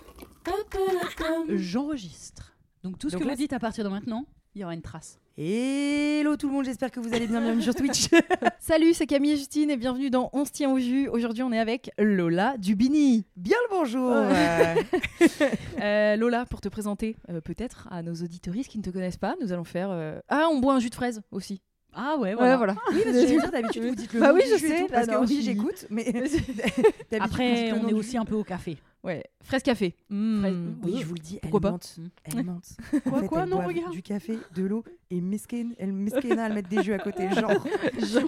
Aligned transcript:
J'enregistre. 1.50 2.56
Donc 2.84 2.98
tout 3.00 3.10
ce 3.10 3.18
que 3.18 3.24
vous 3.24 3.36
dites 3.36 3.54
à 3.54 3.60
partir 3.60 3.84
de 3.84 3.90
maintenant, 3.90 4.26
il 4.56 4.62
y 4.62 4.64
aura 4.64 4.74
une 4.74 4.82
trace. 4.82 5.20
Hello 5.36 6.38
tout 6.38 6.48
le 6.48 6.54
monde, 6.54 6.66
j'espère 6.66 6.92
que 6.92 7.00
vous 7.00 7.12
allez 7.14 7.26
bien, 7.26 7.42
bienvenue 7.42 7.64
sur 7.64 7.74
Twitch. 7.74 8.08
Salut, 8.60 8.94
c'est 8.94 9.08
Camille 9.08 9.32
et 9.32 9.38
Justine 9.38 9.72
et 9.72 9.78
bienvenue 9.78 10.10
dans 10.12 10.30
On 10.32 10.46
se 10.46 10.52
tient 10.52 10.70
au 10.72 10.78
jus. 10.80 11.08
Aujourd'hui, 11.08 11.42
on 11.44 11.52
est 11.52 11.60
avec 11.60 11.90
Lola 11.98 12.56
Dubini. 12.58 13.26
Bien 13.36 13.58
le 13.70 13.76
bonjour. 13.78 14.12
Ouais. 14.12 14.76
Euh, 15.82 16.16
Lola, 16.16 16.46
pour 16.46 16.62
te 16.62 16.70
présenter 16.70 17.18
euh, 17.30 17.42
peut-être 17.42 17.90
à 17.92 18.04
nos 18.04 18.14
auditoristes 18.14 18.70
qui 18.72 18.78
ne 18.78 18.84
te 18.84 18.90
connaissent 18.90 19.18
pas, 19.18 19.36
nous 19.42 19.52
allons 19.52 19.66
faire. 19.66 19.90
euh, 19.92 20.20
Ah, 20.30 20.48
on 20.50 20.60
boit 20.60 20.74
un 20.76 20.80
jus 20.80 20.90
de 20.90 20.96
fraise 20.96 21.22
aussi. 21.30 21.62
Ah 21.96 22.16
ouais, 22.18 22.30
Ouais, 22.30 22.36
voilà. 22.36 22.58
voilà. 22.58 22.76
Oui, 22.92 23.02
parce 23.04 23.18
que 23.18 23.26
dire, 23.26 23.52
d'habitude 23.52 23.84
vous 23.86 23.96
dites 23.96 24.14
le 24.14 24.20
Bah 24.20 24.32
oui, 24.34 24.42
je 24.52 24.58
sais, 24.58 24.80
tout, 24.82 24.88
parce 24.88 25.08
bah 25.08 25.14
que 25.14 25.18
non, 25.20 25.26
oui, 25.26 25.36
si. 25.36 25.42
j'écoute, 25.44 25.86
mais 25.90 26.06
Après, 27.20 27.72
on 27.74 27.88
est 27.88 27.94
aussi 27.94 28.18
un 28.18 28.26
peu 28.26 28.36
au 28.36 28.44
café. 28.44 28.78
Ouais, 29.04 29.22
fraise 29.44 29.62
café. 29.64 29.96
Mmh. 30.10 30.40
Fraise- 30.40 30.56
Oui, 30.84 30.98
je 31.02 31.06
vous 31.06 31.14
le 31.16 31.20
dis, 31.20 31.38
Pourquoi 31.42 31.58
elle 31.58 31.62
pas 31.64 31.72
mente. 31.72 31.96
Elle 32.24 32.44
mente. 32.46 32.70
En 33.06 33.10
Quoi, 33.10 33.20
fait, 33.20 33.28
quoi 33.28 33.44
elle 33.44 33.50
Non, 33.50 33.58
regarde. 33.66 33.92
Du 33.92 34.02
café, 34.02 34.40
de 34.56 34.64
l'eau 34.64 34.86
et 35.12 35.20
mesquine, 35.20 35.76
elle 35.78 35.92
mesquine 35.92 36.40
à 36.40 36.48
mettre 36.48 36.70
des 36.70 36.82
jus 36.82 36.94
à 36.94 37.00
côté. 37.00 37.30
Genre, 37.32 37.52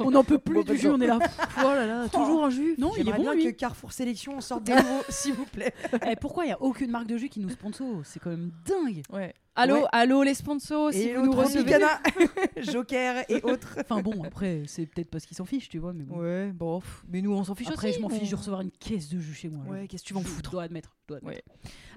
on 0.02 0.12
n'en 0.12 0.26
peut 0.26 0.38
plus 0.38 0.56
Bon, 0.56 0.62
du 0.64 0.74
bah, 0.74 0.76
jus, 0.76 0.90
on 0.90 1.00
est 1.00 1.08
là. 1.08 1.20
Oh 1.60 1.62
là 1.64 1.88
là, 1.88 2.10
toujours 2.10 2.44
un 2.44 2.50
jus. 2.50 2.76
Non, 2.78 2.92
il 2.98 3.08
est 3.08 3.14
bon 3.14 3.22
bien 3.22 3.34
lui. 3.36 3.46
que 3.46 3.50
Carrefour 3.52 3.94
Sélection 3.94 4.42
sorte 4.42 4.64
des 4.66 4.74
nouveaux, 4.76 5.04
s'il 5.08 5.34
vous 5.34 5.46
plaît. 5.46 5.74
Eh, 6.12 6.18
pourquoi 6.18 6.44
il 6.44 6.48
n'y 6.48 6.54
a 6.54 6.62
aucune 6.62 6.92
marque 6.92 7.08
de 7.08 7.16
jus 7.18 7.30
qui 7.30 7.40
nous 7.40 7.50
sponsor? 7.50 8.02
C'est 8.04 8.20
quand 8.20 8.32
même 8.32 8.52
dingue. 8.68 9.02
Ouais. 9.14 9.34
Allô, 9.58 9.76
Ouais. 9.76 9.88
allô 9.94 10.24
les 10.24 10.34
sponsors, 10.34 10.92
si 10.92 11.04
et 11.10 11.16
vous 11.16 11.26
nous 11.26 11.32
recevez. 11.32 11.78
Joker 12.58 13.24
et 13.30 13.42
autres. 13.44 13.78
Enfin 13.80 14.02
bon, 14.02 14.24
après, 14.24 14.64
c'est 14.68 14.86
peut-être 14.86 15.10
parce 15.10 15.26
qu'ils 15.26 15.38
s'en 15.38 15.46
fichent, 15.46 15.70
tu 15.70 15.78
vois. 15.80 15.94
Mais 15.94 16.04
bon. 16.04 16.20
Ouais, 16.20 16.52
bon, 16.54 16.80
pff, 16.82 17.04
mais 17.08 17.22
nous 17.22 17.32
on 17.34 17.44
s'en 17.44 17.56
fiche 17.56 17.70
Après, 17.70 17.90
aussi. 17.90 17.98
je 17.98 18.02
m'en 18.02 18.10
fiche 18.10 18.30
de 18.30 18.36
recevoir 18.36 18.62
une 18.62 18.72
caisse 18.72 19.10
de 19.10 19.20
jus 19.20 19.34
chez 19.34 19.50
moi. 19.50 19.64
Ouais, 19.66 19.88
qu'est-ce 19.88 20.04
que 20.04 20.08
tu 20.10 20.14
vas 20.14 20.20
en 20.20 20.24
Je 20.24 20.28
foutre? 20.28 20.52
Dois 20.52 20.64
admettre. 20.64 20.96
je 21.04 21.08
dois 21.08 21.18
admettre. 21.18 21.42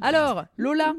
Alors, 0.01 0.45
Lola, 0.57 0.95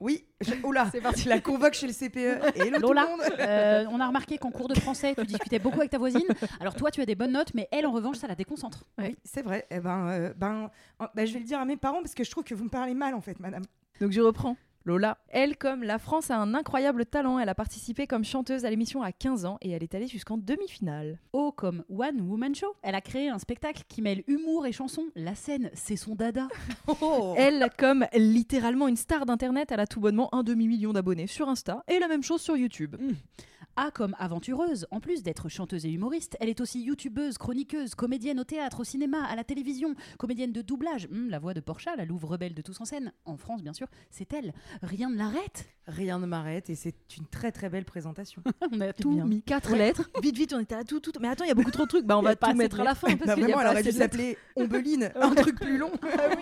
Oui, 0.00 0.26
je- 0.40 0.54
oula, 0.64 0.88
c'est 0.92 1.00
parti. 1.00 1.28
la 1.28 1.40
convoque 1.40 1.74
chez 1.74 1.86
le 1.86 1.92
CPE. 1.92 2.40
Tout 2.74 2.80
Lola, 2.80 3.02
le 3.04 3.08
monde. 3.10 3.20
euh, 3.40 3.84
on 3.90 4.00
a 4.00 4.06
remarqué 4.06 4.38
qu'en 4.38 4.50
cours 4.50 4.68
de 4.68 4.74
français, 4.78 5.14
tu 5.16 5.24
discutais 5.26 5.58
beaucoup 5.58 5.78
avec 5.80 5.90
ta 5.90 5.98
voisine. 5.98 6.24
Alors 6.60 6.74
toi, 6.74 6.90
tu 6.90 7.00
as 7.02 7.06
des 7.06 7.14
bonnes 7.14 7.32
notes, 7.32 7.52
mais 7.54 7.68
elle, 7.70 7.86
en 7.86 7.92
revanche, 7.92 8.16
ça 8.16 8.26
la 8.26 8.34
déconcentre. 8.34 8.84
Oui, 8.98 9.16
c'est 9.24 9.42
vrai. 9.42 9.66
Eh 9.70 9.80
ben, 9.80 10.08
euh, 10.08 10.34
ben, 10.36 10.70
ben, 11.14 11.26
je 11.26 11.32
vais 11.34 11.40
le 11.40 11.44
dire 11.46 11.60
à 11.60 11.64
mes 11.66 11.76
parents 11.76 12.00
parce 12.02 12.14
que 12.14 12.24
je 12.24 12.30
trouve 12.30 12.44
que 12.44 12.54
vous 12.54 12.64
me 12.64 12.70
parlez 12.70 12.94
mal 12.94 13.14
en 13.14 13.20
fait, 13.20 13.38
madame. 13.38 13.64
Donc 14.00 14.12
je 14.12 14.20
reprends. 14.20 14.56
Lola. 14.84 15.16
Elle, 15.28 15.56
comme 15.56 15.82
la 15.82 15.98
France, 15.98 16.30
a 16.30 16.36
un 16.36 16.54
incroyable 16.54 17.06
talent. 17.06 17.38
Elle 17.38 17.48
a 17.48 17.54
participé 17.54 18.06
comme 18.06 18.24
chanteuse 18.24 18.64
à 18.64 18.70
l'émission 18.70 19.02
à 19.02 19.12
15 19.12 19.46
ans 19.46 19.56
et 19.62 19.70
elle 19.70 19.82
est 19.82 19.94
allée 19.94 20.06
jusqu'en 20.06 20.36
demi-finale. 20.36 21.18
O 21.32 21.52
comme 21.52 21.84
One 21.88 22.20
Woman 22.20 22.54
Show. 22.54 22.76
Elle 22.82 22.94
a 22.94 23.00
créé 23.00 23.30
un 23.30 23.38
spectacle 23.38 23.84
qui 23.88 24.02
mêle 24.02 24.22
humour 24.26 24.66
et 24.66 24.72
chanson. 24.72 25.06
La 25.16 25.34
scène, 25.34 25.70
c'est 25.74 25.96
son 25.96 26.14
dada. 26.14 26.48
Oh. 27.00 27.34
Elle, 27.36 27.70
comme 27.78 28.06
littéralement 28.14 28.88
une 28.88 28.96
star 28.96 29.26
d'internet, 29.26 29.72
elle 29.72 29.80
a 29.80 29.86
tout 29.86 30.00
bonnement 30.00 30.32
un 30.34 30.42
demi-million 30.42 30.92
d'abonnés 30.92 31.26
sur 31.26 31.48
Insta 31.48 31.82
et 31.88 31.98
la 31.98 32.08
même 32.08 32.22
chose 32.22 32.40
sur 32.40 32.56
YouTube. 32.56 32.96
A 33.76 33.90
comme 33.90 34.14
aventureuse. 34.18 34.86
En 34.90 35.00
plus 35.00 35.22
d'être 35.22 35.48
chanteuse 35.48 35.84
et 35.84 35.90
humoriste, 35.90 36.36
elle 36.40 36.48
est 36.48 36.60
aussi 36.60 36.80
youtubeuse, 36.80 37.38
chroniqueuse, 37.38 37.94
comédienne 37.94 38.38
au 38.38 38.44
théâtre, 38.44 38.80
au 38.80 38.84
cinéma, 38.84 39.24
à 39.24 39.34
la 39.34 39.42
télévision, 39.42 39.94
comédienne 40.18 40.52
de 40.52 40.62
doublage. 40.62 41.08
Hum, 41.10 41.28
la 41.28 41.38
voix 41.38 41.54
de 41.54 41.60
Porcha, 41.60 41.96
la 41.96 42.04
louve 42.04 42.24
rebelle 42.24 42.54
de 42.54 42.62
tous 42.62 42.80
en 42.80 42.84
scène. 42.84 43.12
En 43.24 43.36
France, 43.36 43.62
bien 43.62 43.72
sûr, 43.72 43.88
c'est 44.10 44.32
elle. 44.32 44.52
Rien 44.82 45.10
ne 45.10 45.16
l'arrête? 45.16 45.66
Rien 45.86 46.18
ne 46.18 46.26
m'arrête 46.26 46.70
et 46.70 46.76
c'est 46.76 46.94
une 47.18 47.26
très 47.26 47.52
très 47.52 47.68
belle 47.68 47.84
présentation. 47.84 48.42
On 48.72 48.80
a 48.80 48.92
Tout 48.92 49.22
mis 49.24 49.42
quatre 49.42 49.74
lettres. 49.74 50.08
Vite, 50.22 50.36
vite, 50.36 50.54
on 50.54 50.60
était 50.60 50.74
à 50.74 50.84
tout, 50.84 51.00
tout. 51.00 51.12
Mais 51.20 51.28
attends, 51.28 51.44
il 51.44 51.48
y 51.48 51.50
a 51.50 51.54
beaucoup 51.54 51.70
trop 51.70 51.82
de 51.82 51.88
trucs. 51.88 52.06
Bah, 52.06 52.16
on 52.16 52.22
va 52.22 52.34
pas 52.36 52.52
tout 52.52 52.56
mettre 52.56 52.80
à 52.80 52.84
la 52.84 52.94
fin 52.94 53.14
parce 53.16 53.26
bah 53.26 53.34
vraiment, 53.34 53.60
elle 53.60 53.66
aurait 53.66 53.82
dû 53.82 53.92
s'appeler 53.92 54.38
Ombeline, 54.56 55.10
un 55.14 55.34
truc 55.34 55.60
plus 55.60 55.76
long. 55.76 55.90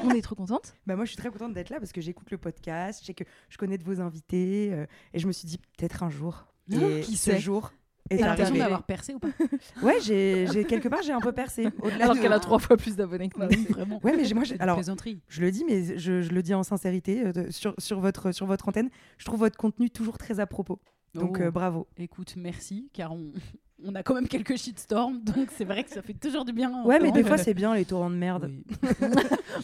On 0.04 0.10
est 0.10 0.22
trop 0.22 0.36
contente. 0.36 0.74
Bah 0.86 0.94
moi, 0.94 1.04
je 1.04 1.10
suis 1.10 1.16
très 1.16 1.30
contente 1.30 1.54
d'être 1.54 1.70
là 1.70 1.80
parce 1.80 1.92
que 1.92 2.00
j'écoute 2.00 2.30
le 2.30 2.38
podcast, 2.38 3.00
je 3.00 3.06
sais 3.06 3.14
que 3.14 3.24
je 3.48 3.58
connais 3.58 3.78
de 3.78 3.84
vos 3.84 4.00
invités 4.00 4.70
euh, 4.72 4.86
et 5.12 5.18
je 5.18 5.26
me 5.26 5.32
suis 5.32 5.48
dit 5.48 5.58
peut-être 5.58 6.02
un 6.04 6.10
jour. 6.10 6.46
Ah, 6.72 6.76
Et 6.98 7.00
qui 7.00 7.16
ce 7.16 7.36
jour 7.38 7.72
est 8.10 8.18
T'as 8.18 8.26
l'impression 8.26 8.44
arrivé. 8.50 8.58
d'avoir 8.60 8.82
percé 8.84 9.14
ou 9.14 9.18
pas? 9.18 9.28
Ouais, 9.82 9.98
j'ai 10.02 10.46
j'ai- 10.52 10.64
quelque 10.64 10.88
part 10.88 11.02
j'ai 11.02 11.12
un 11.12 11.20
peu 11.20 11.32
percé. 11.32 11.68
Au-delà 11.80 12.04
Alors 12.04 12.16
de- 12.16 12.20
qu'elle 12.20 12.32
a 12.32 12.40
trois 12.40 12.58
fois 12.58 12.76
plus 12.76 12.94
d'abonnés 12.96 13.28
que 13.28 13.38
nous. 13.40 13.48
Oui, 13.48 13.66
vraiment. 13.70 14.00
Ouais, 14.04 14.14
mais 14.16 14.24
j'ai- 14.24 14.34
moi, 14.34 14.44
j'ai- 14.44 14.58
alors 14.60 14.76
plaisanterie. 14.76 15.20
je 15.28 15.40
le 15.40 15.50
dis, 15.50 15.64
mais 15.64 15.98
je, 15.98 16.20
je 16.20 16.30
le 16.30 16.42
dis 16.42 16.54
en 16.54 16.62
sincérité 16.62 17.24
euh, 17.26 17.32
de- 17.32 17.50
sur, 17.50 17.74
sur 17.78 18.00
votre 18.00 18.32
sur 18.32 18.46
votre 18.46 18.68
antenne, 18.68 18.90
je 19.18 19.24
trouve 19.24 19.40
votre 19.40 19.56
contenu 19.56 19.88
toujours 19.90 20.18
très 20.18 20.40
à 20.40 20.46
propos. 20.46 20.78
Donc 21.14 21.36
Oh. 21.38 21.42
euh, 21.44 21.50
bravo. 21.50 21.86
Écoute, 21.98 22.34
merci, 22.36 22.88
car 22.92 23.12
on, 23.12 23.32
on 23.84 23.94
a 23.94 24.02
quand 24.02 24.14
même 24.14 24.28
quelques 24.28 24.56
shitstorms, 24.56 25.20
donc 25.24 25.48
c'est 25.56 25.64
vrai 25.64 25.84
que 25.84 25.90
ça 25.90 26.00
fait 26.02 26.14
toujours 26.14 26.44
du 26.44 26.52
bien. 26.52 26.72
à 26.74 26.86
Ouais, 26.86 27.00
mais 27.00 27.10
des 27.12 27.22
fois 27.24 27.36
c'est 27.36 27.52
bien 27.52 27.74
les 27.74 27.84
torrents 27.84 28.08
de 28.10 28.14
merde. 28.16 28.50
Oui. 28.50 28.64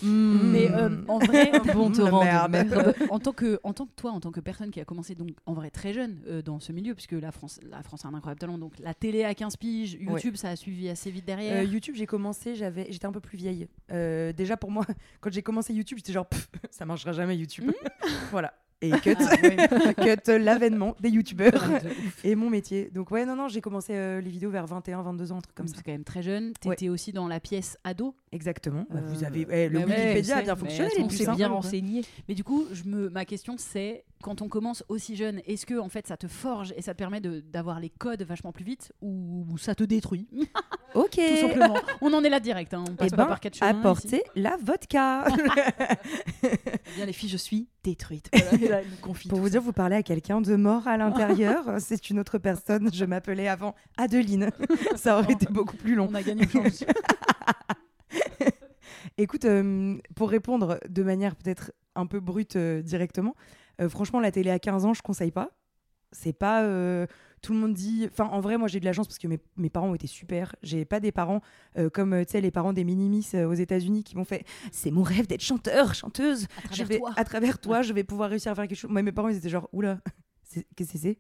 Mmh. 0.03 0.39
Mais 0.53 0.71
euh, 0.71 0.91
en 1.09 1.19
vrai, 1.19 1.51
bon 1.73 1.89
Mmh, 1.89 1.93
torrent 1.93 2.21
de 2.21 2.51
merde. 2.51 2.95
en 3.11 3.19
tant 3.19 3.33
que 3.33 3.59
en 3.63 3.73
tant 3.73 3.87
que 3.87 3.93
toi 3.97 4.11
en 4.11 4.21
tant 4.21 4.31
que 4.33 4.41
personne 4.41 4.71
qui 4.71 4.81
a 4.81 4.85
commencé 4.85 5.15
donc 5.15 5.31
en 5.47 5.55
vrai 5.55 5.71
très 5.71 5.93
jeune 5.95 6.21
euh, 6.27 6.43
dans 6.43 6.59
ce 6.61 6.73
milieu 6.73 6.95
puisque 6.95 7.13
la 7.13 7.31
France 7.33 7.61
la 7.63 7.83
France 7.83 8.05
a 8.05 8.09
un 8.09 8.15
incroyable 8.15 8.41
talent 8.41 8.59
donc 8.59 8.79
la 8.81 8.93
télé 8.93 9.25
à 9.25 9.35
15 9.35 9.57
piges 9.57 9.97
YouTube 10.01 10.37
ça 10.37 10.51
a 10.51 10.57
suivi 10.57 10.89
assez 10.89 11.11
vite 11.11 11.25
derrière 11.25 11.63
YouTube, 11.63 11.95
j'ai 11.97 12.07
commencé, 12.07 12.55
j'avais, 12.57 12.87
j'étais 12.91 13.07
un 13.07 13.13
peu 13.13 13.21
plus 13.21 13.39
vieille. 13.39 13.69
Déjà 13.91 14.57
pour 14.57 14.71
moi, 14.71 14.85
quand 15.21 15.33
j'ai 15.33 15.43
commencé 15.43 15.73
YouTube, 15.73 15.99
j'étais 15.99 16.13
genre, 16.13 16.29
ça 16.71 16.85
marchera 16.85 17.13
jamais 17.13 17.37
YouTube. 17.37 17.71
voilà. 18.31 18.53
Et 18.81 18.91
cut, 18.91 19.17
Ah, 19.19 19.95
cut 19.95 20.31
l'avènement 20.39 20.95
des 21.01 21.11
YouTubeurs 21.11 21.65
et 22.23 22.35
mon 22.37 22.49
métier. 22.49 22.91
Donc 22.95 23.11
ouais, 23.11 23.27
non, 23.27 23.35
non, 23.35 23.49
j'ai 23.49 23.61
commencé 23.61 23.93
euh, 23.95 24.21
les 24.21 24.31
vidéos 24.31 24.51
vers 24.51 24.67
21, 24.67 25.03
22 25.03 25.33
ans, 25.33 25.39
un 25.39 25.41
truc 25.41 25.55
comme 25.57 25.67
ça. 25.67 25.75
c'est 25.77 25.83
quand 25.85 25.93
même 25.93 26.05
très 26.05 26.23
jeune 26.23 26.53
t'étais 26.61 26.89
aussi 26.89 27.13
dans 27.13 27.27
la 27.27 27.41
pièce 27.41 27.77
ado 27.83 28.15
Exactement. 28.31 28.87
Bah, 28.91 29.01
vous 29.05 29.25
Euh, 29.25 29.27
avez, 29.27 29.47
eh, 29.51 29.69
le 29.69 29.81
bah 29.81 29.87
Wikipédia 29.87 30.37
a 30.39 30.43
bien 30.43 30.57
fonctionné. 30.57 30.91
les 30.97 31.11
s'est 31.11 31.29
hein. 31.29 31.35
bien 31.35 31.49
renseigné? 31.49 32.03
mais 32.29 32.35
du 32.35 32.45
coup 32.45 32.67
je 32.73 32.85
me 32.85 33.09
ma 33.11 33.25
question 33.25 33.57
c'est 33.59 34.05
quand 34.23 34.43
on 34.43 34.49
commence 34.49 34.85
aussi 34.89 35.17
jeune 35.17 35.41
est-ce 35.47 35.65
que 35.67 35.79
en 35.79 35.89
fait 35.89 36.07
ça 36.07 36.17
te 36.17 36.27
forge 36.29 36.73
et 36.77 36.83
ça 36.83 36.93
te 36.95 36.99
permet 36.99 37.21
d'avoir 37.21 37.81
les 37.81 37.91
codes 37.91 38.23
vachement 38.23 38.53
plus 38.53 38.65
vite 38.65 38.93
ou 39.03 39.47
ça 39.59 39.75
te 39.75 39.85
détruit? 39.85 40.29
Ok. 40.95 41.17
tout 41.17 41.37
simplement 41.49 41.77
on 42.01 42.13
en 42.15 42.25
est 42.25 42.31
là 42.31 42.41
direct 42.41 42.73
hein, 42.73 42.83
on 42.89 42.95
passe 42.97 43.09
Eh 43.13 43.17
pas 43.17 43.25
ben, 43.25 43.27
par 43.27 43.41
quatre 43.41 43.57
chemins 43.57 43.79
apportez 43.79 44.23
la 44.35 44.57
vodka. 44.63 45.27
Eh 46.43 46.97
bien 46.97 47.05
les 47.05 47.13
filles, 47.13 47.29
je 47.29 47.37
suis 47.37 47.69
détruite. 47.85 48.31
Voilà, 48.33 48.55
et 48.55 48.69
là, 48.69 48.81
Pour 49.03 49.39
vous 49.39 49.45
ça. 49.45 49.51
dire, 49.51 49.61
vous 49.61 49.73
parlez 49.75 49.97
à 49.97 50.03
quelqu'un 50.03 50.41
de 50.41 50.57
mort 50.57 50.89
à 50.89 50.97
l'intérieur. 50.97 51.65
C'est 51.79 52.09
une 52.09 52.19
autre 52.19 52.39
personne. 52.39 52.89
Je 52.93 53.05
m'appelais 53.05 53.47
avant 53.49 53.75
Adeline. 53.99 54.51
Ça 54.97 55.19
aurait 55.19 55.35
été 55.35 55.47
beaucoup 55.47 55.77
plus 55.77 55.95
long. 55.95 56.09
on 56.11 56.15
a 56.15 56.23
gagné 56.23 56.45
une 56.45 56.49
chance 56.51 56.85
Écoute, 59.19 59.45
euh, 59.45 59.97
pour 60.15 60.31
répondre 60.31 60.79
de 60.89 61.03
manière 61.03 61.35
peut-être 61.37 61.73
un 61.95 62.07
peu 62.07 62.21
brute 62.21 62.57
euh, 62.57 62.83
directement, 62.83 63.35
franchement, 63.89 64.21
la 64.21 64.31
télé 64.33 64.51
à 64.51 64.59
15 64.59 64.85
ans, 64.87 64.95
je 64.95 65.03
conseille 65.03 65.31
pas. 65.31 65.51
C'est 66.13 66.33
pas. 66.33 66.63
euh, 66.65 67.07
tout 67.43 67.53
le 67.53 67.59
monde 67.61 67.75
dit. 67.75 68.09
Enfin, 68.11 68.25
en 68.33 68.41
vrai, 68.41 68.57
moi, 68.59 68.67
j'ai 68.67 68.81
de 68.81 68.85
la 68.85 68.93
chance 68.93 69.07
parce 69.07 69.19
que 69.19 69.29
mes, 69.29 69.39
mes 69.57 69.71
parents 69.71 69.91
ont 69.91 69.95
été 69.95 70.07
super. 70.07 70.57
J'ai 70.63 70.85
pas 70.85 70.99
des 71.01 71.13
parents 71.13 71.41
euh, 71.77 71.89
comme, 71.91 72.13
euh, 72.15 72.25
tu 72.25 72.33
sais, 72.33 72.41
les 72.41 72.51
parents 72.51 72.73
des 72.73 72.83
minimis 72.83 73.29
euh, 73.35 73.47
aux 73.47 73.53
États-Unis 73.55 74.03
qui 74.03 74.17
m'ont 74.17 74.25
fait 74.25 74.45
C'est 74.73 74.91
mon 74.91 75.03
rêve 75.03 75.27
d'être 75.29 75.43
chanteur, 75.43 75.95
chanteuse. 75.95 76.45
à 76.45 76.75
Je 76.75 76.83
travers 76.83 76.87
vais, 76.89 76.99
toi 76.99 77.11
à 77.17 77.25
travers 77.25 77.59
toi, 77.61 77.83
je 77.83 77.93
vais 77.93 78.05
pouvoir 78.05 78.31
réussir 78.31 78.51
à 78.51 78.55
faire 78.55 78.67
quelque 78.67 78.79
chose. 78.79 78.91
Moi, 78.91 79.03
mes 79.03 79.13
parents, 79.13 79.29
ils 79.29 79.37
étaient 79.37 79.51
genre 79.51 79.69
Oula, 79.73 80.01
qu'est-ce 80.77 80.93
que 80.95 80.99
c'est? 80.99 81.19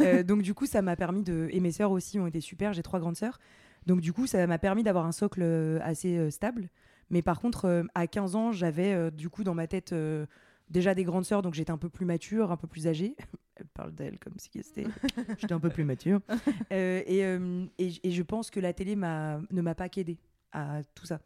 Euh, 0.00 0.22
Donc, 0.24 0.42
du 0.42 0.54
coup, 0.54 0.66
ça 0.66 0.82
m'a 0.82 0.96
permis 0.96 1.22
de. 1.22 1.48
Et 1.52 1.60
mes 1.60 1.70
sœurs 1.70 1.92
aussi 1.92 2.18
ont 2.18 2.26
été 2.26 2.40
super. 2.40 2.72
J'ai 2.72 2.82
trois 2.82 2.98
grandes 2.98 3.16
sœurs. 3.16 3.38
Donc, 3.86 4.00
du 4.00 4.12
coup, 4.12 4.26
ça 4.26 4.44
m'a 4.46 4.58
permis 4.58 4.82
d'avoir 4.82 5.06
un 5.06 5.12
socle 5.12 5.42
euh, 5.42 5.78
assez 5.82 6.16
euh, 6.18 6.30
stable. 6.30 6.68
Mais 7.10 7.22
par 7.22 7.40
contre, 7.40 7.64
euh, 7.66 7.82
à 7.94 8.06
15 8.06 8.36
ans, 8.36 8.52
j'avais 8.52 8.92
euh, 8.92 9.10
du 9.10 9.28
coup 9.30 9.42
dans 9.44 9.54
ma 9.54 9.66
tête 9.66 9.92
euh, 9.92 10.26
déjà 10.70 10.94
des 10.94 11.04
grandes 11.04 11.24
sœurs, 11.24 11.42
donc 11.42 11.54
j'étais 11.54 11.72
un 11.72 11.78
peu 11.78 11.88
plus 11.90 12.06
mature, 12.06 12.50
un 12.50 12.56
peu 12.56 12.66
plus 12.66 12.86
âgée. 12.86 13.16
Elle 13.56 13.66
parle 13.66 13.94
d'elle 13.94 14.18
comme 14.18 14.38
si 14.38 14.48
c'était. 14.62 14.86
j'étais 15.38 15.52
un 15.52 15.60
peu 15.60 15.70
plus 15.70 15.84
mature. 15.84 16.20
Euh, 16.72 17.02
et, 17.06 17.24
euh, 17.24 17.66
et, 17.78 18.10
je 18.10 18.22
pense 18.22 18.50
que 18.50 18.60
la 18.60 18.72
télé 18.72 18.94
ne 18.94 19.60
m'a 19.60 19.74
pas 19.74 19.88
qu'aidée 19.88 20.18
à 20.52 20.82
tout 20.94 21.04
ça. 21.04 21.20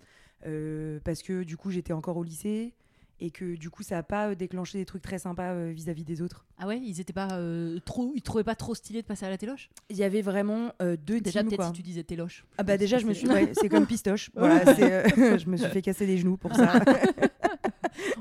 Euh, 0.47 1.01
parce 1.05 1.23
que 1.23 1.43
du 1.43 1.57
coup, 1.57 1.71
j'étais 1.71 1.93
encore 1.93 2.17
au 2.17 2.25
lycée. 2.25 2.73
et 3.21 3.31
que 3.31 3.55
du 3.57 3.71
coup 3.71 3.83
ça 3.83 3.99
a 3.99 4.03
pas 4.03 4.35
déclenché 4.35 4.79
des 4.79 4.85
trucs 4.87 5.03
très 5.03 5.19
sympas 5.19 5.67
vis-à-vis 5.67 6.05
des 6.05 6.23
autres. 6.23 6.47
Ah 6.59 6.67
ouais, 6.69 6.81
ils 6.81 7.01
étaient 7.01 7.13
pas 7.13 7.29
euh, 7.33 7.79
trop, 7.85 8.13
ils 8.15 8.23
trouvaient 8.23 8.45
pas 8.45 8.55
trop 8.55 8.75
stylé 8.75 9.03
de 9.03 9.07
passer 9.07 9.27
à 9.27 9.31
la 9.31 9.37
téloche? 9.39 9.71
Il 9.91 9.97
y 9.97 10.05
avait 10.05 10.23
vraiment 10.23 10.71
euh, 10.83 10.97
deux 10.97 11.21
Déjà 11.21 11.41
teams 11.41 11.49
peut-être 11.49 11.59
quoi. 11.59 11.67
si 11.69 11.73
tu 11.73 11.83
disais 11.83 12.05
téloche. 12.05 12.45
Ah 12.59 12.63
bah 12.63 12.77
déjà 12.77 12.99
je 12.99 13.07
me 13.07 13.13
C'est- 13.13 13.21
suis 13.21 13.29
ouais, 13.29 13.53
c'est 13.55 13.69
comme 13.69 13.87
pistoche. 13.87 14.31
Voilà, 14.37 14.63
euh, 14.69 15.39
je 15.39 15.49
me 15.49 15.57
suis 15.57 15.69
fait 15.69 15.83
casser 15.83 16.07
les 16.07 16.17
genoux 16.19 16.37
pour 16.37 16.55
ça. 16.55 16.75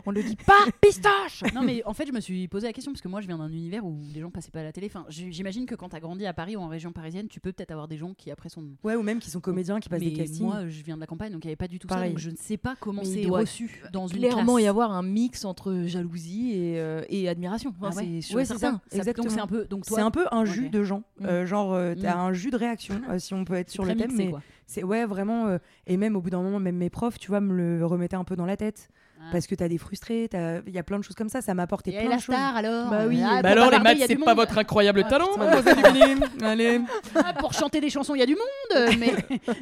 On 0.05 0.11
le 0.11 0.21
dit 0.21 0.35
pas, 0.35 0.65
pistache 0.81 1.43
non 1.55 1.63
mais 1.63 1.81
en 1.85 1.93
fait 1.93 2.05
je 2.05 2.11
me 2.11 2.19
suis 2.19 2.47
posé 2.47 2.67
la 2.67 2.73
question 2.73 2.91
parce 2.91 3.01
que 3.01 3.07
moi 3.07 3.21
je 3.21 3.27
viens 3.27 3.37
d'un 3.37 3.49
univers 3.51 3.85
où 3.85 3.97
les 4.13 4.19
gens 4.21 4.29
passaient 4.29 4.51
pas 4.51 4.59
à 4.59 4.63
la 4.63 4.71
télé. 4.71 4.87
Enfin, 4.87 5.05
j'imagine 5.09 5.65
que 5.65 5.75
quand 5.75 5.89
t'as 5.89 5.99
grandi 5.99 6.25
à 6.25 6.33
Paris 6.33 6.55
ou 6.55 6.59
en 6.59 6.67
région 6.67 6.91
parisienne, 6.91 7.27
tu 7.27 7.39
peux 7.39 7.51
peut-être 7.53 7.71
avoir 7.71 7.87
des 7.87 7.97
gens 7.97 8.13
qui 8.13 8.29
après 8.29 8.49
sont. 8.49 8.63
ouais, 8.83 8.95
ou 8.95 9.01
même 9.01 9.19
qui 9.19 9.29
sont 9.31 9.39
comédiens 9.39 9.79
qui 9.79 9.89
passent 9.89 10.01
mais 10.01 10.09
des 10.11 10.13
castings. 10.17 10.45
moi 10.45 10.67
je 10.67 10.83
viens 10.83 10.95
de 10.95 10.99
la 11.01 11.07
campagne 11.07 11.31
donc 11.31 11.43
il 11.45 11.47
y 11.47 11.49
avait 11.49 11.55
pas 11.55 11.67
du 11.69 11.79
tout 11.79 11.87
ça. 11.87 11.95
Pareil. 11.95 12.11
Donc 12.11 12.19
je 12.19 12.29
ne 12.29 12.35
sais 12.35 12.57
pas 12.57 12.75
comment 12.79 13.03
c'est 13.03 13.25
reçu 13.25 13.81
dans 13.93 14.07
une 14.07 14.19
Clairement, 14.19 14.55
classe. 14.55 14.65
y 14.65 14.67
avoir 14.67 14.91
un 14.91 15.03
mix 15.03 15.45
entre 15.45 15.83
jalousie 15.85 16.51
et, 16.53 16.79
euh, 16.79 17.03
et 17.09 17.27
admiration. 17.29 17.73
Enfin, 17.79 17.89
Ah 17.93 17.95
ouais 17.95 18.21
c'est 18.23 18.27
sûr 18.29 18.35
Ouais, 18.37 18.41
et 18.43 18.45
c'est 18.45 18.57
certain. 18.57 18.81
ça. 18.89 18.97
Exactement. 18.97 19.25
Donc 19.27 19.33
c'est 19.35 19.41
un 19.41 19.47
peu 19.47 19.65
donc 19.65 19.85
toi 19.85 19.97
c'est 19.97 20.03
un 20.03 20.11
peu 20.11 20.25
un 20.31 20.45
jus 20.45 20.69
de 20.69 20.83
gens, 20.83 21.03
Mm. 21.19 21.25
Euh, 21.25 21.45
genre 21.45 21.73
euh, 21.73 21.93
t'as 21.99 22.15
Mm. 22.15 22.19
un 22.19 22.33
jus 22.33 22.49
de 22.49 22.57
réaction 22.57 22.99
euh, 23.09 23.19
si 23.19 23.33
on 23.33 23.45
peut 23.45 23.53
être 23.55 23.69
sur 23.69 23.85
le 23.85 23.95
thème, 23.95 24.11
mixé, 24.11 24.31
mais 24.31 24.33
c'est 24.65 24.83
ouais 24.83 25.05
vraiment 25.05 25.47
euh, 25.47 25.57
et 25.85 25.97
même 25.97 26.15
au 26.15 26.21
bout 26.21 26.29
d'un 26.31 26.41
moment 26.41 26.59
même 26.59 26.77
mes 26.77 26.89
profs 26.89 27.19
tu 27.19 27.27
vois 27.29 27.41
me 27.41 27.53
le 27.53 27.85
remettaient 27.85 28.15
un 28.15 28.23
peu 28.23 28.35
dans 28.35 28.45
la 28.47 28.57
tête 28.57 28.89
Ah. 29.19 29.29
parce 29.31 29.47
que 29.47 29.55
t'as 29.55 29.69
des 29.69 29.77
frustrés, 29.77 30.27
t'as- 30.29 30.59
il 30.67 30.73
y 30.73 30.77
a 30.77 30.83
plein 30.83 30.97
de 30.99 31.03
choses 31.03 31.15
comme 31.15 31.29
ça, 31.29 31.41
ça 31.41 31.53
m'a 31.53 31.63
apporté 31.63 31.93
Et 31.95 31.99
plein 31.99 32.09
la 32.09 32.15
de 32.17 32.21
choses. 32.21 32.35
star 32.35 32.57
alors 32.57 32.89
Bah 32.89 33.03
oui. 33.07 33.21
Ah, 33.23 33.41
Bah 33.41 33.53
pour 33.53 33.61
alors, 33.63 33.71
les 33.71 33.79
maths, 33.79 33.97
y 33.99 34.03
a 34.03 34.07
c'est 34.07 34.15
pas 34.17 34.33
votre 34.33 34.57
incroyable 34.57 35.03
Ah, 35.05 35.09
talent, 35.09 35.37
mademoiselle 35.37 36.17
Allez. 36.43 36.81
Ah, 37.15 37.33
pour 37.39 37.53
chanter 37.53 37.79
des 37.79 37.89
chansons, 37.89 38.15
il 38.15 38.19
y 38.19 38.23
a 38.23 38.25
du 38.25 38.35
monde, 38.35 38.89
mais 38.99 39.13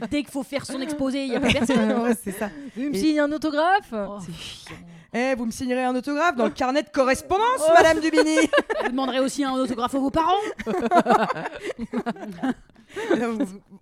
dès 0.09 0.23
qu'il 0.23 0.31
faut 0.31 0.41
faire 0.43 0.65
son 0.65 0.79
exposé, 0.81 1.25
il 1.25 1.33
y 1.33 1.35
a 1.35 1.39
pas 1.39 1.51
personne. 1.51 1.91
Ouais, 2.01 2.13
c'est 2.23 2.31
ça. 2.31 2.49
Vous 2.75 2.83
me 2.89 2.95
Et- 2.95 2.97
signez 2.97 3.19
un 3.19 3.31
autographe? 3.31 3.93
Oh. 3.93 4.17
C'est 4.25 4.33
chiant. 4.33 4.75
Eh, 5.13 5.35
vous 5.35 5.45
me 5.45 5.51
signerez 5.51 5.83
un 5.83 5.93
autographe 5.95 6.35
dans 6.37 6.45
le 6.45 6.51
carnet 6.51 6.83
de 6.83 6.89
correspondance, 6.89 7.61
Madame 7.75 7.99
Dubini 7.99 8.37
Vous 8.83 8.89
demanderez 8.89 9.19
aussi 9.19 9.43
un 9.43 9.51
autographe 9.53 9.93
à 9.95 9.99
vos 9.99 10.09
parents. 10.11 10.31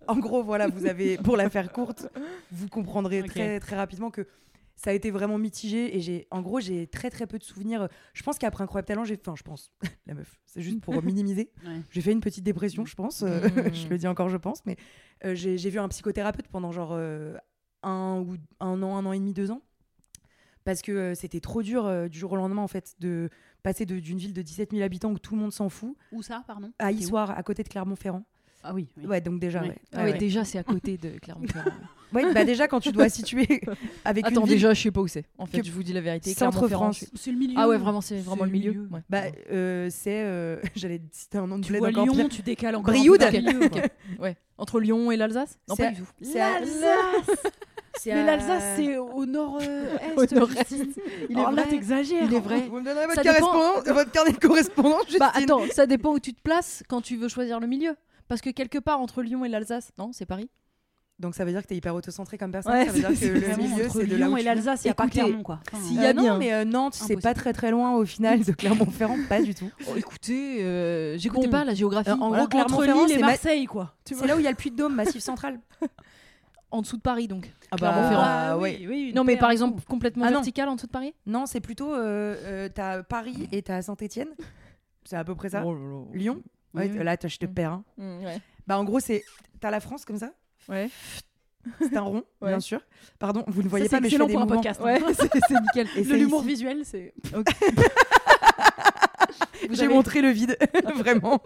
En 0.07 0.17
gros, 0.17 0.43
voilà, 0.43 0.67
vous 0.67 0.85
avez, 0.85 1.17
pour 1.17 1.35
la 1.37 1.49
faire 1.49 1.71
courte, 1.71 2.07
vous 2.51 2.67
comprendrez 2.67 3.23
très, 3.23 3.59
très 3.59 3.75
rapidement 3.75 4.11
que 4.11 4.27
ça 4.75 4.91
a 4.91 4.93
été 4.93 5.09
vraiment 5.11 5.37
mitigé 5.37 5.97
et 5.97 5.99
j'ai, 5.99 6.27
en 6.31 6.41
gros, 6.41 6.59
j'ai 6.59 6.85
très 6.87 7.09
très 7.09 7.25
peu 7.27 7.37
de 7.39 7.43
souvenirs. 7.43 7.89
Je 8.13 8.23
pense 8.23 8.37
qu'après 8.37 8.63
Incroyable 8.63 8.87
Talent, 8.87 9.03
j'ai, 9.05 9.19
enfin, 9.19 9.35
je 9.35 9.43
pense, 9.43 9.71
la 10.07 10.13
meuf, 10.13 10.39
c'est 10.45 10.61
juste 10.61 10.79
pour 10.81 11.01
minimiser. 11.03 11.51
Ouais. 11.65 11.81
J'ai 11.89 12.01
fait 12.01 12.11
une 12.11 12.21
petite 12.21 12.43
dépression, 12.43 12.85
je 12.85 12.95
pense. 12.95 13.23
euh, 13.23 13.39
Mm. 13.49 13.73
je 13.73 13.87
le 13.87 13.97
dis 13.97 14.07
encore, 14.07 14.29
je 14.29 14.37
pense, 14.37 14.63
mais 14.65 14.77
euh, 15.25 15.33
j'ai, 15.35 15.57
j'ai 15.57 15.69
vu 15.71 15.79
un 15.79 15.87
psychothérapeute 15.89 16.47
pendant 16.47 16.71
genre 16.71 16.91
euh, 16.93 17.35
un 17.83 18.19
ou 18.25 18.35
un 18.59 18.81
an, 18.83 18.95
un 18.95 19.05
an 19.07 19.11
et 19.13 19.19
demi, 19.19 19.33
deux 19.33 19.49
ans, 19.51 19.61
parce 20.69 20.83
que 20.83 20.91
euh, 20.91 21.15
c'était 21.15 21.39
trop 21.39 21.63
dur 21.63 21.87
euh, 21.87 22.07
du 22.07 22.19
jour 22.19 22.31
au 22.33 22.35
lendemain 22.35 22.61
en 22.61 22.67
fait 22.67 22.93
de 22.99 23.29
passer 23.63 23.85
de- 23.87 23.99
d'une 23.99 24.19
ville 24.19 24.33
de 24.33 24.41
17 24.43 24.69
000 24.71 24.83
habitants 24.83 25.09
où 25.11 25.17
tout 25.17 25.33
le 25.35 25.41
monde 25.41 25.51
s'en 25.51 25.67
fout 25.67 25.95
Où 26.11 26.21
ça, 26.21 26.43
pardon? 26.45 26.71
à 26.77 26.91
où? 26.91 26.95
Issoire, 26.95 27.31
à 27.31 27.41
côté 27.41 27.63
de 27.63 27.69
Clermont-Ferrand. 27.69 28.23
Ah 28.63 28.73
oui. 28.73 28.87
oui. 28.97 29.05
Ouais, 29.07 29.19
donc 29.21 29.39
déjà. 29.39 29.61
Ouais. 29.61 29.69
ouais. 29.69 29.77
Ah 29.93 30.03
Ouais, 30.03 30.13
déjà, 30.17 30.43
c'est 30.45 30.57
à 30.59 30.63
côté 30.63 30.97
de 30.97 31.17
Clermont-Ferrand. 31.17 31.71
Ouais, 32.13 32.23
bah 32.33 32.43
déjà 32.43 32.67
quand 32.67 32.79
tu 32.81 32.91
dois 32.91 33.07
situer 33.09 33.61
avec 34.05 34.25
Attends, 34.27 34.41
une 34.41 34.47
ville, 34.47 34.55
déjà, 34.55 34.73
je 34.73 34.81
sais 34.81 34.91
pas 34.91 34.99
où 35.01 35.07
c'est. 35.07 35.23
En 35.37 35.45
fait, 35.45 35.61
que- 35.61 35.65
je 35.65 35.71
vous 35.71 35.81
dis 35.81 35.93
la 35.93 36.01
vérité. 36.01 36.33
Centre 36.33 36.51
Clermont-Ferrand, 36.51 36.91
France. 36.91 37.05
je 37.13 37.17
C'est 37.19 37.31
le 37.31 37.37
milieu. 37.37 37.55
Ah 37.57 37.67
ouais, 37.69 37.77
vraiment, 37.77 38.01
c'est 38.01 38.19
vraiment 38.19 38.43
le 38.45 38.51
milieu. 38.51 38.87
Ouais. 38.91 38.99
bah 39.09 39.23
euh, 39.51 39.87
c'est, 39.89 40.21
euh, 40.23 40.57
j'allais 40.75 41.01
citer 41.11 41.37
un 41.39 41.47
nom 41.47 41.57
de 41.57 41.63
Tu 41.63 41.71
bled 41.71 41.79
vois 41.79 41.89
encore 41.89 42.03
Lyon, 42.05 42.13
pire. 42.15 42.29
tu 42.29 42.41
décales 42.41 42.75
encore. 42.75 42.93
Brioude. 42.93 43.23
un 43.23 43.31
peu 43.31 43.39
dans 43.41 43.51
le 43.51 43.57
milieu, 43.59 43.69
quoi. 43.69 43.81
Ouais. 44.19 44.35
Entre 44.57 44.79
Lyon 44.81 45.09
et 45.11 45.15
l'Alsace? 45.17 45.57
Non, 45.69 45.75
C'est 45.75 45.83
pas 45.83 45.89
à- 45.89 45.91
du 45.93 46.01
tout. 46.01 46.07
C'est 46.21 46.41
à- 46.41 46.59
L'Alsace 46.59 47.43
Mais 48.07 48.11
à- 48.13 48.23
l'Alsace, 48.25 48.63
c'est 48.75 48.97
au 48.97 49.25
nord-est. 49.25 49.69
Il 50.71 50.79
est 50.79 51.31
est 51.31 51.35
là, 51.35 51.51
vrai. 51.51 51.67
t'exagères. 51.67 52.23
Il 52.25 52.33
est 52.33 52.39
vrai. 52.39 52.61
Vous 52.69 52.79
me 52.79 52.85
donnerez 52.85 53.05
votre, 53.07 53.23
Ça 53.23 53.33
dépend- 53.33 53.47
correspondance- 53.51 53.93
votre 53.95 54.11
carnet 54.11 54.31
de 54.31 54.37
correspondance, 54.39 55.01
Justine. 55.03 55.19
Bah 55.19 55.31
attends, 55.33 55.61
ça 55.73 55.85
dépend 55.85 56.13
où 56.13 56.19
tu 56.19 56.33
te 56.33 56.41
places 56.41 56.83
quand 56.87 57.01
tu 57.01 57.15
veux 57.17 57.27
choisir 57.27 57.59
le 57.59 57.67
milieu. 57.67 57.95
Parce 58.27 58.41
que 58.41 58.49
quelque 58.51 58.77
part 58.77 58.99
entre 58.99 59.21
Lyon 59.23 59.43
et 59.45 59.49
l'Alsace, 59.49 59.91
non, 59.97 60.11
c'est 60.13 60.25
Paris. 60.25 60.49
Donc 61.17 61.35
ça 61.35 61.43
veut 61.43 61.51
dire 61.51 61.61
que 61.61 61.67
t'es 61.67 61.75
hyper 61.75 61.93
autocentré 61.95 62.37
comme 62.37 62.51
personne. 62.51 62.71
Ouais, 62.71 62.85
ça 62.85 62.91
veut 62.93 62.99
dire 62.99 63.09
que 63.09 63.15
c'est 63.15 63.27
le 63.33 63.57
milieu, 63.57 63.89
c'est 63.91 64.05
de 64.05 64.15
là 64.15 64.27
Lyon 64.27 64.37
et 64.37 64.43
l'Alsace, 64.43 64.85
il 64.85 64.87
n'y 64.87 64.91
a 64.91 64.93
pas 64.93 65.07
Clermont, 65.07 65.43
quoi. 65.43 65.59
Enfin, 65.73 65.83
s'il 65.83 65.99
y 65.99 66.05
Euh, 66.05 66.09
a 66.11 66.13
non, 66.13 66.21
bien. 66.21 66.37
mais 66.37 66.53
euh, 66.53 66.63
Nantes, 66.63 66.93
c'est 66.93 67.17
pas 67.19 67.33
très 67.33 67.51
très 67.51 67.71
loin 67.71 67.93
au 67.95 68.05
final 68.05 68.41
de 68.41 68.51
Clermont-Ferrand, 68.53 69.17
pas 69.27 69.41
du 69.41 69.53
tout. 69.53 69.69
Oh, 69.89 69.97
écoutez, 69.97 70.63
euh, 70.63 71.17
j'écoutais 71.17 71.47
Bon. 71.47 71.51
pas 71.51 71.65
la 71.65 71.73
géographie. 71.73 72.09
Euh, 72.11 72.13
en 72.13 72.29
Voilà. 72.29 72.45
gros, 72.45 72.47
Clermont-Ferrand, 72.63 73.07
c'est 73.09 73.17
ma- 73.19 73.27
Marseille, 73.27 73.65
quoi. 73.65 73.95
Tu 74.05 74.13
C'est 74.13 74.19
vois 74.19 74.27
là 74.27 74.35
où 74.37 74.39
il 74.39 74.43
y 74.43 74.47
a 74.47 74.51
le 74.51 74.55
Puy 74.55 74.71
de 74.71 74.77
Dôme, 74.77 74.95
Massif 74.95 75.21
Central. 75.21 75.59
En 76.71 76.81
dessous 76.81 76.97
de 76.97 77.01
Paris 77.01 77.27
donc. 77.27 77.51
Ah 77.71 77.75
bah, 77.77 78.55
oui, 78.57 78.61
ouais. 78.79 78.85
oui, 78.87 79.01
une 79.09 79.15
Non 79.15 79.23
mais 79.23 79.37
par 79.37 79.51
exemple 79.51 79.81
complètement 79.87 80.25
Ah 80.27 80.31
vertical 80.31 80.67
en 80.69 80.75
dessous 80.75 80.87
de 80.87 80.91
Paris? 80.91 81.13
Non, 81.25 81.45
c'est 81.45 81.59
plutôt 81.61 81.93
euh, 81.93 82.35
euh, 82.43 82.69
t'as 82.73 83.03
Paris 83.03 83.47
et 83.51 83.61
t'as 83.61 83.81
Saint-Étienne. 83.81 84.29
C'est 85.05 85.15
à 85.15 85.23
peu 85.23 85.35
près 85.35 85.49
ça. 85.49 85.61
Lyon. 86.13 86.41
Oui, 86.73 86.81
Ouais, 86.83 86.91
oui. 86.93 87.03
Là, 87.03 87.17
t'as- 87.17 87.27
je 87.27 87.37
te 87.37 87.45
Mm. 87.47 87.53
perds. 87.53 87.71
hein. 87.71 87.83
Mm, 87.97 88.25
ouais. 88.25 88.41
Bah 88.67 88.77
en 88.77 88.83
gros, 88.83 88.99
c'est 88.99 89.23
t'as 89.59 89.71
la 89.71 89.79
France 89.79 90.05
comme 90.05 90.17
ça. 90.17 90.31
Ouais. 90.67 90.89
C'est 91.81 91.97
un 91.97 92.01
rond, 92.01 92.23
Ouais. 92.41 92.49
bien 92.49 92.59
sûr. 92.59 92.79
Pardon, 93.19 93.43
vous 93.47 93.59
ne 93.61 93.63
Ça, 93.63 93.69
voyez 93.69 93.85
c'est 93.85 93.89
pas, 93.97 93.99
mais 93.99 94.09
je 94.09 94.15
fais 94.17 94.25
des 94.27 94.33
pour 94.33 94.41
un 94.41 94.47
podcast. 94.47 94.79
Ouais, 94.81 94.99
c'est 95.13 95.29
c'est 95.47 95.59
nickel. 95.59 95.87
Et 95.97 96.03
De 96.03 96.07
c'est 96.09 96.17
l'humour 96.17 96.39
ici. 96.41 96.47
visuel, 96.49 96.81
c'est. 96.85 97.13
J'ai 99.71 99.83
avez- 99.85 99.93
montré 99.93 100.21
le 100.21 100.29
vide, 100.29 100.57
vraiment. 100.95 101.41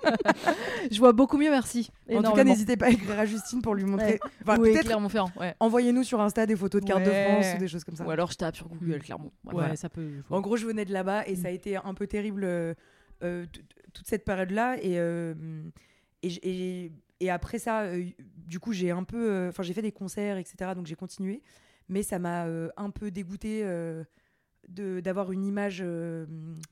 Je 0.91 0.99
vois 0.99 1.13
beaucoup 1.13 1.37
mieux, 1.37 1.49
merci. 1.49 1.89
En 2.11 2.21
tout 2.23 2.33
cas, 2.33 2.43
n'hésitez 2.43 2.77
pas 2.77 2.87
à 2.87 2.89
écrire 2.89 3.19
à 3.19 3.25
Justine 3.25 3.61
pour 3.61 3.75
lui 3.75 3.83
montrer. 3.85 4.19
Enfin, 4.41 4.57
Oui, 4.59 4.71
peut-être 4.73 4.85
Clermont-Ferrand, 4.85 5.31
ouais. 5.39 5.55
envoyez-nous 5.59 6.03
sur 6.03 6.21
Insta 6.21 6.45
des 6.45 6.55
photos 6.55 6.81
de 6.81 6.85
cartes 6.87 7.03
de 7.03 7.09
Ouais. 7.09 7.25
France 7.41 7.55
ou 7.55 7.59
des 7.59 7.67
choses 7.67 7.83
comme 7.83 7.95
ça. 7.95 8.05
Ou 8.05 8.11
alors 8.11 8.31
je 8.31 8.37
tape 8.37 8.55
sur 8.55 8.67
Google 8.67 8.99
Clermont. 8.99 9.31
Ouais, 9.45 9.53
Ouais, 9.53 9.59
voilà. 9.61 9.75
ça 9.75 9.89
peut. 9.89 10.09
En 10.29 10.41
gros, 10.41 10.57
je 10.57 10.65
venais 10.65 10.85
de 10.85 10.93
là-bas 10.93 11.27
et 11.27 11.35
ça 11.35 11.47
a 11.47 11.51
été 11.51 11.75
un 11.77 11.93
peu 11.93 12.07
terrible 12.07 12.43
euh, 12.43 12.73
euh, 13.23 13.45
toute 13.93 14.07
cette 14.07 14.25
période-là. 14.25 14.77
Et, 14.81 14.99
euh, 14.99 15.33
et, 16.21 16.29
j- 16.29 16.39
et, 16.43 16.91
et 17.19 17.29
après 17.29 17.59
ça, 17.59 17.81
euh, 17.83 18.03
du 18.37 18.59
coup, 18.59 18.73
j'ai 18.73 18.91
un 18.91 19.03
peu. 19.03 19.29
euh, 19.31 19.49
Enfin, 19.49 19.63
j'ai 19.63 19.73
fait 19.73 19.81
des 19.81 19.91
concerts, 19.91 20.37
etc. 20.37 20.71
Donc 20.75 20.85
j'ai 20.87 20.95
continué. 20.95 21.41
Mais 21.89 22.01
ça 22.03 22.17
m'a 22.19 22.45
euh, 22.45 22.69
un 22.77 22.89
peu 22.89 23.11
dégoûté 23.11 23.61
euh, 23.63 24.03
d'avoir 24.69 25.31
une 25.31 25.43
image 25.45 25.81
euh, 25.85 26.25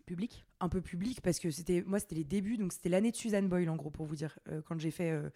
public. 0.06 0.46
un 0.60 0.70
peu 0.70 0.82
publique 0.82 1.22
parce 1.22 1.40
que 1.40 1.52
c'était 1.52 1.84
moi, 1.86 2.00
c'était 2.00 2.16
les 2.16 2.24
débuts. 2.24 2.58
Donc 2.58 2.72
c'était 2.74 2.90
l'année 2.90 3.12
de 3.12 3.16
Suzanne 3.16 3.48
Boyle, 3.48 3.70
en 3.70 3.76
gros, 3.76 3.90
pour 3.90 4.06
vous 4.06 4.16
dire, 4.16 4.38
euh, 4.50 4.62
quand 4.68 4.80
j'ai 4.80 4.92
fait 4.92 5.12
euh, 5.12 5.30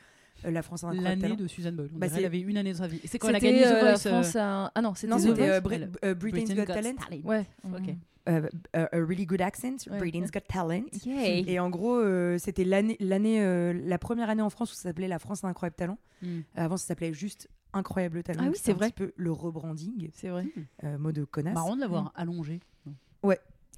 La 0.43 0.61
France 0.61 0.83
a 0.83 0.87
un 0.87 0.91
incroyable 0.91 1.21
L'année 1.21 1.35
de 1.35 1.47
Suzanne 1.47 1.75
Boyle. 1.75 1.89
Bah, 1.93 2.07
Elle 2.15 2.25
avait 2.25 2.39
une 2.39 2.57
année 2.57 2.73
de 2.73 2.77
sa 2.77 2.87
vie. 2.87 2.99
Et 3.03 3.07
c'est 3.07 3.19
quand 3.19 3.29
elle 3.29 3.35
a 3.35 3.39
C'était 3.39 3.53
gagné 3.59 3.63
The 3.65 3.83
euh, 3.83 3.93
euh, 3.93 3.97
France 3.97 4.35
à... 4.35 4.71
Ah 4.73 4.81
non, 4.81 4.93
c'était 4.95 5.13
euh, 5.49 5.59
Brit- 5.61 5.89
euh, 6.03 6.13
Britain's 6.15 6.53
Got 6.55 6.65
Talent. 6.65 6.95
Ouais. 7.23 7.45
Ok. 7.65 7.93
Euh, 8.27 8.49
a 8.73 8.85
a 8.85 8.97
really 8.97 9.27
good 9.27 9.39
accent, 9.41 9.75
Ouais. 9.87 9.99
Britain's 9.99 10.31
Got 10.31 10.39
Talent. 10.47 10.85
Yay. 11.05 11.43
Et 11.47 11.59
en 11.59 11.69
gros, 11.69 11.97
euh, 11.99 12.39
c'était 12.39 12.63
l'année, 12.63 12.97
l'année, 12.99 13.39
euh, 13.43 13.71
la 13.85 13.99
première 13.99 14.31
année 14.31 14.41
en 14.41 14.49
France 14.49 14.71
où 14.71 14.75
ça 14.75 14.81
s'appelait 14.83 15.07
La 15.07 15.19
France 15.19 15.43
a 15.43 15.47
un 15.47 15.51
incroyable 15.51 15.75
talent. 15.75 15.99
Hmm. 16.23 16.39
Avant, 16.55 16.75
ça 16.77 16.87
s'appelait 16.87 17.13
juste 17.13 17.47
Incroyable 17.75 18.23
talent. 18.23 18.43
Ah 18.45 18.49
oui, 18.49 18.57
c'est 18.59 18.71
un 18.71 18.75
vrai. 18.75 18.87
petit 18.89 19.03
peu 19.03 19.13
le 19.17 19.31
rebranding, 19.31 20.09
C'est 20.13 20.29
vrai. 20.29 20.45
euh, 20.83 20.97
mot 20.97 21.11
de 21.11 21.23
connasse. 21.25 21.53
Marrant 21.53 21.75
de 21.75 21.81
l'avoir 21.81 22.11
allongé. 22.15 22.61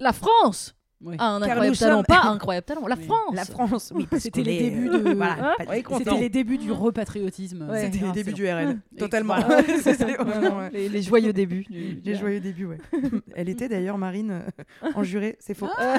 La 0.00 0.12
France 0.12 0.76
Ouais. 1.00 1.14
a 1.18 1.26
un 1.26 1.42
incroyable 1.42 1.76
talent, 1.76 1.96
sommes- 1.98 2.04
pas 2.06 2.22
un 2.28 2.32
incroyable 2.32 2.64
talent. 2.66 2.86
La 2.88 2.96
Oui. 2.96 3.04
France. 3.04 3.34
La 3.34 3.44
France, 3.44 3.92
oui, 3.94 4.06
parce 4.10 4.22
C'était 4.24 4.42
les 4.42 4.58
débuts 4.70 4.88
euh, 4.90 4.98
de- 4.98 5.14
voilà, 5.14 5.54
pas- 5.58 5.64
Ouais, 5.70 5.84
C'était 5.98 6.18
les 6.18 6.28
débuts 6.28 6.58
du 6.58 6.72
repatriotisme. 6.72 7.68
Ouais. 7.70 7.82
C'était 7.84 8.04
les 8.04 8.12
débuts 8.12 8.32
du 8.32 8.46
RN. 8.50 8.80
Totalement. 8.98 9.36
les, 10.72 10.88
les 10.88 11.02
joyeux 11.02 11.32
débuts. 11.32 11.64
du- 11.70 12.00
Les 12.04 12.14
joyeux 12.16 12.40
débuts, 12.40 12.66
ouais. 12.66 12.78
Elle 13.36 13.48
était 13.48 13.68
d'ailleurs, 13.68 13.96
Marine, 13.96 14.42
euh, 14.82 14.88
en 14.94 15.02
juré, 15.04 15.36
c'est 15.38 15.54
faux. 15.54 15.68
Ah. 15.78 15.98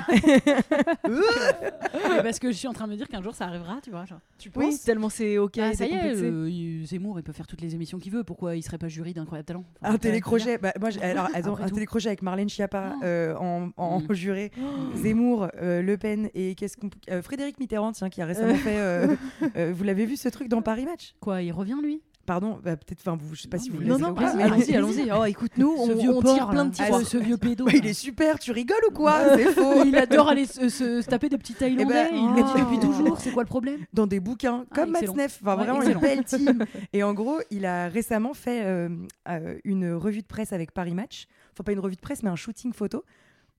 Parce 2.24 2.39
que 2.39 2.51
je 2.51 2.58
suis 2.58 2.68
en 2.68 2.74
train 2.74 2.86
de 2.86 2.91
me 2.91 2.98
dire 2.98 3.08
qu'un 3.08 3.22
jour 3.22 3.34
ça 3.36 3.46
arrivera, 3.46 3.79
tu 3.84 3.91
vois. 3.91 4.06
genre. 4.06 4.20
tu 4.38 4.51
Oui, 4.56 4.77
tellement 4.84 5.10
c'est 5.10 5.38
ok. 5.38 5.58
Ah, 5.62 5.74
ça 5.74 5.86
y 5.86 5.94
est, 5.94 6.15
euh, 6.15 6.84
Zemmour, 6.86 7.20
il 7.20 7.24
peut 7.24 7.32
faire 7.34 7.48
toutes 7.48 7.62
les 7.62 7.74
émissions 7.75 7.98
qu'il 8.00 8.12
veut. 8.12 8.24
Pourquoi 8.24 8.56
il 8.56 8.63
serait 8.63 8.77
pas 8.77 8.88
jury 8.88 9.13
d'Incroyable 9.13 9.46
Talent? 9.46 9.63
Un 9.82 9.98
télécrochet, 9.98 10.58
bah, 10.58 10.74
moi, 10.79 10.89
alors, 11.01 11.29
un 11.62 11.70
télécrochet 11.70 12.08
avec 12.08 12.22
Marlène 12.22 12.50
Schiappa 12.50 12.94
Oh. 13.01 13.06
en, 13.41 13.70
en 13.77 14.00
Mm. 14.00 14.13
juré, 14.13 14.51
Zemmour, 14.96 15.48
euh, 15.62 15.81
Le 15.81 15.98
Pen 15.98 16.29
et 16.34 16.55
qu'est-ce 16.55 16.77
qu'on 16.77 16.89
euh, 17.10 17.22
Frédéric 17.22 17.60
Mitterrand, 17.60 17.91
tiens, 17.91 18.10
qui 18.10 18.22
a 18.22 18.25
récemment 18.25 18.55
fait. 18.55 18.77
euh, 18.77 19.15
euh, 19.55 19.74
vous 19.75 19.84
l'avez 19.84 20.05
vu 20.05 20.15
ce 20.17 20.29
truc 20.29 20.48
dans 20.50 20.62
Paris 20.62 20.86
Match? 20.86 21.15
Quoi, 21.19 21.41
il 21.41 21.51
revient 21.51 21.77
lui? 21.81 22.01
Pardon, 22.25 22.60
bah, 22.63 22.75
peut-être, 22.77 23.00
enfin, 23.01 23.17
vous, 23.19 23.34
je 23.34 23.41
sais 23.41 23.48
pas 23.48 23.58
Non, 23.58 23.63
si 23.63 23.69
vous 23.72 23.81
Non, 23.81 23.98
non, 23.98 24.13
mais- 24.15 24.43
allons-y, 24.43 24.75
allons-y. 24.75 25.10
Oh, 25.17 25.25
écoute-nous, 25.25 25.74
on, 25.79 25.96
vieux 25.96 26.12
on 26.12 26.22
porc, 26.22 26.36
tire 26.36 26.48
plein 26.50 26.65
de 26.65 26.72
tiroirs. 26.75 27.01
Ah, 27.01 27.05
ce 27.05 27.17
vieux 27.25 27.38
pédo. 27.38 27.65
Il 27.74 27.84
est 27.88 27.93
super, 27.93 28.38
tu 28.38 28.51
rigoles 28.51 28.77
ou 28.88 28.93
quoi? 28.93 29.36
C'est 29.36 29.46
faux. 29.51 29.84
Il 29.84 29.96
adore 29.96 30.29
aller 30.29 30.46
se, 30.46 30.69
se- 30.69 31.01
se 31.01 31.10
taper 31.10 31.29
des 31.29 31.39
petits 31.39 31.55
Thaïlandais. 31.55 31.91
ben, 31.91 32.10
il 32.13 32.29
le 32.36 32.43
dit 32.43 32.51
oh. 32.55 32.60
depuis 32.60 32.79
toujours. 32.79 33.19
C'est 33.19 33.31
quoi 33.31 33.41
le 33.41 33.48
problème? 33.50 33.79
Dans 33.93 34.05
des 34.05 34.19
bouquins, 34.19 34.65
Ah, 34.69 34.75
comme 34.75 34.89
excellent. 34.96 35.15
Matzneff, 35.15 35.39
enfin 35.41 35.58
Ouais, 35.58 35.63
vraiment 35.65 35.81
excellent. 35.81 36.00
une 36.01 36.05
belle 36.05 36.24
team. 36.24 36.65
Et 36.93 37.01
en 37.01 37.15
gros, 37.15 37.39
il 37.50 37.65
a 37.65 37.88
récemment 37.88 38.36
fait 38.36 38.62
euh, 38.63 38.89
euh, 39.27 39.58
une 39.63 39.91
revue 39.93 40.22
de 40.22 40.27
presse 40.27 40.53
avec 40.53 40.72
Paris 40.72 40.93
Match. 40.93 41.25
Enfin, 41.53 41.63
pas 41.63 41.72
une 41.72 41.79
revue 41.79 41.96
de 41.96 42.01
presse, 42.01 42.22
mais 42.22 42.29
un 42.29 42.36
shooting 42.36 42.74
photo 42.74 43.03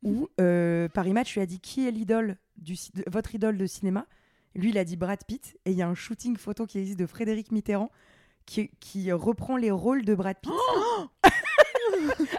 où 0.02 0.28
euh, 0.40 0.88
Paris 0.88 1.12
Match 1.12 1.34
lui 1.34 1.40
a 1.42 1.46
dit 1.46 1.60
qui 1.60 1.86
est 1.86 1.90
l'idole 1.90 2.36
du 2.56 2.74
de- 2.94 3.04
votre 3.10 3.34
idole 3.34 3.56
de 3.58 3.66
cinéma? 3.66 4.06
Lui, 4.54 4.70
il 4.70 4.78
a 4.78 4.84
dit 4.84 4.96
Brad 4.96 5.20
Pitt. 5.26 5.56
Et 5.64 5.70
il 5.70 5.76
y 5.76 5.82
a 5.82 5.88
un 5.88 5.94
shooting 5.94 6.36
photo 6.36 6.66
qui 6.66 6.78
existe 6.78 6.98
de 6.98 7.06
Frédéric 7.06 7.52
Mitterrand 7.52 7.90
qui, 8.46 8.70
qui 8.80 9.12
reprend 9.12 9.56
les 9.56 9.70
rôles 9.70 10.04
de 10.04 10.14
Brad 10.14 10.36
Pitt. 10.40 10.52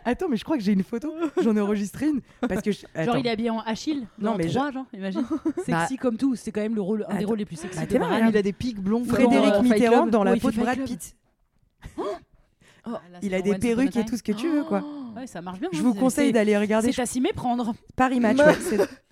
Attends, 0.06 0.27
mais 0.30 0.38
je 0.38 0.44
crois 0.44 0.58
que 0.58 0.63
j'ai 0.63 0.74
une 0.74 0.84
photo. 0.84 1.13
J'en 1.41 1.56
ai 1.56 1.62
enregistré 1.62 2.08
une. 2.08 2.22
Parce 2.48 2.62
que 2.62 2.72
je- 2.72 2.86
Genre, 3.03 3.18
il 3.18 3.27
est 3.27 3.30
habillé 3.30 3.50
en 3.50 3.60
Achille? 3.60 4.08
Non, 4.18 4.36
mais 4.36 4.48
Troie, 4.48 4.72
genre, 4.72 4.86
imagine. 4.94 5.24
Sexy 5.58 5.72
Bah, 5.72 5.88
comme 6.01 6.18
tout. 6.18 6.36
C'est 6.36 6.51
quand 6.51 6.62
même 6.62 6.75
le 6.75 6.82
rôle, 6.82 7.06
un 7.08 7.18
des 7.18 7.25
rôles 7.25 7.38
les 7.38 7.46
plus 7.46 7.56
sexy 7.58 7.80
Bah, 7.80 7.86
de 7.86 7.98
Brad. 7.98 8.24
hein. 8.24 8.27
Il 8.30 8.38
a 8.38 8.41
des 8.41 8.53
pics 8.53 8.80
blonds. 8.80 9.03
Frédéric 9.06 9.50
dans, 9.51 9.60
euh, 9.60 9.62
Mitterrand 9.62 10.08
dans 10.08 10.24
la 10.24 10.36
peau 10.38 10.51
de 10.51 10.58
Brad 10.60 10.75
Club. 10.75 10.88
Pitt. 10.88 11.15
Ah, 12.84 13.01
c'est 13.22 13.25
Il 13.27 13.34
a 13.36 13.41
dans 13.41 13.51
des 13.53 13.60
perruques 13.60 13.96
et 13.96 14.06
tout 14.06 14.18
ce 14.18 14.24
que 14.24 14.32
tu 14.32 14.50
veux, 14.50 14.63
quoi. 14.63 14.84
Ouais, 15.15 15.27
ça 15.27 15.41
marche 15.41 15.60
bien. 15.60 15.70
Je 15.72 15.80
hein, 15.80 15.82
vous 15.84 15.94
conseille 15.94 16.32
d'aller 16.32 16.58
regarder 16.58 16.91
C'est 16.91 17.01
à 17.01 17.06
s'y 17.06 17.22
méprendre. 17.22 17.74
Paris 17.96 18.20
Match. 18.20 18.38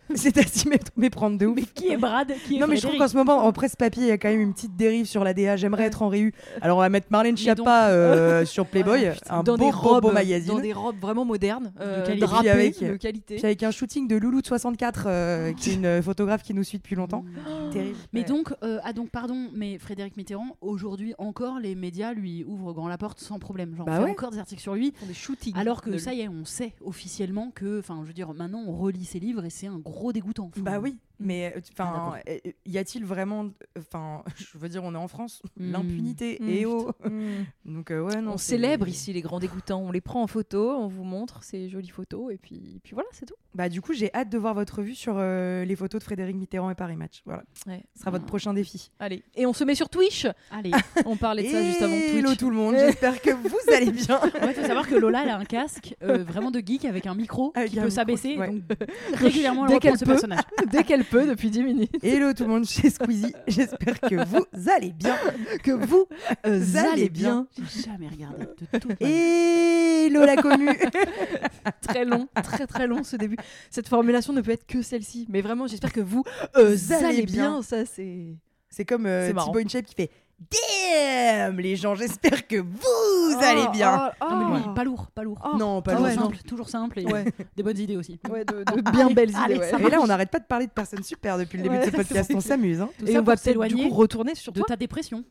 C'est 0.15 0.37
à 0.37 0.43
s'y 0.43 0.67
mé- 0.67 0.79
méprendre 0.97 1.37
de 1.37 1.45
ouf. 1.45 1.55
Mais 1.55 1.63
qui 1.63 1.87
est 1.89 1.97
Brad? 1.97 2.33
Qui 2.47 2.57
est 2.57 2.59
Non 2.59 2.67
mais 2.67 2.75
je 2.77 2.81
trouve 2.87 2.97
qu'en 2.97 3.07
ce 3.07 3.15
moment 3.17 3.45
en 3.45 3.51
presse 3.53 3.75
papier 3.75 4.03
il 4.03 4.09
y 4.09 4.11
a 4.11 4.17
quand 4.17 4.29
même 4.29 4.41
une 4.41 4.53
petite 4.53 4.75
dérive 4.75 5.05
sur 5.05 5.23
la 5.23 5.33
DA. 5.33 5.55
J'aimerais 5.57 5.83
être 5.85 6.01
en 6.01 6.07
réu. 6.09 6.33
Alors 6.61 6.77
on 6.77 6.81
va 6.81 6.89
mettre 6.89 7.07
Marlène 7.09 7.37
Schiappa 7.37 7.89
euh, 7.89 8.45
sur 8.45 8.65
Playboy, 8.65 9.11
putain. 9.11 9.35
un 9.35 9.43
dans 9.43 9.57
beau, 9.57 9.65
des 9.65 9.71
robes, 9.71 10.01
beau 10.01 10.11
magazine. 10.11 10.53
dans 10.53 10.59
des 10.59 10.73
robes 10.73 10.99
vraiment 10.99 11.25
modernes, 11.25 11.71
euh, 11.79 12.05
qualité. 12.05 12.25
drapées, 12.25 12.49
Avec- 12.49 12.79
de 12.83 12.95
qualité. 12.97 13.35
Puis 13.35 13.45
avec 13.45 13.63
un 13.63 13.71
shooting 13.71 14.07
de 14.07 14.15
Loulou 14.17 14.41
de 14.41 14.47
64 14.47 15.03
euh, 15.07 15.53
qui 15.53 15.71
est 15.71 15.73
une 15.75 16.01
photographe 16.01 16.43
qui 16.43 16.53
nous 16.53 16.63
suit 16.63 16.77
depuis 16.79 16.95
longtemps. 16.95 17.23
Terrible. 17.71 17.95
Mais 18.13 18.21
Ouais. 18.21 18.25
donc, 18.25 18.53
euh, 18.63 18.79
ah 18.83 18.93
donc 18.93 19.09
pardon, 19.11 19.47
mais 19.55 19.77
Frédéric 19.77 20.17
Mitterrand, 20.17 20.57
aujourd'hui 20.61 21.13
encore, 21.19 21.59
les 21.59 21.75
médias 21.75 22.13
lui 22.13 22.43
ouvrent 22.45 22.73
grand 22.73 22.87
la 22.87 22.97
porte 22.97 23.19
sans 23.19 23.39
problème. 23.39 23.75
Genre, 23.75 23.85
Bah 23.85 23.93
on 23.95 23.97
fait 23.99 24.03
ouais. 24.05 24.11
encore 24.11 24.31
des 24.31 24.39
articles 24.39 24.61
sur 24.61 24.73
lui. 24.75 24.93
Des 25.07 25.13
shootings. 25.13 25.53
Alors 25.55 25.81
que 25.81 25.89
de 25.91 25.97
ça 25.97 26.13
y 26.13 26.21
est, 26.21 26.27
on 26.27 26.45
sait 26.45 26.73
officiellement 26.83 27.51
que, 27.53 27.79
enfin, 27.79 27.99
je 28.03 28.07
veux 28.07 28.13
dire, 28.13 28.33
maintenant 28.33 28.63
on 28.67 28.73
relit 28.75 29.05
ses 29.05 29.19
livres 29.19 29.45
et 29.45 29.49
c'est 29.49 29.67
un 29.67 29.77
gros 29.77 29.98
dégoûtant. 30.13 30.47
Enfin, 30.53 30.61
Bah 30.61 30.79
oui, 30.79 30.97
mais 31.19 31.53
euh, 31.55 31.59
Ah, 31.59 31.59
enfin, 31.73 31.91
d'accord. 31.91 32.17
euh, 32.29 32.51
y 32.65 32.77
a-t-il 32.77 33.05
vraiment, 33.05 33.49
enfin, 33.77 34.23
je 34.37 34.57
veux 34.57 34.69
dire, 34.69 34.83
on 34.83 34.93
est 34.95 34.97
en 34.97 35.07
France, 35.07 35.41
Mm. 35.57 35.71
l'impunité 35.71 36.37
Mm, 36.39 36.49
et 36.49 36.65
oh. 36.65 36.91
Mm. 37.03 37.43
Donc 37.65 37.91
euh, 37.91 38.01
ouais 38.01 38.21
non. 38.21 38.33
on 38.33 38.37
célèbre 38.37 38.87
ici 38.87 39.13
les 39.13 39.21
grands 39.21 39.39
dégoûtants, 39.39 39.81
on 39.81 39.91
les 39.91 40.01
prend 40.01 40.21
en 40.23 40.27
photo, 40.27 40.71
on 40.71 40.87
vous 40.87 41.03
montre 41.03 41.43
ces 41.43 41.69
jolies 41.69 41.89
photos 41.89 42.31
et 42.33 42.37
puis, 42.37 42.79
puis 42.83 42.93
voilà, 42.93 43.07
c'est 43.11 43.25
tout. 43.25 43.35
Bah 43.53 43.67
du 43.69 43.81
coup 43.81 43.93
j'ai 43.93 44.13
hâte 44.13 44.29
de 44.29 44.37
voir 44.37 44.53
votre 44.53 44.77
revue 44.77 44.95
sur 44.95 45.15
euh, 45.17 45.65
les 45.65 45.75
photos 45.75 45.99
de 45.99 46.03
Frédéric 46.03 46.35
Mitterrand 46.35 46.69
et 46.69 46.75
Paris 46.75 46.95
Match. 46.95 47.21
Voilà, 47.25 47.43
Ouais. 47.67 47.83
ce 47.95 47.99
sera 48.01 48.11
votre 48.11 48.25
Ah. 48.25 48.27
prochain 48.27 48.53
défi. 48.53 48.91
Allez, 48.99 49.23
et 49.35 49.45
on 49.45 49.53
se 49.53 49.63
met 49.63 49.75
sur 49.75 49.89
Twitch. 49.89 50.27
Allez, 50.51 50.71
On 51.05 51.17
parlait 51.17 51.43
de 51.43 51.49
ça 51.49 51.63
juste 51.63 51.81
avant 51.81 51.93
Twitch. 51.95 52.13
Hello 52.15 52.35
tout 52.35 52.49
le 52.49 52.55
monde, 52.55 52.75
j'espère 52.77 53.21
que 53.21 53.31
vous 53.31 53.57
allez 53.75 53.91
bien. 53.91 54.19
il 54.23 54.53
faut 54.53 54.61
savoir 54.65 54.87
que 54.87 54.95
Lola 54.95 55.23
elle 55.23 55.29
a 55.29 55.37
un 55.37 55.45
casque 55.45 55.95
euh, 56.03 56.23
vraiment 56.23 56.51
de 56.51 56.59
geek 56.59 56.85
avec 56.85 57.05
un 57.07 57.15
micro 57.15 57.51
Avec 57.55 57.71
qui 57.71 57.79
un 57.79 57.83
peut 57.83 57.89
s'abaisser. 57.89 58.37
ouais. 58.37 58.47
Donc 58.49 58.63
régulièrement 59.13 59.63
elle 59.65 59.69
Dès 59.69 59.75
reprend 59.75 59.89
qu'elle 59.89 59.99
ce 59.99 60.05
personnage. 60.05 60.41
Dès 60.71 60.83
qu'elle 60.83 61.03
peut, 61.09 61.27
depuis 61.27 61.49
10 61.49 61.63
minutes. 61.63 62.03
Hello 62.03 62.33
tout 62.33 62.43
le 62.43 62.49
monde 62.49 62.65
chez 62.65 62.89
Squeezie, 62.89 63.33
j'espère 63.47 63.99
que 63.99 64.25
vous 64.25 64.45
allez 64.69 64.91
bien. 64.91 65.17
Que 65.63 65.71
vous 65.71 66.05
euh, 66.45 66.63
allez 66.75 67.09
bien. 67.09 67.47
J'ai 67.57 67.83
jamais 67.83 68.07
regardé 68.07 68.45
de 68.45 69.05
vie. 69.05 70.05
Hello 70.05 70.25
la 70.25 70.35
commu. 70.35 70.69
Très 71.81 72.05
long, 72.05 72.27
très 72.43 72.67
très 72.67 72.87
long 72.87 73.03
ce 73.03 73.15
début. 73.15 73.37
Cette 73.71 73.87
formulation 73.87 74.31
ne 74.31 74.41
peut 74.41 74.51
être 74.51 74.65
que 74.67 74.81
celle-ci. 74.81 75.25
Mais 75.29 75.41
vraiment, 75.41 75.65
j'espère 75.65 75.91
que 75.91 76.01
vous 76.01 76.23
euh, 76.55 76.77
allez 77.01 77.23
bien. 77.23 77.53
bien. 77.53 77.61
Ça, 77.61 77.85
c'est. 77.85 78.35
C'est 78.69 78.85
comme 78.85 79.07
euh. 79.07 79.29
Thibaut 79.29 79.59
InShape 79.59 79.85
qui 79.85 79.95
fait 79.95 80.11
Damn 80.39 81.59
les 81.59 81.75
gens, 81.75 81.95
j'espère 81.95 82.47
que 82.47 82.55
vous 82.57 83.37
allez 83.41 83.67
bien. 83.73 84.11
Oh, 84.21 84.25
Non, 84.29 84.37
mais 84.49 84.57
lui, 84.59 84.63
oh. 84.67 84.73
pas 84.73 84.83
lourd, 84.83 85.07
pas 85.13 85.23
lourd. 85.23 85.37
Oh. 85.43 85.57
Non, 85.57 85.81
pas 85.81 85.91
Toujours 85.91 86.07
lourd. 86.07 86.17
ouais, 86.17 86.21
simple, 86.23 86.37
toujours 86.47 86.69
simple 86.69 86.99
et 86.99 87.05
Ouais. 87.05 87.25
des 87.57 87.63
bonnes 87.63 87.77
idées 87.77 87.97
aussi. 87.97 88.19
Ouais, 88.29 88.45
de, 88.45 88.63
de 88.63 88.81
bien 88.91 89.09
belles 89.11 89.35
allez, 89.35 89.55
idées. 89.55 89.63
ouais. 89.63 89.87
Et 89.87 89.89
là, 89.89 89.99
on 90.01 90.07
n'arrête 90.07 90.31
pas 90.31 90.39
de 90.39 90.45
parler 90.45 90.65
de 90.67 90.71
personnes 90.71 91.03
super 91.03 91.37
depuis 91.37 91.57
le 91.57 91.63
début 91.63 91.77
de 91.77 91.83
ce 91.85 91.89
podcast. 91.95 92.31
On 92.33 92.39
s'amuse. 92.41 92.81
Hein. 92.81 92.89
Et 93.05 93.13
ça 93.13 93.19
on 93.19 93.23
va 93.23 93.33
peut-être 93.33 93.39
du 93.43 93.49
s'éloigner 93.49 93.89
coup 93.89 93.95
retourner 93.95 94.35
sur 94.35 94.51
de 94.53 94.59
toi. 94.59 94.67
ta 94.69 94.75
dépression. 94.75 95.23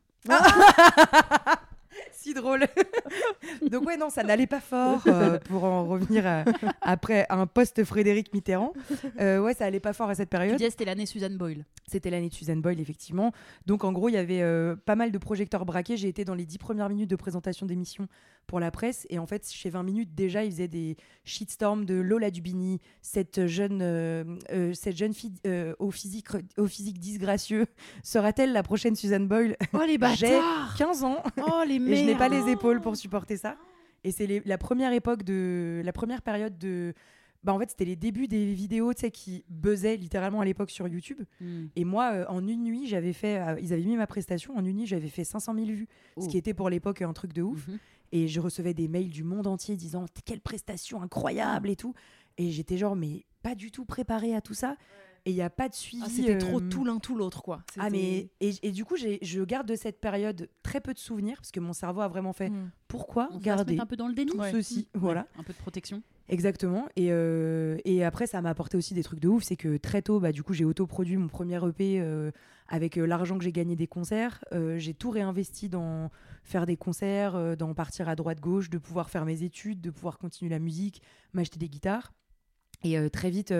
Si 2.20 2.34
drôle. 2.34 2.64
Donc 3.70 3.86
ouais, 3.86 3.96
non, 3.96 4.10
ça 4.10 4.22
n'allait 4.24 4.46
pas 4.48 4.60
fort 4.60 5.02
euh, 5.06 5.38
pour 5.44 5.62
en 5.64 5.84
revenir 5.86 6.26
à- 6.26 6.44
après 6.82 7.26
un 7.30 7.46
post 7.46 7.84
Frédéric 7.84 8.32
Mitterrand. 8.34 8.72
Euh, 9.20 9.38
ouais, 9.40 9.54
ça 9.54 9.66
allait 9.66 9.78
pas 9.80 9.92
fort 9.92 10.10
à 10.10 10.14
cette 10.16 10.28
Tu 10.28 10.36
période. 10.36 10.56
disais 10.56 10.70
c'était 10.70 10.84
l'année 10.84 11.06
Suzanne 11.06 11.36
Boyle. 11.36 11.64
C'était 11.86 12.10
l'année 12.10 12.28
de 12.28 12.34
Suzanne 12.34 12.60
Boyle, 12.60 12.80
effectivement. 12.80 13.32
Donc 13.66 13.84
en 13.84 13.92
gros, 13.92 14.08
il 14.08 14.12
y 14.12 14.18
avait 14.18 14.42
euh, 14.42 14.74
pas 14.76 14.96
mal 14.96 15.12
de 15.12 15.18
projecteurs 15.18 15.64
braqués. 15.64 15.96
J'ai 15.96 16.08
été 16.08 16.24
dans 16.24 16.34
les 16.34 16.44
dix 16.44 16.58
premières 16.58 16.88
minutes 16.88 17.08
de 17.10 17.16
présentation 17.16 17.66
d'émission 17.66 18.08
pour 18.46 18.58
la 18.60 18.70
presse. 18.70 19.06
Et 19.10 19.18
en 19.18 19.26
fait, 19.26 19.46
chez 19.50 19.70
20 19.70 19.82
minutes, 19.84 20.14
déjà, 20.14 20.42
ils 20.44 20.50
faisaient 20.50 20.68
des 20.68 20.96
shitstorms 21.24 21.84
de 21.84 21.94
Lola 21.94 22.30
Dubini, 22.30 22.80
cette 23.00 23.46
jeune, 23.46 23.80
euh, 23.82 24.24
euh, 24.52 24.72
cette 24.74 24.96
jeune 24.96 25.12
fille 25.14 25.34
euh, 25.46 25.74
au, 25.78 25.90
physique, 25.90 26.28
au 26.56 26.66
physique 26.66 26.98
disgracieux. 26.98 27.66
Sera-t-elle 28.02 28.52
la 28.52 28.62
prochaine 28.62 28.96
Suzanne 28.96 29.28
Boyle? 29.28 29.56
Oh 29.74 29.78
les 29.86 29.92
J'ai 29.92 29.98
bâtards 29.98 30.74
15 30.78 31.04
ans 31.04 31.22
Oh 31.46 31.62
les 31.66 31.76
et 31.76 31.96
je 31.96 32.04
n'ai 32.04 32.14
pas 32.18 32.28
les 32.28 32.50
épaules 32.50 32.80
pour 32.80 32.96
supporter 32.96 33.36
ça. 33.36 33.56
Et 34.04 34.12
c'est 34.12 34.42
la 34.44 34.58
première 34.58 34.92
époque 34.92 35.22
de 35.22 35.82
la 35.84 35.92
première 35.92 36.22
période 36.22 36.58
de 36.58 36.94
bah 37.44 37.52
en 37.52 37.58
fait 37.58 37.70
c'était 37.70 37.84
les 37.84 37.94
débuts 37.94 38.26
des 38.26 38.52
vidéos 38.52 38.92
qui 39.12 39.44
buzzaient 39.48 39.96
littéralement 39.96 40.40
à 40.40 40.44
l'époque 40.44 40.70
sur 40.70 40.88
YouTube. 40.88 41.20
Hmm. 41.40 41.66
Et 41.76 41.84
moi 41.84 42.10
euh, 42.12 42.24
en 42.28 42.46
une 42.46 42.64
nuit 42.64 42.86
j'avais 42.88 43.12
fait 43.12 43.38
euh, 43.38 43.60
ils 43.60 43.72
avaient 43.72 43.84
mis 43.84 43.96
ma 43.96 44.06
prestation 44.08 44.56
en 44.56 44.64
une 44.64 44.76
nuit 44.76 44.86
j'avais 44.86 45.08
fait 45.08 45.24
500 45.24 45.54
000 45.54 45.66
vues, 45.66 45.88
Oh. 46.16 46.22
ce 46.22 46.28
qui 46.28 46.36
était 46.36 46.54
pour 46.54 46.68
l'époque 46.70 47.02
un 47.02 47.12
truc 47.12 47.32
de 47.32 47.42
ouf. 47.42 47.68
Mhm. 47.68 47.78
Et 48.10 48.26
je 48.26 48.40
recevais 48.40 48.74
des 48.74 48.88
mails 48.88 49.10
du 49.10 49.22
monde 49.22 49.46
entier 49.46 49.76
disant 49.76 50.06
quelle 50.24 50.40
prestation 50.40 51.02
incroyable 51.02 51.68
et 51.70 51.76
tout. 51.76 51.94
Et 52.38 52.50
j'étais 52.50 52.76
genre 52.76 52.96
mais 52.96 53.24
pas 53.42 53.54
du 53.54 53.70
tout 53.70 53.84
préparée 53.84 54.34
à 54.34 54.40
tout 54.40 54.54
ça. 54.54 54.76
Et 55.24 55.30
il 55.30 55.36
y 55.36 55.42
a 55.42 55.50
pas 55.50 55.68
de 55.68 55.74
suivi. 55.74 56.02
Ah, 56.06 56.08
C'était 56.10 56.38
trop 56.38 56.60
euh, 56.60 56.68
tout 56.68 56.84
l'un 56.84 56.98
tout 56.98 57.16
l'autre 57.16 57.42
quoi. 57.42 57.62
ah 57.78 57.90
mais 57.90 58.30
et, 58.40 58.52
et 58.62 58.70
du 58.72 58.84
coup 58.84 58.96
je 58.96 59.44
garde 59.44 59.66
de 59.68 59.74
cette 59.76 60.00
période 60.00 60.48
très 60.62 60.80
peu 60.80 60.94
de 60.94 60.98
souvenirs 60.98 61.36
parce 61.36 61.50
que 61.50 61.60
mon 61.60 61.72
cerveau 61.72 62.00
a 62.00 62.08
vraiment 62.08 62.32
fait 62.32 62.48
Mm. 62.50 62.70
pourquoi 62.88 63.28
On 63.32 63.38
garder 63.38 63.78
un 63.78 63.86
peu 63.86 63.96
dans 63.96 64.08
le 64.08 64.14
déni. 64.14 64.30
tout 64.30 64.38
Ouais. 64.38 64.50
ceci 64.52 64.88
Ouais, 64.94 65.00
voilà 65.00 65.26
Un 65.38 65.42
peu 65.42 65.52
de 65.52 65.58
protection. 65.58 66.02
exactement 66.28 66.86
et, 66.96 67.08
euh, 67.10 67.76
et 67.84 68.04
après 68.04 68.26
ça 68.26 68.40
m'a 68.42 68.50
apporté 68.50 68.76
aussi 68.76 68.94
des 68.94 69.02
trucs 69.02 69.20
de 69.20 69.28
ouf 69.28 69.42
c'est 69.44 69.56
que 69.56 69.76
très 69.76 70.02
tôt 70.02 70.20
bah 70.20 70.32
du 70.32 70.42
coup 70.42 70.52
j'ai 70.54 70.64
autoproduit 70.64 71.16
mon 71.16 71.28
premier 71.28 71.56
EP 71.68 72.00
euh, 72.00 72.30
avec 72.68 72.96
l'argent 72.96 73.36
que 73.38 73.44
j'ai 73.44 73.52
gagné 73.52 73.76
des 73.76 73.86
concerts 73.86 74.44
Euh, 74.52 74.78
j'ai 74.78 74.94
tout 74.94 75.10
réinvesti 75.10 75.68
dans 75.68 76.10
faire 76.44 76.64
des 76.66 76.76
concerts 76.76 77.56
dans 77.56 77.74
partir 77.74 78.08
à 78.08 78.14
droite 78.16 78.40
gauche 78.40 78.70
de 78.70 78.78
pouvoir 78.78 79.10
faire 79.10 79.24
mes 79.24 79.42
études 79.42 79.80
de 79.80 79.90
pouvoir 79.90 80.18
continuer 80.18 80.50
la 80.50 80.58
musique 80.58 81.02
m'acheter 81.34 81.58
des 81.58 81.68
guitares 81.68 82.12
et 82.84 82.96
très 83.10 83.30
vite 83.30 83.52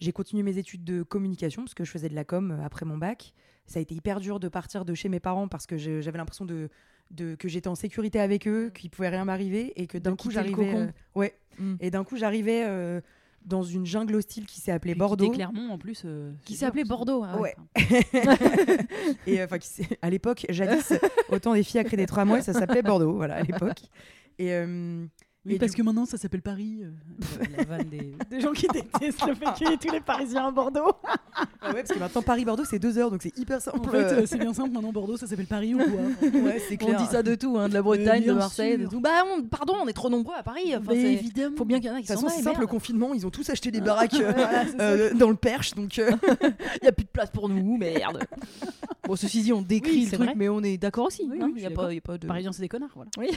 j'ai 0.00 0.12
continué 0.12 0.42
mes 0.42 0.58
études 0.58 0.82
de 0.84 1.02
communication 1.02 1.62
parce 1.62 1.74
que 1.74 1.84
je 1.84 1.90
faisais 1.90 2.08
de 2.08 2.14
la 2.14 2.24
com 2.24 2.50
euh, 2.50 2.64
après 2.64 2.84
mon 2.86 2.98
bac. 2.98 3.32
Ça 3.66 3.78
a 3.78 3.82
été 3.82 3.94
hyper 3.94 4.18
dur 4.20 4.40
de 4.40 4.48
partir 4.48 4.84
de 4.84 4.94
chez 4.94 5.08
mes 5.08 5.20
parents 5.20 5.46
parce 5.46 5.66
que 5.66 5.76
j'avais 5.76 6.18
l'impression 6.18 6.44
de, 6.44 6.68
de- 7.12 7.36
que 7.36 7.48
j'étais 7.48 7.68
en 7.68 7.74
sécurité 7.76 8.18
avec 8.18 8.48
eux, 8.48 8.70
qu'il 8.74 8.90
pouvait 8.90 9.08
rien 9.10 9.24
m'arriver 9.24 9.72
et 9.80 9.86
que 9.86 9.96
d'un 9.98 10.16
coup 10.16 10.30
j'arrivais. 10.30 10.74
euh, 10.74 10.86
ouais. 11.14 11.34
Mm. 11.58 11.74
Et 11.80 11.90
d'un 11.92 12.02
coup 12.02 12.16
j'arrivais 12.16 12.64
euh, 12.66 13.00
dans 13.44 13.62
une 13.62 13.86
jungle 13.86 14.16
hostile 14.16 14.46
qui 14.46 14.60
s'est 14.60 14.72
appelée 14.72 14.94
Bordeaux. 14.94 15.24
quitter 15.26 15.36
Clermont 15.36 15.70
en 15.70 15.78
plus. 15.78 16.02
euh, 16.04 16.32
Qui 16.44 16.56
s'appelait 16.56 16.84
Bordeaux. 16.84 17.22
ah 17.24 17.38
Ouais. 17.40 17.54
Et 19.26 19.40
euh, 19.40 19.44
enfin, 19.44 19.58
qui 19.58 19.68
s'est- 19.68 19.98
à 20.02 20.10
l'époque, 20.10 20.46
jadis, 20.48 20.92
autant 21.30 21.54
des 21.54 21.62
filles 21.62 21.80
à 21.80 21.84
créer 21.84 21.96
des 21.96 22.06
trois 22.06 22.24
mois, 22.24 22.40
ça 22.42 22.52
s'appelait 22.52 22.82
Bordeaux, 22.82 23.14
voilà, 23.14 23.36
à 23.36 23.42
l'époque. 23.42 23.80
Et 24.38 24.52
euh, 24.52 25.06
Oui, 25.46 25.54
Et 25.54 25.58
parce 25.58 25.72
du- 25.72 25.78
que 25.78 25.82
maintenant 25.82 26.04
ça 26.04 26.18
s'appelle 26.18 26.42
Paris. 26.42 26.80
euh, 26.82 26.90
la 27.56 27.64
vanne 27.78 27.88
des, 27.88 28.14
des 28.30 28.40
gens 28.42 28.52
qui 28.52 28.66
détestent 28.68 29.26
le 29.26 29.34
fait 29.34 29.46
qu'il 29.56 29.70
y 29.70 29.72
ait 29.72 29.76
tous 29.78 29.90
les 29.90 30.00
Parisiens 30.00 30.48
à 30.48 30.50
Bordeaux. 30.50 30.92
ah 31.02 31.14
ouais, 31.72 31.82
parce 31.82 31.88
que 31.94 31.98
maintenant 31.98 32.20
Paris-Bordeaux 32.20 32.64
c'est 32.66 32.78
deux 32.78 32.98
heures, 32.98 33.10
donc 33.10 33.22
c'est 33.22 33.36
hyper 33.38 33.58
simple. 33.62 33.78
En 33.80 33.84
fait, 33.84 33.96
euh, 34.04 34.22
c'est 34.26 34.36
bien 34.36 34.52
simple. 34.52 34.70
Maintenant 34.70 34.92
Bordeaux 34.92 35.16
ça 35.16 35.26
s'appelle 35.26 35.46
Paris 35.46 35.74
ou 35.74 35.78
quoi 35.78 36.30
ouais, 36.42 36.60
c'est 36.68 36.74
On 36.82 36.86
clair. 36.86 36.98
dit 37.00 37.06
ça 37.06 37.22
de 37.22 37.34
tout, 37.34 37.56
hein, 37.56 37.70
de 37.70 37.74
la 37.74 37.80
Bretagne, 37.80 38.24
de 38.24 38.32
Marseille, 38.34 38.76
de 38.76 38.86
tout. 38.86 39.00
Bah, 39.00 39.24
on- 39.34 39.42
pardon, 39.44 39.74
on 39.82 39.88
est 39.88 39.94
trop 39.94 40.10
nombreux 40.10 40.34
à 40.38 40.42
Paris. 40.42 40.76
Enfin, 40.76 40.92
Mais 40.92 41.00
c'est- 41.00 41.12
évidemment. 41.14 41.56
Faut 41.56 41.64
bien 41.64 41.78
qu'il 41.80 41.88
y 41.88 41.90
en 41.90 41.94
a 41.94 42.00
De 42.02 42.06
qui 42.06 42.08
c'est 42.08 42.42
simple, 42.42 42.60
le 42.60 42.66
confinement, 42.66 43.14
ils 43.14 43.26
ont 43.26 43.30
tous 43.30 43.48
acheté 43.48 43.70
des 43.70 43.80
baraques 43.80 44.12
euh, 44.20 44.32
euh, 44.78 45.14
dans 45.14 45.30
le 45.30 45.36
Perche, 45.36 45.74
donc 45.74 45.98
euh, 45.98 46.10
Il 46.82 46.84
y 46.84 46.88
a 46.88 46.92
plus 46.92 47.04
de 47.04 47.10
place 47.10 47.30
pour 47.30 47.48
nous, 47.48 47.78
merde. 47.78 48.18
bon, 49.06 49.16
ceci 49.16 49.40
dit, 49.42 49.54
on 49.54 49.62
décrit 49.62 49.90
Oui, 49.92 50.04
le 50.04 50.10
truc, 50.18 50.20
vrai. 50.26 50.34
mais 50.36 50.50
on 50.50 50.62
est 50.62 50.76
d'accord 50.76 51.06
aussi. 51.06 51.22
Oui, 51.30 51.38
hein. 51.40 51.46
oui, 51.46 51.52
Il 51.56 51.60
je 51.60 51.62
y 51.62 51.66
a 51.66 51.68
suis 51.68 51.74
pas, 51.76 51.82
d'accord. 51.82 51.92
il 51.92 51.94
y 51.94 51.98
a 51.98 52.00
pas 52.02 52.18
de. 52.18 52.26
Parisiens 52.26 52.52
c'est 52.52 52.62
des 52.62 52.68
connards, 52.68 52.90
voilà. 52.94 53.10
Oui. 53.18 53.28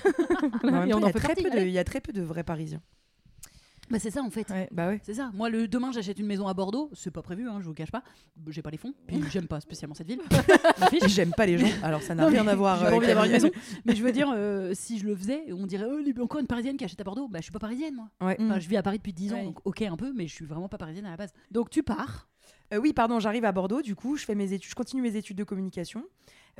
Et 0.89 0.93
on 0.93 1.01
en 1.01 1.07
fait 1.09 1.19
très 1.19 1.35
peu 1.35 1.43
de- 1.43 1.49
allez. 1.57 1.67
il 1.67 1.71
y 1.71 1.79
a 1.79 1.83
très 1.93 2.01
peu 2.01 2.11
de 2.11 2.23
vrais 2.23 2.43
Parisiens. 2.43 2.81
Bah 3.91 3.99
c'est 3.99 4.09
ça 4.09 4.23
en 4.23 4.31
fait. 4.31 4.49
Ouais. 4.49 4.67
Bah 4.71 4.87
ouais. 4.87 4.99
C'est 5.03 5.13
ça. 5.13 5.29
Moi, 5.35 5.49
le 5.49 5.67
demain, 5.67 5.91
j'achète 5.91 6.17
une 6.17 6.25
maison 6.25 6.47
à 6.47 6.55
Bordeaux. 6.55 6.89
C'est 6.93 7.11
pas 7.11 7.21
prévu, 7.21 7.47
hein, 7.47 7.59
je 7.59 7.65
vous 7.65 7.75
cache 7.75 7.91
pas. 7.91 8.01
J'ai 8.47 8.63
pas 8.63 8.71
les 8.71 8.77
fonds. 8.77 8.95
Puis 9.05 9.21
j'aime 9.31 9.45
pas 9.45 9.59
spécialement 9.61 9.93
cette 9.93 10.07
ville. 10.07 10.21
J'aime 11.07 11.33
pas 11.37 11.45
les 11.45 11.59
gens, 11.59 11.67
alors 11.83 12.01
ça 12.01 12.15
n'a 12.15 12.25
rien 12.25 12.47
à 12.47 12.55
voir 12.55 12.79
J'ai 12.79 12.95
envie 12.95 13.05
d'avoir 13.05 13.25
une 13.25 13.33
maison. 13.33 13.51
Mais 13.85 13.95
je 13.95 14.03
veux 14.03 14.11
dire, 14.11 14.31
euh, 14.33 14.71
si 14.73 14.97
je 14.97 15.05
le 15.05 15.15
faisais, 15.15 15.53
on 15.53 15.67
dirait 15.67 15.85
oh, 15.87 16.21
encore 16.23 16.39
une 16.39 16.47
parisienne 16.47 16.77
qui 16.77 16.83
achète 16.85 16.99
à 17.01 17.03
Bordeaux. 17.03 17.27
Bah, 17.27 17.37
je 17.39 17.43
suis 17.43 17.51
pas 17.51 17.59
parisienne, 17.59 17.93
moi. 17.93 18.09
Ouais. 18.21 18.37
Enfin, 18.39 18.59
je 18.59 18.67
vis 18.67 18.77
à 18.77 18.81
Paris 18.81 18.97
depuis 18.97 19.13
10 19.13 19.33
ans, 19.33 19.35
Ouais. 19.35 19.43
donc 19.43 19.59
ok 19.65 19.83
un 19.83 19.97
peu, 19.97 20.13
mais 20.13 20.25
je 20.25 20.33
suis 20.33 20.45
vraiment 20.45 20.69
pas 20.69 20.79
parisienne 20.79 21.05
à 21.05 21.11
la 21.11 21.17
base. 21.17 21.31
Donc 21.51 21.69
tu 21.69 21.83
pars. 21.83 22.27
Euh, 22.73 22.77
oui, 22.77 22.93
pardon, 22.93 23.19
j'arrive 23.19 23.45
à 23.45 23.51
Bordeaux, 23.51 23.83
du 23.83 23.95
coup, 23.95 24.15
je 24.15 24.25
fais 24.25 24.35
mes 24.35 24.53
études, 24.53 24.71
je 24.71 24.75
continue 24.75 25.03
mes 25.03 25.15
études 25.15 25.37
de 25.37 25.43
communication. 25.43 26.03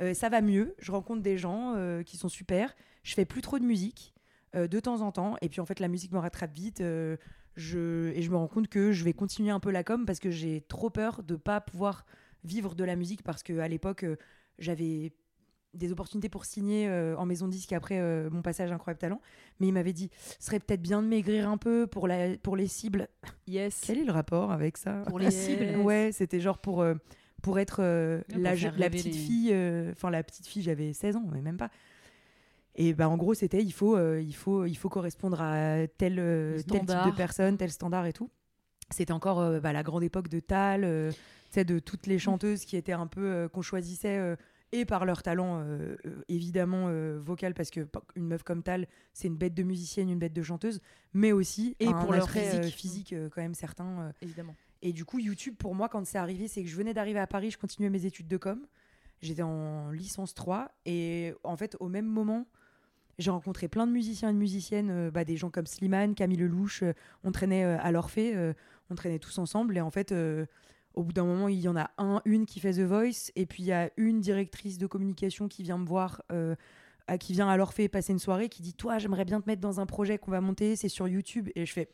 Euh, 0.00 0.14
ça 0.14 0.28
va 0.28 0.40
mieux, 0.40 0.74
je 0.78 0.92
rencontre 0.92 1.22
des 1.22 1.38
gens 1.38 1.74
euh, 1.74 2.02
qui 2.02 2.16
sont 2.16 2.28
super. 2.28 2.74
Je 3.02 3.14
fais 3.14 3.24
plus 3.24 3.42
trop 3.42 3.58
de 3.58 3.64
musique 3.64 4.13
de 4.54 4.80
temps 4.80 5.00
en 5.02 5.12
temps, 5.12 5.36
et 5.42 5.48
puis 5.48 5.60
en 5.60 5.66
fait 5.66 5.80
la 5.80 5.88
musique 5.88 6.12
me 6.12 6.18
rattrape 6.18 6.52
vite. 6.54 6.80
euh, 6.80 7.16
je, 7.56 8.08
et 8.14 8.22
je 8.22 8.30
me 8.30 8.36
rends 8.36 8.48
compte 8.48 8.66
que 8.68 8.90
je 8.92 9.04
vais 9.04 9.12
continuer 9.12 9.50
un 9.50 9.60
peu 9.60 9.70
la 9.70 9.84
com 9.84 10.04
parce 10.06 10.18
que 10.18 10.30
j'ai 10.30 10.60
trop 10.62 10.90
peur 10.90 11.22
de 11.22 11.36
pas 11.36 11.60
pouvoir 11.60 12.04
vivre 12.42 12.74
de 12.74 12.82
la 12.82 12.96
musique 12.96 13.22
parce 13.22 13.42
que 13.44 13.58
à 13.60 13.68
l'époque 13.68 14.02
euh, 14.04 14.16
j'avais 14.58 15.12
des 15.72 15.90
opportunités 15.92 16.28
pour 16.28 16.44
signer 16.44 16.88
euh, 16.88 17.16
en 17.16 17.26
maison 17.26 17.46
de 17.46 17.52
disque 17.52 17.72
après 17.72 17.98
euh, 18.00 18.28
mon 18.30 18.42
passage 18.42 18.70
à 18.70 18.74
Incroyable 18.74 18.98
Talent. 19.00 19.20
Mais 19.60 19.68
il 19.68 19.72
m'avait 19.72 19.92
dit, 19.92 20.10
ce 20.38 20.46
serait 20.46 20.60
peut-être 20.60 20.82
bien 20.82 21.00
de 21.02 21.06
maigrir 21.08 21.48
un 21.48 21.56
peu 21.56 21.86
pour, 21.88 22.06
la, 22.08 22.36
pour 22.38 22.56
les 22.56 22.66
cibles. 22.68 23.08
Yes. 23.48 23.82
Quel 23.86 23.98
est 23.98 24.04
le 24.04 24.12
rapport 24.12 24.50
avec 24.52 24.76
ça? 24.76 25.02
Pour 25.06 25.18
les 25.18 25.30
cibles. 25.30 25.76
Ouais, 25.78 26.10
c'était 26.12 26.40
genre 26.40 26.58
pour, 26.58 26.80
euh, 26.80 26.94
pour 27.42 27.58
être 27.58 27.78
euh, 27.82 28.20
la, 28.30 28.54
la 28.54 28.88
petite 28.90 29.06
les- 29.06 29.12
fille. 29.12 29.50
euh, 29.52 29.92
Enfin, 29.92 30.10
la 30.10 30.22
petite 30.22 30.46
fille, 30.46 30.62
j'avais 30.62 30.92
16 30.92 31.16
ans, 31.16 31.24
mais 31.32 31.40
même 31.42 31.56
pas. 31.56 31.70
Et 32.76 32.92
bah, 32.94 33.08
en 33.08 33.16
gros, 33.16 33.34
c'était 33.34 33.62
il 33.62 33.72
faut, 33.72 33.96
euh, 33.96 34.20
il, 34.20 34.34
faut, 34.34 34.64
il 34.64 34.74
faut 34.74 34.88
correspondre 34.88 35.40
à 35.40 35.86
tel, 35.98 36.18
euh, 36.18 36.60
tel 36.68 36.80
type 36.80 36.88
de 37.06 37.16
personne, 37.16 37.56
tel 37.56 37.70
standard 37.70 38.06
et 38.06 38.12
tout. 38.12 38.30
C'était 38.90 39.12
encore 39.12 39.40
euh, 39.40 39.60
bah, 39.60 39.72
la 39.72 39.82
grande 39.82 40.02
époque 40.02 40.28
de 40.28 40.40
Tal, 40.40 40.82
de 40.82 41.78
toutes 41.78 42.06
les 42.06 42.18
chanteuses 42.18 42.64
qui 42.64 42.76
étaient 42.76 42.92
un 42.92 43.06
peu. 43.06 43.48
qu'on 43.52 43.62
choisissait. 43.62 44.36
et 44.72 44.84
par 44.84 45.04
leur 45.04 45.22
talent 45.22 45.64
évidemment 46.28 46.90
vocal 47.20 47.54
parce 47.54 47.70
que 47.70 47.86
une 48.16 48.26
meuf 48.26 48.42
comme 48.42 48.64
Tal 48.64 48.88
c'est 49.12 49.28
une 49.28 49.36
bête 49.36 49.54
de 49.54 49.62
musicienne 49.62 50.10
une 50.10 50.18
bête 50.18 50.32
de 50.32 50.42
chanteuse 50.42 50.80
mais 51.12 51.30
aussi 51.30 51.76
Et 51.78 51.86
pour 51.86 52.12
leur 52.12 52.28
physique. 52.28 52.74
physique 52.74 53.14
quand 53.32 53.40
même 53.40 53.54
certain 53.54 54.00
euh, 54.00 54.12
Évidemment. 54.20 54.56
et 54.82 54.92
du 54.92 55.04
coup, 55.04 55.20
YouTube, 55.20 55.54
pour 55.56 55.74
moi, 55.76 55.88
quand 55.88 56.04
c'est 56.04 56.18
arrivé, 56.18 56.48
c'est 56.48 56.62
que 56.62 56.68
je 56.68 56.76
venais 56.76 56.92
d'arriver 56.92 57.20
à 57.20 57.26
Paris, 57.28 57.52
je 57.52 57.58
continuais 57.58 57.88
mes 57.88 58.04
études 58.04 58.26
de 58.26 58.36
com. 58.36 58.66
J'étais 59.22 59.42
en 59.42 59.90
licence 59.92 60.34
3. 60.34 60.70
Et 60.84 61.32
en 61.44 61.56
fait, 61.56 61.76
au 61.80 61.88
même 61.88 62.06
moment, 62.06 62.46
j'ai 63.18 63.30
rencontré 63.30 63.68
plein 63.68 63.86
de 63.86 63.92
musiciens 63.92 64.30
et 64.30 64.32
de 64.32 64.38
musiciennes, 64.38 64.90
euh, 64.90 65.10
bah, 65.10 65.24
des 65.24 65.36
gens 65.36 65.50
comme 65.50 65.66
Slimane, 65.66 66.14
Camille 66.14 66.38
Lelouch. 66.38 66.82
euh, 66.82 66.92
on 67.22 67.32
traînait 67.32 67.64
euh, 67.64 67.78
à 67.80 67.92
l'Orphée, 67.92 68.34
on 68.90 68.94
traînait 68.94 69.18
tous 69.18 69.38
ensemble. 69.38 69.76
Et 69.76 69.80
en 69.80 69.90
fait, 69.90 70.14
au 70.94 71.02
bout 71.02 71.12
d'un 71.12 71.24
moment, 71.24 71.48
il 71.48 71.58
y 71.60 71.68
en 71.68 71.76
a 71.76 71.90
un, 71.98 72.20
une 72.24 72.46
qui 72.46 72.60
fait 72.60 72.72
The 72.72 72.80
Voice. 72.80 73.30
Et 73.36 73.46
puis, 73.46 73.62
il 73.62 73.66
y 73.66 73.72
a 73.72 73.90
une 73.96 74.20
directrice 74.20 74.78
de 74.78 74.86
communication 74.86 75.48
qui 75.48 75.62
vient 75.62 75.78
me 75.78 75.86
voir. 75.86 76.22
à- 77.06 77.18
qui 77.18 77.34
vient 77.34 77.48
à 77.50 77.56
l'Orphée 77.58 77.88
passer 77.88 78.12
une 78.14 78.18
soirée, 78.18 78.48
qui 78.48 78.62
dit 78.62 78.72
Toi, 78.72 78.96
j'aimerais 78.98 79.26
bien 79.26 79.38
te 79.42 79.46
mettre 79.46 79.60
dans 79.60 79.78
un 79.78 79.84
projet 79.84 80.16
qu'on 80.16 80.30
va 80.30 80.40
monter, 80.40 80.74
c'est 80.74 80.88
sur 80.88 81.06
YouTube. 81.06 81.50
Et 81.54 81.66
je 81.66 81.72
fais 81.74 81.90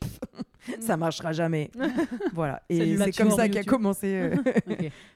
Ça 0.79 0.97
marchera 0.97 1.31
jamais. 1.33 1.71
voilà. 2.33 2.61
Et 2.69 2.97
c'est 2.97 3.11
comme 3.17 3.31
ça 3.31 3.49
qu'a 3.49 3.63
commencé. 3.63 4.13
euh, 4.15 4.35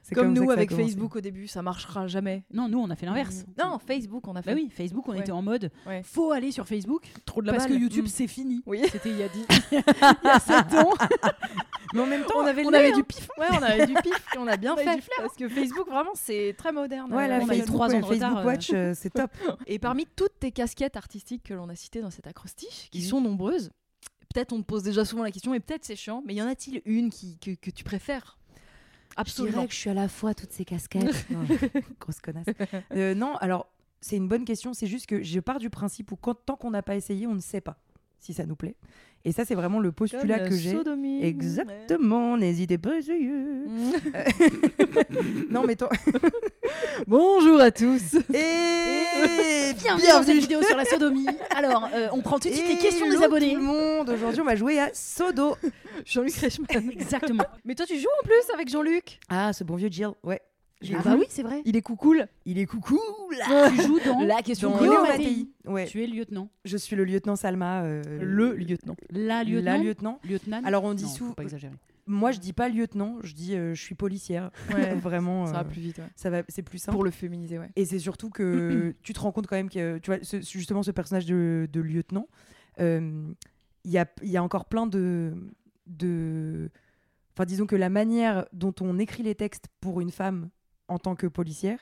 c'est 0.02 0.16
Comme 0.16 0.34
nous 0.34 0.50
avec. 0.52 0.74
Facebook 0.74 1.16
au 1.16 1.22
début, 1.22 1.48
ça 1.48 1.62
marchera 1.62 2.08
jamais. 2.08 2.44
Non, 2.54 2.68
nous 2.68 2.80
on 2.80 2.90
a 2.90 2.96
fait 2.96 3.06
l'inverse. 3.06 3.46
Non, 3.58 3.78
Facebook, 3.80 4.28
on 4.28 4.36
a 4.36 4.42
fait. 4.42 4.52
Bah 4.52 4.60
oui, 4.62 4.70
Facebook, 4.72 5.08
on 5.08 5.12
Ouais. 5.12 5.20
était 5.20 5.32
en 5.32 5.42
mode 5.42 5.70
Ouais. 5.86 6.02
faut 6.04 6.32
aller 6.32 6.52
sur 6.52 6.68
Facebook 6.68 7.04
Trop 7.25 7.42
de 7.42 7.48
la 7.48 7.54
parce 7.54 7.66
que. 7.68 7.74
YouTube 7.74 8.06
Mm. 8.06 8.08
c'est 8.08 8.28
fini. 8.28 8.62
Oui. 8.66 8.82
C'était 8.92 9.10
il 9.10 9.18
y 9.18 9.24
a 9.24 9.28
10 9.30 9.46
il 9.72 9.78
y 9.78 10.28
a 10.30 10.40
7 10.40 10.74
ans. 10.75 10.94
Mais 11.94 12.02
en 12.02 12.08
même 12.08 12.24
temps, 12.25 12.40
on 12.40 12.46
avait, 12.46 12.66
on 12.66 12.72
du 12.72 12.75
hein. 12.78 13.04
Ouais, 13.38 13.46
on 13.52 13.64
avait 13.64 13.86
du 13.86 13.94
pif 13.94 14.25
et 14.36 14.38
on 14.38 14.48
a 14.48 14.58
bien 14.58 14.74
On 14.74 14.78
avait 14.78 14.84
fait. 14.86 14.96
du 14.96 15.02
flair. 15.02 15.18
parce 15.22 15.36
que 15.36 15.48
Facebook, 15.48 15.88
vraiment, 15.88 16.12
c'est 16.16 16.54
très 16.58 16.72
moderne. 16.74 17.14
ouais, 17.14 17.28
la 17.28 17.38
Euh, 17.38 17.40
on 17.40 17.50
a 17.50 17.54
eu 17.56 17.58
Facebook, 17.60 17.75
trois 17.75 17.88
ouais, 17.88 17.96
ans 17.96 18.00
de 18.02 18.06
Facebook 18.06 18.38
euh. 18.40 18.44
Watch, 18.46 18.72
euh, 18.74 18.94
c'est 18.96 19.12
top. 19.12 19.32
Et 19.68 19.80
parmi 19.80 20.06
toutes 20.16 20.40
tes 20.40 20.52
casquettes 20.52 20.98
artistiques 20.98 21.44
que 21.44 21.54
l'on 21.54 21.70
a 21.70 21.75
citées 21.75 22.02
dans 22.02 22.10
cet 22.12 22.28
acrostiche, 22.28 22.90
qui 22.92 23.02
sont 23.02 23.22
nombreuses, 23.22 23.72
peut-être 24.36 24.51
on 24.51 24.62
te 24.62 24.65
pose 24.65 24.84
déjà 24.84 25.06
souvent 25.06 25.24
la 25.24 25.32
question, 25.32 25.54
et 25.54 25.62
peut-être 25.62 25.86
c'est 25.86 25.96
chiant, 25.96 26.22
mais 26.25 26.34
y 26.36 26.42
en 26.42 26.48
a-t-il 26.48 26.82
une 26.86 27.10
qui, 27.10 27.38
que, 27.39 27.51
que 27.51 27.72
tu 27.72 27.86
préfères? 27.86 28.38
Absolument. 29.15 29.65
que 29.65 29.72
je 29.72 29.77
suis 29.77 29.89
à 29.89 29.94
la 29.94 30.10
fois 30.10 30.34
toutes 30.34 30.51
ces 30.51 30.65
casquettes. 30.65 31.25
Non, 31.30 31.46
Grosse 32.01 32.20
connasse. 32.20 32.48
Euh, 32.92 33.15
non, 33.15 33.38
alors 33.38 33.68
c'est 34.01 34.18
une 34.18 34.27
bonne 34.27 34.44
question. 34.44 34.74
C'est 34.74 34.88
juste 34.88 35.06
que 35.06 35.24
je 35.24 35.39
pars 35.39 35.58
du 35.58 35.70
principe 35.70 36.12
où 36.12 36.18
quand, 36.18 36.36
tant 36.36 36.58
qu'on 36.58 36.72
n'a 36.72 36.84
pas 36.84 36.98
essayé, 36.98 37.27
on 37.27 37.34
ne 37.34 37.39
sait 37.39 37.62
pas 37.62 37.77
si 38.20 38.34
ça 38.34 38.46
nous 38.46 38.58
plaît. 38.58 38.75
Et 39.27 39.32
ça, 39.32 39.44
c'est 39.44 39.55
vraiment 39.55 39.79
le 39.79 39.91
postulat 39.91 40.38
la 40.38 40.48
que 40.48 40.55
j'ai. 40.55 40.77
Exactement, 41.24 42.38
n'hésitez 42.38 42.77
pas 42.77 42.91
non, 45.50 45.63
mais 45.65 45.75
toi. 45.75 45.89
Bonjour 47.08 47.60
à 47.60 47.72
tous. 47.72 48.13
Et 48.34 49.74
Bienvenue 49.82 50.08
dans 50.08 50.22
cette 50.24 50.38
vidéo 50.38 50.62
sur 50.62 50.77
la 50.77 50.86
sodomie. 50.86 51.25
Alors, 51.55 51.89
euh, 51.94 52.08
on 52.12 52.22
prend 52.22 52.38
tout 52.38 52.50
de 52.50 52.53
suite 52.53 52.67
les 52.67 52.77
questions 52.77 53.10
des 53.10 53.24
abonnés. 53.24 53.53
Tout 53.53 53.60
le 53.60 53.63
monde, 53.63 54.12
aujourd'hui, 54.12 54.41
on 54.41 54.46
va 54.46 54.55
jouer 54.55 54.79
à 54.79 54.91
Sodo. 54.94 55.55
Jean-Luc 56.05 56.36
Reichmann. 56.36 56.91
Exactement. 56.91 57.46
Mais 57.63 57.74
toi, 57.74 57.88
tu 57.88 57.98
joues 57.98 58.08
en 58.22 58.27
plus 58.27 58.53
avec 58.53 58.70
Jean-Luc? 58.70 59.20
Ah, 59.29 59.53
ce 59.53 59.63
bon 59.63 59.75
vieux 59.75 59.89
Jill, 59.91 60.10
ouais. 60.24 60.39
Ah 60.94 61.01
bah 61.03 61.15
oui, 61.17 61.25
c'est 61.29 61.41
vrai. 61.44 61.62
Il 61.65 61.75
est 61.77 61.82
coucoule. 61.82 62.27
Il 62.46 62.58
est 62.60 62.65
coucou 62.65 63.00
Tu 63.75 63.81
joues 63.81 64.00
dans 64.05 64.20
La 64.22 64.42
question 64.42 64.72
Dans 64.72 64.77
de 64.77 64.83
Léo 64.83 65.01
Mattei. 65.01 65.18
Mattei. 65.18 65.48
Ouais, 65.66 65.85
Tu 65.88 66.03
es 66.03 66.07
lieutenant. 66.07 66.50
je 66.66 66.77
suis 66.77 66.96
le 66.96 67.05
lieutenant 67.05 67.35
Salma. 67.35 67.83
euh, 67.83 68.03
Le 68.22 68.53
lieutenant. 68.55 68.96
La 69.09 69.44
lieutenant. 69.44 69.72
La 69.72 69.77
lieutenant. 69.77 70.20
Lieutenant. 70.24 70.61
Alors, 70.64 70.83
on 70.83 70.94
dit 70.94 71.05
faut 71.18 71.33
pas 71.33 71.44
exagérer. 71.44 71.74
Moi, 72.07 72.31
je 72.31 72.40
dis 72.40 72.53
pas 72.53 72.70
lieutenant, 72.70 73.18
je 73.24 73.33
dis 73.33 73.55
euh, 73.55 73.74
je 73.74 73.81
suis 73.81 73.96
policière. 73.96 74.51
Ouais. 74.72 74.94
Vraiment, 74.96 75.48
Ça 75.48 75.53
euh, 75.53 75.55
va 75.55 75.64
plus 75.64 75.81
vite, 75.81 75.98
ouais. 75.98 76.03
ça 76.16 76.29
va, 76.29 76.44
c'est 76.50 76.61
plus 76.61 76.77
simple. 76.77 76.94
Pour 76.96 77.03
le 77.03 77.09
féminiser, 77.09 77.57
ouais. 77.57 77.70
Et 77.75 77.83
c'est 77.85 77.98
surtout 77.98 78.29
que 78.29 78.94
tu 79.01 79.14
te 79.14 79.20
rends 79.20 79.31
compte 79.31 79.48
quand 79.48 79.55
même 79.55 79.72
que, 79.72 79.98
tu 79.98 80.11
vois, 80.11 80.20
ce- 80.22 80.40
justement, 80.42 80.83
ce 80.83 80.92
personnage 80.92 81.25
de, 81.25 81.68
de 81.74 81.81
lieutenant, 81.81 82.27
euh, 82.79 83.24
il 83.85 83.92
y, 83.92 83.98
a, 83.98 84.05
il 84.22 84.29
y 84.29 84.38
a 84.38 84.44
encore 84.44 84.66
plein 84.66 84.85
de. 84.85 85.33
de... 85.88 86.70
Enfin, 87.33 87.46
disons 87.46 87.66
que 87.66 87.75
la 87.75 87.90
manière 87.90 88.46
dont 88.53 88.74
on 88.81 89.00
écrit 89.00 89.24
les 89.24 89.33
textes 89.35 89.66
pour 89.81 90.00
une 90.00 90.11
femme 90.11 90.50
en 90.87 91.00
tant 91.00 91.15
que 91.15 91.27
policière, 91.27 91.79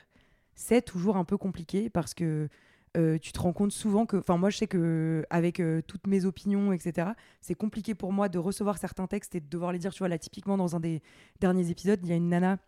c'est 0.54 0.82
toujours 0.82 1.16
un 1.16 1.24
peu 1.24 1.36
compliqué 1.36 1.90
parce 1.90 2.14
que 2.14 2.48
euh, 2.96 3.18
tu 3.18 3.32
te 3.32 3.40
rends 3.40 3.52
compte 3.52 3.72
souvent 3.72 4.06
que. 4.06 4.16
Enfin, 4.16 4.36
moi, 4.36 4.50
je 4.50 4.58
sais 4.58 4.66
que 4.66 5.24
avec 5.30 5.58
euh, 5.58 5.82
toutes 5.86 6.06
mes 6.06 6.24
opinions, 6.24 6.72
etc., 6.72 7.08
c'est 7.40 7.54
compliqué 7.54 7.94
pour 7.94 8.12
moi 8.12 8.28
de 8.28 8.38
recevoir 8.38 8.78
certains 8.78 9.06
textes 9.06 9.34
et 9.34 9.40
de 9.40 9.48
devoir 9.48 9.72
les 9.72 9.78
dire. 9.78 9.92
Tu 9.92 9.98
vois, 9.98 10.08
là, 10.08 10.18
typiquement, 10.18 10.56
dans 10.56 10.76
un 10.76 10.80
des 10.80 11.02
derniers 11.40 11.70
épisodes, 11.70 11.98
il 12.02 12.08
y 12.08 12.12
a 12.12 12.16
une 12.16 12.28
nana 12.28 12.58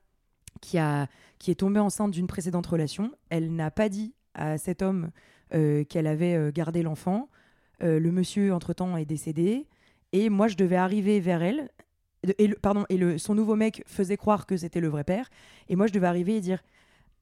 qui, 0.61 0.79
a, 0.79 1.07
qui 1.39 1.51
est 1.51 1.57
tombée 1.57 1.79
enceinte 1.79 2.11
d'une 2.11 2.27
précédente 2.27 2.67
relation. 2.67 3.13
Elle 3.29 3.55
n'a 3.55 3.71
pas 3.71 3.89
dit 3.89 4.15
à 4.35 4.59
cet 4.59 4.83
homme 4.83 5.11
euh, 5.55 5.85
qu'elle 5.85 6.09
avait 6.09 6.53
gardé 6.53 6.83
l'enfant. 6.83 7.29
Le 7.81 8.11
monsieur, 8.11 8.55
entre-temps, 8.55 8.97
est 8.97 9.05
décédé. 9.05 9.69
Et 10.13 10.31
moi, 10.31 10.49
je 10.49 10.57
devais 10.57 10.77
arriver 10.77 11.21
vers 11.21 11.43
elle. 11.43 11.71
Et, 12.39 12.47
le, 12.47 12.57
pardon, 12.57 12.85
et 12.89 12.97
le, 12.97 13.19
son 13.19 13.35
nouveau 13.35 13.57
mec 13.57 13.83
faisait 13.87 14.17
croire 14.17 14.47
que 14.47 14.57
c'était 14.57 14.81
le 14.81 14.89
vrai 14.89 15.05
père. 15.05 15.29
Et 15.69 15.77
moi, 15.77 15.87
je 15.87 15.93
devais 15.93 16.07
arriver 16.07 16.37
et 16.37 16.41
dire 16.41 16.63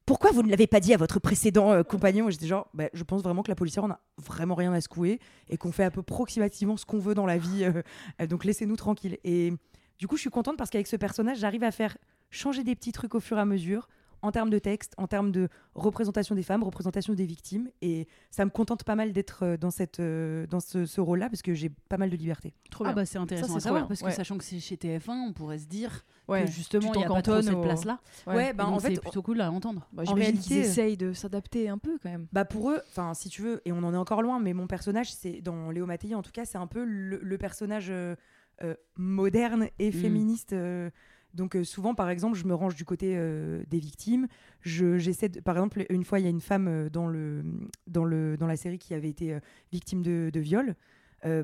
Pourquoi 0.06 0.30
vous 0.30 0.42
ne 0.42 0.50
l'avez 0.50 0.66
pas 0.66 0.80
dit 0.80 0.94
à 0.94 0.96
votre 0.96 1.18
précédent 1.20 1.72
euh, 1.72 1.82
compagnon? 1.82 2.30
J'étais 2.30 2.46
genre 2.46 2.68
Bah, 2.74 2.88
Je 2.92 3.02
pense 3.04 3.22
vraiment 3.22 3.42
que 3.42 3.50
la 3.50 3.54
policière, 3.54 3.84
on 3.84 3.90
a 3.90 4.00
vraiment 4.18 4.54
rien 4.54 4.72
à 4.72 4.80
secouer 4.80 5.20
et 5.48 5.56
qu'on 5.56 5.72
fait 5.72 5.84
un 5.84 5.90
peu 5.90 6.00
approximativement 6.00 6.76
ce 6.76 6.86
qu'on 6.86 6.98
veut 6.98 7.14
dans 7.14 7.26
la 7.26 7.38
vie. 7.38 7.64
euh, 7.64 7.82
euh, 8.20 8.26
donc, 8.26 8.44
laissez-nous 8.44 8.76
tranquilles. 8.76 9.18
Et 9.24 9.52
du 9.98 10.06
coup, 10.06 10.16
je 10.16 10.22
suis 10.22 10.30
contente 10.30 10.56
parce 10.56 10.70
qu'avec 10.70 10.86
ce 10.86 10.96
personnage, 10.96 11.38
j'arrive 11.38 11.64
à 11.64 11.70
faire 11.70 11.96
changer 12.30 12.64
des 12.64 12.74
petits 12.74 12.92
trucs 12.92 13.14
au 13.14 13.20
fur 13.20 13.36
et 13.38 13.40
à 13.40 13.44
mesure 13.44 13.88
en 14.24 14.32
termes 14.32 14.50
de 14.50 14.58
texte, 14.58 14.94
en 14.96 15.06
termes 15.06 15.30
de 15.30 15.48
représentation 15.74 16.34
des 16.34 16.42
femmes, 16.42 16.62
représentation 16.62 17.12
des 17.14 17.26
victimes. 17.26 17.70
Et 17.82 18.08
ça 18.30 18.44
me 18.44 18.50
contente 18.50 18.82
pas 18.84 18.94
mal 18.96 19.12
d'être 19.12 19.44
euh, 19.44 19.56
dans, 19.56 19.70
cette, 19.70 20.00
euh, 20.00 20.46
dans 20.46 20.60
ce, 20.60 20.86
ce 20.86 21.00
rôle-là 21.00 21.28
parce 21.28 21.42
que 21.42 21.52
j'ai 21.54 21.70
pas 21.88 21.98
mal 21.98 22.10
de 22.10 22.16
liberté. 22.16 22.54
Trop 22.70 22.84
Ah 22.84 22.88
bien. 22.88 22.94
bah 23.02 23.06
c'est 23.06 23.18
intéressant 23.18 23.48
c'est 23.52 23.56
à 23.58 23.60
savoir 23.60 23.82
bien, 23.82 23.88
parce 23.88 24.00
que 24.00 24.06
ouais. 24.06 24.12
sachant 24.12 24.38
que 24.38 24.44
c'est 24.44 24.60
chez 24.60 24.76
TF1, 24.76 25.10
on 25.10 25.32
pourrait 25.32 25.58
se 25.58 25.66
dire 25.66 26.04
Ouais. 26.26 26.44
que 26.46 26.50
justement 26.50 26.94
il 26.94 27.00
y 27.00 27.04
a 27.04 27.08
pas 27.08 27.20
trop 27.22 27.42
cette 27.42 27.60
place-là. 27.60 28.00
Ouais, 28.26 28.52
bah, 28.54 28.66
en 28.66 28.78
fait, 28.80 28.94
c'est 28.94 29.00
plutôt 29.00 29.20
cool 29.22 29.40
à 29.42 29.52
entendre. 29.52 29.86
Bah, 29.92 30.04
En 30.06 30.14
réalité, 30.14 30.42
qu'ils 30.42 30.58
euh, 30.58 30.62
essayent 30.62 30.96
de 30.96 31.12
s'adapter 31.12 31.68
un 31.68 31.76
peu 31.78 31.98
quand 32.02 32.08
même. 32.10 32.26
Bah 32.32 32.44
pour 32.46 32.70
eux, 32.70 32.80
enfin 32.88 33.12
si 33.14 33.28
tu 33.28 33.42
veux, 33.42 33.60
et 33.66 33.72
on 33.72 33.82
en 33.84 33.92
est 33.92 33.96
encore 33.98 34.22
loin, 34.22 34.40
mais 34.40 34.54
mon 34.54 34.66
personnage, 34.66 35.12
c'est 35.12 35.42
dans 35.42 35.70
Léo 35.70 35.84
Mattei 35.86 36.14
en 36.14 36.22
tout 36.22 36.32
cas, 36.32 36.44
c'est 36.46 36.56
un 36.58 36.66
peu 36.66 36.84
le, 36.84 37.18
le 37.22 37.38
personnage 37.38 37.88
euh, 37.90 38.16
euh, 38.62 38.74
moderne 38.96 39.68
et 39.78 39.90
Mm. 39.90 39.92
féministe. 39.92 40.52
euh, 40.54 40.88
donc 41.34 41.56
euh, 41.56 41.64
souvent, 41.64 41.94
par 41.94 42.08
exemple, 42.10 42.36
je 42.38 42.44
me 42.44 42.54
range 42.54 42.74
du 42.76 42.84
côté 42.84 43.14
euh, 43.16 43.62
des 43.68 43.78
victimes. 43.78 44.26
Je, 44.60 44.96
j'essaie, 44.98 45.28
de- 45.28 45.40
par 45.40 45.56
exemple, 45.56 45.84
une 45.90 46.04
fois, 46.04 46.18
il 46.20 46.22
y 46.24 46.26
a 46.26 46.30
une 46.30 46.40
femme 46.40 46.68
euh, 46.68 46.88
dans 46.88 47.06
le 47.08 47.44
dans 47.86 48.04
le 48.04 48.36
dans 48.36 48.46
la 48.46 48.56
série 48.56 48.78
qui 48.78 48.94
avait 48.94 49.08
été 49.10 49.34
euh, 49.34 49.40
victime 49.72 50.02
de, 50.02 50.30
de 50.32 50.40
viol. 50.40 50.74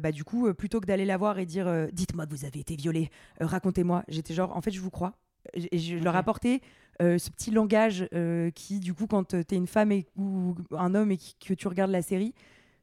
Bah 0.02 0.12
du 0.12 0.24
coup, 0.24 0.52
plutôt 0.52 0.78
que 0.78 0.84
d'aller 0.84 1.06
la 1.06 1.16
voir 1.16 1.38
et 1.38 1.46
dire, 1.46 1.88
dites-moi 1.90 2.26
que 2.26 2.32
vous 2.32 2.44
avez 2.44 2.60
été 2.60 2.76
violée, 2.76 3.08
racontez-moi. 3.40 4.04
J'étais 4.08 4.34
genre, 4.34 4.54
en 4.54 4.60
fait, 4.60 4.70
je 4.72 4.80
vous 4.80 4.90
crois. 4.90 5.14
Et 5.54 5.78
je 5.78 5.96
leur 5.96 6.16
apportais 6.16 6.60
ce 7.00 7.30
petit 7.30 7.50
langage 7.50 8.06
qui, 8.54 8.78
du 8.78 8.92
coup, 8.92 9.06
quand 9.06 9.28
tu 9.28 9.36
es 9.54 9.56
une 9.56 9.66
femme 9.66 9.90
et, 9.90 10.04
ou 10.16 10.54
un 10.76 10.94
homme 10.94 11.12
et 11.12 11.16
qui- 11.16 11.34
que 11.40 11.54
tu 11.54 11.66
regardes 11.66 11.92
la 11.92 12.02
série, 12.02 12.34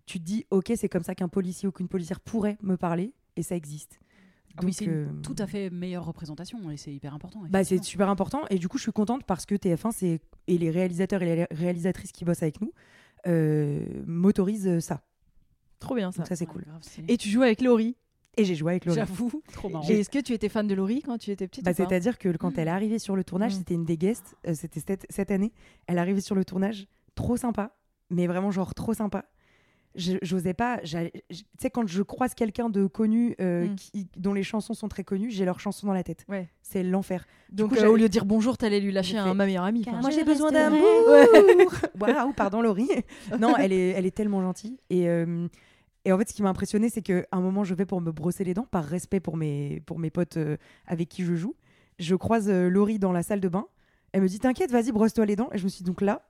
tu 0.08 0.18
te 0.20 0.24
dis, 0.26 0.48
ok, 0.50 0.72
c'est 0.76 0.90
comme 0.90 1.04
ça 1.04 1.14
qu'un 1.14 1.28
policier 1.28 1.68
ou 1.68 1.72
qu'une 1.72 1.88
policière 1.88 2.20
pourrait 2.20 2.58
me 2.64 2.78
parler, 2.78 3.14
et 3.36 3.44
ça 3.44 3.56
existe. 3.56 4.00
Ah 4.58 4.62
oui, 4.66 4.74
c'est 4.74 4.86
une 4.86 4.92
euh, 4.92 5.08
tout 5.24 5.36
à 5.38 5.48
fait 5.48 5.70
meilleure 5.70 6.06
représentation 6.06 6.70
et 6.72 6.78
c'est 6.78 6.94
hyper 6.94 7.14
important. 7.14 7.44
bah, 7.50 7.64
c'est 7.64 7.84
super 7.84 8.10
important, 8.10 8.42
et 8.50 8.58
du 8.58 8.68
coup, 8.68 8.78
je 8.78 8.84
suis 8.84 8.92
contente 8.92 9.24
parce 9.26 9.46
que 9.46 9.56
TF1 9.56 9.92
c'est, 9.94 10.20
et 10.48 10.58
les 10.58 10.70
réalisateurs 10.72 11.22
et 11.24 11.36
les 11.36 11.48
réalisatrices 11.52 12.12
qui 12.12 12.26
bossent 12.26 12.42
avec 12.44 12.60
nous 12.62 12.72
euh, 13.28 13.86
m'autorisent 14.06 14.80
ça. 14.80 15.02
Trop 15.80 15.96
bien 15.96 16.12
ça. 16.12 16.20
Donc 16.20 16.28
ça, 16.28 16.36
c'est 16.36 16.48
Ouais, 16.48 16.54
cool. 16.54 16.64
grave, 16.66 16.82
Et 17.08 17.18
tu 17.18 17.30
joues 17.30 17.44
avec 17.44 17.62
Laurie? 17.62 17.96
Et 18.40 18.46
j'ai 18.46 18.56
joué 18.56 18.72
avec 18.74 18.86
Laurie. 18.86 19.00
J'avoue, 19.00 19.42
trop 19.52 19.68
marrant. 19.70 19.88
Et 19.90 20.00
est-ce 20.00 20.10
que 20.10 20.20
tu 20.20 20.34
étais 20.34 20.50
fan 20.50 20.68
de 20.68 20.76
Laurie 20.76 21.02
quand 21.02 21.18
tu 21.18 21.32
étais 21.32 21.48
petite 21.48 21.66
Bah, 21.66 21.74
C'est-à-dire 21.74 22.18
que 22.20 22.36
quand 22.38 22.58
elle 22.58 22.68
est 22.68 22.72
arrivée 22.72 23.00
sur 23.00 23.16
le 23.16 23.24
tournage, 23.24 23.54
Mm. 23.54 23.58
c'était 23.58 23.74
une 23.74 23.86
des 23.86 23.98
guests, 23.98 24.36
euh, 24.48 24.54
c'était 24.54 24.80
cette, 24.80 25.06
cette 25.10 25.32
année, 25.32 25.52
elle 25.88 25.98
est 25.98 26.02
arrivée 26.02 26.22
sur 26.22 26.36
le 26.36 26.46
tournage, 26.46 26.88
trop 27.16 27.36
sympa, 27.38 27.76
mais 28.10 28.28
vraiment 28.28 28.52
genre 28.52 28.74
trop 28.76 28.94
sympa. 28.94 29.26
J'osais 29.98 30.54
pas. 30.54 30.80
Tu 30.84 30.98
sais, 31.60 31.70
quand 31.70 31.88
je 31.88 32.02
croise 32.04 32.34
quelqu'un 32.34 32.70
de 32.70 32.86
connu 32.88 33.36
euh, 33.42 33.68
Mm. 33.68 33.76
qui, 33.76 34.08
dont 34.18 34.34
les 34.34 34.44
chansons 34.44 34.74
sont 34.74 34.88
très 34.88 35.04
connues, 35.04 35.32
j'ai 35.32 35.44
leurs 35.46 35.60
chansons 35.60 35.88
dans 35.88 35.94
la 35.94 36.04
tête. 36.04 36.26
Ouais. 36.30 36.48
C'est 36.62 36.84
l'enfer. 36.84 37.26
Donc 37.52 37.72
coup, 37.72 37.80
euh, 37.84 37.88
au 37.88 37.96
lieu 37.96 38.04
de 38.04 38.08
dire 38.08 38.26
bonjour, 38.26 38.58
t'allais 38.58 38.80
lui 38.80 38.92
lâcher 38.92 39.18
un 39.18 39.34
ma 39.34 39.46
meilleure 39.46 39.64
amie. 39.64 39.84
Car 39.84 39.96
Moi 40.02 40.10
j'ai 40.12 40.24
besoin 40.24 40.52
d'amour. 40.52 40.82
Waouh, 42.00 42.34
pardon 42.34 42.62
Laurie. 42.62 42.90
non, 43.40 43.56
elle 43.58 43.74
est, 43.74 43.90
elle 43.90 44.06
est 44.06 44.16
tellement 44.16 44.42
gentille. 44.42 44.78
Et, 44.90 45.10
euh, 45.10 45.48
et 46.06 46.12
en 46.12 46.18
fait, 46.18 46.30
ce 46.30 46.34
qui 46.34 46.44
m'a 46.44 46.50
impressionné, 46.50 46.90
c'est 46.90 47.02
qu'à 47.02 47.26
un 47.32 47.42
moment, 47.42 47.64
je 47.64 47.74
vais 47.74 47.86
pour 47.86 48.00
me 48.02 48.12
brosser 48.12 48.44
les 48.44 48.54
dents, 48.54 48.68
par 48.70 48.86
respect 48.86 49.20
pour 49.20 49.36
mes, 49.38 49.82
pour 49.86 50.00
mes 50.00 50.10
potes 50.10 50.38
avec 50.86 51.10
qui 51.10 51.24
je 51.26 51.36
joue. 51.36 51.56
Je 52.00 52.16
croise 52.16 52.50
Laurie 52.50 53.00
dans 53.00 53.12
la 53.12 53.24
salle 53.24 53.40
de 53.42 53.50
bain. 53.50 53.66
Elle 54.14 54.22
me 54.22 54.28
dit 54.28 54.40
T'inquiète, 54.40 54.72
vas-y, 54.72 54.92
brosse-toi 54.92 55.26
les 55.26 55.36
dents. 55.36 55.50
Et 55.52 55.58
je 55.58 55.64
me 55.64 55.70
suis 55.70 55.84
dit, 55.84 55.90
donc 55.90 56.02
là, 56.02 56.22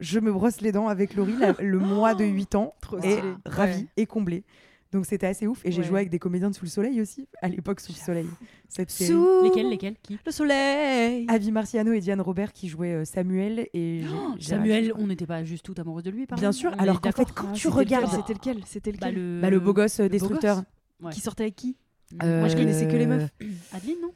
je 0.00 0.18
me 0.20 0.32
brosse 0.32 0.60
les 0.60 0.72
dents 0.72 0.88
avec 0.88 1.14
Laurie, 1.14 1.36
la- 1.38 1.54
le 1.60 1.78
mois 1.78 2.14
de 2.14 2.24
8 2.24 2.54
ans, 2.54 2.74
Trop 2.80 2.98
et 2.98 3.12
stylé. 3.12 3.22
ravie 3.46 3.80
Ouais. 3.82 3.86
et 3.96 4.06
comblée. 4.06 4.44
Donc 4.92 5.06
c'était 5.06 5.26
assez 5.26 5.46
ouf. 5.46 5.64
Et 5.64 5.72
j'ai 5.72 5.80
Ouais. 5.80 5.86
joué 5.88 5.98
avec 6.00 6.10
des 6.10 6.18
comédiens 6.18 6.50
de 6.50 6.54
Sous 6.54 6.66
le 6.66 6.70
Soleil 6.70 7.00
aussi, 7.00 7.26
à 7.40 7.48
l'époque 7.48 7.80
Sous 7.80 7.92
le 7.92 7.96
Soleil. 7.98 8.26
Cette 8.68 8.90
série. 8.90 9.10
Sous 9.10 9.42
Lesquels, 9.44 9.70
lesquels 9.70 9.94
Qui? 10.02 10.18
le 10.24 10.32
soleil. 10.32 11.24
Avi 11.28 11.50
Marciano 11.50 11.92
et 11.92 12.00
Diane 12.00 12.20
Robert 12.20 12.52
qui 12.52 12.68
jouaient 12.68 12.92
euh, 12.92 13.04
Samuel 13.06 13.68
et 13.72 14.02
Oh, 14.14 14.34
Samuel, 14.38 14.92
on 14.98 15.06
n'était 15.06 15.26
pas 15.26 15.44
juste 15.44 15.64
tout 15.64 15.74
amoureux 15.78 16.02
de 16.02 16.10
lui, 16.10 16.26
par 16.26 16.38
Bien 16.38 16.52
sûr, 16.52 16.72
On 16.76 16.82
alors 16.82 17.00
qu'en 17.00 17.12
fait, 17.12 17.32
quand 17.34 17.46
Ah, 17.48 17.52
tu 17.54 17.68
c'était 17.68 17.80
lequel? 17.84 17.98
Regardes- 18.00 18.16
C'était 18.16 18.34
lequel? 18.34 18.60
C'était 18.66 18.92
Bah, 18.92 19.08
lequel 19.10 19.14
le... 19.36 19.40
Bah, 19.40 19.50
le 19.50 19.60
beau 19.60 19.72
gosse 19.72 19.98
euh, 20.00 20.02
le 20.04 20.08
beau 20.10 20.12
destructeur. 20.12 20.56
gosse. 20.56 20.64
Ouais. 21.02 21.12
Qui 21.12 21.20
sortait 21.20 21.44
avec 21.44 21.56
qui? 21.56 21.76
Euh, 22.22 22.40
Moi, 22.40 22.48
je 22.48 22.56
connaissais 22.56 22.86
que 22.86 22.96
les 22.96 23.06
meufs. 23.06 23.30
Adeline, 23.72 23.96
non? 24.02 24.10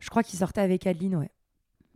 Je 0.00 0.10
crois 0.10 0.24
qu'il 0.24 0.38
sortait 0.40 0.60
avec 0.60 0.86
Adeline, 0.88 1.14
ouais. 1.16 1.30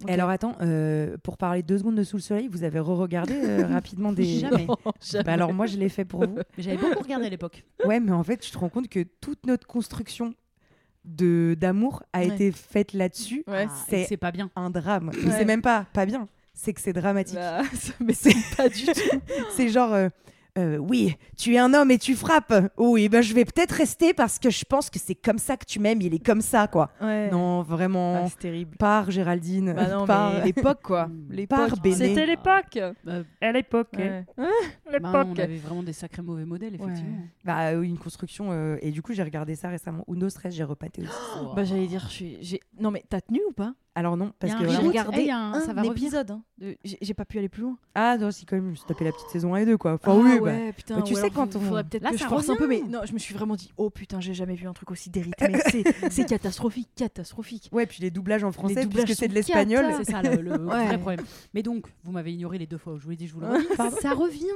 Alors 0.08 0.30
attends, 0.30 0.56
euh, 0.62 1.16
pour 1.22 1.36
parler 1.36 1.62
deux 1.62 1.78
secondes 1.78 1.96
de 1.96 2.02
Sous 2.04 2.16
le 2.16 2.22
Soleil, 2.22 2.48
vous 2.48 2.64
avez 2.64 2.78
re-regardé 2.80 3.34
euh, 3.34 3.66
rapidement 3.70 4.12
des... 4.12 4.24
Jamais. 4.38 4.66
Bah 5.24 5.32
alors 5.32 5.52
moi 5.52 5.66
je 5.66 5.76
l'ai 5.76 5.88
fait 5.88 6.04
pour 6.04 6.26
vous. 6.26 6.36
Mais 6.56 6.62
j'avais 6.62 6.76
beaucoup 6.76 7.02
regardé 7.02 7.26
à 7.26 7.28
l'époque. 7.28 7.64
Ouais, 7.84 8.00
mais 8.00 8.12
en 8.12 8.22
fait 8.22 8.38
tu 8.38 8.50
te 8.50 8.58
rends 8.58 8.68
compte 8.70 8.88
que 8.88 9.02
toute 9.20 9.44
notre 9.46 9.66
construction 9.66 10.34
de 11.04 11.56
d'amour 11.58 12.02
a 12.12 12.20
Ouais. 12.20 12.28
été 12.28 12.52
faite 12.52 12.92
là-dessus. 12.92 13.44
Ouais. 13.46 13.66
Ah, 13.68 13.74
c'est 13.88 14.04
c'est 14.04 14.16
pas 14.16 14.32
bien. 14.32 14.50
un 14.56 14.70
drame. 14.70 15.10
Mais 15.14 15.24
Ouais. 15.30 15.34
C'est 15.38 15.44
même 15.44 15.62
pas 15.62 15.86
pas 15.92 16.06
bien, 16.06 16.28
c'est 16.54 16.72
que 16.74 16.80
c'est 16.80 16.92
dramatique. 16.92 17.36
Bah, 17.36 17.62
ça 17.74 17.92
m'étonne 18.00 18.32
pas 18.56 18.68
du 18.68 18.84
tout. 18.86 19.20
C'est 19.56 19.68
genre, 19.68 19.94
euh, 20.58 20.76
oui, 20.78 21.16
tu 21.36 21.54
es 21.54 21.58
un 21.58 21.72
homme 21.74 21.90
et 21.90 21.98
tu 21.98 22.14
frappes. 22.14 22.52
Oui, 22.76 23.08
ben 23.08 23.22
je 23.22 23.34
vais 23.34 23.44
peut-être 23.44 23.72
rester 23.72 24.12
parce 24.14 24.38
que 24.38 24.50
je 24.50 24.64
pense 24.64 24.90
que 24.90 24.98
c'est 24.98 25.14
comme 25.14 25.38
ça 25.38 25.56
que 25.56 25.64
tu 25.64 25.78
m'aimes. 25.78 26.00
Il 26.02 26.14
est 26.14 26.24
comme 26.24 26.40
ça, 26.40 26.66
quoi. 26.66 26.90
Ouais. 27.00 27.30
Non, 27.30 27.62
vraiment. 27.62 28.22
Ah, 28.24 28.28
c'est 28.28 28.38
terrible. 28.38 28.76
par 28.76 29.10
Géraldine. 29.10 29.72
Bah 29.74 29.88
non, 29.88 30.06
par... 30.06 30.44
l'époque 30.44 30.80
quoi. 30.82 31.08
L'époque. 31.30 31.58
Par 31.68 31.80
Béné. 31.80 31.94
C'était 31.96 32.26
l'époque. 32.26 32.78
Bah, 33.04 33.12
à 33.40 33.52
l'époque. 33.52 33.88
Ouais. 33.96 34.24
bah, 35.00 35.24
on 35.26 35.36
avait 35.38 35.56
vraiment 35.56 35.82
des 35.82 35.92
sacrés 35.92 36.22
mauvais 36.22 36.44
modèles, 36.44 36.74
effectivement. 36.74 37.18
Bah, 37.44 37.68
euh, 37.72 37.82
une 37.82 37.98
construction. 37.98 38.48
euh, 38.50 38.76
et 38.82 38.90
du 38.90 39.02
coup, 39.02 39.12
j'ai 39.12 39.22
regardé 39.22 39.54
ça 39.54 39.68
récemment. 39.68 40.04
Uno 40.08 40.28
Stress, 40.28 40.54
j'ai 40.54 40.64
repaté 40.64 41.02
aussi. 41.02 41.10
Oh. 41.40 41.52
Bah 41.56 41.64
j'allais 41.64 41.86
dire, 41.86 42.04
je 42.08 42.12
suis. 42.12 42.38
j'ai- 42.40 42.60
Non 42.78 42.90
mais 42.90 43.02
t'as 43.08 43.20
tenu 43.20 43.40
ou 43.48 43.52
pas? 43.52 43.74
Alors 43.96 44.16
non, 44.16 44.33
parce 44.38 44.55
que 44.55 44.68
J'ai 44.68 44.76
regardé 44.76 45.22
y 45.24 45.31
a 45.31 45.37
un- 45.37 45.53
un, 45.55 45.61
ça 45.61 45.72
va 45.72 45.83
revenir. 45.83 45.90
épisode. 45.92 46.31
hein, 46.31 46.42
de- 46.59 46.76
J'ai 46.85 47.12
pas 47.12 47.24
pu 47.24 47.38
aller 47.38 47.48
plus 47.48 47.62
loin. 47.62 47.76
Ah 47.96 48.16
non, 48.18 48.31
si 48.31 48.46
quand 48.46 48.55
même, 48.55 48.66
je 48.66 48.70
me 48.70 48.74
suis 48.76 48.87
tapé 48.87 49.05
la 49.05 49.11
petite 49.11 49.29
saison 49.31 49.53
1 49.55 49.59
et 49.59 49.66
2, 49.66 49.76
quoi. 49.76 49.94
Enfin, 49.94 50.12
ah 50.14 50.16
oui, 50.16 50.37
bah. 50.38 50.44
ouais, 50.44 50.72
putain. 50.72 50.96
bah, 50.96 51.03
tu 51.03 51.14
ou 51.14 51.16
sais 51.16 51.29
quand 51.31 51.57
on- 51.57 51.61
Faudrait 51.61 51.83
peut-être 51.83 52.09
que 52.09 52.16
je 52.16 52.24
force 52.24 52.48
un 52.48 52.55
peu, 52.57 52.68
mais 52.68 52.83
non, 52.88 53.00
je 53.05 53.12
me 53.12 53.18
suis 53.18 53.35
vraiment 53.35 53.57
dit, 53.57 53.72
oh 53.76 53.90
putain, 53.90 54.20
j'ai 54.20 54.33
jamais 54.33 54.55
vu 54.55 54.68
un 54.68 54.72
truc 54.72 54.92
aussi 54.92 55.11
dérythmé. 55.11 55.59
C'est- 56.11 56.24
catastrophique, 56.24 56.88
catastrophique. 56.94 57.68
Ouais, 57.72 57.87
puis 57.87 57.98
les 58.00 58.12
doublages 58.12 58.44
en 58.44 58.53
français, 58.53 58.85
doublages 58.85 59.07
puisque 59.07 59.18
c'est 59.18 59.29
de 59.29 59.35
l'espagnol. 59.35 59.85
C'est 59.98 60.11
ça 60.12 60.22
le, 60.22 60.40
le 60.40 60.53
Ouais. 60.53 60.87
vrai 60.87 60.98
problème. 60.98 61.24
Mais 61.53 61.64
donc, 61.64 61.87
vous 62.05 62.12
m'avez 62.12 62.33
ignoré 62.33 62.59
les 62.59 62.66
deux 62.68 62.79
fois 62.79 62.92
où 62.92 62.98
je 62.98 63.03
vous 63.05 63.11
l'ai 63.11 63.16
dit, 63.16 63.26
je 63.26 63.35
vous 63.35 63.40
le 63.40 63.48
redis. 63.48 63.66
ça 64.00 64.14
revient. 64.14 64.46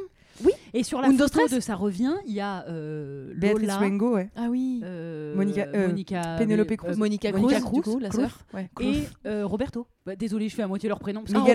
Oui. 0.44 0.52
Et 0.72 0.82
sur 0.82 1.00
la 1.00 1.08
Undo 1.08 1.24
photo 1.28 1.28
Stress. 1.46 1.52
de 1.52 1.60
ça 1.60 1.74
revient, 1.76 2.14
il 2.26 2.32
y 2.34 2.40
a 2.40 2.64
euh, 2.68 3.32
Béatrice 3.36 3.68
Lola, 3.68 3.80
Wengo, 3.80 4.14
ouais. 4.14 4.30
Ah 4.36 4.46
oui. 4.50 4.80
euh, 4.84 5.34
Monica- 5.36 5.68
euh, 5.74 5.88
Monica 5.88 6.36
Penelope 6.38 6.76
Cruz. 6.76 6.90
euh, 6.90 6.96
Monica 6.96 7.30
Cruz, 7.30 7.40
Monica 7.42 7.58
du 7.60 7.64
Cruz, 7.66 7.82
coup, 7.82 7.98
la 8.00 8.10
sœur. 8.10 8.38
Ouais. 8.52 8.68
et 8.80 9.02
euh, 9.26 9.46
Roberto. 9.46 9.86
Bah, 10.06 10.16
désolé, 10.16 10.48
je 10.48 10.54
fais 10.56 10.62
à 10.62 10.66
moitié 10.68 10.88
leur 10.88 10.98
prénom. 10.98 11.20
parce 11.20 11.32
que 11.32 11.38
Miguel 11.38 11.54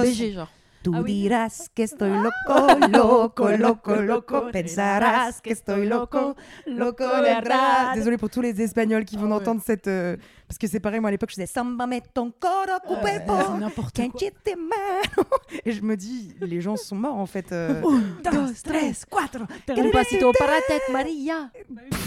pas. 0.00 0.06
BG, 0.06 0.32
genre. 0.32 0.48
Tu 0.82 0.90
Ah 0.94 1.00
oui. 1.00 1.12
dirás 1.22 1.70
que 1.74 1.84
estoy 1.84 2.10
loco, 2.10 2.66
loco, 2.90 3.48
loco, 3.56 3.94
loco. 3.96 4.50
Pensarás 4.50 5.40
que 5.40 5.52
estoy 5.52 5.86
loco, 5.86 6.34
loco 6.66 7.06
de 7.06 7.22
verdad. 7.22 7.94
Désolée 7.94 8.18
pour 8.18 8.30
tous 8.30 8.40
les 8.42 8.60
Espagnols 8.60 9.04
qui 9.04 9.16
vont 9.16 9.26
Ah 9.26 9.36
ouais. 9.36 9.42
entendre 9.42 9.62
cette. 9.64 9.86
euh, 9.86 10.16
Parce 10.48 10.58
que 10.58 10.66
c'est 10.66 10.80
pareil, 10.80 11.00
moi 11.00 11.08
à 11.08 11.12
l'époque, 11.12 11.30
je 11.30 11.36
faisais 11.36 11.46
Samba 11.46 11.86
met 11.86 12.02
ton 12.12 12.30
coro 12.32 12.62
Ouais, 12.88 13.00
cuerpo, 13.24 13.32
c'est 13.54 13.58
n'importe. 13.60 13.98
Et 15.64 15.72
je 15.72 15.82
me 15.82 15.96
dis, 15.96 16.34
les 16.40 16.60
gens 16.60 16.76
sont 16.76 16.96
morts 16.96 17.16
en 17.16 17.26
fait. 17.26 17.52
euh. 17.52 17.80
dos, 17.80 18.52
tres, 18.64 19.04
cuatro. 19.08 19.44
Un 19.68 19.90
pasito 19.90 20.32
para 20.38 20.52
la 20.52 20.60
tête, 20.66 20.82
Maria. 20.90 21.50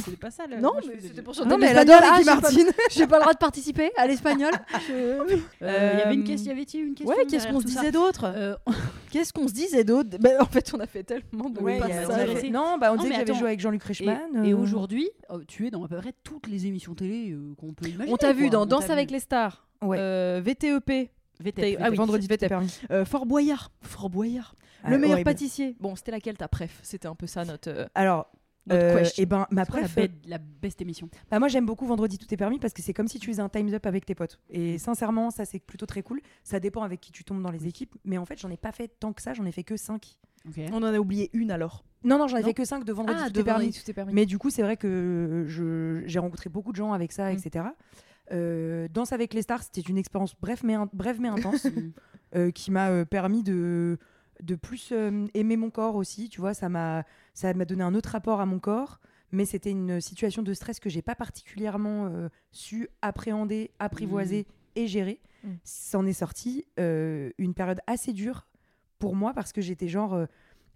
C'était 0.06 0.18
pas 0.18 0.32
ça. 0.32 0.46
le- 0.48 0.56
Non, 0.58 0.72
moi, 0.74 0.82
mais 0.88 1.00
c'était 1.02 1.22
pour 1.22 1.34
chanter 1.34 1.50
Non, 1.50 1.58
mais 1.58 1.68
elle 1.68 1.76
l'espagnol. 1.76 1.96
adore 2.04 2.10
Ah, 2.12 2.16
Ricky 2.18 2.26
j'ai 2.30 2.36
pas- 2.36 2.42
Martin. 2.42 2.82
J'ai 2.92 3.08
pas 3.08 3.16
le 3.18 3.22
droit 3.22 3.34
de 3.34 3.38
participer 3.40 3.92
à 3.98 4.08
l'espagnol. 4.08 4.52
Je- 4.88 4.94
Euh, 4.94 5.38
Il 5.62 6.00
y 6.00 6.02
avait 6.02 6.14
une 6.16 6.22
Euh, 6.22 6.26
question, 6.26 6.50
y 6.52 6.54
avait-il 6.54 6.82
une 6.88 6.96
question 6.96 7.10
Ouais, 7.16 7.24
qu'est-ce 7.24 7.32
derrière 7.46 7.54
qu'on 7.54 7.60
se 7.62 7.66
disait 7.66 7.92
d'autre 7.92 8.26
Euh, 8.26 8.56
Qu'est-ce 9.12 9.34
qu'on 9.34 9.48
se 9.48 9.54
disait 9.54 9.84
d'autre 9.84 10.18
En 10.40 10.46
fait, 10.46 10.72
on 10.76 10.80
a 10.80 10.88
fait 10.88 11.04
tellement 11.04 11.50
de 11.50 11.60
passages. 11.80 12.44
Non, 12.52 12.78
bah 12.80 12.92
on 12.94 12.96
disait 12.98 13.10
que 13.10 13.16
j'avais 13.16 13.34
joué 13.40 13.48
avec 13.48 13.60
Jean-Luc 13.60 13.84
Reichmann. 13.84 14.46
et 14.46 14.52
euh, 14.54 14.58
aujourd'hui, 14.58 15.10
euh, 15.32 15.40
tu 15.48 15.68
es 15.68 15.72
dans 15.72 15.84
à 15.84 15.88
peu 15.88 15.98
près 15.98 16.14
toutes 16.24 16.48
les 16.48 16.66
émissions 16.68 16.94
télé 16.96 17.32
euh, 17.32 17.54
qu'on 17.58 17.74
peut 17.74 17.88
imaginer. 17.88 18.14
On 18.14 18.18
t'a 18.18 18.34
vu 18.34 18.50
dans 18.50 18.66
Danse 18.66 18.90
avec 18.90 19.12
les 19.12 19.20
stars, 19.20 19.68
Ouais. 19.82 19.98
euh, 20.00 20.42
VTEP, 20.44 21.10
VTEP, 21.40 21.78
Ah 21.82 21.90
oui, 21.90 21.98
vendredi 21.98 22.28
VTEP. 22.28 22.50
permis. 22.50 22.80
euh, 22.92 23.06
Fort 23.06 23.26
Boyard. 23.26 23.72
Fort 23.82 24.10
Boyard. 24.10 24.56
Ah, 24.84 24.92
le 24.92 24.98
meilleur 24.98 25.14
horrible. 25.16 25.30
pâtissier. 25.32 25.76
Bon, 25.80 25.96
c'était 25.96 26.12
laquelle 26.12 26.38
ta 26.38 26.48
préf? 26.48 26.80
C'était 26.84 27.08
un 27.08 27.16
peu 27.16 27.26
ça 27.28 27.44
notre, 27.44 27.70
euh, 27.70 27.86
Alors, 27.96 28.28
euh, 28.72 28.98
question. 29.00 29.22
et 29.24 29.26
ben 29.26 29.46
ma 29.52 29.66
quoi 29.66 29.82
la, 29.82 29.88
préf, 29.88 29.96
bête- 29.96 30.28
la 30.28 30.38
best 30.40 30.82
émission. 30.82 31.10
Bah 31.30 31.40
moi 31.40 31.48
j'aime 31.48 31.66
beaucoup 31.66 31.86
Vendredi 31.86 32.18
tout 32.18 32.34
est 32.34 32.38
permis 32.38 32.58
parce 32.60 32.74
que 32.74 32.82
c'est 32.82 32.94
comme 32.94 33.08
si 33.08 33.20
tu 33.20 33.28
faisais 33.30 33.42
un 33.42 33.50
Time's 33.50 33.74
Up 33.74 33.86
avec 33.86 34.06
tes 34.06 34.16
potes. 34.16 34.40
Et 34.50 34.78
sincèrement 34.78 35.30
ça 35.32 35.46
c'est 35.46 35.60
plutôt 35.60 35.86
très 35.86 36.02
cool. 36.02 36.22
Ça 36.44 36.60
dépend 36.60 36.82
avec 36.84 37.00
qui 37.02 37.12
tu 37.12 37.24
tombes 37.24 37.42
dans 37.44 37.52
les 37.52 37.68
équipes. 37.68 37.96
Mais 38.06 38.18
en 38.18 38.26
fait 38.26 38.40
j'en 38.40 38.50
ai 38.50 38.58
pas 38.58 38.72
fait 38.72 38.88
tant 39.00 39.14
que 39.14 39.22
ça, 39.22 39.34
j'en 39.34 39.46
ai 39.46 39.52
fait 39.52 39.64
que 39.64 39.78
5. 39.78 40.18
Ok. 40.48 40.60
On 40.72 40.78
en 40.78 40.84
a 40.84 40.98
oublié 40.98 41.30
une 41.34 41.52
alors. 41.52 41.84
Non 42.04 42.18
non 42.20 42.28
j'en 42.28 42.38
ai 42.38 42.42
Non 42.42 42.48
fait 42.48 42.54
que 42.54 42.66
5 42.66 42.84
de 42.86 42.94
Vendredi 42.94 43.20
ah, 43.24 43.30
tout 43.30 43.40
est 43.40 43.44
permis. 43.44 43.72
tout 43.72 43.90
est 43.90 43.94
permis. 43.94 44.14
Mais 44.14 44.26
du 44.26 44.38
coup 44.38 44.50
c'est 44.50 44.62
vrai 44.64 44.78
que 44.78 45.46
je- 45.48 46.04
j'ai 46.06 46.20
rencontré 46.20 46.50
beaucoup 46.50 46.72
de 46.72 46.78
gens 46.78 46.94
avec 46.94 47.12
ça, 47.12 47.32
Mm. 47.32 47.38
etc. 47.38 47.66
Euh, 48.32 48.88
Danse 48.92 49.14
avec 49.14 49.34
les 49.36 49.44
stars 49.44 49.62
c'était 49.62 49.82
une 49.82 49.98
expérience 50.00 50.34
bref 50.42 50.64
mais, 50.64 50.74
in- 50.74 50.90
brève 50.94 51.20
mais 51.22 51.28
intense 51.30 51.66
Mm. 51.76 51.92
euh, 52.36 52.52
qui 52.52 52.72
m'a 52.72 52.90
euh, 52.90 53.06
permis 53.06 53.44
de, 53.44 54.00
de 54.42 54.56
plus 54.56 54.90
euh, 54.92 55.26
aimer 55.36 55.58
mon 55.58 55.70
corps 55.70 55.96
aussi. 55.96 56.30
Tu 56.30 56.42
vois 56.42 56.54
ça 56.56 56.68
m'a 56.70 57.04
ça 57.36 57.54
m'a 57.54 57.66
donné 57.66 57.84
un 57.84 57.94
autre 57.94 58.10
rapport 58.10 58.42
à 58.42 58.48
mon 58.48 58.58
corps. 58.58 59.00
Mais 59.32 59.46
c'était 59.46 59.72
une 59.72 60.00
situation 60.02 60.42
de 60.44 60.54
stress 60.54 60.80
que 60.80 60.90
j'ai 60.90 61.02
pas 61.02 61.16
particulièrement 61.16 62.08
euh, 62.08 62.30
su 62.52 62.88
appréhender, 63.02 63.72
apprivoiser 63.80 64.48
et 64.76 64.88
gérer. 64.88 65.20
Mm. 65.44 65.50
S'en 65.64 66.06
est 66.06 66.14
sorti 66.14 66.66
euh, 66.80 67.32
une 67.38 67.54
période 67.54 67.80
assez 67.88 68.14
dure 68.14 68.48
pour 68.98 69.16
moi 69.16 69.34
parce 69.34 69.52
que 69.52 69.62
j'étais 69.62 69.88
genre, 69.88 70.14
euh, 70.14 70.26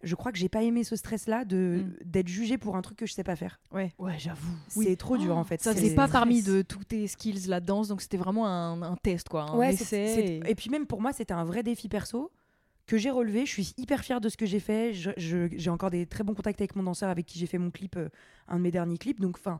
je 0.02 0.16
crois 0.16 0.32
que 0.32 0.38
j'ai 0.38 0.50
pas 0.50 0.64
aimé 0.64 0.84
ce 0.84 0.96
stress-là 0.96 1.46
de 1.46 1.84
Mm. 1.86 1.94
d'être 2.06 2.28
jugée 2.28 2.58
pour 2.58 2.76
un 2.76 2.82
truc 2.82 2.98
que 2.98 3.06
je 3.06 3.14
sais 3.14 3.24
pas 3.24 3.36
faire. 3.36 3.62
Ouais. 3.72 3.94
Ouais, 4.00 4.18
j'avoue. 4.18 4.52
C'est 4.68 4.96
trop 4.98 5.18
dur 5.18 5.38
en 5.38 5.44
fait. 5.44 5.62
Ça 5.62 5.74
C'est- 5.74 5.80
faisait 5.82 5.96
pas 5.96 6.08
stress. 6.08 6.20
parmi 6.20 6.42
de 6.42 6.62
tous 6.62 6.84
tes 6.84 7.08
skills 7.08 7.48
la 7.48 7.60
danse, 7.62 7.88
donc 7.88 8.02
c'était 8.02 8.18
vraiment 8.18 8.48
un, 8.48 8.82
un 8.82 8.96
test 8.98 9.30
quoi, 9.30 9.44
un 9.44 9.58
Ouais, 9.58 9.74
essai. 9.74 10.42
et 10.46 10.56
puis 10.56 10.70
même 10.70 10.86
pour 10.88 11.02
moi, 11.02 11.14
c'était 11.14 11.34
un 11.34 11.46
vrai 11.46 11.64
défi 11.64 11.88
perso 11.88 12.32
que 12.90 12.98
j'ai 12.98 13.12
relevé. 13.12 13.46
Je 13.46 13.52
suis 13.52 13.74
hyper 13.78 14.04
fière 14.04 14.20
de 14.20 14.30
ce 14.30 14.36
que 14.38 14.46
j'ai 14.48 14.60
fait. 14.60 14.94
J'ai 14.94 15.70
encore 15.70 15.92
des 15.92 16.06
très 16.08 16.24
bons 16.24 16.34
contacts 16.34 16.60
avec 16.60 16.76
mon 16.76 16.84
danseur 16.84 17.10
avec 17.10 17.26
qui 17.28 17.38
j'ai 17.38 17.46
fait 17.46 17.60
mon 17.60 17.70
clip, 17.72 17.96
euh, 17.96 18.10
un 18.48 18.58
de 18.58 18.62
mes 18.64 18.72
derniers 18.72 18.98
clips. 18.98 19.20
Donc, 19.20 19.38
enfin, 19.38 19.60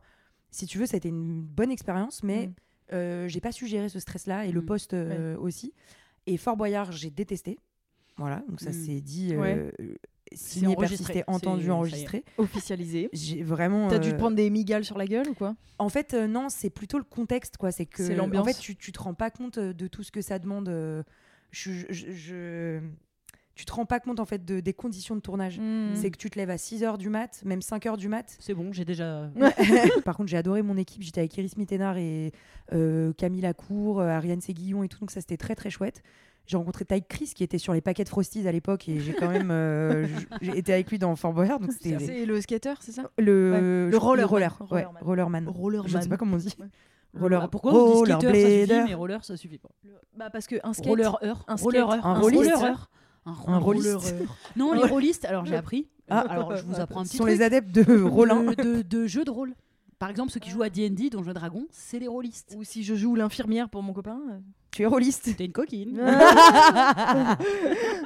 si 0.50 0.66
tu 0.66 0.78
veux, 0.78 0.86
ça 0.86 0.94
a 0.94 0.98
été 0.98 1.08
une 1.08 1.40
bonne 1.42 1.70
expérience, 1.70 2.22
mais 2.24 2.48
Mm. 2.48 2.52
euh, 2.92 3.28
j'ai 3.28 3.40
pas 3.40 3.52
su 3.52 3.66
gérer 3.68 3.88
ce 3.88 4.00
stress-là 4.00 4.46
et 4.46 4.52
le 4.52 4.62
Mm. 4.62 4.66
poste 4.66 4.94
euh, 4.94 5.36
aussi. 5.38 5.72
Et 6.26 6.36
Fort 6.36 6.56
Boyard, 6.56 6.90
j'ai 6.92 7.10
détesté. 7.10 7.56
Voilà, 8.16 8.42
donc 8.48 8.60
ça 8.60 8.70
Mm. 8.70 8.72
c'est 8.72 9.00
dit, 9.00 9.36
Ouais. 9.36 9.54
euh, 9.80 9.94
signé, 10.32 10.74
persisté, 10.76 11.22
entendu, 11.28 11.70
enregistré. 11.70 12.24
officialisé. 12.36 13.08
J'ai 13.12 13.42
vraiment. 13.44 13.86
T'as 13.88 13.98
dû 14.00 14.10
te 14.10 14.16
prendre 14.16 14.36
des 14.36 14.50
migales 14.50 14.84
sur 14.84 14.98
la 14.98 15.06
gueule 15.06 15.28
ou 15.28 15.34
quoi? 15.34 15.54
En 15.78 15.88
fait, 15.88 16.14
euh, 16.14 16.26
non, 16.26 16.48
c'est 16.48 16.68
plutôt 16.70 16.98
le 16.98 17.04
contexte, 17.04 17.56
quoi. 17.56 17.70
C'est 17.70 17.86
que, 17.86 18.02
l'ambiance. 18.12 18.42
en 18.42 18.44
fait, 18.52 18.58
tu, 18.58 18.74
tu 18.76 18.90
te 18.92 19.00
rends 19.00 19.14
pas 19.14 19.30
compte 19.30 19.58
de 19.60 19.86
tout 19.86 20.02
ce 20.02 20.10
que 20.10 20.20
ça 20.20 20.38
demande. 20.40 20.68
je, 21.52 21.72
je- 21.90 22.12
je- 22.12 22.80
tu 23.60 23.66
te 23.66 23.72
rends 23.72 23.84
pas 23.84 24.00
compte 24.00 24.20
en 24.20 24.24
fait 24.24 24.42
de, 24.42 24.60
des 24.60 24.72
conditions 24.72 25.14
de 25.14 25.20
tournage. 25.20 25.58
Mm. 25.60 25.94
C'est 25.94 26.10
que 26.10 26.16
tu 26.16 26.30
te 26.30 26.38
lèves 26.38 26.48
à 26.48 26.56
6h 26.56 26.96
du 26.96 27.10
mat, 27.10 27.42
même 27.44 27.58
5h 27.58 27.98
du 27.98 28.08
mat. 28.08 28.34
C'est 28.38 28.54
bon, 28.54 28.72
j'ai 28.72 28.86
déjà. 28.86 29.28
Par 30.06 30.16
contre, 30.16 30.30
j'ai 30.30 30.38
adoré 30.38 30.62
mon 30.62 30.78
équipe. 30.78 31.02
J'étais 31.02 31.20
avec 31.20 31.36
Iris 31.36 31.58
Mittenard 31.58 31.98
et 31.98 32.32
euh, 32.72 33.12
Camille 33.12 33.42
Lacour, 33.42 34.00
euh, 34.00 34.08
Ariane 34.08 34.40
Séguillon 34.40 34.82
et 34.82 34.88
tout. 34.88 34.98
Donc 34.98 35.10
ça, 35.10 35.20
c'était 35.20 35.36
très 35.36 35.54
très 35.54 35.68
chouette. 35.68 36.02
J'ai 36.46 36.56
rencontré 36.56 36.86
Tyke 36.86 37.06
Chris 37.06 37.32
qui 37.36 37.44
était 37.44 37.58
sur 37.58 37.74
les 37.74 37.82
paquets 37.82 38.02
de 38.02 38.08
Frosties 38.08 38.48
à 38.48 38.52
l'époque 38.52 38.88
et 38.88 38.98
j'ai 38.98 39.12
quand 39.12 39.28
même 39.28 39.50
euh, 39.50 40.06
j'ai 40.40 40.56
été 40.56 40.72
avec 40.72 40.90
lui 40.90 40.98
dans 40.98 41.14
Fort 41.14 41.34
Boyard. 41.34 41.60
Donc 41.60 41.72
c'était 41.72 41.98
C'est 41.98 42.24
le 42.24 42.40
skater, 42.40 42.72
c'est 42.80 42.92
ça? 42.92 43.10
Le, 43.18 43.52
Ouais. 43.52 43.90
Le 43.90 43.96
roller, 43.98 44.26
roller, 44.26 44.56
man. 44.58 44.68
ouais, 44.70 44.86
Rollerman. 45.02 45.48
rollerman. 45.48 45.90
Je 45.90 45.98
ne 45.98 46.02
sais 46.02 46.08
pas 46.08 46.16
comment 46.16 46.36
on 46.36 46.38
dit. 46.38 46.56
Ouais. 46.58 46.66
Roller, 47.20 47.40
Bah, 47.42 47.48
Pourquoi 47.52 47.74
on 47.74 48.02
dit 48.04 48.10
skater, 48.10 48.26
ça 48.26 48.32
suffit, 48.32 48.46
rollerblader. 48.64 48.84
mais 48.88 48.94
roller, 48.94 49.24
ça 49.24 49.36
suffit 49.36 49.58
pas. 49.58 49.68
Bah 50.16 50.30
parce 50.30 50.46
que 50.46 50.56
un 50.64 50.72
skate. 50.72 50.86
Roller 50.86 51.18
heure. 51.22 51.44
un 51.46 51.56
roller 51.56 51.90
heure. 51.90 52.06
un 52.06 52.18
roller 52.20 52.64
heure. 52.64 52.90
Un, 53.26 53.34
Un 53.46 53.58
rôliste. 53.58 53.94
rôliste. 53.94 54.14
Non, 54.56 54.72
les 54.72 54.82
rôlistes, 54.84 55.24
alors 55.24 55.44
j'ai 55.46 55.56
appris. 55.56 55.88
Ah, 56.08 56.20
alors 56.28 56.56
je 56.56 56.64
vous 56.64 56.80
apprends 56.80 57.00
un 57.00 57.04
Ce 57.04 57.10
petit 57.10 57.16
sont 57.18 57.24
truc. 57.24 57.36
les 57.36 57.42
adeptes 57.42 57.70
de 57.70 58.02
Roland. 58.02 58.42
de, 58.44 58.54
de- 58.54 58.82
de 58.82 59.06
jeux 59.06 59.24
de 59.24 59.30
rôle. 59.30 59.54
Par 59.98 60.08
exemple, 60.08 60.32
ceux 60.32 60.40
qui 60.40 60.48
jouent 60.50 60.62
à 60.62 60.70
D&D, 60.70 61.10
Donjons 61.10 61.30
et 61.30 61.34
Dragons, 61.34 61.66
c'est 61.70 61.98
les 61.98 62.08
rôlistes. 62.08 62.54
Ou 62.58 62.64
si 62.64 62.82
je 62.82 62.94
joue 62.94 63.14
l'infirmière 63.14 63.68
pour 63.68 63.82
mon 63.82 63.92
copain. 63.92 64.18
Tu 64.72 64.82
es 64.82 64.86
rôliste. 64.86 65.36
T'es 65.36 65.44
une 65.46 65.52
coquine. 65.52 66.00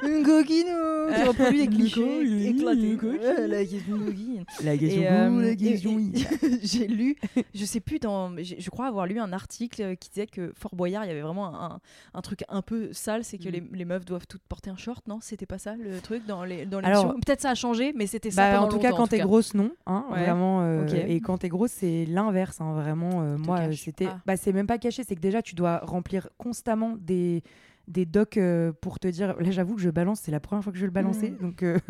Une 0.07 0.23
coquine 0.23 0.67
oh, 0.71 1.07
qui 1.15 1.23
reproduit 1.23 1.67
des 1.67 1.75
clichés 1.75 2.47
éclatés. 2.49 2.81
une 2.91 2.97
coquine. 2.97 3.19
Ouais, 3.21 3.47
la 3.47 3.65
question 3.65 3.97
coquine. 3.99 4.45
La 4.63 4.77
question 4.77 5.01
Et, 5.01 5.07
euh, 5.07 5.29
goût, 5.29 5.39
la 5.39 5.49
et- 5.51 5.55
question 5.57 5.91
et- 5.91 5.95
oui. 5.95 6.25
j'ai 6.63 6.87
lu, 6.87 7.15
je 7.53 7.65
sais 7.65 7.79
plus, 7.79 7.99
dans, 7.99 8.35
je 8.37 8.69
crois 8.69 8.87
avoir 8.87 9.05
lu 9.05 9.19
un 9.19 9.33
article 9.33 9.81
euh, 9.81 9.95
qui 9.95 10.09
disait 10.09 10.27
que 10.27 10.51
Fort 10.55 10.75
Boyard, 10.75 11.05
il 11.05 11.07
y 11.07 11.11
avait 11.11 11.21
vraiment 11.21 11.53
un, 11.55 11.79
un 12.13 12.21
truc 12.21 12.43
un 12.49 12.61
peu 12.61 12.89
sale, 12.93 13.23
c'est 13.23 13.37
que 13.37 13.45
Mm. 13.49 13.51
les, 13.51 13.63
les 13.73 13.85
meufs 13.85 14.05
doivent 14.05 14.25
toutes 14.27 14.41
porter 14.43 14.69
un 14.71 14.77
short, 14.77 15.07
non? 15.07 15.19
C'était 15.21 15.45
pas 15.45 15.57
ça 15.59 15.75
le 15.75 15.99
truc 16.01 16.25
dans 16.25 16.43
les 16.43 16.65
dans 16.65 16.81
Peut-être 16.81 17.41
ça 17.41 17.51
a 17.51 17.55
changé, 17.55 17.93
mais 17.95 18.07
c'était 18.07 18.31
ça. 18.31 18.51
Bah, 18.53 18.61
en 18.61 18.67
tout 18.67 18.79
cas, 18.79 18.91
quand 18.91 19.07
t'es 19.07 19.19
grosse, 19.19 19.53
non. 19.53 19.71
Hein, 19.85 20.05
Ouais. 20.11 20.23
Vraiment. 20.25 20.61
euh. 20.63 20.87
Et 21.07 21.19
quand 21.21 21.37
t'es 21.39 21.49
grosse, 21.49 21.71
c'est 21.71 22.05
l'inverse. 22.05 22.59
hein, 22.61 22.73
vraiment. 22.73 23.21
euh, 23.21 23.37
moi, 23.37 23.71
c'était. 23.73 24.07
Ah. 24.07 24.19
Bah, 24.25 24.37
c'est 24.37 24.51
même 24.53 24.67
pas 24.67 24.77
caché. 24.77 25.03
C'est 25.07 25.15
que 25.15 25.21
déjà, 25.21 25.41
tu 25.41 25.53
dois 25.55 25.79
remplir 25.83 26.29
constamment 26.37 26.54
des 26.99 27.43
des 27.87 28.05
docs 28.05 28.37
euh, 28.37 28.71
pour 28.81 28.99
te 28.99 29.07
dire. 29.07 29.35
Là, 29.39 29.51
j'avoue 29.51 29.75
que 29.75 29.81
je 29.81 29.91
balance. 29.91 30.21
C'est 30.21 30.31
la 30.31 30.39
première 30.39 30.63
fois 30.63 30.71
que 30.73 30.77
je 30.77 30.83
vais 30.83 30.87
le 30.87 30.91
balancer. 30.93 31.31
Mm. 31.31 31.37
Donc. 31.37 31.63
euh, 31.63 31.77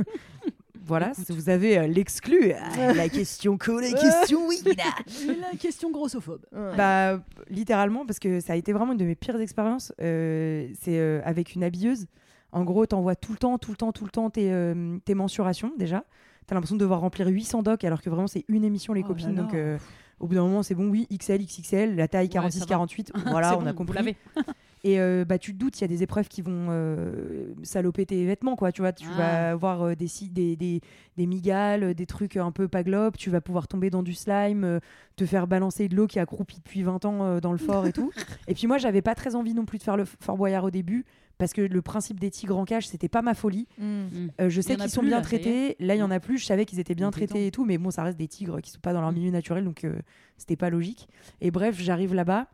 Voilà, 0.88 1.15
si 1.15 1.32
vous 1.32 1.49
avez 1.49 1.80
euh, 1.80 1.88
l'exclu, 1.88 2.51
Ah, 2.51 2.93
la 2.93 3.10
question 3.10 3.58
co, 3.58 3.80
la 3.80 3.91
question 3.91 4.45
oui. 4.47 4.62
la 5.25 5.58
question 5.58 5.89
grossophobe. 5.89 6.45
Bah, 6.51 7.23
littéralement, 7.49 8.06
parce 8.06 8.19
que 8.19 8.39
ça 8.39 8.54
a 8.54 8.56
été 8.56 8.71
vraiment 8.71 8.91
une 8.91 8.99
de 8.99 9.06
mes 9.06 9.15
pires 9.15 9.39
expériences. 9.39 9.91
euh, 9.99 10.67
c'est 10.80 10.99
euh, 10.99 11.21
avec 11.23 11.56
une 11.56 11.63
habilleuse. 11.63 12.06
En 12.51 12.63
gros, 12.63 12.86
t'envoies 12.86 13.15
tout 13.15 13.32
le 13.32 13.39
temps, 13.39 13.58
tout 13.58 13.71
le 13.71 13.78
temps, 13.78 13.91
tout 13.93 14.04
le 14.06 14.12
temps 14.12 14.30
tes, 14.30 14.51
tes 15.06 15.15
mensurations 15.15 15.71
déjà. 15.75 16.06
T'as 16.45 16.54
l'impression 16.54 16.75
de 16.75 16.82
devoir 16.82 16.99
remplir 16.99 17.25
800 17.30 17.63
docs 17.63 17.84
alors 17.84 18.04
que 18.04 18.10
vraiment 18.12 18.28
c'est 18.28 18.45
une 18.47 18.63
émission 18.63 18.93
les 18.93 19.01
Oh 19.04 19.08
copines. 19.08 19.36
là. 19.36 19.41
Donc 19.41 19.56
au 20.19 20.28
bout 20.28 20.36
d'un 20.36 20.43
moment, 20.43 20.63
c'est 20.63 20.75
bon, 20.75 20.89
oui, 20.89 21.08
XL, 21.12 21.43
XXL, 21.45 21.95
la 21.95 22.08
taille 22.08 22.30
Ouais, 22.34 22.49
ça 22.51 22.65
va. 22.65 22.86
46-48. 22.86 23.10
voilà, 23.32 23.58
on 23.58 23.62
bon, 23.62 23.67
a 23.67 23.73
compris. 23.73 24.15
Et 24.84 24.99
euh, 24.99 25.25
bah, 25.25 25.39
tu 25.39 25.51
te 25.54 25.58
doutes, 25.58 25.80
il 25.80 25.82
y 25.82 25.86
a 25.86 25.88
des 25.88 26.04
épreuves 26.04 26.28
qui 26.28 26.43
vont 26.43 26.67
euh, 26.69 27.47
saloper 27.63 28.06
tes 28.06 28.23
vêtements, 28.23 28.56
quoi. 28.56 28.71
Tu 28.71 28.82
vois, 28.82 28.93
tu 28.93 29.08
Ah. 29.13 29.17
vas 29.17 29.49
avoir 29.51 29.82
euh, 29.82 29.95
des, 29.95 30.08
des, 30.30 30.56
des, 30.56 30.80
des 31.17 31.25
migales, 31.25 31.95
des 31.95 32.06
trucs 32.06 32.38
un 32.38 32.51
peu 32.51 32.67
pas 32.67 32.84
globes, 32.84 33.15
tu 33.17 33.32
vas 33.32 33.41
pouvoir 33.41 33.67
tomber 33.67 33.89
dans 33.89 34.04
du 34.04 34.13
slime, 34.13 34.80
te 35.15 35.25
faire 35.25 35.47
balancer 35.47 35.88
de 35.88 35.95
l'eau 35.95 36.06
qui 36.06 36.19
a 36.19 36.25
croupi 36.28 36.58
depuis 36.58 36.84
20 36.84 37.04
ans 37.06 37.39
dans 37.39 37.51
le 37.51 37.58
fort 37.58 37.88
et 37.88 37.93
tout. 37.93 38.12
Et 38.47 38.54
puis 38.54 38.67
moi, 38.67 38.78
j'avais 38.78 39.01
pas 39.01 39.15
très 39.15 39.34
envie 39.34 39.56
non 39.56 39.65
plus 39.65 39.80
de 39.80 39.84
faire 39.84 39.97
le 39.97 40.06
Fort 40.06 40.38
Boyard 40.38 40.65
au 40.65 40.71
début, 40.71 41.04
parce 41.38 41.54
que 41.54 41.62
le 41.62 41.82
principe 41.82 42.19
des 42.19 42.32
tigres 42.32 42.58
en 42.58 42.65
cage, 42.65 42.88
c'était 42.88 43.10
pas 43.10 43.21
ma 43.21 43.34
folie. 43.34 43.67
Mm. 43.78 43.84
Euh, 44.41 44.50
je 44.50 44.62
sais 44.62 44.76
qu'ils 44.76 44.89
sont 44.89 45.02
plus, 45.02 45.10
bien 45.10 45.17
là, 45.17 45.24
traités. 45.24 45.76
Là, 45.80 45.95
il 45.95 46.00
y 46.00 46.04
en 46.04 46.12
a 46.12 46.19
plus. 46.19 46.38
Je 46.38 46.45
savais 46.45 46.65
qu'ils 46.65 46.80
étaient 46.80 46.95
bien 46.95 47.12
traités 47.12 47.48
et 47.48 47.52
tout, 47.52 47.65
mais 47.65 47.78
bon, 47.78 47.91
ça 47.91 48.04
reste 48.04 48.17
des 48.17 48.28
tigres 48.28 48.62
qui 48.62 48.71
sont 48.71 48.80
pas 48.80 48.93
dans 48.93 49.02
leur 49.02 49.12
Mm. 49.12 49.15
milieu 49.15 49.32
naturel, 49.32 49.63
donc 49.63 49.84
euh, 49.84 50.00
c'était 50.38 50.56
pas 50.56 50.69
logique. 50.69 51.08
Et 51.41 51.52
bref, 51.52 51.80
j'arrive 51.80 52.13
là-bas. 52.13 52.48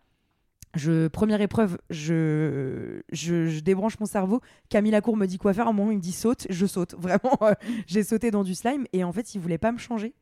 Je, 0.73 1.09
première 1.09 1.41
épreuve, 1.41 1.77
je, 1.89 3.01
je, 3.11 3.47
je 3.47 3.59
débranche 3.59 3.99
mon 3.99 4.05
cerveau. 4.05 4.39
Camille 4.69 4.91
Lacour 4.91 5.17
me 5.17 5.25
dit 5.25 5.37
quoi 5.37 5.53
faire. 5.53 5.67
À 5.67 5.71
un 5.71 5.73
moment, 5.73 5.91
il 5.91 5.97
me 5.97 6.01
dit 6.01 6.13
saute. 6.13 6.47
Je 6.49 6.65
saute. 6.65 6.95
Vraiment, 6.97 7.37
euh, 7.41 7.53
j'ai 7.87 8.03
sauté 8.03 8.31
dans 8.31 8.43
du 8.43 8.55
slime. 8.55 8.85
Et 8.93 9.03
en 9.03 9.11
fait, 9.11 9.35
il 9.35 9.41
voulait 9.41 9.57
pas 9.57 9.71
me 9.71 9.77
changer. 9.77 10.13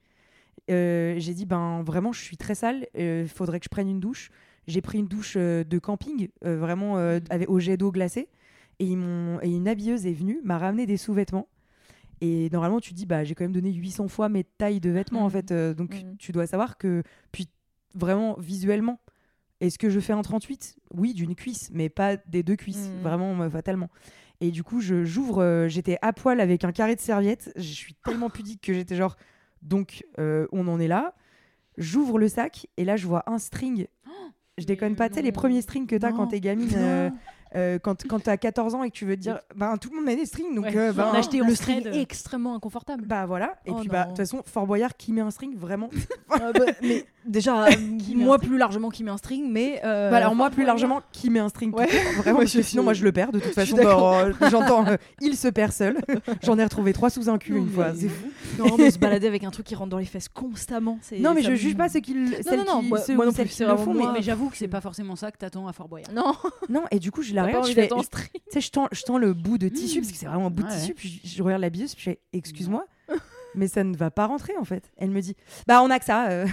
Euh, 0.71 1.15
j'ai 1.17 1.33
dit, 1.33 1.45
ben 1.45 1.81
vraiment, 1.83 2.11
je 2.11 2.21
suis 2.21 2.37
très 2.37 2.53
sale. 2.55 2.87
Il 2.97 3.27
faudrait 3.27 3.59
que 3.59 3.65
je 3.65 3.69
prenne 3.69 3.89
une 3.89 3.99
douche. 3.99 4.31
J'ai 4.67 4.81
pris 4.81 4.99
une 4.99 5.07
douche 5.07 5.33
euh, 5.35 5.63
de 5.63 5.79
camping, 5.79 6.29
euh, 6.45 6.57
vraiment 6.57 6.97
euh, 6.97 7.19
avec, 7.31 7.49
au 7.49 7.59
jet 7.59 7.75
d'eau 7.75 7.91
glacée. 7.91 8.27
Et, 8.79 8.85
ils 8.85 8.97
m'ont- 8.97 9.39
et 9.41 9.49
une 9.49 9.67
habilleuse 9.67 10.05
est 10.05 10.13
venue, 10.13 10.39
m'a 10.43 10.57
ramené 10.57 10.85
des 10.85 10.97
sous-vêtements. 10.97 11.47
Et 12.21 12.49
normalement, 12.51 12.79
tu 12.79 12.91
te 12.91 12.95
dis, 12.95 13.05
bah, 13.05 13.23
j'ai 13.23 13.35
quand 13.35 13.43
même 13.45 13.53
donné 13.53 13.71
800 13.71 14.07
fois 14.07 14.27
mes 14.29 14.43
tailles 14.43 14.79
de 14.79 14.89
vêtements, 14.89 15.21
en 15.21 15.25
Mhm. 15.25 15.31
fait. 15.31 15.51
euh, 15.51 15.73
donc, 15.73 15.95
Mhm. 16.03 16.17
tu 16.17 16.31
dois 16.31 16.47
savoir 16.47 16.77
que, 16.77 17.03
puis 17.31 17.47
vraiment, 17.95 18.35
visuellement, 18.39 18.99
est-ce 19.61 19.77
que 19.77 19.89
je 19.89 19.99
fais 19.99 20.13
un 20.13 20.21
38 20.21 20.77
Oui, 20.93 21.13
d'une 21.13 21.35
cuisse, 21.35 21.69
mais 21.73 21.89
pas 21.89 22.17
des 22.17 22.43
deux 22.43 22.55
cuisses, 22.55 22.89
Mhm. 22.95 23.01
vraiment, 23.01 23.41
euh, 23.41 23.49
fatalement. 23.49 23.89
Et 24.41 24.51
du 24.51 24.63
coup, 24.63 24.79
je- 24.79 25.03
j'ouvre, 25.03 25.41
euh, 25.41 25.67
j'étais 25.67 25.97
à 26.01 26.13
poil 26.13 26.39
avec 26.39 26.63
un 26.63 26.71
carré 26.71 26.95
de 26.95 27.01
serviette. 27.01 27.51
Je 27.57 27.61
suis 27.73 27.93
tellement 27.93 28.29
pudique 28.29 28.61
que 28.61 28.73
j'étais 28.73 28.95
genre, 28.95 29.17
donc, 29.61 30.05
euh, 30.19 30.47
on 30.53 30.67
en 30.69 30.79
est 30.79 30.87
là. 30.87 31.13
J'ouvre 31.77 32.19
le 32.19 32.27
sac, 32.29 32.67
et 32.77 32.83
là, 32.85 32.95
je 32.97 33.07
vois 33.07 33.23
un 33.27 33.37
string. 33.39 33.87
Je 34.57 34.65
déconne 34.65 34.95
pas, 34.97 35.07
tu 35.07 35.15
sais, 35.15 35.21
les 35.21 35.31
premiers 35.31 35.61
strings 35.61 35.87
que 35.87 35.95
t'as 35.95 36.11
quand 36.11 36.23
Non. 36.23 36.27
t'es 36.27 36.41
gamine, 36.41 36.67
euh, 37.55 37.75
euh, 37.75 37.79
quand, 37.79 38.05
quand 38.07 38.19
t'as 38.23 38.37
14 38.37 38.75
ans 38.75 38.83
et 38.83 38.89
que 38.91 38.95
tu 38.95 39.05
veux 39.05 39.17
dire, 39.17 39.39
ben 39.55 39.75
tout 39.77 39.89
le 39.89 39.95
monde 39.97 40.05
met 40.05 40.15
des 40.15 40.25
strings, 40.25 40.53
donc 40.55 40.65
Ouais. 40.65 40.77
euh, 40.77 40.93
ben, 40.93 41.07
On 41.11 41.15
a 41.15 41.19
acheté 41.19 41.41
en 41.41 41.47
le 41.47 41.55
string 41.55 41.85
est 41.87 42.01
extrêmement 42.01 42.55
inconfortable. 42.55 43.05
bah 43.05 43.25
voilà. 43.25 43.55
Et 43.65 43.71
Oh 43.71 43.77
puis 43.79 43.87
bah 43.89 44.03
de 44.03 44.07
toute 44.09 44.17
façon, 44.17 44.41
Fort 44.45 44.67
Boyard 44.67 44.95
qui 44.97 45.11
met 45.13 45.21
un 45.21 45.31
string 45.31 45.55
vraiment. 45.57 45.89
Ah 46.31 46.51
bah, 46.53 46.65
mais 46.83 47.05
déjà, 47.25 47.67
moi 48.15 48.39
plus 48.39 48.57
largement 48.57 48.89
qui 48.89 49.03
met 49.03 49.11
un 49.11 49.17
string, 49.17 49.49
mais. 49.51 49.81
euh, 49.83 50.09
Bah, 50.11 50.17
alors 50.17 50.35
moi 50.35 50.49
plus 50.49 50.65
largement 50.65 51.01
qui 51.11 51.29
met 51.29 51.39
un 51.39 51.49
string. 51.49 51.71
tout 51.71 51.77
Ouais. 51.79 51.87
vraiment. 52.17 52.39
Ouais, 52.39 52.43
parce 52.45 52.53
que 52.53 52.61
je 52.61 52.67
sinon 52.67 52.83
moi 52.83 52.93
je 52.93 53.03
le 53.03 53.11
perds 53.11 53.31
de 53.31 53.39
toute 53.39 53.53
façon. 53.53 53.75
bah, 53.75 54.21
euh, 54.25 54.33
J'entends, 54.49 54.85
euh, 54.87 54.97
il 55.21 55.35
se 55.35 55.47
perd 55.47 55.71
seul. 55.71 55.97
J'en 56.43 56.57
ai 56.57 56.63
retrouvé 56.63 56.93
trois 56.93 57.09
sous 57.09 57.29
un 57.29 57.37
cul 57.37 57.53
Non, 57.53 57.57
une 57.59 57.69
fois. 57.69 57.93
C'est 57.95 58.09
fou. 58.09 58.27
Non, 58.59 58.75
mais 58.77 58.91
se 58.91 58.99
balader 58.99 59.27
avec 59.27 59.43
un 59.43 59.51
truc 59.51 59.65
qui 59.65 59.75
rentre 59.75 59.89
dans 59.89 59.97
les 59.97 60.05
fesses 60.05 60.29
constamment. 60.29 60.99
Non 61.19 61.33
mais 61.33 61.41
ça 61.41 61.47
je 61.47 61.51
me- 61.51 61.57
juge 61.57 61.77
pas 61.77 61.89
ceux 61.89 61.99
qui, 61.99 62.13
le- 62.13 62.41
celles 62.41 62.59
non, 62.59 62.65
non, 62.75 62.81
qui, 62.81 62.87
moi- 62.89 62.99
ceux 62.99 63.15
moi 63.15 63.25
ou 63.25 63.27
non 63.29 63.33
plus, 63.33 63.43
qui 63.45 63.55
c'est 63.55 63.63
le 63.65 63.71
vraiment 63.71 63.83
font. 63.85 63.93
Mais, 63.93 64.03
moi. 64.03 64.13
Mais, 64.13 64.21
j'avoue 64.21 64.49
que 64.49 64.57
c'est 64.57 64.67
pas 64.67 64.81
forcément 64.81 65.15
ça 65.15 65.31
que 65.31 65.37
t'attends 65.37 65.67
à 65.67 65.73
Fort 65.73 65.87
Boyard. 65.87 66.11
Non, 66.13 66.33
non 66.69 66.83
et 66.91 66.99
du 66.99 67.11
coup 67.11 67.21
je 67.21 67.33
la 67.33 67.43
regarde, 67.45 67.67
je 67.67 67.73
fais, 67.73 67.87
tu 67.87 67.95
sais 68.51 68.61
je 68.61 68.71
tends, 68.71 68.87
je 68.91 69.03
tends 69.03 69.17
le 69.17 69.33
bout 69.33 69.57
de 69.57 69.67
tissu 69.69 69.99
parce 70.01 70.11
que 70.11 70.17
c'est 70.17 70.25
vraiment 70.25 70.47
un 70.47 70.51
bout 70.51 70.63
de 70.63 70.69
tissu. 70.69 70.93
Puis 70.93 71.21
je, 71.23 71.43
regarde 71.43 71.61
la 71.61 71.69
puis 71.69 71.87
je 71.87 72.01
fais 72.01 72.19
excuse-moi, 72.33 72.85
mais 73.55 73.67
ça 73.67 73.83
ne 73.83 73.95
va 73.95 74.11
pas 74.11 74.25
rentrer 74.25 74.53
en 74.59 74.63
fait. 74.63 74.91
Elle 74.97 75.09
me 75.11 75.21
dit 75.21 75.35
bah 75.67 75.81
on 75.83 75.89
a 75.89 75.99
que 75.99 76.05
ça. 76.05 76.29
euh. 76.29 76.45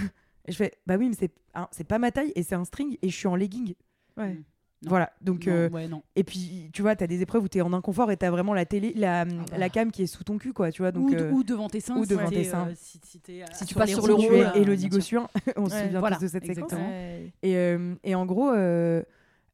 Et 0.47 0.51
je 0.51 0.57
fais 0.57 0.73
bah 0.85 0.95
oui 0.97 1.09
mais 1.09 1.15
c'est 1.15 1.31
hein, 1.53 1.67
c'est 1.71 1.83
pas 1.83 1.99
ma 1.99 2.11
taille 2.11 2.31
et 2.35 2.43
c'est 2.43 2.55
un 2.55 2.65
string 2.65 2.97
et 3.01 3.09
je 3.09 3.15
suis 3.15 3.27
en 3.27 3.35
legging. 3.35 3.73
Ouais. 4.15 4.37
Non. 4.83 4.89
Voilà 4.89 5.11
donc. 5.21 5.47
Non, 5.47 5.53
euh, 5.53 5.69
ouais, 5.69 5.87
non. 5.87 6.03
Et 6.15 6.23
puis, 6.23 6.69
tu 6.71 6.83
vois, 6.83 6.95
t'as 6.95 7.07
des 7.07 7.23
épreuves 7.23 7.43
où 7.43 7.47
t'es 7.47 7.61
en 7.61 7.73
inconfort 7.73 8.11
et 8.11 8.17
t'as 8.17 8.29
vraiment 8.29 8.53
la 8.53 8.65
télé, 8.65 8.93
la, 8.95 9.25
bah. 9.25 9.33
la 9.57 9.69
cam 9.69 9.91
qui 9.91 10.03
est 10.03 10.07
sous 10.07 10.23
ton 10.23 10.37
cul, 10.37 10.53
quoi, 10.53 10.71
tu 10.71 10.83
vois. 10.83 10.91
Donc, 10.91 11.09
ou, 11.09 11.15
euh, 11.15 11.31
ou 11.31 11.43
devant 11.43 11.67
tes 11.67 11.79
seins. 11.79 11.97
ou 11.97 12.05
devant 12.05 12.29
t'es, 12.29 12.35
tes 12.35 12.43
seins. 12.43 12.67
euh, 12.67 12.73
si, 12.75 12.99
si 13.03 13.19
t'es, 13.19 13.43
Si 13.53 13.65
tu 13.65 13.73
passes 13.73 13.89
sur 13.89 14.05
le 14.05 14.13
roues, 14.13 14.27
tu 14.27 14.35
es 14.35 14.61
Elodie. 14.61 14.89
Gossuin, 14.89 15.27
on 15.55 15.67
se 15.67 15.77
souvient 15.79 15.99
voilà, 15.99 16.17
tous 16.17 16.23
de 16.23 16.27
cette 16.27 16.45
séquence. 16.45 16.71
Ouais. 16.73 17.33
Et, 17.41 17.55
euh, 17.55 17.95
et 18.03 18.13
en 18.13 18.27
gros, 18.27 18.51
euh, 18.51 19.01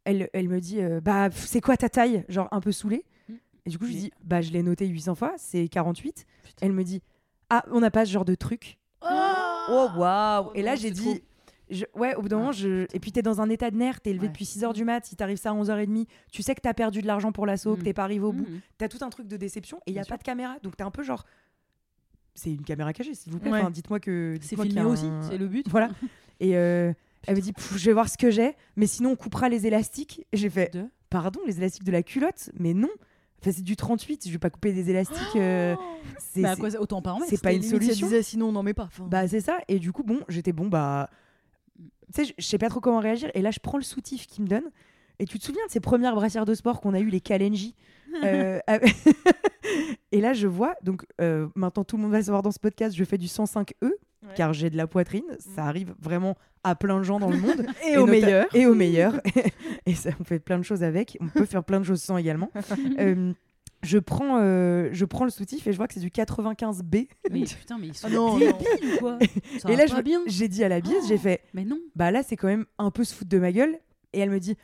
elle, 0.03 0.29
elle 0.34 0.49
me 0.49 0.60
dit, 0.60 0.82
euh, 0.82 0.99
bah, 0.99 1.29
pff, 1.29 1.45
c'est 1.45 1.62
quoi 1.62 1.77
ta 1.77 1.88
taille? 1.88 2.25
Genre 2.27 2.49
un 2.51 2.60
peu 2.60 2.73
saoulée. 2.73 3.06
Mm. 3.29 3.34
Et 3.65 3.69
du 3.69 3.79
coup, 3.79 3.86
je 3.86 3.91
lui 3.91 3.97
dis, 3.97 4.12
bah, 4.25 4.41
je 4.41 4.51
l'ai 4.51 4.62
noté 4.62 4.88
800 4.88 5.15
fois, 5.15 5.34
c'est 5.38 5.69
48. 5.69 6.25
Putain. 6.43 6.65
Elle 6.65 6.73
me 6.73 6.84
dit, 6.84 7.01
ah, 7.49 7.63
on 7.71 7.79
n'a 7.79 7.91
pas 7.91 8.06
ce 8.06 8.12
genre 8.12 8.25
de 8.25 8.36
truc. 8.36 8.77
Oh, 9.01 9.08
waouh 9.69 10.52
Et 10.56 10.62
là, 10.62 10.76
j'ai 10.76 10.91
dit. 10.91 11.21
je- 11.69 11.86
ouais, 11.95 12.15
au 12.15 12.21
bout 12.21 12.30
d'un 12.30 12.38
Ah, 12.38 12.39
moment, 12.39 12.52
je... 12.52 12.86
et 12.93 12.99
puis 12.99 13.12
t'es 13.12 13.21
dans 13.21 13.41
un 13.41 13.49
état 13.49 13.71
de 13.71 13.78
nerf, 13.78 14.02
t'es 14.02 14.10
élevé 14.12 14.23
Ouais. 14.23 14.28
depuis 14.32 14.45
6h 14.45 14.73
du 14.73 14.84
mat, 14.84 15.06
si 15.06 15.15
t'arrives 15.15 15.38
ça 15.38 15.52
à 15.52 15.54
11h30, 15.54 16.08
tu 16.32 16.41
sais 16.43 16.54
que 16.56 16.62
t'as 16.62 16.73
perdu 16.73 17.02
de 17.02 17.08
l'argent 17.08 17.32
pour 17.32 17.45
l'assaut, 17.45 17.76
que 17.76 17.82
Mm. 17.82 17.84
t'es 17.84 17.93
pas 17.93 18.04
arrivé 18.04 18.26
au 18.26 18.34
bout, 18.34 18.43
Mhm. 18.47 18.60
t'as 18.78 18.88
tout 18.88 18.99
un 19.02 19.10
truc 19.10 19.28
de 19.28 19.38
déception 19.38 19.78
et 19.86 19.91
il 19.91 19.95
y 19.95 19.99
a 19.99 20.06
pas 20.06 20.17
de 20.17 20.23
caméra 20.23 20.58
donc 20.62 20.76
t'es 20.78 20.84
un 20.84 20.91
peu 20.91 21.04
genre 21.04 21.26
c'est 22.36 22.49
une 22.52 22.63
caméra 22.63 22.93
cachée 22.93 23.13
s'il 23.13 23.32
vous 23.32 23.39
plaît 23.39 23.52
Ouais. 23.52 23.60
enfin, 23.62 23.69
dites-moi 23.69 23.99
que 23.99 24.36
C'est 24.41 24.56
filmé 24.60 24.82
aussi, 24.84 25.08
c'est 25.30 25.38
le 25.38 25.47
but. 25.47 25.67
voilà 25.69 25.89
et 26.39 26.58
euh, 26.58 26.91
elle 27.28 27.36
me 27.36 27.41
dit 27.41 27.54
je 27.76 27.86
vais 27.86 27.93
voir 27.93 28.10
ce 28.10 28.17
que 28.17 28.32
j'ai 28.32 28.56
mais 28.76 28.88
sinon 28.88 29.12
on 29.12 29.15
coupera 29.15 29.49
les 29.49 29.67
élastiques 29.67 30.26
et 30.32 30.38
j'ai 30.38 30.49
fait 30.49 30.73
De- 30.73 30.86
pardon 31.12 31.39
les 31.45 31.58
élastiques 31.60 31.84
de 31.84 31.91
la 31.91 32.02
culotte 32.04 32.49
mais 32.60 32.73
non 32.73 32.89
enfin, 33.43 33.51
c'est 33.56 33.62
du 33.63 33.75
38 33.75 34.27
je 34.27 34.32
vais 34.32 34.38
pas 34.39 34.49
couper 34.49 34.71
des 34.73 34.89
élastiques 34.89 35.36
euh, 35.36 35.75
c'est 36.17 36.41
Bah, 36.41 36.53
c'est- 36.56 36.60
quoi, 36.60 36.69
autant 36.82 37.01
pas 37.01 37.12
en 37.13 37.19
mettre. 37.19 37.29
c'est 37.29 37.41
pas 37.41 37.53
une 37.53 37.62
solution 37.63 38.08
disait 38.08 38.23
sinon 38.23 38.47
on 38.47 38.51
n'en 38.53 38.63
met 38.63 38.73
pas. 38.73 38.84
Enfin, 38.86 39.06
bah 39.08 39.27
c'est 39.27 39.41
ça 39.41 39.60
et 39.67 39.79
du 39.79 39.91
coup 39.91 40.03
bon 40.03 40.19
j'étais 40.29 40.53
bon 40.53 40.67
bah 40.67 41.10
tu 42.13 42.23
sais 42.25 42.34
je- 42.38 42.45
sais 42.45 42.58
pas 42.58 42.69
trop 42.69 42.79
comment 42.79 42.99
réagir 42.99 43.29
et 43.34 43.41
là 43.41 43.51
je 43.51 43.60
prends 43.60 43.77
le 43.77 43.84
soutif 43.84 44.27
qu'il 44.27 44.43
me 44.43 44.49
donne 44.49 44.69
et 45.19 45.25
tu 45.25 45.38
te 45.39 45.43
souviens 45.45 45.65
de 45.67 45.71
ces 45.71 45.79
premières 45.79 46.15
brassières 46.15 46.45
de 46.45 46.53
sport 46.56 46.82
qu'on 46.82 46.93
a 46.93 46.99
eu 46.99 47.10
les 47.10 47.21
Kalenji 47.21 47.75
Euh, 48.23 48.60
et 50.12 50.21
là 50.21 50.34
je 50.34 50.45
vois 50.47 50.75
donc 50.84 51.06
euh, 51.21 51.47
maintenant 51.56 51.84
tout 51.84 51.97
le 51.97 52.03
monde 52.03 52.12
va 52.12 52.21
savoir 52.21 52.43
dans 52.43 52.51
ce 52.51 52.60
podcast 52.60 52.95
je 52.95 53.03
fais 53.03 53.17
du 53.17 53.25
105E 53.27 53.73
car 54.36 54.54
j'ai 54.54 54.70
de 54.70 54.78
la 54.78 54.88
poitrine 54.88 55.24
ça 55.40 55.66
arrive 55.66 55.94
vraiment 56.00 56.38
à 56.64 56.76
plein 56.76 56.98
de 56.98 57.04
gens 57.04 57.20
dans 57.20 57.30
le 57.30 57.38
monde. 57.38 57.66
Et, 57.88 57.98
au 57.98 58.06
meilleur. 58.06 58.48
et 58.56 58.66
au 58.66 58.74
meilleur. 58.74 59.20
Et 59.86 59.96
ça 59.96 60.12
on 60.20 60.24
fait 60.24 60.40
plein 60.40 60.58
de 60.58 60.64
choses 60.64 60.84
avec. 60.84 61.18
On 61.20 61.28
peut 61.28 61.46
faire 61.46 61.64
plein 61.64 61.80
de 61.80 61.86
choses 61.86 62.02
sans 62.02 62.18
également. 62.18 62.52
Euh, 63.00 63.34
je 63.82 63.98
prends 63.98 64.40
euh, 64.40 64.90
je 64.94 65.04
prends 65.06 65.26
le 65.26 65.30
soutif 65.30 65.68
et 65.68 65.74
je 65.74 65.78
vois 65.78 65.88
que 65.88 65.94
c'est 65.94 66.00
du 66.00 66.10
95B 66.10 67.08
Mais 67.32 67.44
putain, 67.44 67.78
mais 67.78 67.88
ils 67.88 67.96
sont 67.96 68.10
non, 68.10 68.38
débiles 68.38 68.96
ou 68.96 68.98
quoi. 69.00 69.20
Ça 69.60 69.70
et 69.70 69.76
là 69.76 69.86
j'ai 70.26 70.48
dit 70.48 70.64
à 70.64 70.70
la 70.70 70.80
bise 70.80 71.08
j'ai 71.08 71.18
fait 71.18 71.42
Mais 71.54 71.66
non. 71.66 71.80
bah 71.96 72.12
là 72.12 72.24
c'est 72.24 72.38
quand 72.38 72.48
même 72.48 72.66
un 72.78 72.92
peu 72.92 73.04
se 73.04 73.14
foutre 73.14 73.30
de 73.30 73.40
ma 73.40 73.52
gueule. 73.52 73.78
Et 74.14 74.20
elle 74.20 74.30
me 74.30 74.40
dit 74.40 74.56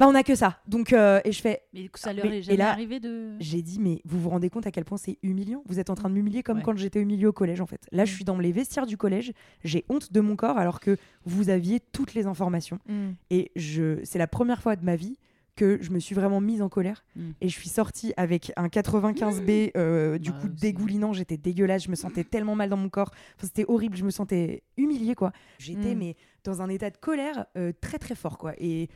bah 0.00 0.08
on 0.08 0.14
a 0.16 0.22
que 0.24 0.34
ça 0.34 0.58
donc 0.66 0.92
euh, 0.92 1.20
et 1.24 1.30
je 1.32 1.40
fais 1.40 1.62
Mais 1.72 1.88
ça 1.94 2.12
leur 2.12 2.24
Ah, 2.24 2.28
mais- 2.28 2.36
est 2.36 2.38
et 2.38 2.42
jamais 2.42 2.56
là, 2.58 2.70
arrivé 2.70 2.98
de. 3.00 3.36
j'ai 3.38 3.62
dit 3.62 3.78
mais 3.78 4.00
vous 4.04 4.18
vous 4.20 4.30
rendez 4.30 4.50
compte 4.50 4.66
à 4.66 4.70
quel 4.72 4.84
point 4.84 4.98
c'est 4.98 5.18
humiliant? 5.22 5.62
Vous 5.66 5.78
êtes 5.78 5.90
en 5.90 5.94
train 5.94 6.08
de 6.08 6.14
m'humilier 6.14 6.42
comme 6.42 6.56
Ouais. 6.58 6.62
quand 6.64 6.76
j'étais 6.76 7.00
humiliée 7.00 7.26
au 7.26 7.32
collège 7.32 7.60
en 7.60 7.66
fait 7.66 7.86
là 7.92 8.04
je 8.04 8.12
suis 8.14 8.24
dans 8.24 8.38
les 8.38 8.50
vestiaires 8.52 8.86
du 8.86 8.96
collège 8.96 9.32
j'ai 9.62 9.84
honte 9.88 10.12
de 10.12 10.20
mon 10.20 10.34
corps 10.34 10.58
alors 10.58 10.80
que 10.80 10.96
vous 11.24 11.50
aviez 11.50 11.78
toutes 11.80 12.14
les 12.14 12.26
informations 12.26 12.78
Mm. 12.88 13.10
et 13.30 13.52
je 13.56 14.00
c'est 14.04 14.18
la 14.18 14.26
première 14.26 14.60
fois 14.62 14.74
de 14.74 14.84
ma 14.84 14.96
vie 14.96 15.16
que 15.56 15.78
je 15.82 15.90
me 15.90 15.98
suis 15.98 16.14
vraiment 16.14 16.40
mise 16.40 16.62
en 16.62 16.68
colère 16.70 17.04
Mm. 17.16 17.30
et 17.42 17.48
je 17.48 17.54
suis 17.58 17.68
sortie 17.68 18.14
avec 18.16 18.52
un 18.56 18.68
95B 18.68 19.72
euh, 19.76 20.16
du 20.18 20.30
Bah, 20.30 20.38
coup 20.40 20.48
dégoulinant, 20.48 21.12
j'étais 21.12 21.36
dégueulasse, 21.36 21.84
je 21.84 21.90
me 21.90 21.96
sentais 21.96 22.24
tellement 22.24 22.54
mal 22.54 22.70
dans 22.70 22.76
mon 22.78 22.88
corps, 22.88 23.10
Enfin, 23.36 23.46
c'était 23.46 23.64
horrible, 23.68 23.96
je 23.96 24.04
me 24.04 24.10
sentais 24.10 24.62
humiliée 24.78 25.14
quoi. 25.14 25.32
J'étais 25.58 25.94
Mm. 25.94 25.98
mais 25.98 26.16
dans 26.44 26.62
un 26.62 26.68
état 26.70 26.88
de 26.88 26.96
colère 26.96 27.44
euh, 27.58 27.72
très 27.80 27.98
très 27.98 28.14
fort 28.14 28.38
quoi 28.38 28.54
et 28.58 28.88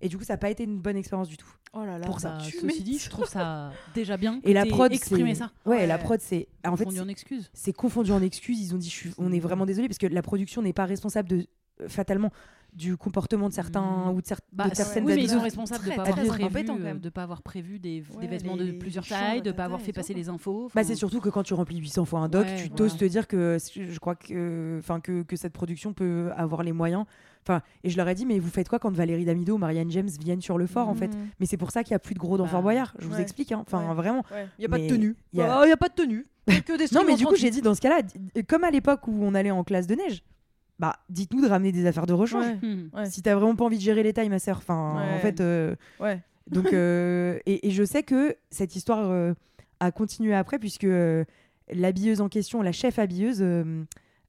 et 0.00 0.08
du 0.08 0.16
coup 0.18 0.24
ça 0.24 0.34
n'a 0.34 0.38
pas 0.38 0.50
été 0.50 0.64
une 0.64 0.78
bonne 0.78 0.96
expérience 0.96 1.28
du 1.28 1.36
tout. 1.36 1.48
Oh 1.72 1.84
là 1.84 1.98
là. 1.98 2.06
Pour 2.06 2.18
ça, 2.20 2.30
bah, 2.36 2.44
tu 2.44 2.58
ceci 2.58 2.82
dit, 2.82 2.98
je 2.98 3.10
trouve 3.10 3.26
ça 3.26 3.70
déjà 3.94 4.16
bien. 4.16 4.40
Et 4.44 4.52
la 4.52 4.66
prod 4.66 4.92
exprimé 4.92 5.34
c'est 5.34 5.40
ça. 5.40 5.50
Ouais, 5.66 5.86
la 5.86 5.96
Ouais. 5.96 6.00
prod 6.02 6.20
c'est 6.20 6.48
en 6.66 6.76
fait 6.76 6.84
Confondu 6.84 6.96
c'est- 6.96 7.02
en 7.02 7.08
excuses. 7.08 7.50
c'est 7.52 7.72
confondu 7.72 8.12
en 8.12 8.22
excuses. 8.22 8.60
Ils 8.60 8.74
ont 8.74 8.78
dit, 8.78 8.88
je 8.90 8.94
suis- 8.94 9.14
on 9.18 9.32
est 9.32 9.40
vraiment 9.40 9.66
désolé 9.66 9.86
parce 9.88 9.98
que 9.98 10.06
la 10.06 10.22
production 10.22 10.62
n'est 10.62 10.72
pas 10.72 10.84
responsable 10.86 11.28
de 11.28 11.46
fatalement 11.88 12.30
du 12.72 12.96
comportement 12.96 13.48
de 13.48 13.52
certains 13.54 13.80
Mm. 14.06 14.14
ou 14.14 14.20
de, 14.22 14.26
cer- 14.26 14.38
Bah, 14.52 14.68
de 14.68 14.74
certaines 14.76 15.04
oui, 15.04 15.14
mais 15.16 15.22
ils 15.24 15.30
sont 15.30 15.40
responsables 15.40 15.82
de 15.84 15.88
Très, 15.88 15.96
pas 15.96 16.02
très 16.04 16.20
avoir 16.20 16.36
prévu, 16.48 16.64
quand 16.66 16.76
euh, 16.76 16.82
même. 16.82 17.00
de 17.00 17.08
pas 17.08 17.24
avoir 17.24 17.42
prévu 17.42 17.80
des, 17.80 18.04
Ouais, 18.14 18.20
des 18.20 18.26
vêtements 18.28 18.56
de 18.56 18.70
plusieurs 18.72 19.04
tailles, 19.06 19.42
de 19.42 19.50
la 19.50 19.54
pas 19.56 19.64
avoir 19.64 19.80
fait 19.80 19.92
passer 19.92 20.14
les 20.14 20.28
infos. 20.28 20.70
Bah, 20.74 20.84
c'est 20.84 20.94
surtout 20.94 21.20
que 21.20 21.30
quand 21.30 21.42
tu 21.42 21.52
remplis 21.54 21.78
800 21.78 22.04
fois 22.04 22.20
un 22.20 22.28
doc, 22.28 22.44
Ouais, 22.46 22.54
tu 22.54 22.62
voilà. 22.68 22.76
t'oses 22.76 22.96
te 22.96 23.04
dire 23.04 23.26
que 23.26 23.56
je 23.74 23.98
crois 23.98 24.14
que, 24.14 24.76
enfin 24.78 25.00
que, 25.00 25.22
que 25.22 25.34
cette 25.36 25.52
production 25.52 25.92
peut 25.92 26.30
avoir 26.36 26.62
les 26.62 26.72
moyens. 26.72 27.06
Enfin, 27.46 27.62
et 27.84 27.90
je 27.90 27.96
leur 27.96 28.06
ai 28.08 28.14
dit, 28.14 28.26
mais 28.26 28.38
vous 28.38 28.50
faites 28.50 28.68
quoi 28.68 28.78
quand 28.78 28.92
Valérie 28.94 29.24
Damido 29.24 29.54
ou 29.54 29.58
Marianne 29.58 29.90
James 29.90 30.08
viennent 30.20 30.42
sur 30.42 30.58
le 30.58 30.66
fort 30.66 30.88
en 30.88 30.94
fait 30.94 31.08
Mm. 31.08 31.28
Mais 31.40 31.46
c'est 31.46 31.56
pour 31.56 31.70
ça 31.70 31.82
qu'il 31.82 31.92
y 31.92 31.94
a 31.94 31.98
plus 31.98 32.14
de 32.14 32.18
gros 32.18 32.36
dans 32.36 32.44
Bah, 32.44 32.50
Fort 32.50 32.62
Boyard. 32.62 32.94
Je 32.98 33.06
vous 33.06 33.14
ouais. 33.14 33.22
explique. 33.22 33.50
hein. 33.52 33.62
Enfin, 33.66 33.88
Ouais. 33.88 33.94
vraiment. 33.94 34.24
Ouais. 34.32 34.46
Il 34.58 34.62
y 34.62 34.66
a 34.66 34.68
pas 34.68 34.78
de 34.78 34.86
tenue. 34.86 35.16
il 35.32 35.38
y 35.38 35.42
a- 35.42 35.60
Oh, 35.60 35.64
Il 35.66 35.76
pas 35.76 35.88
de 35.88 35.94
tenue. 35.94 36.26
Il 36.48 36.54
y 36.54 36.56
a 36.58 36.60
que 36.60 36.76
des 36.76 36.84
Non, 36.94 37.02
mais 37.06 37.14
du 37.16 37.24
coup, 37.24 37.30
38. 37.34 37.40
j'ai 37.40 37.50
dit 37.50 37.62
dans 37.62 37.74
ce 37.74 37.80
cas-là, 37.80 38.02
comme 38.46 38.64
à 38.64 38.70
l'époque 38.70 39.08
où 39.08 39.12
on 39.22 39.34
allait 39.34 39.50
en 39.50 39.64
classe 39.64 39.86
de 39.86 39.94
neige, 39.94 40.22
bah 40.78 40.96
dites-nous 41.08 41.42
de 41.42 41.48
ramener 41.48 41.72
des 41.72 41.86
affaires 41.86 42.06
de 42.06 42.12
rechange. 42.12 42.44
Ouais. 42.46 42.54
hmm. 42.62 42.90
Ouais. 42.94 43.06
Si 43.10 43.22
t'as 43.22 43.34
vraiment 43.34 43.56
pas 43.56 43.64
envie 43.64 43.76
de 43.78 43.82
gérer 43.82 44.02
les 44.02 44.12
tailles, 44.12 44.28
ma 44.28 44.38
sœur. 44.38 44.58
Enfin, 44.58 45.02
en 45.16 45.18
fait. 45.20 45.40
euh, 45.40 45.74
Ouais. 45.98 46.20
Donc, 46.50 46.66
euh, 46.72 47.38
et, 47.46 47.68
et 47.68 47.70
je 47.70 47.84
sais 47.84 48.02
que 48.02 48.36
cette 48.50 48.76
histoire 48.76 49.08
euh, 49.10 49.32
a 49.80 49.90
continué 49.92 50.34
après, 50.34 50.58
puisque 50.58 50.84
euh, 50.84 51.24
l'habilleuse 51.72 52.20
en 52.20 52.28
question, 52.28 52.60
la 52.62 52.72
chef 52.72 52.98
habilleuse, 52.98 53.40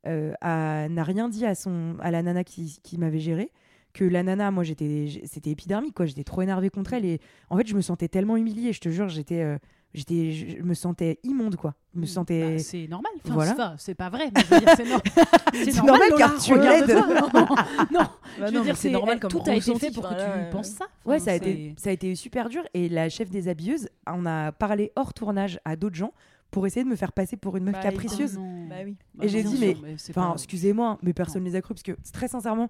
n'a 0.06 1.04
rien 1.04 1.30
dit 1.30 1.46
à, 1.46 1.56
son, 1.56 1.96
à 2.00 2.12
la 2.12 2.22
nana 2.22 2.44
qui, 2.44 2.80
qui 2.84 2.98
m'avait 2.98 3.20
géré. 3.20 3.52
Que 3.94 4.06
la 4.06 4.24
nana, 4.24 4.52
moi, 4.52 4.64
j'étais, 4.64 5.22
c'était 5.26 5.50
épidermique, 5.50 5.94
quoi. 5.96 6.06
J'étais 6.06 6.24
trop 6.24 6.42
énervée 6.42 6.70
contre 6.70 6.94
elle. 6.94 7.04
Et 7.06 7.20
en 7.50 7.58
fait, 7.58 7.68
je 7.68 7.76
me 7.76 7.82
sentais 7.82 8.08
tellement 8.08 8.38
humiliée, 8.38 8.72
je 8.74 8.80
te 8.80 8.90
jure, 8.90 9.10
j'étais. 9.10 9.42
euh, 9.42 9.58
J'étais, 9.94 10.32
je 10.32 10.64
me 10.64 10.74
sentais 10.74 11.20
immonde, 11.24 11.58
quoi. 11.58 11.74
Je 11.94 12.00
me 12.00 12.06
sentais. 12.06 12.54
Bah, 12.56 12.60
c'est 12.60 12.88
normal. 12.88 13.12
Enfin, 13.26 13.34
Voilà. 13.34 13.52
c'est- 13.54 13.62
enfin, 13.62 13.76
c'est 13.78 13.94
pas 13.94 14.10
vrai. 14.10 14.32
mais 14.34 14.42
je 14.42 14.54
veux 14.56 14.60
dire, 14.62 14.70
c'est 14.78 14.86
c'est 15.66 15.72
C'est 15.74 15.78
normal, 15.84 16.00
normal, 16.00 16.10
Lola, 16.12 16.18
car 16.18 16.38
tu 16.38 16.58
l'aides. 16.58 16.90
Non, 16.96 17.14
non, 17.14 17.48
non. 17.92 18.00
Bah 18.00 18.08
je 18.38 18.42
non, 18.44 18.48
veux 18.52 18.58
mais 18.60 18.64
dire, 18.64 18.78
c'est 18.78 18.90
normal 18.90 19.20
comme 19.20 19.30
tout 19.32 19.44
a 19.48 19.54
été 19.54 19.76
fait 19.78 19.92
pour 19.92 20.08
que 20.08 20.14
tu 20.14 20.52
penses 20.52 20.68
ça. 20.70 20.86
Ouais, 21.06 21.16
Enfin, 21.18 21.26
ça 21.26 21.32
a, 21.32 21.40
c'est- 21.40 21.52
été, 21.52 21.76
ça 21.78 21.90
a 21.90 21.92
été 21.92 22.16
super 22.16 22.48
dur. 22.48 22.64
Et 22.74 22.88
la 22.88 23.10
chef 23.10 23.30
des 23.30 23.50
habilleuses, 23.50 23.90
on 24.08 24.26
a 24.26 24.54
parlé 24.54 24.94
hors 24.96 25.14
tournage 25.14 25.60
à 25.66 25.76
d'autres 25.76 25.98
gens 25.98 26.14
pour 26.52 26.68
essayer 26.68 26.84
de 26.84 26.90
me 26.90 26.96
faire 26.96 27.14
passer 27.14 27.38
pour 27.38 27.58
une 27.58 27.64
meuf 27.64 27.74
Bah, 27.76 27.82
capricieuse. 27.82 28.38
Oh. 28.40 28.66
Bah 28.70 28.76
oui. 28.86 28.98
Bah 29.16 29.26
Et 29.26 29.30
j'ai 29.30 29.44
non, 29.44 29.52
dit, 29.52 29.58
mais- 29.60 29.76
Enfin, 30.10 30.14
pas- 30.14 30.34
excusez-moi, 30.34 31.00
mais 31.02 31.14
personne 31.14 31.44
ne 31.44 31.50
les 31.50 31.56
a 31.56 31.62
cru 31.62 31.74
parce 31.74 31.84
que 31.84 31.94
très 32.14 32.28
sincèrement, 32.28 32.70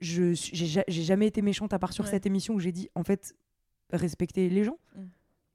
je 0.00 0.32
j'ai 0.34 0.66
ja- 0.66 0.84
j'ai 0.86 1.02
jamais 1.02 1.26
été 1.26 1.42
méchante 1.42 1.72
à 1.72 1.78
part 1.78 1.92
sur 1.92 2.04
Ouais. 2.04 2.10
cette 2.10 2.24
émission 2.26 2.54
où 2.54 2.60
j'ai 2.60 2.72
dit 2.72 2.88
en 2.94 3.02
fait 3.02 3.34
respecter 3.92 4.48
les 4.48 4.64
gens 4.64 4.78
Mm. 4.96 5.00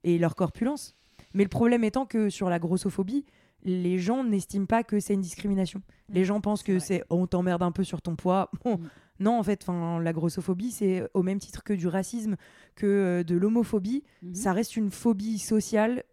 et 0.03 0.17
leur 0.17 0.35
corpulence. 0.35 0.95
Mais 1.33 1.43
le 1.43 1.49
problème 1.49 1.83
étant 1.83 2.05
que 2.05 2.29
sur 2.29 2.49
la 2.49 2.59
grossophobie, 2.59 3.25
les 3.63 3.97
gens 3.97 4.23
n'estiment 4.25 4.65
pas 4.65 4.83
que 4.83 4.99
c'est 4.99 5.13
une 5.13 5.21
discrimination. 5.21 5.81
Les 6.09 6.25
gens 6.25 6.41
pensent 6.41 6.63
que 6.63 6.79
c'est 6.79 7.03
oh, 7.09 7.15
on 7.21 7.27
t'emmerde 7.27 7.63
un 7.63 7.71
peu 7.71 7.83
sur 7.85 8.01
ton 8.01 8.15
poids. 8.15 8.49
Bon, 8.65 8.77
Mm. 8.77 8.89
Non, 9.19 9.37
en 9.39 9.43
fait, 9.43 9.65
la 9.67 10.11
grossophobie, 10.11 10.71
c'est 10.71 11.03
au 11.13 11.21
même 11.21 11.37
titre 11.37 11.63
que 11.63 11.71
du 11.73 11.87
racisme, 11.87 12.35
que 12.75 12.85
euh, 12.87 13.23
de 13.23 13.35
l'homophobie. 13.37 14.03
Mhm. 14.23 14.33
Ça 14.33 14.51
reste 14.53 14.75
une 14.75 14.89
phobie 14.89 15.37
sociale 15.37 16.03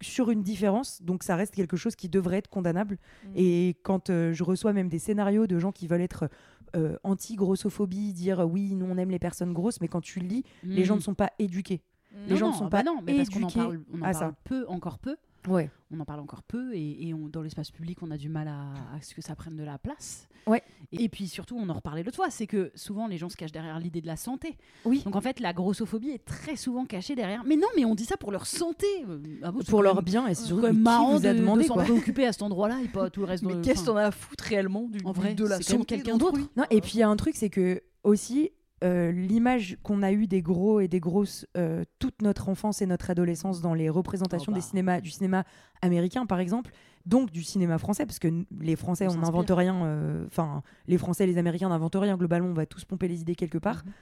sur 0.00 0.30
une 0.30 0.42
différence, 0.42 1.02
donc 1.02 1.22
ça 1.22 1.36
reste 1.36 1.54
quelque 1.54 1.76
chose 1.76 1.96
qui 1.96 2.08
devrait 2.08 2.38
être 2.38 2.48
condamnable. 2.48 2.98
Mm. 3.24 3.28
Et 3.36 3.76
quand 3.82 4.10
euh, 4.10 4.32
je 4.32 4.44
reçois 4.44 4.72
même 4.72 4.88
des 4.88 4.98
scénarios 4.98 5.46
de 5.46 5.58
gens 5.58 5.72
qui 5.72 5.86
veulent 5.86 6.00
être 6.00 6.28
euh, 6.76 6.96
anti-grossophobie, 7.02 8.12
dire 8.12 8.40
euh, 8.40 8.44
oui, 8.44 8.74
nous 8.74 8.86
on 8.86 8.96
aime 8.96 9.10
les 9.10 9.18
personnes 9.18 9.52
grosses, 9.52 9.80
mais 9.80 9.88
quand 9.88 10.00
tu 10.00 10.20
le 10.20 10.26
lis, 10.26 10.44
les 10.62 10.84
gens 10.84 10.96
ne 10.96 11.00
sont 11.00 11.14
pas 11.14 11.30
éduqués. 11.38 11.82
les 12.26 12.32
Non, 12.32 12.36
gens 12.36 12.48
ne 12.52 12.56
sont 12.56 12.64
bah 12.64 12.78
pas 12.78 12.82
non, 12.82 13.00
mais 13.02 13.16
parce 13.16 13.28
qu'on 13.28 13.42
en 13.42 13.48
éduqués 13.48 13.60
parle, 13.60 13.80
on 13.92 13.98
en 13.98 14.02
à 14.02 14.12
parle 14.12 14.14
ça. 14.14 14.34
peu, 14.44 14.66
encore 14.68 14.98
peu. 14.98 15.16
Ouais. 15.48 15.70
On 15.90 15.98
en 16.00 16.04
parle 16.04 16.20
encore 16.20 16.42
peu 16.42 16.74
et, 16.74 17.08
et 17.08 17.14
on- 17.14 17.28
dans 17.28 17.42
l'espace 17.42 17.70
public, 17.70 17.98
on 18.02 18.10
a 18.10 18.16
du 18.16 18.28
mal 18.28 18.48
à, 18.48 18.72
à 18.96 19.00
ce 19.00 19.14
que 19.14 19.22
ça 19.22 19.34
prenne 19.34 19.56
de 19.56 19.64
la 19.64 19.78
place. 19.78 20.28
Ouais. 20.46 20.62
Et, 20.92 21.08
puis 21.08 21.28
surtout, 21.28 21.56
on 21.58 21.68
en 21.68 21.74
reparlait 21.74 22.02
l'autre 22.02 22.16
fois, 22.16 22.30
c'est 22.30 22.46
que 22.46 22.72
souvent 22.74 23.06
les 23.06 23.18
gens 23.18 23.28
se 23.28 23.36
cachent 23.36 23.52
derrière 23.52 23.78
l'idée 23.78 24.00
de 24.00 24.06
la 24.06 24.16
santé. 24.16 24.56
Oui. 24.84 25.02
Donc 25.04 25.14
en 25.16 25.20
fait, 25.20 25.38
la 25.40 25.52
grossophobie 25.52 26.10
est 26.10 26.24
très 26.24 26.56
souvent 26.56 26.86
cachée 26.86 27.14
derrière. 27.14 27.44
Mais 27.44 27.56
non, 27.56 27.68
mais 27.76 27.84
on 27.84 27.94
dit 27.94 28.04
ça 28.06 28.16
pour 28.16 28.32
leur 28.32 28.46
santé. 28.46 28.86
Euh, 29.08 29.18
ah 29.42 29.52
bon, 29.52 29.60
Pour 29.64 29.82
leur 29.82 29.96
même- 29.96 30.04
bien, 30.04 30.26
et 30.26 30.34
c'est 30.34 30.46
surtout 30.46 30.72
marrant 30.72 31.10
vous 31.18 31.26
a 31.26 31.30
de, 31.32 31.34
de 31.34 31.40
demandé 31.40 31.64
s'en 31.64 31.74
préoccuper 31.74 32.26
à 32.26 32.32
cet 32.32 32.42
endroit-là 32.42 32.80
et 32.82 32.88
pas 32.88 33.10
tout 33.10 33.20
le 33.20 33.26
reste. 33.26 33.42
Mais 33.44 33.60
qu'est-ce 33.60 33.84
qu'on 33.84 33.96
a 33.96 34.04
à 34.06 34.10
foutre 34.10 34.44
réellement 34.44 34.88
du, 34.88 35.00
En 35.04 35.12
vrai, 35.12 35.34
de 35.34 35.44
la 35.46 35.60
santé 35.60 35.84
quelqu'un 35.84 36.16
d'autre. 36.16 36.40
Non, 36.56 36.64
et 36.70 36.80
puis 36.80 36.92
il 36.94 36.98
y 37.00 37.02
a 37.02 37.08
un 37.08 37.16
truc, 37.16 37.36
c'est 37.36 37.50
que 37.50 37.82
aussi 38.02 38.50
euh, 38.82 39.12
l'image 39.12 39.76
qu'on 39.82 40.02
a 40.02 40.10
eue 40.12 40.26
des 40.26 40.40
gros 40.40 40.80
et 40.80 40.88
des 40.88 41.00
grosses 41.00 41.46
euh, 41.56 41.84
toute 41.98 42.22
notre 42.22 42.48
enfance 42.48 42.80
et 42.80 42.86
notre 42.86 43.10
adolescence 43.10 43.60
dans 43.60 43.74
les 43.74 43.90
représentations 43.90 44.52
Oh 44.52 44.54
des 44.54 44.60
bah. 44.60 44.66
cinémas, 44.66 45.00
du 45.00 45.10
cinéma 45.10 45.44
américain 45.82 46.24
par 46.24 46.40
exemple, 46.40 46.70
donc 47.04 47.30
du 47.30 47.42
cinéma 47.42 47.78
français, 47.78 48.06
parce 48.06 48.18
que 48.18 48.28
les 48.60 48.76
Français 48.76 49.06
On 49.08 49.16
n'invente 49.16 49.50
rien, 49.50 49.84
euh, 49.84 50.24
enfin 50.26 50.62
les 50.86 50.96
Français 50.96 51.24
et 51.24 51.26
les 51.26 51.36
Américains 51.38 51.68
n'inventent 51.68 51.96
rien, 51.96 52.16
globalement 52.16 52.48
on 52.48 52.54
va 52.54 52.66
tous 52.66 52.84
pomper 52.84 53.08
les 53.08 53.20
idées 53.20 53.34
quelque 53.34 53.58
part. 53.58 53.84
Mhm. 53.84 53.92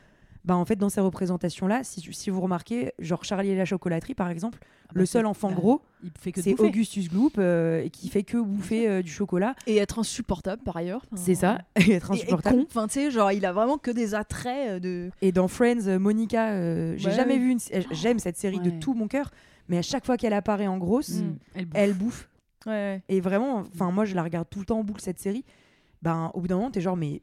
Bah 0.49 0.57
en 0.57 0.65
fait 0.65 0.77
dans 0.77 0.89
ces 0.89 1.03
représentations 1.03 1.67
là, 1.67 1.85
si, 1.85 2.01
si 2.13 2.31
vous 2.31 2.41
remarquez, 2.41 2.93
genre 2.99 3.23
Charlie 3.23 3.51
et 3.51 3.55
la 3.57 3.67
chocolaterie 3.67 4.15
par 4.15 4.31
exemple, 4.31 4.59
Ah 4.63 4.67
bah, 4.87 5.01
le 5.01 5.05
c'est- 5.07 5.13
seul 5.13 5.27
enfant 5.27 5.51
bah, 5.51 5.55
gros 5.57 5.83
il 6.03 6.11
fait 6.19 6.33
que 6.33 6.41
c'est. 6.41 6.59
Augustus 6.59 7.11
Gloop 7.11 7.35
euh, 7.39 7.87
qui 7.91 8.09
fait 8.09 8.23
que 8.23 8.39
bouffer 8.39 8.89
euh, 8.89 9.03
du 9.03 9.11
chocolat, 9.11 9.55
Et 9.67 9.77
être 9.77 9.99
insupportable 9.99 10.63
par 10.63 10.77
ailleurs. 10.79 11.03
Enfin, 11.13 11.23
c'est 11.23 11.35
ça, 11.35 11.59
et 11.77 11.91
être 11.93 12.11
insupportable. 12.13 12.65
Enfin, 12.67 12.87
tu 12.87 12.95
sais, 12.95 13.11
genre, 13.11 13.31
il 13.31 13.45
a 13.45 13.53
vraiment 13.53 13.77
que 13.77 13.91
des 13.91 14.15
attraits 14.15 14.69
euh, 14.71 14.79
de. 14.81 15.11
Et 15.21 15.33
dans 15.33 15.49
Friends, 15.49 15.87
euh, 15.87 15.99
Monica, 15.99 16.53
euh, 16.53 16.95
j'ai 16.97 17.11
Ouais, 17.11 17.15
jamais 17.15 17.35
ouais. 17.35 17.39
vu 17.41 17.51
une. 17.51 17.59
J'aime 17.91 18.19
cette 18.19 18.39
série 18.39 18.59
de 18.61 18.71
tout 18.71 18.95
mon 18.95 19.07
cœur, 19.07 19.31
mais 19.69 19.77
à 19.77 19.83
chaque 19.83 20.07
fois 20.07 20.17
qu'elle 20.17 20.33
apparaît 20.33 20.67
en 20.67 20.79
grosse, 20.79 21.11
Mm. 21.21 21.37
Elle 21.75 21.93
bouffe. 21.95 22.29
elle. 22.67 23.03
Et 23.11 23.21
vraiment, 23.21 23.57
enfin 23.75 23.91
moi 23.91 24.05
je 24.07 24.15
la 24.15 24.23
regarde 24.23 24.49
tout 24.49 24.61
le 24.61 24.65
temps 24.65 24.79
en 24.79 24.85
boucle 24.85 25.03
cette 25.03 25.19
série. 25.21 25.45
Ben 26.01 26.31
au 26.33 26.41
bout 26.41 26.47
d'un 26.49 26.57
moment 26.57 26.71
t'es 26.71 26.81
genre 26.81 26.97
mais 26.97 27.21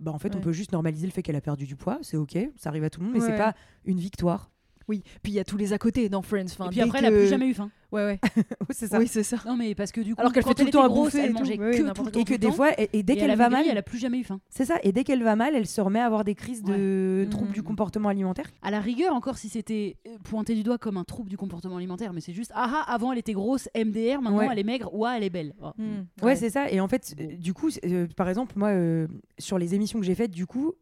bah 0.00 0.12
en 0.12 0.18
fait 0.18 0.34
on 0.36 0.40
peut 0.40 0.52
juste 0.52 0.72
normaliser 0.72 1.06
le 1.06 1.12
fait 1.12 1.22
qu'elle 1.22 1.36
a 1.36 1.40
perdu 1.40 1.66
du 1.66 1.76
poids, 1.76 1.98
c'est 2.02 2.16
ok, 2.16 2.38
ça 2.56 2.68
arrive 2.70 2.84
à 2.84 2.90
tout 2.90 3.00
le 3.00 3.06
monde, 3.06 3.14
mais 3.14 3.20
Ouais. 3.22 3.26
c'est 3.30 3.36
pas 3.36 3.54
une 3.84 3.98
victoire. 3.98 4.50
Oui. 4.88 5.02
Puis 5.22 5.32
il 5.32 5.34
y 5.36 5.40
a 5.40 5.44
tous 5.44 5.56
les 5.56 5.72
à 5.72 5.78
côté 5.78 6.08
dans 6.08 6.22
Friends. 6.22 6.46
Enfin, 6.46 6.66
Et 6.66 6.70
puis 6.70 6.80
après, 6.80 7.00
que... 7.00 7.04
elle 7.04 7.14
a 7.14 7.16
plus 7.18 7.28
jamais 7.28 7.48
eu 7.48 7.54
faim. 7.54 7.70
Ouais, 7.90 8.04
ouais. 8.04 8.20
c'est 8.70 8.86
ça. 8.88 8.98
Oui, 8.98 9.08
c'est 9.08 9.22
ça. 9.22 9.38
Non, 9.46 9.56
mais 9.56 9.74
parce 9.74 9.92
que 9.92 10.02
du 10.02 10.14
coup, 10.14 10.20
Alors 10.20 10.30
qu'elle 10.30 10.42
quand 10.44 10.50
fait 10.50 10.56
tout 10.56 10.60
le 10.64 10.66
elle 10.68 10.72
temps 10.74 10.82
à 10.84 10.90
bouffer 10.90 11.20
et 11.20 11.22
elle 11.22 11.32
mangeait 11.32 11.58
Oui, 11.58 11.74
que 11.74 11.82
n'importe 11.82 12.12
tout 12.12 12.18
le 12.18 12.20
quoi. 12.20 12.20
Et 12.20 12.24
temps, 12.26 12.34
que 12.34 12.38
des 12.38 12.46
temps. 12.48 12.52
fois, 12.52 12.78
et, 12.78 12.90
et 12.92 13.02
dès 13.02 13.16
qu'elle 13.16 13.30
elle 13.30 13.38
va 13.38 13.48
mal, 13.48 13.64
elle 13.66 13.78
a 13.78 13.82
plus 13.82 13.96
jamais 13.96 14.18
eu 14.18 14.24
faim. 14.24 14.40
c'est 14.50 14.66
ça. 14.66 14.78
Et 14.82 14.92
dès 14.92 15.04
qu'elle 15.04 15.22
va 15.22 15.36
mal, 15.36 15.54
elle 15.54 15.66
se 15.66 15.80
remet 15.80 15.98
à 16.00 16.04
avoir 16.04 16.22
des 16.22 16.34
crises 16.34 16.62
de 16.62 17.22
Ouais. 17.24 17.30
troubles 17.30 17.48
Mhm. 17.48 17.54
du 17.54 17.62
comportement 17.62 18.10
alimentaire. 18.10 18.44
À 18.60 18.70
la 18.70 18.80
rigueur, 18.80 19.14
encore 19.14 19.38
si 19.38 19.48
c'était 19.48 19.96
euh, 20.06 20.18
pointé 20.22 20.54
du 20.54 20.64
doigt 20.64 20.76
comme 20.76 20.98
un 20.98 21.04
trouble 21.04 21.30
du 21.30 21.38
comportement 21.38 21.78
alimentaire, 21.78 22.12
mais 22.12 22.20
c'est 22.20 22.34
juste 22.34 22.52
ah 22.54 22.84
ah, 22.86 22.92
avant 22.92 23.10
elle 23.10 23.18
était 23.20 23.32
grosse, 23.32 23.70
MDR, 23.74 24.20
maintenant 24.20 24.36
Ouais. 24.40 24.48
elle 24.52 24.58
est 24.58 24.64
maigre, 24.64 24.92
ouah, 24.94 25.16
elle 25.16 25.24
est 25.24 25.30
belle. 25.30 25.54
Oh. 25.62 25.70
Mm. 25.78 26.24
Ouais, 26.26 26.36
c'est 26.36 26.50
ça. 26.50 26.70
Et 26.70 26.80
en 26.80 26.88
fait, 26.88 27.14
euh, 27.18 27.36
du 27.38 27.54
coup, 27.54 27.70
euh, 27.86 28.06
par 28.18 28.28
exemple, 28.28 28.52
moi, 28.56 28.68
euh, 28.68 29.06
sur 29.38 29.56
les 29.58 29.74
émissions 29.74 29.98
que 29.98 30.04
j'ai 30.04 30.14
faites, 30.14 30.30
du 30.30 30.44
coup, 30.44 30.74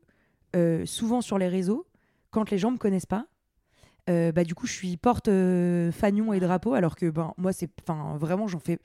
euh, 0.56 0.84
souvent 0.86 1.20
sur 1.20 1.38
les 1.38 1.46
réseaux, 1.46 1.86
quand 2.32 2.50
les 2.50 2.58
gens 2.58 2.72
me 2.72 2.78
connaissent 2.78 3.06
pas, 3.06 3.26
euh, 4.08 4.32
bah 4.32 4.44
du 4.44 4.54
coup, 4.54 4.66
je 4.66 4.72
suis 4.72 4.96
porte 4.96 5.28
euh, 5.28 5.90
fanion 5.92 6.32
et 6.32 6.40
drapeau, 6.40 6.74
alors 6.74 6.96
que 6.96 7.10
ben 7.10 7.32
moi, 7.36 7.52
c'est, 7.52 7.70
enfin, 7.82 8.16
vraiment, 8.18 8.46
j'en 8.46 8.60
fais. 8.60 8.78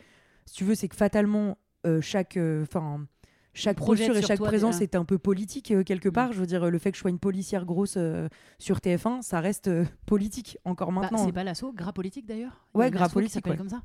Si 0.46 0.56
tu 0.56 0.64
veux, 0.64 0.76
c'est 0.76 0.88
que 0.88 0.96
fatalement, 0.96 1.58
euh, 1.86 2.02
chaque, 2.02 2.38
enfin. 2.64 3.06
chaque 3.54 3.78
posture 3.78 4.16
et 4.18 4.22
chaque 4.22 4.40
présence 4.40 4.76
déjà. 4.80 4.84
est 4.84 4.96
un 4.96 5.06
peu 5.06 5.18
politique 5.18 5.72
euh, 5.72 5.84
quelque 5.84 6.10
Mm. 6.10 6.14
part. 6.14 6.34
Je 6.34 6.40
veux 6.40 6.46
dire, 6.48 6.70
le 6.72 6.78
fait 6.80 6.92
que 6.92 6.96
je 6.98 7.02
sois 7.02 7.10
une 7.12 7.20
policière 7.20 7.66
grosse 7.66 7.96
euh, 7.98 8.28
sur 8.60 8.78
TF1, 8.80 9.22
ça 9.22 9.40
reste 9.40 9.68
euh, 9.68 9.86
politique 10.06 10.58
encore 10.66 10.92
Bah, 10.92 11.02
maintenant. 11.02 11.26
c'est 11.26 11.32
pas 11.32 11.44
l'assaut, 11.44 11.72
gras 11.74 11.92
politique 11.94 12.26
d'ailleurs. 12.26 12.66
Ouais, 12.74 12.90
gras 12.92 13.10
politique, 13.10 13.46
ouais. 13.48 13.58
comme 13.58 13.70
ça. 13.70 13.82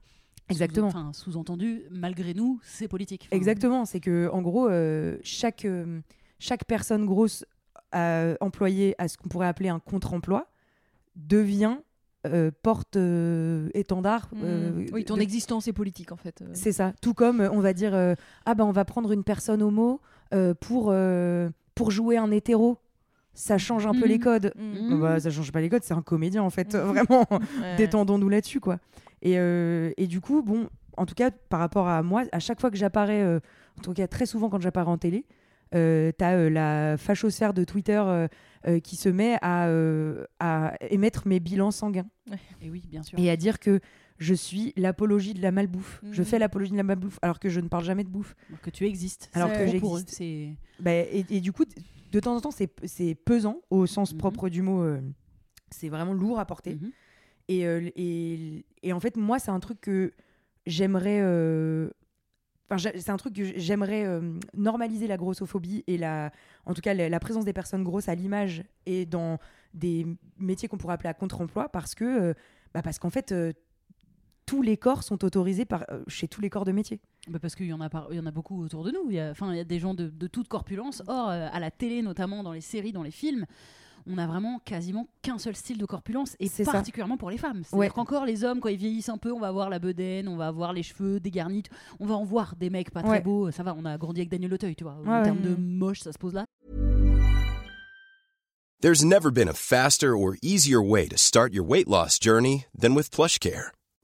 Exactement. 0.49 0.90
Sous- 0.90 0.96
Enfin, 0.99 1.12
sous-entendu, 1.12 1.83
malgré 1.90 2.33
nous, 2.33 2.61
c'est 2.62 2.87
politique. 2.88 3.25
Enfin, 3.29 3.37
Exactement, 3.37 3.85
c'est 3.85 3.99
que 4.01 4.31
en 4.33 4.40
gros, 4.42 4.70
chaque, 5.25 5.66
chaque 6.38 6.64
personne 6.66 7.05
grosse 7.05 7.44
employée 8.40 8.94
à 8.99 9.09
ce 9.09 9.16
qu'on 9.16 9.29
pourrait 9.29 9.49
appeler 9.49 9.68
un 9.68 9.81
contre-emploi 9.81 10.46
devient 11.16 11.79
euh, 12.26 12.50
porte-étendard. 12.62 14.29
Mm. 14.33 14.38
euh, 14.44 14.87
oui, 14.92 15.05
ton 15.05 15.16
de- 15.16 15.20
existence 15.22 15.68
est 15.68 15.72
politique 15.72 16.12
en 16.12 16.16
fait. 16.16 16.42
euh. 16.42 16.46
C'est 16.52 16.72
ça. 16.72 16.92
Tout 17.00 17.14
comme 17.14 17.40
euh, 17.40 17.50
on 17.50 17.61
va 17.61 17.72
dire 17.72 17.94
euh, 17.94 18.14
ah 18.44 18.55
ben 18.55 18.64
on 18.64 18.72
va 18.72 18.85
prendre 18.85 19.12
une 19.12 19.24
personne 19.24 19.62
homo 19.62 20.01
euh, 20.34 20.55
pour 20.55 20.88
euh, 20.90 21.49
pour 21.74 21.90
jouer 21.90 22.16
un 22.16 22.30
hétéro. 22.30 22.78
Ça 23.34 23.59
change 23.59 23.86
un 23.86 23.93
peu 23.93 23.99
Mhm. 24.07 24.09
les 24.09 24.18
codes. 24.18 24.53
Mm. 24.57 24.95
Mhm. 24.95 25.01
Bah, 25.01 25.20
ça 25.20 25.30
change 25.30 25.53
pas 25.53 25.61
les 25.61 25.68
codes, 25.68 25.82
c'est 25.84 25.95
un 25.95 26.03
comédien 26.03 26.43
en 26.43 26.51
fait. 26.51 26.74
Vraiment, 26.76 27.26
Ouais. 27.30 27.76
détendons-nous 27.76 28.28
là-dessus 28.28 28.61
quoi. 28.61 28.78
Et, 29.22 29.38
euh, 29.38 29.93
et 29.97 30.07
du 30.07 30.20
coup, 30.20 30.43
bon, 30.43 30.68
en 30.97 31.07
tout 31.07 31.14
cas, 31.14 31.30
par 31.30 31.61
rapport 31.61 31.88
à 31.88 32.03
moi, 32.03 32.24
à 32.32 32.38
chaque 32.38 32.61
fois 32.61 32.70
que 32.70 32.76
j'apparais, 32.76 33.22
euh, 33.22 33.40
en 33.78 33.82
tout 33.82 33.93
cas 33.93 34.07
très 34.09 34.26
souvent 34.26 34.49
quand 34.49 34.61
j'apparais 34.61 34.90
en 34.90 34.99
télé, 34.99 35.26
euh, 35.74 36.12
t'as 36.16 36.34
euh, 36.34 36.49
la 36.51 36.97
fachosphère 36.97 37.53
de 37.53 37.64
Twitter, 37.64 38.03
euh, 38.68 38.80
qui 38.80 38.96
se 38.96 39.08
met 39.08 39.38
à, 39.42 39.68
euh, 39.68 40.24
à 40.40 40.74
émettre 40.90 41.26
mes 41.28 41.40
bilans 41.40 41.70
sanguins 41.70 42.06
Et 42.60 42.70
oui, 42.70 42.82
bien 42.88 43.02
sûr. 43.02 43.18
et 43.18 43.30
à 43.30 43.36
dire 43.36 43.58
que 43.60 43.80
je 44.18 44.34
suis 44.34 44.72
l'apologie 44.76 45.34
de 45.34 45.42
la 45.42 45.52
malbouffe. 45.52 46.00
Je 46.10 46.22
Mhm. 46.22 46.26
fais 46.26 46.38
l'apologie 46.38 46.72
de 46.72 46.76
la 46.76 46.82
malbouffe 46.82 47.18
alors 47.22 47.38
que 47.38 47.48
je 47.48 47.60
ne 47.60 47.68
parle 47.68 47.84
jamais 47.84 48.02
de 48.04 48.08
bouffe. 48.08 48.34
Alors 48.48 48.60
que 48.60 48.70
tu 48.70 48.84
existes. 48.86 49.30
Alors 49.34 49.52
que 49.52 49.66
j'existe. 49.66 50.20
Bah, 50.80 50.92
et, 50.94 51.24
et 51.28 51.40
du 51.40 51.52
coup, 51.52 51.64
de 52.12 52.20
temps 52.20 52.34
en 52.36 52.40
temps, 52.40 52.50
c'est 52.50 53.14
pesant 53.14 53.60
au 53.70 53.86
sens 53.86 54.12
Mhm. 54.12 54.18
propre 54.18 54.48
du 54.48 54.62
mot. 54.62 54.82
euh, 54.82 55.00
c'est 55.70 55.88
vraiment 55.88 56.12
lourd 56.14 56.38
à 56.38 56.46
porter. 56.46 56.74
Mhm. 56.76 56.92
Et, 57.48 57.60
et, 57.60 58.64
et 58.82 58.92
en 58.92 59.00
fait, 59.00 59.16
moi, 59.16 59.38
c'est 59.38 59.50
un 59.50 59.60
truc 59.60 59.80
que 59.80 60.12
j'aimerais. 60.66 61.20
C'est 62.78 63.10
un 63.10 63.16
truc 63.16 63.34
que 63.34 63.58
j'aimerais 63.58 64.04
euh, 64.04 64.38
normaliser 64.54 65.06
la 65.06 65.16
grossophobie 65.16 65.84
et 65.86 65.98
la, 65.98 66.32
en 66.64 66.74
tout 66.74 66.80
cas 66.80 66.94
la, 66.94 67.20
présence 67.20 67.44
des 67.44 67.52
personnes 67.52 67.84
grosses 67.84 68.08
à 68.08 68.14
l'image 68.14 68.64
et 68.86 69.06
dans 69.06 69.38
des 69.74 70.06
métiers 70.38 70.68
qu'on 70.68 70.78
pourrait 70.78 70.94
appeler 70.94 71.10
à 71.10 71.14
contre-emploi 71.14 71.68
parce 71.68 71.94
que, 71.94 72.04
euh, 72.04 72.34
bah 72.74 72.82
parce 72.82 72.98
qu'en 72.98 73.10
fait, 73.10 73.32
euh, 73.32 73.52
tous 74.46 74.62
les 74.62 74.76
corps 74.76 75.02
sont 75.02 75.24
autorisés 75.24 75.64
par, 75.64 75.84
chez 76.06 76.28
tous 76.28 76.40
les 76.40 76.50
corps 76.50 76.64
de 76.64 76.72
métier. 76.72 77.00
Bah, 77.28 77.38
parce 77.40 77.56
qu'il 77.56 77.66
y 77.66 77.72
en 77.72 77.80
a 77.80 78.30
beaucoup 78.30 78.62
autour 78.62 78.84
de 78.84 78.92
nous. 78.92 79.10
Il 79.10 79.14
y 79.16 79.20
a, 79.20 79.64
des 79.64 79.78
gens 79.80 79.94
de, 79.94 80.26
toute 80.28 80.46
corpulence. 80.46 81.02
Or, 81.08 81.30
à 81.30 81.58
la 81.58 81.72
télé, 81.72 82.00
notamment 82.00 82.44
dans 82.44 82.52
les 82.52 82.60
séries, 82.60 82.92
dans 82.92 83.02
les 83.02 83.10
films, 83.10 83.44
on 84.07 84.18
a 84.18 84.26
vraiment 84.26 84.61
quasiment 84.64 85.09
qu'un 85.22 85.38
seul 85.38 85.57
style 85.57 85.78
de 85.78 85.86
corpulence 85.86 86.36
et 86.40 86.48
C'est 86.48 86.64
ça. 86.64 86.72
particulièrement 86.72 87.16
pour 87.16 87.30
les 87.30 87.38
femmes. 87.38 87.62
C'est-à-dire 87.64 87.78
Ouais. 87.78 87.90
qu'encore 87.90 88.24
les 88.24 88.44
hommes, 88.44 88.61
quand 88.61 88.68
ils 88.68 88.76
vieillissent 88.76 89.09
un 89.09 89.18
peu, 89.18 89.32
on 89.32 89.40
va 89.40 89.48
avoir 89.48 89.68
la 89.70 89.78
bedaine, 89.78 90.28
on 90.28 90.36
va 90.36 90.46
avoir 90.46 90.72
les 90.72 90.82
cheveux 90.82 91.20
dégarnis, 91.20 91.64
on 92.00 92.07
va 92.07 92.14
en 92.14 92.24
voir 92.24 92.57
des 92.57 92.70
mecs 92.70 92.90
pas 92.90 93.02
très 93.02 93.20
beaux. 93.20 93.50
Ça 93.50 93.62
va, 93.62 93.74
on 93.76 93.84
a 93.84 93.98
grandi 93.98 94.20
avec 94.20 94.30
Daniel 94.30 94.54
Auteuil, 94.54 94.74
tu 94.76 94.84
vois. 94.84 94.96
Ouais, 95.00 95.09
en 95.09 95.18
ouais. 95.18 95.22
termes 95.24 95.40
de 95.42 95.54
moche, 95.57 96.00
ça 96.00 96.12
se 96.12 96.18
pose 96.18 96.34
là. 96.34 96.46
There's 98.82 99.02
never 99.04 99.30
been 99.30 99.48
a 99.48 99.54
faster 99.54 100.14
or 100.14 100.34
easier 100.42 100.78
way 100.82 101.09
to 101.09 101.16
start 101.16 101.52
your 101.54 101.64
weight 101.66 101.88
loss 101.88 102.18
journey 102.20 102.66
than 102.78 102.94
with 102.94 103.11
PlushCare. 103.11 103.70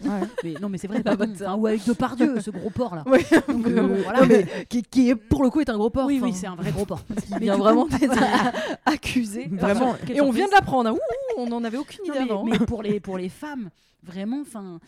Mais, 0.44 0.54
non, 0.60 0.68
mais 0.68 0.78
c'est 0.78 0.86
vrai, 0.88 1.02
pardon. 1.02 1.26
Enfin, 1.32 1.54
ou 1.54 1.66
avec 1.66 1.84
Depardieu, 1.86 2.40
ce 2.40 2.50
gros 2.50 2.70
porc 2.70 2.94
là. 2.94 3.04
Oui, 3.06 3.20
Donc, 3.48 3.66
euh, 3.66 4.02
voilà. 4.04 4.20
Non, 4.20 4.26
mais 4.26 4.46
qui, 4.68 4.82
qui 4.82 5.10
est 5.10 5.14
pour 5.16 5.42
le 5.42 5.50
coup 5.50 5.60
est 5.60 5.68
un 5.70 5.76
gros 5.76 5.90
porc. 5.90 6.06
Oui, 6.06 6.16
enfin, 6.18 6.26
oui, 6.26 6.32
c'est 6.32 6.46
un 6.46 6.54
vrai 6.56 6.70
gros 6.72 6.84
porc. 6.86 7.00
Mais 7.32 7.38
vient 7.40 7.56
vraiment 7.56 7.86
d'être 7.86 8.18
accusé. 8.84 9.48
Vraiment. 9.50 9.90
Enfin, 9.90 10.12
Et 10.14 10.20
on 10.20 10.30
vient 10.30 10.46
de 10.46 10.52
l'apprendre. 10.52 10.90
hein. 10.90 10.96
On 11.38 11.46
n'en 11.46 11.62
avait 11.64 11.78
aucune 11.78 12.04
Non, 12.06 12.14
idée 12.14 12.24
mais, 12.24 12.30
avant. 12.30 12.44
mais 12.44 12.58
pour 12.58 12.82
les 12.82 13.00
pour 13.00 13.18
les 13.18 13.28
femmes, 13.28 13.70
vraiment, 14.02 14.40
enfin. 14.42 14.80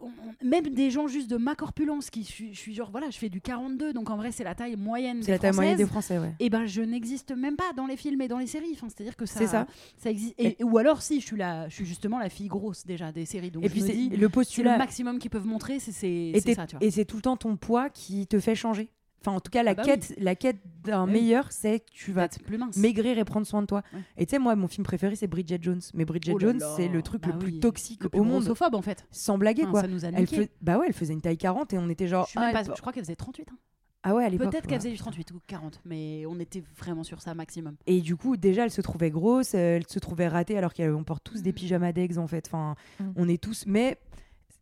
On- 0.00 0.06
on- 0.06 0.46
Même 0.46 0.68
des 0.68 0.90
gens 0.90 1.06
juste 1.06 1.28
de 1.30 1.36
ma 1.36 1.54
corpulence 1.54 2.10
qui 2.10 2.22
je 2.22 2.28
suis, 2.28 2.54
je 2.54 2.58
suis 2.58 2.74
genre 2.74 2.90
voilà 2.90 3.10
je 3.10 3.18
fais 3.18 3.28
du 3.28 3.40
42 3.40 3.92
donc 3.92 4.10
en 4.10 4.16
vrai 4.16 4.32
c'est 4.32 4.44
la 4.44 4.54
taille 4.54 4.76
moyenne 4.76 5.18
C'est 5.20 5.26
des 5.26 5.32
la 5.32 5.38
taille 5.38 5.52
moyenne 5.54 5.76
des. 5.76 5.86
Français, 5.86 6.18
ouais. 6.18 6.34
et 6.40 6.50
ben 6.50 6.66
je 6.66 6.82
n'existe 6.82 7.32
même 7.32 7.56
pas 7.56 7.72
dans 7.76 7.86
les 7.86 7.96
films 7.96 8.20
et 8.20 8.28
dans 8.28 8.38
les 8.38 8.46
séries 8.46 8.70
enfin 8.74 8.88
c'est 8.88 9.02
à 9.02 9.04
dire 9.04 9.16
que 9.16 9.26
ça 9.26 9.38
C'est 9.38 9.46
ça. 9.46 9.66
ça 9.96 10.10
existe 10.10 10.34
et, 10.38 10.56
ou 10.62 10.78
alors 10.78 11.02
si 11.02 11.20
je 11.20 11.26
suis 11.26 11.36
la 11.36 11.68
je 11.68 11.74
suis 11.74 11.86
justement 11.86 12.18
la 12.18 12.28
fille 12.28 12.48
grosse 12.48 12.84
déjà 12.86 13.12
des 13.12 13.24
séries 13.26 13.50
donc 13.50 13.64
Et 13.64 13.68
je 13.68 13.72
puis 13.72 13.82
me 13.82 13.86
c'est 13.86 13.92
dis 13.94 14.08
le 14.08 14.14
c'est 14.16 14.20
le 14.20 14.28
postulat. 14.28 14.78
maximum 14.78 15.18
qu'ils 15.18 15.30
peuvent 15.30 15.46
montrer 15.46 15.78
c'est 15.78 15.92
ça 15.92 16.66
tu 16.66 16.76
vois 16.76 16.84
et 16.86 16.90
c'est 16.90 17.04
tout 17.04 17.16
le 17.16 17.22
temps 17.22 17.36
ton 17.36 17.56
poids 17.56 17.90
qui 17.90 18.26
te 18.26 18.38
fait 18.40 18.54
changer. 18.54 18.88
Enfin, 19.26 19.36
en 19.36 19.40
tout 19.40 19.50
cas, 19.50 19.62
la 19.62 19.70
Ah 19.70 19.74
bah 19.74 19.82
oui. 19.86 19.90
quête, 19.92 20.14
la 20.18 20.34
quête 20.34 20.58
d'un 20.82 21.06
Oui. 21.06 21.12
meilleur, 21.12 21.50
c'est 21.50 21.80
que 21.80 21.90
tu 21.90 22.12
vas 22.12 22.24
Être 22.24 22.42
plus 22.42 22.58
mince 22.58 22.76
maigrir 22.76 23.16
et 23.18 23.24
prendre 23.24 23.46
soin 23.46 23.62
de 23.62 23.66
toi. 23.66 23.82
Ouais. 23.94 24.00
Et 24.18 24.26
tu 24.26 24.32
sais, 24.32 24.38
moi, 24.38 24.54
mon 24.54 24.68
film 24.68 24.84
préféré, 24.84 25.16
c'est 25.16 25.26
Bridget 25.26 25.58
Jones. 25.62 25.80
Mais 25.94 26.04
Bridget 26.04 26.32
Oh 26.34 26.38
là 26.38 26.46
Jones, 26.52 26.62
c'est 26.76 26.88
le 26.88 27.00
truc 27.02 27.22
Bah 27.22 27.30
le 27.32 27.38
plus 27.38 27.52
oui. 27.52 27.60
toxique 27.60 28.02
le 28.02 28.10
plus 28.10 28.20
au 28.20 28.24
monde, 28.24 28.46
en 28.74 28.82
fait 28.82 29.06
sans 29.10 29.38
blaguer, 29.38 29.62
Enfin, 29.62 29.70
quoi. 29.70 29.80
ça 29.80 29.88
nous 29.88 30.04
a 30.04 30.08
Elle. 30.08 30.26
Bah 30.60 30.76
ouais, 30.78 30.86
elle 30.88 30.92
faisait 30.92 31.14
une 31.14 31.20
taille 31.22 31.38
40 31.38 31.72
et 31.72 31.78
on 31.78 31.88
était 31.88 32.06
genre. 32.08 32.26
je, 32.30 32.38
ah, 32.38 32.50
pas- 32.52 32.60
elle- 32.60 32.66
je 32.74 32.80
crois 32.80 32.92
qu'elle 32.92 33.04
faisait 33.04 33.16
38 33.16 33.48
hein. 33.50 33.56
Ah 34.06 34.14
ouais, 34.14 34.22
à 34.22 34.28
l'époque. 34.28 34.50
peut-être 34.50 34.66
qu'elle 34.66 34.78
faisait 34.80 34.90
du 34.90 34.98
38 34.98 35.30
ou 35.30 35.40
40 35.46 35.80
mais 35.86 36.26
on 36.28 36.38
était 36.38 36.62
vraiment 36.78 37.04
sur 37.04 37.22
ça 37.22 37.32
maximum 37.34 37.76
Et 37.86 38.02
du 38.02 38.16
coup, 38.16 38.36
déjà, 38.36 38.64
elle 38.64 38.70
se 38.70 38.82
trouvait 38.82 39.08
grosse, 39.10 39.54
elle 39.54 39.86
se 39.88 39.98
trouvait 39.98 40.28
ratée, 40.28 40.58
alors 40.58 40.74
qu'on 40.74 41.02
porte 41.04 41.24
tous 41.24 41.40
des 41.40 41.52
Mm. 41.52 41.54
pyjamas 41.54 41.92
d'ex, 41.92 42.18
en 42.18 42.26
fait. 42.26 42.46
Enfin, 42.48 42.74
Mm. 43.00 43.04
on 43.16 43.28
est 43.30 43.42
tous. 43.42 43.64
Mais 43.66 43.96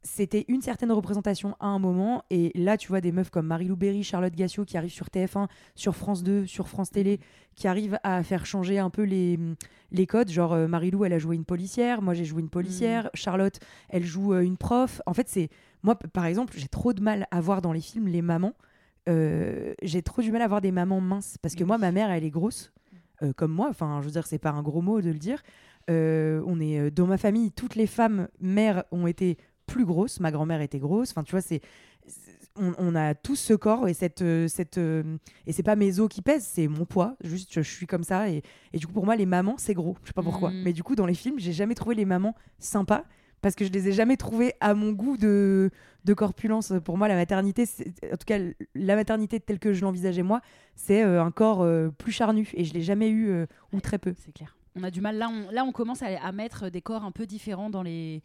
c'était 0.02 0.44
une 0.48 0.62
certaine 0.62 0.90
représentation 0.90 1.56
à 1.60 1.66
un 1.66 1.78
moment. 1.78 2.24
Et 2.30 2.50
là, 2.54 2.76
tu 2.76 2.88
vois 2.88 3.00
des 3.00 3.12
meufs 3.12 3.30
comme 3.30 3.46
Marie-Lou 3.46 3.76
Berry, 3.76 4.02
Charlotte 4.02 4.34
Gassio 4.34 4.64
qui 4.64 4.76
arrivent 4.76 4.92
sur 4.92 5.06
TF1, 5.06 5.48
sur 5.74 5.94
France 5.94 6.22
2, 6.22 6.46
sur 6.46 6.68
France 6.68 6.90
Télé, 6.90 7.20
qui 7.54 7.68
arrivent 7.68 7.98
à 8.02 8.22
faire 8.22 8.44
changer 8.44 8.78
un 8.78 8.90
peu 8.90 9.02
les, 9.02 9.38
les 9.90 10.06
codes. 10.06 10.30
Genre, 10.30 10.52
euh, 10.52 10.66
Marie-Lou, 10.66 11.04
elle 11.04 11.12
a 11.12 11.18
joué 11.18 11.36
une 11.36 11.44
policière, 11.44 12.02
moi 12.02 12.14
j'ai 12.14 12.24
joué 12.24 12.42
une 12.42 12.50
policière, 12.50 13.10
Charlotte, 13.14 13.58
elle 13.88 14.04
joue 14.04 14.34
euh, 14.34 14.40
une 14.40 14.56
prof. 14.56 15.00
En 15.06 15.14
fait, 15.14 15.28
c'est. 15.28 15.48
Moi, 15.82 15.96
par 15.96 16.26
exemple, 16.26 16.54
j'ai 16.56 16.68
trop 16.68 16.92
de 16.92 17.02
mal 17.02 17.26
à 17.30 17.40
voir 17.40 17.60
dans 17.62 17.72
les 17.72 17.80
films 17.80 18.08
les 18.08 18.22
mamans. 18.22 18.54
Euh, 19.08 19.74
j'ai 19.82 20.02
trop 20.02 20.22
du 20.22 20.30
mal 20.30 20.42
à 20.42 20.48
voir 20.48 20.60
des 20.60 20.70
mamans 20.72 21.00
minces. 21.00 21.38
Parce 21.42 21.54
que 21.54 21.64
moi, 21.64 21.78
ma 21.78 21.90
mère, 21.90 22.10
elle 22.10 22.24
est 22.24 22.30
grosse, 22.30 22.72
comme 23.36 23.52
moi. 23.52 23.68
Enfin, 23.68 24.00
je 24.00 24.06
veux 24.06 24.12
dire, 24.12 24.26
c'est 24.26 24.38
pas 24.38 24.50
un 24.50 24.62
gros 24.62 24.80
mot 24.80 25.00
de 25.00 25.10
le 25.10 25.18
dire. 25.18 25.42
On 25.88 26.60
est 26.60 26.92
dans 26.92 27.08
ma 27.08 27.18
famille, 27.18 27.50
toutes 27.50 27.74
les 27.74 27.88
femmes 27.88 28.28
mères 28.40 28.84
ont 28.92 29.08
été 29.08 29.38
plus 29.72 29.84
grosses. 29.84 30.20
Ma 30.20 30.30
grand-mère 30.30 30.60
était 30.60 30.78
grosse. 30.78 31.10
Enfin, 31.10 31.22
tu 31.22 31.30
vois, 31.32 31.40
c'est 31.40 31.60
on, 32.56 32.72
on 32.78 32.94
a 32.94 33.14
tous 33.14 33.36
ce 33.36 33.54
corps 33.54 33.88
et 33.88 33.94
cette 33.94 34.20
euh, 34.22 34.46
cette 34.48 34.76
euh, 34.76 35.16
et 35.46 35.52
c'est 35.52 35.62
pas 35.62 35.76
mes 35.76 36.00
os 36.00 36.08
qui 36.08 36.20
pèsent, 36.20 36.44
c'est 36.46 36.68
mon 36.68 36.84
poids. 36.84 37.16
Juste, 37.24 37.50
je, 37.54 37.62
je 37.62 37.70
suis 37.70 37.86
comme 37.86 38.04
ça 38.04 38.28
et, 38.28 38.42
et 38.74 38.78
du 38.78 38.86
coup 38.86 38.92
pour 38.92 39.06
moi 39.06 39.16
les 39.16 39.24
mamans 39.26 39.54
c'est 39.56 39.72
gros. 39.74 39.96
Je 40.02 40.08
sais 40.08 40.12
pas 40.12 40.22
pourquoi, 40.22 40.50
Mm. 40.50 40.62
mais 40.64 40.72
du 40.74 40.82
coup 40.82 40.94
dans 40.94 41.06
les 41.06 41.14
films 41.14 41.38
j'ai 41.38 41.52
jamais 41.52 41.74
trouvé 41.74 41.94
les 41.94 42.04
mamans 42.04 42.34
sympas 42.58 43.04
parce 43.40 43.54
que 43.54 43.64
je 43.64 43.70
les 43.72 43.88
ai 43.88 43.92
jamais 43.92 44.16
trouvées 44.18 44.52
à 44.60 44.74
mon 44.74 44.92
goût 44.92 45.16
de 45.16 45.70
de 46.04 46.14
corpulence. 46.14 46.72
Pour 46.84 46.98
moi 46.98 47.08
la 47.08 47.14
maternité, 47.14 47.64
en 48.12 48.16
tout 48.16 48.26
cas 48.26 48.38
la 48.74 48.96
maternité 48.96 49.40
telle 49.40 49.58
que 49.58 49.72
je 49.72 49.80
l'envisageais 49.82 50.22
moi, 50.22 50.40
c'est 50.76 51.02
euh, 51.02 51.22
un 51.24 51.30
corps 51.30 51.62
euh, 51.62 51.88
plus 51.88 52.12
charnu 52.12 52.50
et 52.54 52.64
je 52.64 52.74
l'ai 52.74 52.82
jamais 52.82 53.08
eu 53.08 53.28
euh, 53.30 53.46
ou 53.72 53.80
très 53.80 53.98
peu. 53.98 54.12
C'est 54.18 54.32
clair. 54.32 54.56
On 54.74 54.82
a 54.82 54.90
du 54.90 55.00
mal. 55.00 55.16
Là, 55.16 55.28
on, 55.30 55.50
là, 55.50 55.64
on 55.64 55.72
commence 55.72 56.02
à, 56.02 56.06
à 56.22 56.32
mettre 56.32 56.70
des 56.70 56.80
corps 56.82 57.04
un 57.04 57.12
peu 57.12 57.26
différents 57.26 57.68
dans 57.70 57.82
les, 57.82 58.22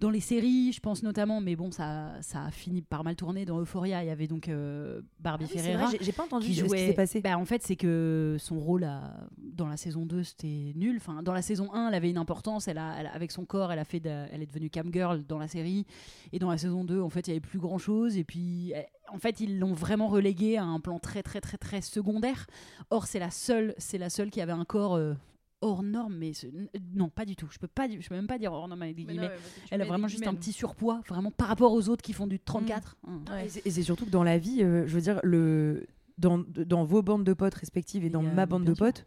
dans 0.00 0.10
les 0.10 0.20
séries, 0.20 0.72
je 0.72 0.80
pense 0.80 1.02
notamment. 1.02 1.40
Mais 1.40 1.56
bon, 1.56 1.70
ça, 1.70 2.12
ça 2.20 2.44
a 2.44 2.50
fini 2.50 2.82
par 2.82 3.02
mal 3.04 3.16
tourner. 3.16 3.44
Dans 3.44 3.58
Euphoria, 3.60 4.04
il 4.04 4.06
y 4.06 4.10
avait 4.10 4.26
donc 4.26 4.48
euh, 4.48 5.00
Barbie 5.20 5.46
Ferreira. 5.46 5.90
j'ai 6.00 6.12
pas 6.12 6.24
entendu 6.24 6.46
qui 6.46 6.54
ce 6.54 6.62
qui 6.62 6.68
jouait. 6.68 6.86
s'est 6.88 6.92
passé. 6.94 7.20
Bah, 7.20 7.38
en 7.38 7.44
fait, 7.44 7.62
c'est 7.62 7.76
que 7.76 8.36
son 8.38 8.58
rôle 8.58 8.84
à- 8.84 9.14
dans 9.38 9.66
la 9.68 9.76
saison 9.76 10.04
2, 10.04 10.22
c'était 10.22 10.72
nul. 10.76 10.96
Enfin, 10.98 11.22
dans 11.22 11.32
la 11.32 11.42
saison 11.42 11.72
1, 11.72 11.88
elle 11.88 11.94
avait 11.94 12.10
une 12.10 12.18
importance. 12.18 12.68
Elle 12.68 12.78
a, 12.78 12.94
elle 12.98 13.06
avec 13.12 13.30
son 13.32 13.44
corps, 13.44 13.72
elle, 13.72 13.78
a 13.78 13.84
fait 13.84 14.00
de- 14.00 14.26
elle 14.30 14.42
est 14.42 14.46
devenue 14.46 14.68
cam 14.70 14.92
girl 14.92 15.24
dans 15.26 15.38
la 15.38 15.48
série. 15.48 15.86
Et 16.32 16.38
dans 16.38 16.50
la 16.50 16.58
saison 16.58 16.84
2, 16.84 17.00
en 17.00 17.08
fait, 17.08 17.26
il 17.26 17.30
y 17.30 17.32
avait 17.32 17.40
plus 17.40 17.58
grand 17.58 17.78
chose. 17.78 18.16
Et 18.18 18.24
puis, 18.24 18.72
elle- 18.74 18.86
en 19.12 19.18
fait, 19.18 19.40
ils 19.40 19.58
l'ont 19.58 19.72
vraiment 19.72 20.08
reléguée 20.08 20.56
à 20.56 20.64
un 20.64 20.80
plan 20.80 20.98
très, 20.98 21.22
très, 21.22 21.40
très, 21.40 21.56
très 21.58 21.80
secondaire. 21.80 22.46
Or, 22.90 23.06
c'est 23.06 23.20
la 23.20 23.30
seule, 23.30 23.74
c'est 23.78 23.98
la 23.98 24.10
seule 24.10 24.30
qui 24.30 24.40
avait 24.40 24.52
un 24.52 24.64
corps. 24.64 24.96
euh, 24.96 25.14
hors 25.62 25.82
norme 25.82 26.16
mais 26.16 26.32
ce- 26.32 26.46
non 26.94 27.08
pas 27.08 27.24
du 27.24 27.34
tout 27.36 27.46
je 27.50 27.58
peux 27.58 27.66
pas 27.66 27.88
je 27.88 28.06
peux 28.08 28.14
même 28.14 28.26
pas 28.26 28.38
dire 28.38 28.52
hors 28.52 28.68
norme 28.68 28.82
avec 28.82 28.94
des 28.96 29.04
guillemets 29.04 29.28
elle 29.70 29.80
a 29.80 29.84
vraiment 29.88 30.06
juste 30.08 30.24
un 30.26 30.34
petit 30.40 30.52
surpoids 30.52 31.00
vraiment 31.08 31.30
par 31.30 31.48
rapport 31.48 31.72
aux 31.72 31.88
autres 31.88 32.02
qui 32.02 32.12
font 32.12 32.26
du 32.26 32.38
34 32.38 32.96
Hein. 33.06 33.20
Ouais. 33.30 33.46
Et 33.64 33.70
c'est- 33.70 33.82
surtout 33.82 34.04
que 34.06 34.10
dans 34.10 34.22
la 34.24 34.38
vie, 34.38 34.62
euh, 34.62 34.86
je 34.86 34.94
veux 34.94 35.00
dire, 35.00 35.18
le, 35.22 35.86
dans, 36.18 36.38
dans 36.38 36.84
vos 36.84 37.02
bandes 37.02 37.24
de 37.24 37.32
potes 37.32 37.54
respectives 37.54 38.04
et 38.04 38.10
dans 38.10 38.22
ma 38.34 38.44
bande 38.46 38.64
de 38.64 38.74
sûr. 38.74 39.04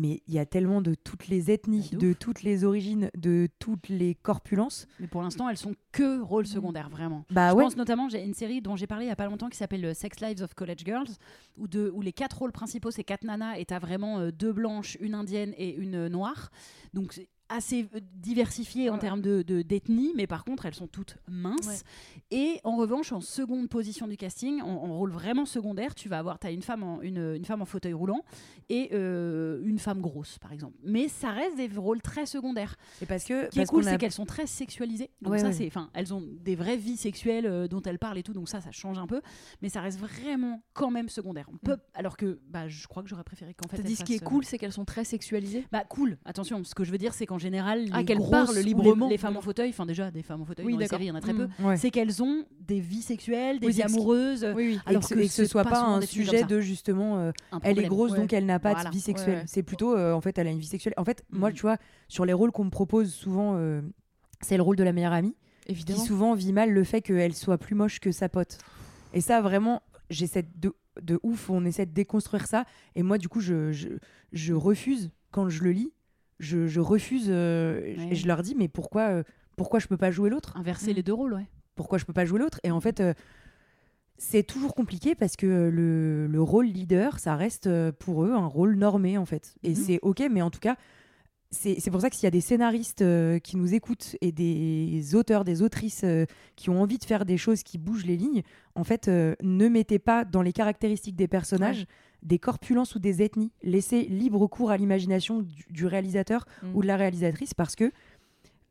Mais 0.00 0.22
il 0.26 0.34
y 0.34 0.38
a 0.38 0.46
tellement 0.46 0.80
de 0.80 0.94
toutes 0.94 1.28
les 1.28 1.50
ethnies, 1.50 1.90
de 1.92 2.12
toutes 2.12 2.42
les 2.42 2.64
origines, 2.64 3.10
de 3.16 3.48
toutes 3.58 3.88
les 3.88 4.14
corpulences. 4.14 4.86
mais 4.98 5.06
pour 5.06 5.22
l'instant 5.22 5.48
elles 5.48 5.58
sont 5.58 5.74
que 5.92 6.20
rôles 6.20 6.46
secondaires 6.46 6.88
vraiment 6.88 7.24
Bah 7.30 7.50
je 7.50 7.56
ouais, 7.56 7.64
pense 7.64 7.76
notamment, 7.76 8.08
j'ai 8.08 8.24
une 8.24 8.34
série 8.34 8.62
dont 8.62 8.76
j'ai 8.76 8.86
parlé 8.86 9.04
il 9.04 9.08
y 9.08 9.12
a 9.12 9.16
pas 9.16 9.26
longtemps 9.26 9.48
qui 9.48 9.58
s'appelle 9.58 9.84
euh, 9.84 9.94
Sex 9.94 10.20
Lives 10.20 10.42
of 10.42 10.54
College 10.54 10.82
Girls, 10.84 11.08
où, 11.58 11.68
de, 11.68 11.90
où 11.94 12.00
les 12.00 12.12
quatre 12.12 12.38
rôles 12.38 12.52
principaux, 12.52 12.90
c'est 12.90 13.04
quatre 13.04 13.24
nanas, 13.24 13.58
et 13.58 13.64
t'as 13.64 13.78
vraiment 13.78 14.18
euh, 14.18 14.30
deux 14.30 14.52
blanches, 14.52 14.96
une 15.00 15.14
indienne 15.14 15.52
et 15.56 15.74
une 15.74 15.94
euh, 15.94 16.08
noire. 16.08 16.50
Donc 16.94 17.20
assez 17.50 17.88
euh, 17.94 18.00
diversifié 18.14 18.88
en 18.90 18.96
termes 18.98 19.20
de, 19.20 19.42
de- 19.42 19.62
d'ethnie, 19.62 20.12
mais 20.16 20.26
par 20.26 20.44
contre, 20.44 20.66
elles 20.66 20.74
sont 20.74 20.86
toutes 20.86 21.18
minces. 21.28 21.66
Ouais. 21.66 21.74
Et 22.30 22.60
en 22.64 22.76
revanche, 22.76 23.12
en 23.12 23.20
seconde 23.20 23.68
position 23.68 24.06
du 24.06 24.16
casting, 24.16 24.62
en, 24.62 24.66
en 24.68 24.96
rôle 24.96 25.10
vraiment 25.10 25.44
secondaire, 25.44 25.94
tu 25.94 26.08
vas 26.08 26.18
avoir, 26.18 26.38
t'as 26.38 26.52
une 26.52 26.62
femme 26.62 26.82
en, 26.82 27.02
une, 27.02 27.34
une 27.36 27.44
femme 27.44 27.60
en 27.60 27.64
fauteuil 27.64 27.92
roulant 27.92 28.22
et 28.68 28.90
euh, 28.92 29.60
une 29.64 29.78
femme 29.78 30.00
grosse, 30.00 30.38
par 30.38 30.52
exemple. 30.52 30.76
Mais 30.84 31.08
ça 31.08 31.30
reste 31.32 31.56
des 31.56 31.66
rôles 31.76 32.00
très 32.00 32.24
secondaires. 32.24 32.76
et 33.02 33.06
parce 33.06 33.24
que 33.24 33.46
Ce 33.46 33.50
qui 33.50 33.60
est 33.60 33.66
cool, 33.66 33.86
a- 33.86 33.90
c'est 33.92 33.98
qu'elles 33.98 34.12
sont 34.12 34.26
très 34.26 34.46
sexualisées. 34.46 35.10
Donc 35.20 35.32
Ouais, 35.32 35.38
ça, 35.40 35.46
ouais. 35.48 35.52
c'est, 35.52 35.66
enfin, 35.66 35.90
elles 35.92 36.14
ont 36.14 36.22
des 36.40 36.54
vraies 36.54 36.76
vies 36.76 36.96
sexuelles 36.96 37.46
euh, 37.46 37.66
dont 37.68 37.82
elles 37.82 37.98
parlent 37.98 38.18
et 38.18 38.22
tout. 38.22 38.32
Donc 38.32 38.48
ça, 38.48 38.60
ça 38.60 38.70
change 38.70 38.98
un 38.98 39.06
peu, 39.08 39.20
mais 39.60 39.68
ça 39.68 39.80
reste 39.80 39.98
vraiment 39.98 40.62
quand 40.72 40.90
même 40.90 41.08
secondaire. 41.08 41.46
On 41.52 41.56
peut, 41.58 41.78
alors 41.94 42.16
que, 42.16 42.38
bah, 42.48 42.68
je 42.68 42.86
crois 42.86 43.02
que 43.02 43.08
j'aurais 43.08 43.24
préféré 43.24 43.54
qu'en 43.54 43.68
fait. 43.68 43.78
T'as 43.78 43.82
dit 43.82 43.96
ce 43.96 44.04
qui 44.04 44.14
est 44.14 44.22
euh, 44.22 44.26
cool, 44.26 44.44
c'est 44.44 44.56
qu'elles 44.58 44.72
sont 44.72 44.84
très 44.84 45.04
sexualisées? 45.04 45.66
Bah 45.72 45.84
cool. 45.84 46.16
Attention, 46.24 46.62
ce 46.62 46.74
que 46.76 46.84
je 46.84 46.92
veux 46.92 46.98
dire, 46.98 47.12
c'est 47.12 47.26
qu'en 47.26 47.38
général, 47.40 47.84
les 47.86 47.90
Ah, 47.92 48.04
qu'elles 48.04 48.18
parlent 48.30 48.54
les- 48.54 48.62
librement. 48.62 49.08
Les, 49.08 49.18
femmes 49.18 49.36
en 49.36 49.40
fauteuil, 49.40 49.70
enfin 49.70 49.86
déjà 49.86 50.10
des 50.12 50.22
femmes 50.22 50.42
en 50.42 50.44
fauteuil 50.44 50.64
Oui, 50.66 50.74
dans 50.74 50.78
les 50.78 50.86
séries, 50.86 51.04
il 51.06 51.08
y 51.08 51.10
en 51.10 51.16
a 51.16 51.20
très 51.20 51.34
peu. 51.34 51.48
Mm. 51.58 51.64
Ouais. 51.66 51.76
C'est 51.76 51.90
qu'elles 51.90 52.22
ont 52.22 52.44
des 52.60 52.78
vies 52.80 53.02
sexuelles, 53.02 53.58
des 53.58 53.66
Oui, 53.66 53.72
vies 53.72 53.82
amoureuses. 53.82 54.46
Oui. 54.54 54.78
Alors 54.86 55.02
et 55.02 55.04
que, 55.08 55.14
que 55.14 55.20
et 55.20 55.26
que 55.26 55.32
ce 55.32 55.44
soit 55.46 55.64
pas 55.64 55.80
un 55.82 56.00
sujet 56.02 56.44
de 56.44 56.60
justement 56.60 57.18
euh, 57.18 57.32
elle 57.62 57.78
est 57.80 57.88
grosse 57.88 58.12
Ouais. 58.12 58.18
donc 58.18 58.32
elle 58.32 58.46
n'a 58.46 58.60
pas 58.60 58.74
Voilà. 58.74 58.90
de 58.90 58.94
vie 58.94 59.00
sexuelle. 59.00 59.38
Ouais. 59.38 59.44
C'est 59.46 59.62
plutôt 59.64 59.96
euh, 59.96 60.12
en 60.12 60.20
fait 60.20 60.38
elle 60.38 60.46
a 60.46 60.50
une 60.50 60.58
vie 60.60 60.66
sexuelle. 60.66 60.94
En 60.96 61.04
fait, 61.04 61.24
moi 61.30 61.48
Mhm. 61.50 61.54
tu 61.56 61.62
vois, 61.62 61.76
sur 62.06 62.24
les 62.24 62.32
rôles 62.32 62.52
qu'on 62.52 62.64
me 62.64 62.70
propose 62.70 63.12
souvent 63.12 63.54
euh, 63.56 63.80
c'est 64.40 64.56
le 64.56 64.62
rôle 64.62 64.76
de 64.76 64.84
la 64.84 64.92
meilleure 64.92 65.12
amie 65.12 65.34
qui 65.66 65.92
souvent 65.98 66.34
vit 66.34 66.52
mal 66.52 66.70
le 66.72 66.82
fait 66.84 67.00
qu'elle 67.00 67.34
soit 67.34 67.58
plus 67.58 67.74
moche 67.74 68.00
que 68.00 68.12
sa 68.12 68.28
pote. 68.28 68.58
Et 69.14 69.20
ça 69.20 69.40
vraiment 69.40 69.82
j'essaie 70.10 70.44
de 70.56 70.72
de 71.00 71.20
ouf, 71.22 71.48
on 71.50 71.64
essaie 71.64 71.86
de 71.86 71.92
déconstruire 71.94 72.46
ça 72.46 72.64
et 72.96 73.02
moi 73.02 73.16
du 73.16 73.28
coup 73.28 73.40
je 73.40 73.70
je, 73.72 73.88
je 74.32 74.52
refuse 74.52 75.10
quand 75.30 75.48
je 75.48 75.62
le 75.62 75.70
lis, 75.70 75.92
je, 76.40 76.66
je 76.66 76.80
refuse 76.80 77.26
euh, 77.28 77.80
Ouais. 77.96 78.08
et 78.10 78.14
je 78.16 78.26
leur 78.26 78.42
dis 78.42 78.54
mais 78.58 78.66
pourquoi 78.68 79.02
euh, 79.10 79.22
pourquoi 79.56 79.78
je 79.78 79.86
peux 79.86 79.96
pas 79.96 80.10
jouer 80.10 80.28
l'autre? 80.30 80.56
Inverser 80.56 80.92
Mm. 80.92 80.96
les 80.96 81.02
deux 81.04 81.12
rôles, 81.14 81.34
ouais. 81.34 81.46
pourquoi 81.76 81.98
je 81.98 82.04
peux 82.04 82.12
pas 82.12 82.24
jouer 82.24 82.38
l'autre? 82.40 82.58
Et 82.64 82.70
en 82.72 82.80
fait, 82.80 83.00
euh, 83.00 83.14
c'est 84.18 84.42
toujours 84.42 84.74
compliqué 84.74 85.14
parce 85.14 85.36
que 85.36 85.46
le, 85.72 86.26
le 86.26 86.42
rôle 86.42 86.66
leader, 86.66 87.18
ça 87.18 87.36
reste 87.36 87.66
euh, 87.68 87.90
pour 87.92 88.24
eux 88.24 88.32
un 88.32 88.46
rôle 88.46 88.74
normé 88.76 89.16
en 89.18 89.24
fait. 89.24 89.54
Et 89.62 89.70
Mhm. 89.70 89.74
c'est 89.76 89.98
ok, 90.02 90.22
mais 90.30 90.42
en 90.42 90.50
tout 90.50 90.58
cas, 90.60 90.76
c'est 91.50 91.80
c'est 91.80 91.90
pour 91.90 92.00
ça 92.00 92.10
que 92.10 92.16
s'il 92.16 92.24
y 92.24 92.28
a 92.28 92.30
des 92.30 92.40
scénaristes 92.42 93.02
euh, 93.02 93.38
qui 93.38 93.56
nous 93.56 93.74
écoutent 93.74 94.16
et 94.20 94.30
des 94.30 95.14
auteurs, 95.14 95.42
des 95.44 95.62
autrices 95.62 96.02
euh, 96.04 96.26
qui 96.54 96.70
ont 96.70 96.80
envie 96.80 96.98
de 96.98 97.04
faire 97.04 97.24
des 97.24 97.38
choses 97.38 97.62
qui 97.62 97.76
bougent 97.78 98.04
les 98.06 98.16
lignes, 98.16 98.42
en 98.74 98.84
fait, 98.84 99.08
euh, 99.08 99.34
ne 99.42 99.68
mettez 99.68 99.98
pas 99.98 100.24
dans 100.24 100.42
les 100.42 100.52
caractéristiques 100.52 101.16
des 101.16 101.28
personnages 101.28 101.86
des 102.22 102.38
corpulences 102.38 102.94
ou 102.94 102.98
des 102.98 103.22
ethnies. 103.22 103.50
Laissez 103.62 104.02
libre 104.02 104.46
cours 104.46 104.70
à 104.70 104.76
l'imagination 104.76 105.40
du, 105.40 105.64
du 105.70 105.86
réalisateur 105.86 106.46
Mm. 106.62 106.74
ou 106.74 106.82
de 106.82 106.86
la 106.86 106.96
réalisatrice 106.96 107.54
parce 107.54 107.76
que 107.76 107.92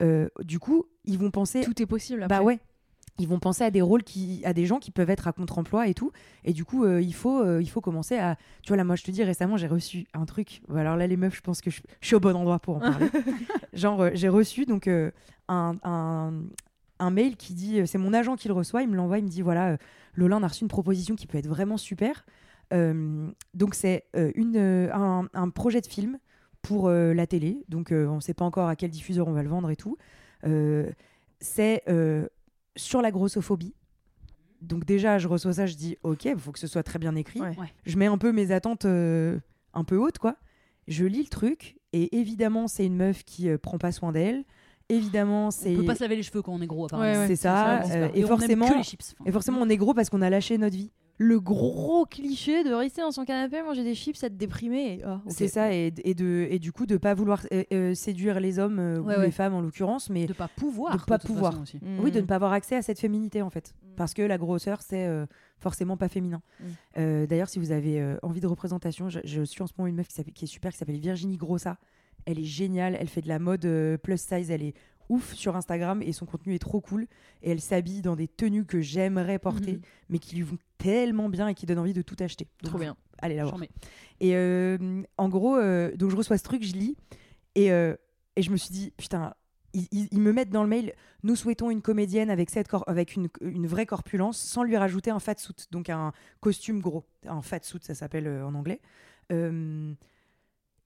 euh, 0.02 0.30
du 0.44 0.60
coup, 0.60 0.86
ils 1.06 1.18
vont 1.18 1.32
penser 1.32 1.62
Tout 1.62 1.82
est 1.82 1.86
possible. 1.86 2.26
bah 2.30 2.42
ouais. 2.42 2.60
Ils 3.22 3.28
vont 3.28 3.40
penser 3.40 3.66
à 3.66 3.70
des 3.72 3.82
rôles 3.82 4.04
qui, 4.04 4.42
à 4.46 4.54
des 4.54 4.66
gens 4.66 4.80
qui 4.80 4.92
peuvent 4.92 5.10
être 5.10 5.28
à 5.28 5.34
contre-emploi 5.34 5.90
et 5.90 5.94
tout. 5.94 6.14
Et 6.46 6.54
du 6.54 6.64
coup, 6.64 6.86
euh, 6.86 7.02
il 7.02 7.14
faut, 7.14 7.42
euh, 7.44 7.62
il 7.62 7.70
faut 7.70 7.82
commencer 7.82 8.18
à. 8.18 8.38
Tu 8.64 8.70
vois 8.70 8.78
là, 8.78 8.86
moi, 8.86 8.96
je 8.96 9.04
te 9.04 9.12
dis 9.12 9.24
récemment, 9.26 9.58
j'ai 9.58 9.68
reçu 9.68 10.08
un 10.14 10.24
truc. 10.26 10.62
Alors 10.74 10.96
là, 10.96 11.06
les 11.06 11.18
meufs, 11.18 11.36
je 11.36 11.42
pense 11.42 11.60
que 11.60 11.70
je, 11.70 11.82
je 12.00 12.08
suis 12.08 12.16
au 12.16 12.22
bon 12.22 12.34
endroit 12.34 12.60
pour 12.60 12.78
en 12.78 12.80
parler. 12.80 13.08
Genre, 13.74 14.12
j'ai 14.14 14.30
reçu 14.30 14.66
donc 14.66 14.88
un, 14.88 15.12
un, 15.84 16.34
un 17.00 17.10
mail 17.12 17.36
qui 17.36 17.54
dit, 17.54 17.82
c'est 17.86 17.98
mon 17.98 18.14
agent 18.14 18.38
qui 18.38 18.48
le 18.48 18.54
reçoit. 18.54 18.84
Il 18.84 18.90
me 18.90 18.96
l'envoie, 18.96 19.18
il 19.20 19.26
me 19.26 19.30
dit 19.30 19.42
voilà, 19.42 19.76
Lola, 20.14 20.38
on 20.38 20.44
a 20.44 20.48
reçu 20.48 20.64
une 20.64 20.70
proposition 20.70 21.16
qui 21.18 21.28
peut 21.28 21.38
être 21.38 21.48
vraiment 21.48 21.76
super. 21.78 22.26
Euh, 22.74 23.30
donc 23.54 23.74
c'est 23.76 24.06
euh, 24.16 24.32
une, 24.36 24.58
euh, 24.58 24.94
un, 24.94 25.28
un 25.34 25.50
projet 25.50 25.82
de 25.82 25.88
film 25.88 26.20
pour 26.62 26.88
euh, 26.88 27.14
la 27.14 27.26
télé. 27.28 27.64
Donc 27.70 27.92
euh, 27.92 28.08
on 28.08 28.16
ne 28.16 28.22
sait 28.22 28.34
pas 28.34 28.46
encore 28.46 28.68
à 28.68 28.76
quel 28.76 28.92
diffuseur 28.92 29.28
on 29.28 29.32
va 29.34 29.44
le 29.44 29.50
vendre 29.50 29.70
et 29.70 29.76
tout. 29.76 29.98
Euh, 30.46 30.90
c'est 31.40 31.84
euh, 31.88 32.28
sur 32.76 33.02
la 33.02 33.12
grossophobie. 33.12 33.74
Donc 34.62 34.86
déjà, 34.86 35.18
je 35.18 35.28
reçois 35.28 35.54
ça, 35.54 35.66
je 35.66 35.76
dis 35.76 35.98
ok, 36.04 36.26
il 36.26 36.38
faut 36.38 36.52
que 36.52 36.60
ce 36.60 36.68
soit 36.68 36.84
très 36.84 37.00
bien 37.00 37.16
écrit. 37.16 37.40
Ouais. 37.42 37.58
Ouais. 37.58 37.74
Je 37.86 37.98
mets 37.98 38.08
un 38.08 38.18
peu 38.18 38.32
mes 38.32 38.52
attentes 38.52 38.86
euh, 38.86 39.40
un 39.74 39.84
peu 39.84 39.96
hautes, 39.98 40.18
quoi. 40.18 40.36
Je 40.88 41.06
lis 41.06 41.24
le 41.24 41.30
truc 41.30 41.78
et 41.94 42.18
évidemment, 42.18 42.68
c'est 42.68 42.86
une 42.86 42.96
meuf 42.98 43.24
qui 43.24 43.50
euh, 43.50 43.58
prend 43.58 43.78
pas 43.78 43.92
soin 43.92 44.12
d'elle. 44.12 44.44
Évidemment, 44.90 45.52
c'est 45.52 45.76
On 45.76 45.82
peut 45.82 45.86
pas 45.86 45.96
se 45.96 46.04
laver 46.04 46.16
les 46.16 46.24
cheveux 46.24 46.42
quand 46.42 46.52
on 46.52 46.62
est 46.62 46.68
gros, 46.68 46.86
apparemment. 46.86 47.12
Ouais, 47.12 47.18
ouais. 47.20 47.28
c'est 47.28 47.36
ça. 47.36 47.84
Euh, 47.84 48.10
et 48.16 48.22
aime 48.22 48.28
forcément, 48.28 48.68
que 48.68 48.78
les 48.78 48.84
chips. 48.84 49.14
Enfin, 49.20 49.30
et 49.30 49.32
forcément, 49.32 49.62
on 49.62 49.70
est 49.70 49.78
gros 49.78 49.94
parce 49.94 50.10
qu'on 50.10 50.22
a 50.24 50.30
lâché 50.32 50.58
notre 50.58 50.76
vie. 50.76 50.92
Le 51.22 51.42
gros 51.42 52.06
cliché 52.06 52.64
de 52.64 52.74
rester 52.74 53.02
dans 53.02 53.12
son 53.12 53.26
canapé, 53.26 53.62
manger 53.62 53.84
des 53.84 53.94
chips, 53.94 54.24
être 54.24 54.38
déprimé. 54.38 55.00
Et... 55.02 55.06
ok. 55.06 55.20
C'est 55.28 55.50
ça, 55.50 55.74
et, 55.74 55.94
et 56.06 56.14
de, 56.14 56.48
et 56.50 56.60
du 56.60 56.72
coup, 56.72 56.86
de 56.86 56.96
pas 56.96 57.14
vouloir 57.14 57.46
euh, 57.52 57.64
euh, 57.74 57.94
séduire 57.94 58.40
les 58.40 58.58
hommes 58.58 58.80
euh, 58.80 59.00
Ouais, 59.00 59.16
ou 59.16 59.20
ouais. 59.20 59.26
les 59.26 59.32
femmes 59.32 59.54
en 59.54 59.60
l'occurrence, 59.60 60.10
mais 60.10 60.28
de 60.28 60.34
pas 60.34 60.48
pouvoir. 60.48 60.96
de 60.98 61.04
pas 61.04 61.20
pouvoir. 61.20 61.52
façon, 61.52 61.64
aussi. 61.64 61.78
Mm. 61.78 62.00
oui, 62.02 62.12
de 62.12 62.22
ne 62.22 62.26
pas 62.26 62.36
avoir 62.36 62.54
accès 62.54 62.78
à 62.78 62.82
cette 62.82 63.00
féminité 63.00 63.42
en 63.42 63.50
fait. 63.50 63.74
Mm. 63.84 63.96
Parce 63.98 64.14
que 64.14 64.22
la 64.22 64.38
grosseur, 64.38 64.82
c'est 64.82 65.06
euh, 65.08 65.26
forcément 65.58 65.98
pas 65.98 66.08
féminin. 66.08 66.42
Mm. 66.96 67.26
D'ailleurs, 67.26 67.50
si 67.50 67.60
vous 67.60 67.74
avez 67.74 68.16
envie 68.24 68.40
de 68.40 68.48
représentation, 68.48 69.10
je, 69.10 69.20
je 69.26 69.42
suis 69.44 69.62
en 69.62 69.68
ce 69.68 69.74
moment 69.78 69.88
une 69.88 69.96
meuf 69.96 70.08
qui, 70.08 70.24
qui 70.32 70.46
est 70.46 70.48
super, 70.48 70.72
qui 70.72 70.78
s'appelle 70.78 71.00
Virginie 71.00 71.36
Grossa. 71.36 71.78
Elle 72.26 72.40
est 72.40 72.46
géniale, 72.46 72.96
elle 72.98 73.10
fait 73.10 73.22
de 73.22 73.28
la 73.28 73.40
mode 73.40 73.68
plus 74.02 74.18
size, 74.22 74.52
elle 74.52 74.64
est 74.64 74.74
ouf 75.10 75.34
sur 75.34 75.56
Instagram 75.56 76.02
et 76.02 76.14
son 76.14 76.26
contenu 76.26 76.54
est 76.56 76.60
trop 76.60 76.80
cool. 76.82 77.08
Et 77.42 77.52
elle 77.52 77.60
s'habille 77.62 78.02
dans 78.02 78.16
des 78.16 78.28
tenues 78.28 78.66
que 78.66 78.80
j'aimerais 78.82 79.40
porter, 79.40 79.74
Mhm. 79.74 79.82
mais 80.10 80.20
qui 80.20 80.36
lui 80.36 80.44
vont 80.44 80.58
tellement 80.78 81.28
bien 81.30 81.48
et 81.48 81.54
qui 81.56 81.66
donnent 81.66 81.80
envie 81.80 81.94
de 81.94 82.02
tout 82.02 82.16
acheter. 82.20 82.48
Donc, 82.64 82.70
Trop 82.72 82.80
bien. 82.80 82.96
Allez 83.22 83.36
la 83.36 83.44
voir. 83.46 83.58
Et 84.22 84.36
euh, 84.36 85.02
en 85.18 85.28
gros, 85.30 85.58
euh, 85.58 85.94
donc 85.98 86.12
je 86.12 86.16
reçois 86.16 86.38
ce 86.38 86.44
truc, 86.44 86.64
je 86.64 86.74
lis, 86.74 86.96
et, 87.56 87.72
euh, 87.72 87.96
et 88.38 88.42
je 88.42 88.50
me 88.52 88.56
suis 88.58 88.72
dit, 88.72 88.94
putain, 88.98 89.34
ils, 89.74 89.88
ils- 89.92 90.08
ils 90.12 90.20
me 90.22 90.32
mettent 90.32 90.50
dans 90.52 90.64
le 90.64 90.70
mail, 90.70 90.94
nous 91.24 91.36
souhaitons 91.36 91.70
une 91.70 91.82
comédienne 91.82 92.30
avec, 92.30 92.50
cette 92.50 92.68
cor- 92.70 92.86
avec 92.88 93.16
une, 93.16 93.28
une 93.42 93.68
vraie 93.68 93.86
corpulence, 93.86 94.38
sans 94.38 94.64
lui 94.64 94.78
rajouter 94.78 95.12
un 95.12 95.20
fat 95.20 95.36
suit, 95.38 95.54
donc 95.72 95.90
un 95.90 96.12
costume 96.40 96.80
gros. 96.80 97.04
Un 97.28 97.42
fat 97.42 97.60
suit, 97.62 97.80
ça 97.82 97.94
s'appelle 97.94 98.28
en 98.28 98.54
anglais. 98.56 98.80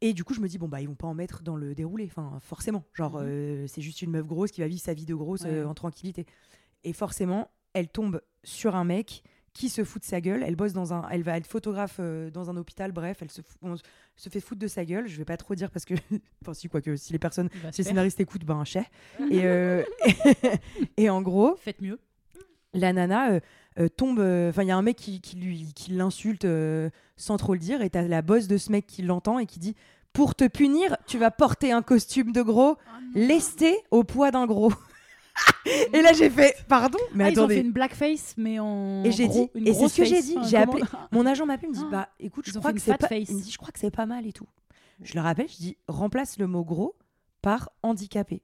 Et 0.05 0.13
du 0.13 0.23
coup, 0.25 0.33
je 0.33 0.41
me 0.41 0.47
dis, 0.49 0.57
bon, 0.57 0.67
bah, 0.67 0.81
ils 0.81 0.87
vont 0.87 0.95
pas 0.95 1.07
en 1.07 1.13
mettre 1.13 1.43
dans 1.43 1.55
le 1.55 1.73
déroulé, 1.73 2.03
enfin, 2.05 2.37
forcément. 2.41 2.83
Genre, 2.93 3.13
Mhm. 3.21 3.25
euh, 3.25 3.67
c'est 3.67 3.81
juste 3.81 4.01
une 4.01 4.11
meuf 4.11 4.25
grosse 4.27 4.51
qui 4.51 4.59
va 4.59 4.67
vivre 4.67 4.81
sa 4.81 4.93
vie 4.93 5.05
de 5.05 5.15
grosse 5.15 5.43
euh, 5.45 5.63
en 5.65 5.73
tranquillité. 5.73 6.25
Et 6.83 6.91
forcément, 6.91 7.49
elle 7.71 7.87
tombe 7.87 8.21
sur 8.43 8.75
un 8.75 8.83
mec 8.83 9.23
qui 9.53 9.69
se 9.69 9.83
fout 9.85 10.01
de 10.01 10.05
sa 10.07 10.19
gueule. 10.19 10.43
Elle 10.45 10.55
bosse 10.57 10.73
dans 10.73 10.93
un, 10.93 11.07
elle 11.09 11.23
va 11.23 11.37
être 11.37 11.47
photographe 11.47 11.97
euh, 11.99 12.29
dans 12.31 12.49
un 12.49 12.57
hôpital. 12.57 12.91
Bref, 12.91 13.19
elle 13.21 13.31
se, 13.31 13.41
fout- 13.41 13.57
on 13.61 13.75
se 14.17 14.29
fait 14.29 14.41
foutre 14.41 14.59
de 14.59 14.67
sa 14.67 14.83
gueule. 14.83 15.07
Je 15.07 15.15
vais 15.15 15.25
pas 15.25 15.37
trop 15.37 15.55
dire 15.55 15.71
parce 15.71 15.85
que, 15.85 15.93
enfin 16.41 16.53
si 16.53 16.67
quoi 16.67 16.81
que 16.81 16.95
si 16.97 17.13
les 17.13 17.19
personnes, 17.19 17.49
si 17.71 17.81
les 17.81 17.87
scénaristes 17.87 18.19
écoutent, 18.19 18.43
ben 18.45 18.65
chais. 18.65 18.85
Et 19.31 19.45
euh, 19.45 19.83
et 20.97 21.09
en 21.09 21.21
gros, 21.21 21.55
Faites 21.57 21.81
mieux. 21.81 21.99
la 22.73 22.91
nana 22.93 23.31
euh, 23.33 23.39
euh, 23.79 23.89
tombe. 23.89 24.19
Enfin, 24.19 24.63
il 24.63 24.67
y 24.67 24.71
a 24.71 24.77
un 24.77 24.81
mec 24.81 24.97
qui, 24.97 25.21
qui 25.21 25.35
lui 25.35 25.71
qui 25.75 25.91
l'insulte 25.91 26.45
euh, 26.45 26.89
sans 27.17 27.37
trop 27.37 27.53
le 27.53 27.59
dire. 27.59 27.81
Et 27.81 27.89
t'as 27.89 28.01
la 28.03 28.21
bosse 28.21 28.47
de 28.47 28.57
ce 28.57 28.71
mec 28.71 28.85
qui 28.87 29.01
l'entend 29.01 29.39
et 29.39 29.45
qui 29.45 29.59
dit 29.59 29.75
pour 30.13 30.35
te 30.35 30.47
punir, 30.47 30.95
tu 31.07 31.17
vas 31.17 31.31
porter 31.31 31.71
un 31.71 31.81
costume 31.81 32.31
de 32.33 32.41
gros, 32.43 32.77
lesté 33.15 33.75
au 33.91 34.03
poids 34.03 34.29
d'un 34.31 34.45
gros. 34.45 34.71
et 35.93 36.01
là, 36.03 36.13
j'ai 36.13 36.29
fait 36.29 36.55
pardon, 36.67 36.99
mais 37.15 37.23
Ah, 37.23 37.29
ils 37.31 37.39
ont 37.39 37.43
attendez. 37.43 37.55
fait 37.55 37.61
une 37.61 37.71
blackface, 37.71 38.35
mais 38.37 38.59
en. 38.59 39.03
Et 39.03 39.11
j'ai 39.11 39.27
dit- 39.27 39.49
une 39.55 39.67
et 39.67 39.73
c'est 39.73 39.87
ce 39.87 39.97
que 39.97 40.05
j'ai 40.05 40.21
dit, 40.21 40.35
Enfin, 40.37 40.47
j'ai 40.47 40.63
comment- 40.65 40.77
Mon 41.11 41.25
agent 41.25 41.45
m'appelle, 41.47 41.69
me 41.69 41.73
dit 41.75 41.81
Ah. 41.85 41.89
bah 41.91 42.09
écoute, 42.19 42.45
je 42.47 42.57
crois 42.59 42.73
que 42.73 42.79
c'est 42.79 42.95
pas. 42.97 43.07
face. 43.07 43.29
Il 43.29 43.37
me 43.37 43.41
dit 43.41 43.51
je 43.51 43.57
crois 43.57 43.71
que 43.71 43.79
c'est 43.79 43.89
pas 43.89 44.05
mal 44.05 44.27
et 44.27 44.33
tout. 44.33 44.47
Je 45.01 45.15
le 45.15 45.21
rappelle, 45.21 45.49
je 45.49 45.57
dis 45.57 45.77
remplace 45.87 46.37
le 46.37 46.45
mot 46.45 46.63
gros 46.63 46.95
par 47.41 47.71
handicapé. 47.81 48.43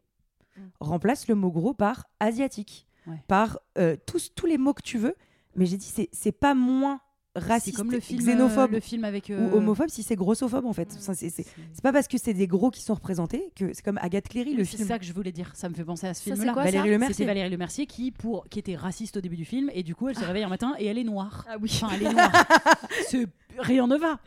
Mm. 0.57 0.61
Remplace 0.80 1.27
le 1.27 1.36
mot 1.36 1.51
gros 1.51 1.75
par 1.75 2.05
asiatique, 2.19 2.88
Par 3.28 3.60
euh, 3.78 3.95
tous 4.06 4.34
tous 4.36 4.45
les 4.45 4.58
mots 4.58 4.74
que 4.74 4.82
tu 4.82 4.97
veux. 4.97 5.16
Mais 5.56 5.66
j'ai 5.66 5.78
dit 5.78 6.10
c'est 6.12 6.32
pas 6.32 6.54
moins 6.54 7.02
raciste, 7.39 7.77
comme 7.77 7.91
le 7.91 7.99
film, 7.99 8.19
xénophobe 8.21 8.71
euh, 8.71 8.75
le 8.75 8.79
film 8.79 9.03
avec. 9.03 9.29
ou 9.29 9.33
euh, 9.33 9.51
homophobe 9.57 9.89
si 9.89 10.03
c'est 10.03 10.15
grossophobe 10.15 10.65
en 10.65 10.73
fait. 10.73 10.91
Ça, 10.91 11.13
c'est- 11.13 11.29
c'est 11.29 11.45
c'est 11.73 11.81
pas 11.81 11.91
parce 11.93 12.07
que 12.07 12.17
c'est 12.17 12.33
des 12.33 12.47
gros 12.47 12.69
qui 12.69 12.81
sont 12.81 12.93
représentés 12.93 13.51
que 13.55 13.73
c'est 13.73 13.83
comme 13.83 13.97
Agathe 14.01 14.27
Cléry 14.29 14.53
le 14.55 14.63
C'est 14.65 14.77
film. 14.77 14.87
ça 14.87 14.99
que 14.99 15.05
je 15.05 15.13
voulais 15.13 15.31
dire. 15.31 15.51
Ça 15.55 15.69
me 15.69 15.73
fait 15.73 15.83
penser 15.83 16.07
à 16.07 16.13
ce 16.13 16.23
c'est 16.23 16.31
film-là. 16.33 16.53
quoi, 16.53 16.63
Valérie 16.63 16.87
ça 16.87 16.93
Lemercier. 16.93 17.13
C'était 17.15 17.25
Valérie 17.27 17.49
Lemercier 17.49 17.85
qui, 17.85 18.11
pour, 18.11 18.47
qui 18.49 18.59
était 18.59 18.75
raciste 18.75 19.17
au 19.17 19.21
début 19.21 19.37
du 19.37 19.45
film 19.45 19.69
et 19.73 19.83
du 19.83 19.95
coup 19.95 20.07
elle 20.09 20.17
se 20.17 20.23
réveille 20.25 20.43
un 20.43 20.49
matin 20.49 20.73
et 20.79 20.85
elle 20.85 20.97
est 20.97 21.03
noire. 21.03 21.45
Ah 21.49 21.55
oui. 21.61 21.69
Enfin, 21.73 21.89
elle 21.95 22.07
est 22.07 22.11
noire. 22.13 22.31
Ce- 23.09 23.25
Rien 23.57 23.87
ne 23.87 23.97
va. 23.97 24.19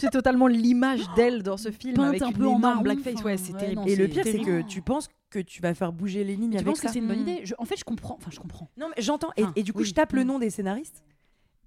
J'ai 0.00 0.08
totalement 0.08 0.46
l'image 0.46 1.00
d'elle 1.16 1.42
dans 1.42 1.56
ce 1.56 1.70
film 1.70 1.94
Peinte 1.94 2.08
avec 2.08 2.22
un 2.22 2.32
peu 2.32 2.46
en 2.46 2.58
blackface. 2.80 3.14
enfin, 3.16 3.24
Ouais, 3.24 3.36
c'est 3.36 3.52
ouais, 3.52 3.58
terrible. 3.58 3.80
non, 3.80 3.86
Et 3.86 3.96
le 3.96 4.04
c'est 4.06 4.08
pire 4.12 4.22
c'est 4.24 4.38
que 4.38 4.62
tu 4.62 4.82
penses 4.82 5.08
que 5.30 5.38
tu 5.40 5.60
vas 5.62 5.74
faire 5.74 5.92
bouger 5.92 6.22
les 6.24 6.36
lignes 6.36 6.50
Tu 6.52 6.56
avec 6.58 6.66
penses 6.68 6.80
que 6.80 6.88
c'est 6.88 6.98
une 7.00 7.06
bonne 7.08 7.18
Mm. 7.24 7.28
idée? 7.28 7.40
Je- 7.44 7.54
En 7.58 7.64
fait, 7.64 7.76
je 7.76 7.84
comprends. 7.84 8.16
Enfin, 8.20 8.30
je 8.32 8.38
comprends. 8.38 8.68
Non, 8.78 8.86
mais 8.94 9.02
j'entends. 9.02 9.30
Et, 9.56 9.62
du 9.62 9.72
coup, 9.72 9.80
oui. 9.80 9.84
je 9.84 9.94
tape 9.94 10.12
le 10.12 10.22
Mm. 10.24 10.26
nom 10.26 10.38
des 10.38 10.50
scénaristes? 10.50 11.02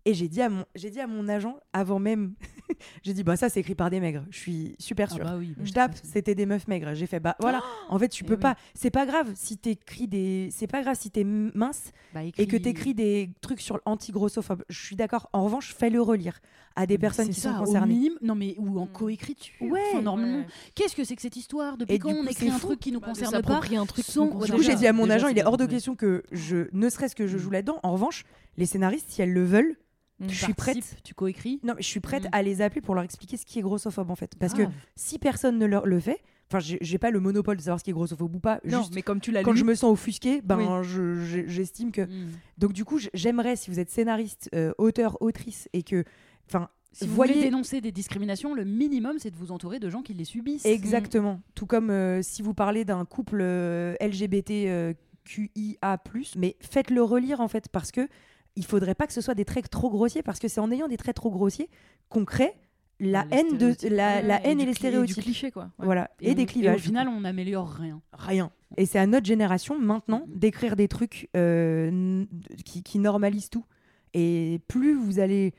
Et 0.06 0.14
j'ai 0.14 0.28
dit 0.28 0.42
à 0.42 0.50
mon, 0.50 0.66
j'ai 0.76 0.90
dit 0.90 1.00
à 1.00 1.08
mon 1.08 1.30
agent 1.30 1.58
avant 1.72 1.98
même. 1.98 2.34
j'ai 3.04 3.14
dit 3.14 3.24
bah 3.24 3.38
ça 3.38 3.48
c'est 3.48 3.62
écrit 3.62 3.74
par 3.76 3.90
des 3.90 4.02
maigres. 4.02 4.26
Je 4.32 4.38
suis 4.38 4.76
super 4.78 5.08
Ah 5.12 5.16
sûre. 5.16 5.24
bah 5.24 5.36
oui, 5.38 5.54
bah, 5.56 5.64
je 5.66 5.72
tape, 5.72 5.96
c'était 6.04 6.36
des 6.36 6.46
meufs 6.46 6.68
maigres. 6.68 6.94
J'ai 6.94 7.08
fait 7.08 7.22
bah 7.22 7.38
voilà. 7.40 7.64
en 7.88 7.98
fait, 7.98 8.10
tu 8.10 8.26
eh 8.26 8.28
peux 8.28 8.34
oui. 8.34 8.40
pas. 8.42 8.56
C'est 8.74 8.90
pas 8.92 9.06
grave 9.06 9.32
si 9.36 9.58
t'écris 9.58 10.10
des. 10.10 10.50
C'est 10.52 10.68
pas 10.68 10.82
grave 10.82 10.98
si 11.00 11.10
t'es 11.10 11.24
mince 11.24 11.92
Bah, 12.14 12.22
et 12.24 12.32
que 12.34 12.42
écris- 12.42 12.62
t'écris 12.62 12.94
des 12.94 13.30
trucs 13.40 13.62
sur 13.62 13.80
l'anti-grossophobe. 13.86 14.64
Je 14.68 14.78
suis 14.86 14.98
d'accord. 14.98 15.30
En 15.32 15.46
revanche, 15.46 15.74
fais-le 15.74 16.02
relire 16.02 16.40
à 16.76 16.86
des 16.86 16.96
Mais 16.96 17.00
personnes 17.00 17.30
qui 17.30 17.40
ça, 17.40 17.52
sont 17.54 17.62
au 17.62 17.66
concernées. 17.66 17.94
minimum- 17.94 18.18
non 18.22 18.36
mais 18.36 18.56
ou 18.58 18.80
en 18.80 18.86
Mm. 18.88 18.92
coécriture. 18.92 19.54
Ouais. 19.62 19.80
Enfin, 19.94 20.02
normalement. 20.02 20.40
Ouais. 20.40 20.48
Qu'est-ce 20.76 20.98
que 20.98 21.06
c'est 21.06 21.16
que 21.16 21.22
cette 21.22 21.38
histoire 21.38 21.78
Depuis 21.78 21.98
quand 22.00 22.10
on 22.10 22.24
coup, 22.24 22.30
écrit 22.30 22.48
c'est 22.48 22.52
un 22.52 22.58
fou. 22.60 22.68
truc 22.68 22.80
qui 22.82 22.92
nous 22.92 23.00
Bah, 23.00 23.08
concerne 23.08 23.42
pas 23.42 23.62
un 23.74 23.86
truc 23.86 24.04
sans- 24.04 24.26
Du 24.44 24.52
coup, 24.52 24.62
j'ai 24.62 24.76
dit 24.76 24.86
à 24.88 24.92
mon 24.92 25.10
agent, 25.10 25.30
il 25.30 25.38
est 25.38 25.46
hors 25.46 25.56
de 25.58 25.66
question 25.66 25.96
que 25.96 26.24
je, 26.34 26.68
ne 26.74 26.90
serait-ce 26.90 27.16
que 27.16 27.26
je 27.28 27.38
joue 27.38 27.52
là-dedans. 27.52 27.80
En 27.84 27.94
revanche, 27.94 28.26
les 28.58 28.66
scénaristes, 28.66 29.10
si 29.10 29.22
elles 29.22 29.32
le 29.32 29.46
veulent. 29.46 29.78
Je 30.22 30.34
suis 30.44 30.54
prête. 30.54 30.98
Tu 31.04 31.14
coécris. 31.14 31.60
Non, 31.64 31.74
mais 31.76 31.82
je 31.82 31.88
suis 31.88 32.00
prête 32.00 32.24
Mm. 32.26 32.30
à 32.32 32.42
les 32.44 32.62
appeler 32.62 32.82
pour 32.82 32.96
leur 32.96 33.04
expliquer 33.04 33.38
ce 33.38 33.46
qui 33.46 33.60
est 33.60 33.62
grossophobe 33.62 34.10
en 34.12 34.16
fait. 34.16 34.36
Parce 34.40 34.54
que 34.54 34.62
Grave. 34.64 34.74
si 34.96 35.20
personne 35.20 35.58
ne 35.58 35.66
leur 35.66 35.86
le 35.86 36.00
fait, 36.00 36.22
enfin, 36.52 36.60
j'ai 36.60 36.98
pas 36.98 37.12
le 37.12 37.20
monopole 37.20 37.58
de 37.58 37.62
savoir 37.62 37.80
ce 37.80 37.84
qui 37.84 37.90
est 37.90 37.94
grossophobe 37.94 38.36
ou 38.36 38.40
pas. 38.40 38.60
Non, 38.66 38.80
juste 38.80 38.94
mais 38.96 39.02
comme 39.02 39.20
tu 39.20 39.32
l'as 39.32 39.44
quand 39.44 39.52
lu, 39.54 39.58
je 39.60 39.66
me 39.66 39.76
sens 39.76 39.92
offusquée, 39.92 40.42
ben 40.42 40.58
Oui. 40.58 40.88
je- 40.88 41.16
je- 41.16 41.48
j'estime 41.48 41.92
que. 41.92 42.02
Mm. 42.02 42.30
Donc 42.58 42.74
du 42.74 42.86
coup, 42.86 43.00
j'aimerais 43.14 43.56
si 43.56 43.70
vous 43.72 43.80
êtes 43.80 43.90
scénariste, 43.90 44.50
euh, 44.56 44.72
auteur, 44.78 45.22
autrice 45.22 45.68
et 45.74 45.84
que, 45.84 46.04
enfin, 46.48 46.70
Si 46.96 47.08
vous 47.08 47.16
Voyez- 47.16 47.34
voulez 47.34 47.46
dénoncer 47.46 47.82
des 47.82 47.92
discriminations, 47.92 48.54
le 48.54 48.66
minimum, 48.66 49.18
c'est 49.18 49.32
de 49.32 49.36
vous 49.36 49.52
entourer 49.52 49.80
de 49.80 49.90
gens 49.90 50.04
qui 50.04 50.14
les 50.14 50.26
subissent. 50.26 50.64
Exactement. 50.64 51.42
Tout 51.56 51.66
comme 51.66 51.90
euh, 51.90 52.22
si 52.22 52.44
vous 52.44 52.54
parlez 52.54 52.86
d'un 52.86 53.04
couple 53.04 53.40
euh, 53.42 53.96
LGBT 54.00 54.68
euh, 54.70 54.94
QIA+, 55.26 55.98
mais 56.38 56.56
faites-le 56.62 57.02
relire 57.02 57.42
en 57.42 57.48
fait 57.48 57.68
parce 57.70 57.92
que 57.92 58.08
il 58.56 58.66
faudrait 58.66 58.96
pas 58.96 59.08
que 59.08 59.14
ce 59.14 59.22
soit 59.22 59.34
des 59.36 59.46
traits 59.46 59.70
trop 59.70 59.90
grossiers 59.90 60.22
parce 60.24 60.40
que 60.40 60.48
c'est 60.48 60.60
en 60.62 60.70
ayant 60.72 60.88
des 60.88 60.98
traits 60.98 61.16
trop 61.16 61.32
grossiers 61.32 61.70
qu'on 62.10 62.26
crée 62.26 62.52
la 63.00 63.26
Les 63.26 63.38
haine 63.38 63.58
de 63.58 63.76
la, 63.90 64.22
la 64.22 64.36
Ouais, 64.36 64.42
haine 64.46 64.60
et 64.60 64.64
du 64.64 64.70
les 64.70 64.74
stéréotypes. 64.76 65.16
Du 65.18 65.24
cliché, 65.24 65.52
quoi. 65.52 65.64
Ouais. 65.80 65.86
Voilà, 65.86 66.12
et, 66.22 66.32
on- 66.32 66.34
des 66.36 66.46
clivages. 66.46 66.76
au 66.76 66.80
final, 66.84 67.08
on 67.08 67.22
n'améliore 67.22 67.68
rien. 67.70 68.02
rien. 68.14 68.52
Et 68.78 68.86
c'est 68.86 69.00
à 69.00 69.08
notre 69.08 69.26
génération 69.26 69.78
maintenant 69.80 70.26
Mhm. 70.28 70.36
d'écrire 70.40 70.76
des 70.76 70.88
trucs 70.88 71.28
euh, 71.36 72.24
qui 72.64 73.00
normalisent 73.00 73.50
tout. 73.50 73.66
Et 74.14 74.62
plus 74.68 74.94
vous 74.94 75.20
allez 75.20 75.54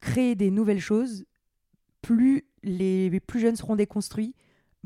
créer 0.00 0.36
des 0.36 0.50
nouvelles 0.52 0.80
choses, 0.80 1.24
plus 2.02 2.44
les 2.62 3.20
plus 3.20 3.40
jeunes 3.40 3.56
seront 3.56 3.74
déconstruits, 3.76 4.34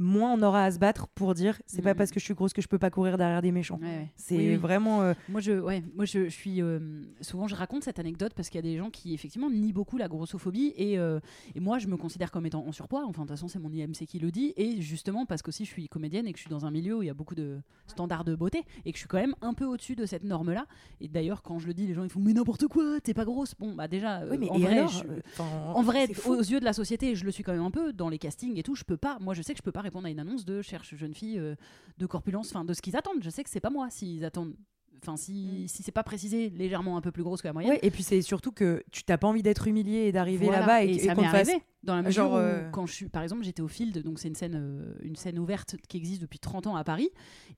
moins 0.01 0.33
on 0.33 0.43
aura 0.43 0.65
à 0.65 0.71
se 0.71 0.79
battre 0.79 1.07
pour 1.09 1.35
dire 1.35 1.61
c'est 1.67 1.83
pas 1.83 1.91
Mhm. 1.93 1.97
parce 1.99 2.11
que 2.11 2.19
je 2.21 2.25
suis 2.25 2.35
grosse 2.35 2.53
que 2.53 2.63
je 2.63 2.69
peux 2.69 2.79
pas 2.79 2.91
courir 2.91 3.19
derrière 3.19 3.43
des 3.43 3.53
méchants. 3.53 3.79
Ouais, 3.83 3.87
ouais. 3.87 4.13
C'est 4.17 4.37
Oui, 4.37 4.49
oui. 4.51 4.57
vraiment. 4.57 5.03
euh, 5.03 5.15
Moi, 5.29 5.41
je, 5.41 5.53
ouais, 5.53 5.83
moi 5.95 6.05
je, 6.05 6.25
je 6.25 6.29
suis. 6.31 6.63
euh, 6.63 7.03
souvent, 7.21 7.47
je 7.47 7.55
raconte 7.55 7.85
cette 7.85 7.99
anecdote 7.99 8.33
parce 8.35 8.49
qu'il 8.49 8.59
y 8.59 8.67
a 8.67 8.69
des 8.71 8.77
gens 8.79 8.91
qui, 8.91 9.15
effectivement, 9.15 9.51
nient 9.51 9.73
beaucoup 9.73 9.97
la 9.99 10.09
grossophobie. 10.09 10.73
Et, 10.77 10.99
euh, 10.99 11.21
et 11.55 11.61
moi, 11.61 11.79
je 11.79 11.87
me 11.87 11.97
considère 11.97 12.31
comme 12.31 12.47
étant 12.47 12.67
en 12.67 12.73
surpoids. 12.73 13.05
Enfin, 13.07 13.23
de 13.23 13.29
toute 13.29 13.37
façon, 13.37 13.49
c'est 13.49 13.59
mon 13.59 13.71
IMC 13.71 14.07
qui 14.07 14.19
le 14.19 14.31
dit. 14.31 14.53
Et 14.57 14.81
justement, 14.81 15.27
parce 15.27 15.43
qu'aussi, 15.43 15.65
je 15.65 15.71
suis 15.71 15.89
comédienne 15.89 16.27
et 16.27 16.33
que 16.33 16.39
je 16.39 16.43
suis 16.43 16.51
dans 16.51 16.65
un 16.67 16.71
milieu 16.71 16.97
où 16.99 17.03
il 17.03 17.07
y 17.07 17.11
a 17.11 17.15
beaucoup 17.15 17.35
de 17.35 17.59
standards 17.87 18.25
de 18.25 18.35
beauté. 18.35 18.63
Et 18.85 18.93
que 18.93 18.97
je 18.97 19.01
suis 19.01 19.09
quand 19.09 19.19
même 19.21 19.35
un 19.43 19.55
peu 19.55 19.65
au-dessus 19.67 19.97
de 19.97 20.07
cette 20.07 20.25
norme-là. 20.25 20.67
Et 21.01 21.09
d'ailleurs, 21.09 21.43
quand 21.43 21.59
je 21.59 21.67
le 21.67 21.75
dis, 21.75 21.87
les 21.87 21.95
gens, 21.95 22.05
ils 22.05 22.11
font 22.11 22.21
Mais 22.21 22.33
n'importe 22.33 22.67
quoi, 22.69 23.01
t'es 23.03 23.15
pas 23.15 23.25
grosse. 23.25 23.55
Bon, 23.59 23.75
bah 23.75 23.89
déjà, 23.89 24.23
oui, 24.31 24.39
mais 24.39 24.49
en 24.51 24.59
vrai, 24.59 24.79
alors, 24.79 24.91
je- 24.91 25.05
enfin, 25.33 25.73
en 25.75 25.83
vrai, 25.83 26.07
aux 26.27 26.39
yeux 26.41 26.61
de 26.61 26.65
la 26.65 26.73
société, 26.73 27.15
je 27.15 27.25
le 27.25 27.31
suis 27.31 27.43
quand 27.43 27.53
même 27.53 27.63
un 27.65 27.71
peu 27.71 27.93
dans 27.93 28.09
les 28.09 28.19
castings 28.19 28.57
et 28.59 28.63
tout. 28.63 28.75
Je 28.75 28.85
peux 28.85 28.97
pas. 28.97 29.19
Moi, 29.21 29.35
je 29.35 29.43
sais 29.43 29.53
que 29.53 29.59
je 29.59 29.63
peux 29.63 29.73
pas 29.73 29.81
répondre 29.91 30.07
à 30.07 30.11
une 30.11 30.21
annonce 30.21 30.45
de 30.45 30.63
cherche 30.63 30.95
jeune 30.95 31.15
fille 31.15 31.39
euh, 31.39 31.55
de 31.99 32.07
corpulence, 32.07 32.51
enfin 32.51 32.65
de 32.65 32.73
ce 32.73 32.81
qu'ils 32.81 32.97
attendent. 32.97 33.23
Je 33.23 33.31
sais 33.31 33.45
que 33.45 33.51
c'est 33.51 33.61
pas 33.61 33.71
moi 33.71 33.91
s'ils 33.91 34.25
attendent. 34.25 34.55
Enfin, 35.03 35.17
si, 35.17 35.65
si 35.67 35.83
c'est 35.83 35.93
pas 35.93 36.03
précisé 36.03 36.51
légèrement 36.51 36.99
un 36.99 37.01
peu 37.01 37.11
plus 37.11 37.23
grosse 37.23 37.41
que 37.41 37.49
la 37.49 37.55
moyenne. 37.55 37.73
Mm. 37.73 37.75
Ouais, 37.77 37.81
et 37.83 37.91
puis 37.91 38.03
c'est 38.03 38.21
surtout 38.21 38.53
que 38.53 38.85
tu 38.93 39.03
t'as 39.03 39.17
pas 39.17 39.29
envie 39.29 39.43
d'être 39.43 39.67
humilié 39.67 40.01
et 40.01 40.13
d'arriver 40.13 40.45
Voilà. 40.45 40.61
là-bas 40.61 40.85
et, 40.85 40.91
et 40.91 40.99
ça 40.99 41.15
qu'on 41.15 41.23
fasse. 41.23 41.49
arrivé 41.49 41.63
dans 41.83 41.97
la 41.97 42.03
mesure 42.03 42.25
genre, 42.25 42.33
où, 42.35 42.37
euh, 42.37 42.71
quand 42.71 42.85
je 42.85 42.93
suis 42.93 43.09
par 43.09 43.23
exemple 43.23 43.43
j'étais 43.43 43.63
au 43.63 43.69
Field 43.69 44.03
donc 44.03 44.19
c'est 44.19 44.29
une 44.29 44.35
scène 44.35 44.55
euh, 44.55 44.93
une 45.01 45.17
scène 45.17 45.39
ouverte 45.39 45.77
qui 45.89 45.97
existe 45.97 46.21
depuis 46.21 46.39
30 46.39 46.67
ans 46.67 46.77
à 46.77 46.85
Paris 46.85 47.09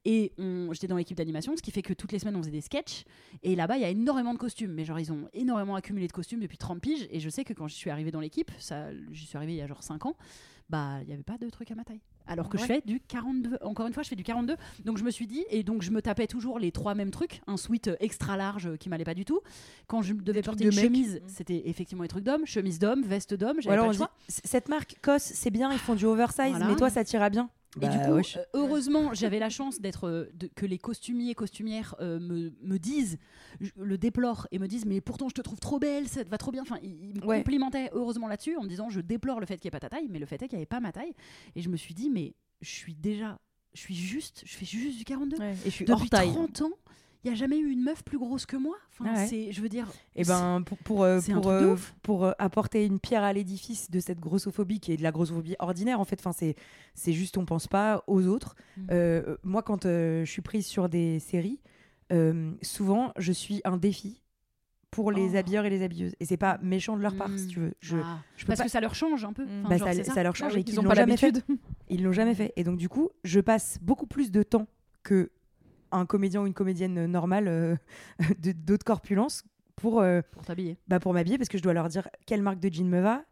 et 0.04 0.32
j'étais 0.70 0.86
dans 0.86 0.96
l'équipe 0.96 1.16
d'animation 1.16 1.56
ce 1.56 1.62
qui 1.62 1.72
fait 1.72 1.82
que 1.82 1.92
toutes 1.92 2.12
les 2.12 2.20
semaines 2.20 2.36
on 2.36 2.42
faisait 2.42 2.52
des 2.52 2.60
sketchs 2.60 3.02
et 3.42 3.56
là-bas 3.56 3.76
il 3.76 3.82
y 3.82 3.84
a 3.84 3.88
énormément 3.88 4.32
de 4.32 4.38
costumes 4.38 4.70
mais 4.72 4.84
genre 4.84 5.00
ils 5.00 5.10
ont 5.10 5.28
énormément 5.32 5.74
accumulé 5.74 6.06
de 6.06 6.12
costumes 6.12 6.38
depuis 6.38 6.58
30 6.58 6.80
piges 6.80 7.08
et 7.10 7.18
je 7.18 7.28
sais 7.28 7.42
que 7.42 7.52
quand 7.52 7.66
je 7.66 7.74
suis 7.74 7.90
arrivée 7.90 8.12
dans 8.12 8.20
l'équipe 8.20 8.52
ça 8.58 8.90
j'y 9.10 9.26
suis 9.26 9.36
arrivée 9.36 9.54
il 9.54 9.58
y 9.58 9.62
a 9.62 9.66
genre 9.66 9.82
5 9.82 10.06
ans 10.06 10.16
bah 10.70 10.98
il 11.00 11.08
n'y 11.08 11.12
avait 11.12 11.24
pas 11.24 11.38
de 11.38 11.50
truc 11.50 11.72
à 11.72 11.74
ma 11.74 11.82
taille 11.82 12.00
alors 12.26 12.48
que 12.48 12.58
je 12.58 12.64
fais 12.64 12.82
du 12.84 13.00
42 13.00 13.58
encore 13.62 13.86
une 13.86 13.92
fois 13.92 14.02
je 14.02 14.08
fais 14.08 14.16
du 14.16 14.22
42 14.22 14.56
donc 14.84 14.98
je 14.98 15.04
me 15.04 15.10
suis 15.10 15.26
dit 15.26 15.44
et 15.50 15.62
donc 15.62 15.82
je 15.82 15.90
me 15.90 16.00
tapais 16.02 16.26
toujours 16.26 16.58
les 16.58 16.72
trois 16.72 16.94
mêmes 16.94 17.10
trucs 17.10 17.40
un 17.46 17.56
sweat 17.56 17.90
extra 18.00 18.36
large 18.36 18.76
qui 18.78 18.88
m'allait 18.88 19.04
pas 19.04 19.14
du 19.14 19.24
tout 19.24 19.40
quand 19.86 20.02
je 20.02 20.14
devais 20.14 20.42
porter 20.42 20.64
de 20.64 20.70
une 20.70 20.76
mec. 20.76 20.84
chemise 20.84 21.14
Mm. 21.22 21.28
c'était 21.28 21.62
effectivement 21.66 22.02
des 22.04 22.08
trucs 22.08 22.24
d'homme 22.24 22.46
chemise 22.46 22.78
d'homme 22.78 23.02
veste 23.02 23.34
d'homme 23.34 23.56
j'avais 23.60 23.74
alors 23.74 23.86
pas 23.86 23.92
le 23.92 23.96
choix 23.98 24.10
cette 24.28 24.68
marque 24.68 24.96
COS, 25.02 25.18
c'est 25.22 25.50
bien, 25.50 25.70
ils 25.72 25.78
font 25.78 25.94
du 25.94 26.04
oversize, 26.06 26.50
Voilà. 26.50 26.66
mais 26.68 26.76
toi 26.76 26.90
ça 26.90 27.04
t'ira 27.04 27.28
bien. 27.30 27.50
Et 27.80 27.88
du 27.88 27.96
Bah, 27.98 28.04
coup, 28.06 28.12
wesh. 28.16 28.36
euh, 28.36 28.42
heureusement, 28.52 29.14
j'avais 29.14 29.38
la 29.38 29.48
chance 29.48 29.80
d'être 29.80 30.06
euh, 30.06 30.26
que 30.54 30.66
les 30.66 30.76
costumiers 30.78 31.34
costumières 31.34 31.94
euh, 32.00 32.20
me, 32.20 32.52
me 32.60 32.78
disent, 32.78 33.18
je- 33.60 33.70
le 33.76 33.96
déplorent 33.96 34.46
et 34.50 34.58
me 34.58 34.68
disent, 34.68 34.84
mais 34.84 35.00
pourtant 35.00 35.28
je 35.30 35.34
te 35.34 35.40
trouve 35.40 35.58
trop 35.58 35.78
belle, 35.78 36.06
ça 36.06 36.22
te 36.22 36.28
va 36.28 36.36
trop 36.36 36.52
bien. 36.52 36.62
Enfin, 36.62 36.78
ils, 36.82 37.14
me 37.14 37.24
Ouais. 37.26 37.38
complimentaient 37.38 37.88
heureusement 37.94 38.28
là-dessus 38.28 38.56
en 38.56 38.62
me 38.62 38.68
disant, 38.68 38.90
je 38.90 39.00
déplore 39.00 39.40
le 39.40 39.46
fait 39.46 39.56
qu'il 39.56 39.68
n'y 39.68 39.68
ait 39.68 39.78
pas 39.78 39.80
ta 39.80 39.88
taille, 39.88 40.08
mais 40.10 40.18
le 40.18 40.26
fait 40.26 40.36
est 40.42 40.48
qu'il 40.48 40.56
n'y 40.58 40.62
avait 40.62 40.66
pas 40.66 40.80
ma 40.80 40.92
taille. 40.92 41.14
Et 41.56 41.62
je 41.62 41.70
me 41.70 41.76
suis 41.78 41.94
dit, 41.94 42.10
mais 42.10 42.34
je 42.60 42.68
suis 42.70 42.94
déjà, 42.94 43.38
je 43.72 43.80
suis 43.80 43.94
juste, 43.94 44.42
je 44.44 44.54
fais 44.54 44.66
juste 44.66 44.98
du 44.98 45.04
42. 45.04 45.38
Ouais, 45.38 45.52
Et 45.64 45.70
je 45.70 45.70
suis 45.70 45.86
hors 45.90 45.96
Depuis 45.96 46.10
taille. 46.10 46.28
30 46.28 46.60
ans, 46.62 46.70
il 47.24 47.28
n'y 47.28 47.32
a 47.32 47.36
jamais 47.36 47.58
eu 47.58 47.70
une 47.70 47.82
meuf 47.82 48.02
plus 48.04 48.18
grosse 48.18 48.46
que 48.46 48.56
moi. 48.56 48.76
Enfin, 48.90 49.04
Ah 49.14 49.24
ouais. 49.30 49.48
je 49.52 49.60
veux 49.60 49.68
dire. 49.68 49.86
Et 50.16 50.24
ben 50.24 50.62
pour 50.62 50.78
pour 50.78 51.02
euh, 51.04 51.20
un 51.28 51.34
pour, 51.40 51.48
euh, 51.50 51.76
pour 52.02 52.24
euh, 52.24 52.32
apporter 52.38 52.84
une 52.84 52.98
pierre 52.98 53.22
à 53.22 53.32
l'édifice 53.32 53.90
de 53.90 54.00
cette 54.00 54.18
grossophobie 54.20 54.80
qui 54.80 54.92
est 54.92 54.96
de 54.96 55.02
la 55.02 55.12
grossophobie 55.12 55.54
ordinaire 55.58 56.00
en 56.00 56.04
fait. 56.04 56.18
Enfin 56.20 56.32
c'est 56.32 56.56
c'est 56.94 57.12
juste 57.12 57.38
on 57.38 57.44
pense 57.44 57.68
pas 57.68 58.02
aux 58.06 58.26
autres. 58.26 58.56
Mm. 58.76 58.86
Euh, 58.90 59.36
moi 59.44 59.62
quand 59.62 59.84
je 59.84 60.24
suis 60.26 60.42
prise 60.42 60.66
sur 60.66 60.88
des 60.88 61.18
séries, 61.20 61.60
souvent 62.62 63.12
je 63.16 63.32
suis 63.32 63.60
un 63.64 63.76
défi 63.76 64.20
pour 64.90 65.10
les 65.10 65.30
Oh. 65.32 65.36
habilleurs 65.36 65.64
et 65.64 65.70
les 65.70 65.82
habilleuses. 65.82 66.14
Et 66.20 66.26
c'est 66.26 66.36
pas 66.36 66.58
méchant 66.62 66.96
de 66.98 67.02
leur 67.02 67.16
part 67.16 67.30
si 67.38 67.46
tu 67.46 67.60
veux. 67.60 67.72
Je, 67.80 67.96
Ah, 68.04 68.18
je 68.36 68.44
peux 68.44 68.48
parce 68.48 68.58
pas- 68.58 68.64
que 68.64 68.70
ça 68.70 68.80
leur 68.80 68.94
change 68.94 69.24
un 69.24 69.32
peu. 69.32 69.44
Mm. 69.46 69.60
Enfin, 69.64 69.68
Bah, 69.70 69.76
genre, 69.78 69.92
ça, 69.94 70.04
ça 70.04 70.22
leur 70.22 70.34
Ah 70.34 70.38
change 70.38 70.54
oui, 70.54 70.60
et 70.60 70.64
qu'ils 70.64 70.74
Ils 70.74 70.80
ont 70.80 70.82
l'ont 70.82 70.88
pas 70.90 70.94
jamais 70.96 71.16
fait. 71.16 71.30
l'habitude. 71.30 71.56
Ils 71.88 72.02
l'ont 72.02 72.12
jamais 72.12 72.34
fait. 72.34 72.52
Et 72.56 72.64
donc, 72.64 72.76
du 72.76 72.90
coup, 72.90 73.08
je 73.24 73.40
passe 73.40 73.78
beaucoup 73.80 74.06
plus 74.06 74.30
de 74.30 74.42
temps 74.42 74.66
que 75.02 75.30
un 75.92 76.06
comédien 76.06 76.42
ou 76.42 76.46
une 76.46 76.54
comédienne 76.54 77.06
normale 77.06 77.48
euh, 77.48 77.76
de- 78.38 78.52
d'autres 78.52 78.84
corpulences 78.84 79.44
pour, 79.76 80.00
euh, 80.00 80.20
Pour 80.32 80.44
t'habiller. 80.44 80.76
bah, 80.88 81.00
pour 81.00 81.12
m'habiller 81.12 81.38
parce 81.38 81.48
que 81.48 81.58
je 81.58 81.62
dois 81.62 81.72
leur 81.72 81.88
dire 81.88 82.08
quelle 82.26 82.42
marque 82.42 82.60
de 82.60 82.72
jean 82.72 82.88
me 82.88 83.00
va, 83.00 83.24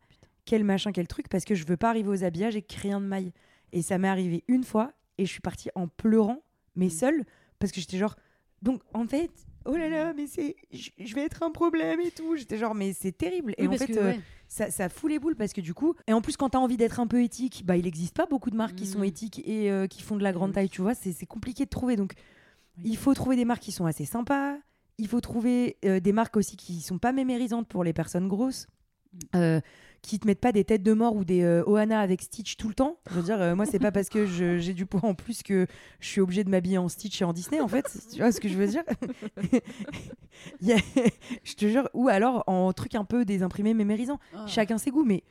quel 0.44 0.64
machin, 0.64 0.92
quel 0.92 1.06
truc, 1.06 1.28
parce 1.28 1.44
que 1.44 1.54
je 1.54 1.64
veux 1.66 1.76
pas 1.76 1.90
arriver 1.90 2.08
aux 2.08 2.24
habillages 2.24 2.56
et 2.56 2.62
que 2.62 2.74
rien 2.80 3.00
ne 3.00 3.06
maille. 3.06 3.32
Et 3.72 3.82
ça 3.82 3.98
m'est 3.98 4.08
arrivé 4.08 4.42
une 4.48 4.64
fois 4.64 4.92
et 5.18 5.26
je 5.26 5.30
suis 5.30 5.40
partie 5.40 5.68
en 5.74 5.86
pleurant, 5.86 6.42
mais 6.76 6.86
Mm. 6.86 6.90
seule, 6.90 7.24
parce 7.58 7.70
que 7.72 7.80
j'étais 7.80 7.98
genre. 7.98 8.16
Donc, 8.62 8.82
en 8.94 9.06
fait. 9.06 9.30
Oh 9.66 9.76
là 9.76 9.88
là, 9.90 10.12
mais 10.14 10.26
c'est, 10.26 10.56
je 10.72 11.14
vais 11.14 11.22
être 11.22 11.42
un 11.42 11.50
problème 11.50 12.00
et 12.00 12.10
tout. 12.10 12.34
J'étais 12.36 12.56
genre, 12.56 12.74
mais 12.74 12.94
c'est 12.94 13.12
terrible. 13.12 13.54
Et 13.58 13.66
en 13.68 13.72
fait, 13.72 13.86
que, 13.88 13.92
euh, 13.98 14.04
ouais. 14.12 14.20
ça, 14.48 14.70
ça 14.70 14.88
fout 14.88 15.10
les 15.10 15.18
boules 15.18 15.36
parce 15.36 15.52
que 15.52 15.60
du 15.60 15.74
coup, 15.74 15.94
et 16.06 16.14
en 16.14 16.22
plus 16.22 16.38
quand 16.38 16.48
t'as 16.50 16.58
envie 16.58 16.78
d'être 16.78 16.98
un 16.98 17.06
peu 17.06 17.22
éthique, 17.22 17.62
bah 17.66 17.76
il 17.76 17.84
n'existe 17.84 18.16
pas 18.16 18.24
beaucoup 18.24 18.50
de 18.50 18.56
marques 18.56 18.74
qui 18.74 18.86
sont 18.86 19.00
Mm. 19.00 19.04
éthiques 19.04 19.42
et 19.46 19.70
euh, 19.70 19.86
qui 19.86 20.02
font 20.02 20.16
de 20.16 20.22
la 20.22 20.32
grande 20.32 20.48
Oui. 20.50 20.54
taille, 20.54 20.70
tu 20.70 20.80
vois, 20.80 20.94
c'est 20.94 21.12
c'est 21.12 21.26
compliqué 21.26 21.64
de 21.66 21.70
trouver. 21.70 21.96
Donc 21.96 22.14
Oui. 22.84 22.90
il 22.90 22.96
faut 22.96 23.14
trouver 23.14 23.36
des 23.36 23.44
marques 23.44 23.62
qui 23.62 23.72
sont 23.72 23.86
assez 23.86 24.04
sympas, 24.04 24.56
il 24.98 25.08
faut 25.08 25.20
trouver 25.20 25.76
euh, 25.84 26.00
des 26.00 26.12
marques 26.12 26.36
aussi 26.36 26.56
qui 26.56 26.80
sont 26.80 26.98
pas 26.98 27.12
mémérisantes 27.12 27.68
pour 27.68 27.84
les 27.84 27.92
personnes 27.92 28.28
grosses. 28.28 28.68
Mm. 29.12 29.18
euh, 29.36 29.60
qui 30.02 30.18
te 30.18 30.26
mettent 30.26 30.40
pas 30.40 30.52
des 30.52 30.64
têtes 30.64 30.82
de 30.82 30.94
mort 30.94 31.14
ou 31.14 31.24
des 31.24 31.42
euh, 31.42 31.62
Ohana 31.66 32.00
avec 32.00 32.22
Stitch 32.22 32.56
tout 32.56 32.68
le 32.68 32.74
temps. 32.74 32.96
Je 33.10 33.16
veux 33.16 33.22
dire, 33.22 33.38
euh, 33.42 33.54
moi, 33.54 33.66
c'est 33.66 33.78
pas 33.78 33.92
parce 33.92 34.08
que 34.08 34.24
j'ai 34.24 34.72
du 34.72 34.86
poids 34.86 35.04
en 35.04 35.14
plus 35.14 35.42
que 35.42 35.66
je 35.98 36.08
suis 36.08 36.22
obligée 36.22 36.42
de 36.42 36.48
m'habiller 36.48 36.78
en 36.78 36.88
Stitch 36.88 37.20
et 37.20 37.24
en 37.24 37.34
Disney, 37.34 37.60
en 37.60 37.68
fait. 37.68 37.84
Tu 38.10 38.18
vois 38.18 38.32
ce 38.32 38.40
que 38.40 38.48
je 38.48 38.56
veux 38.56 38.66
dire? 38.66 38.82
Je 41.44 41.54
te 41.54 41.68
jure. 41.68 41.90
Ou 41.92 42.08
alors 42.08 42.44
en 42.46 42.72
truc 42.72 42.94
un 42.94 43.04
peu 43.04 43.26
des 43.26 43.42
imprimés 43.42 43.74
mémérisants. 43.74 44.18
Ah. 44.34 44.46
Chacun 44.46 44.78
ses 44.78 44.90
goûts, 44.90 45.04
mais 45.04 45.22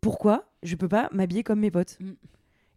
pourquoi 0.00 0.50
je 0.64 0.74
peux 0.74 0.88
pas 0.88 1.08
m'habiller 1.12 1.44
comme 1.44 1.60
mes 1.60 1.70
potes? 1.70 1.98
Mm. 2.00 2.12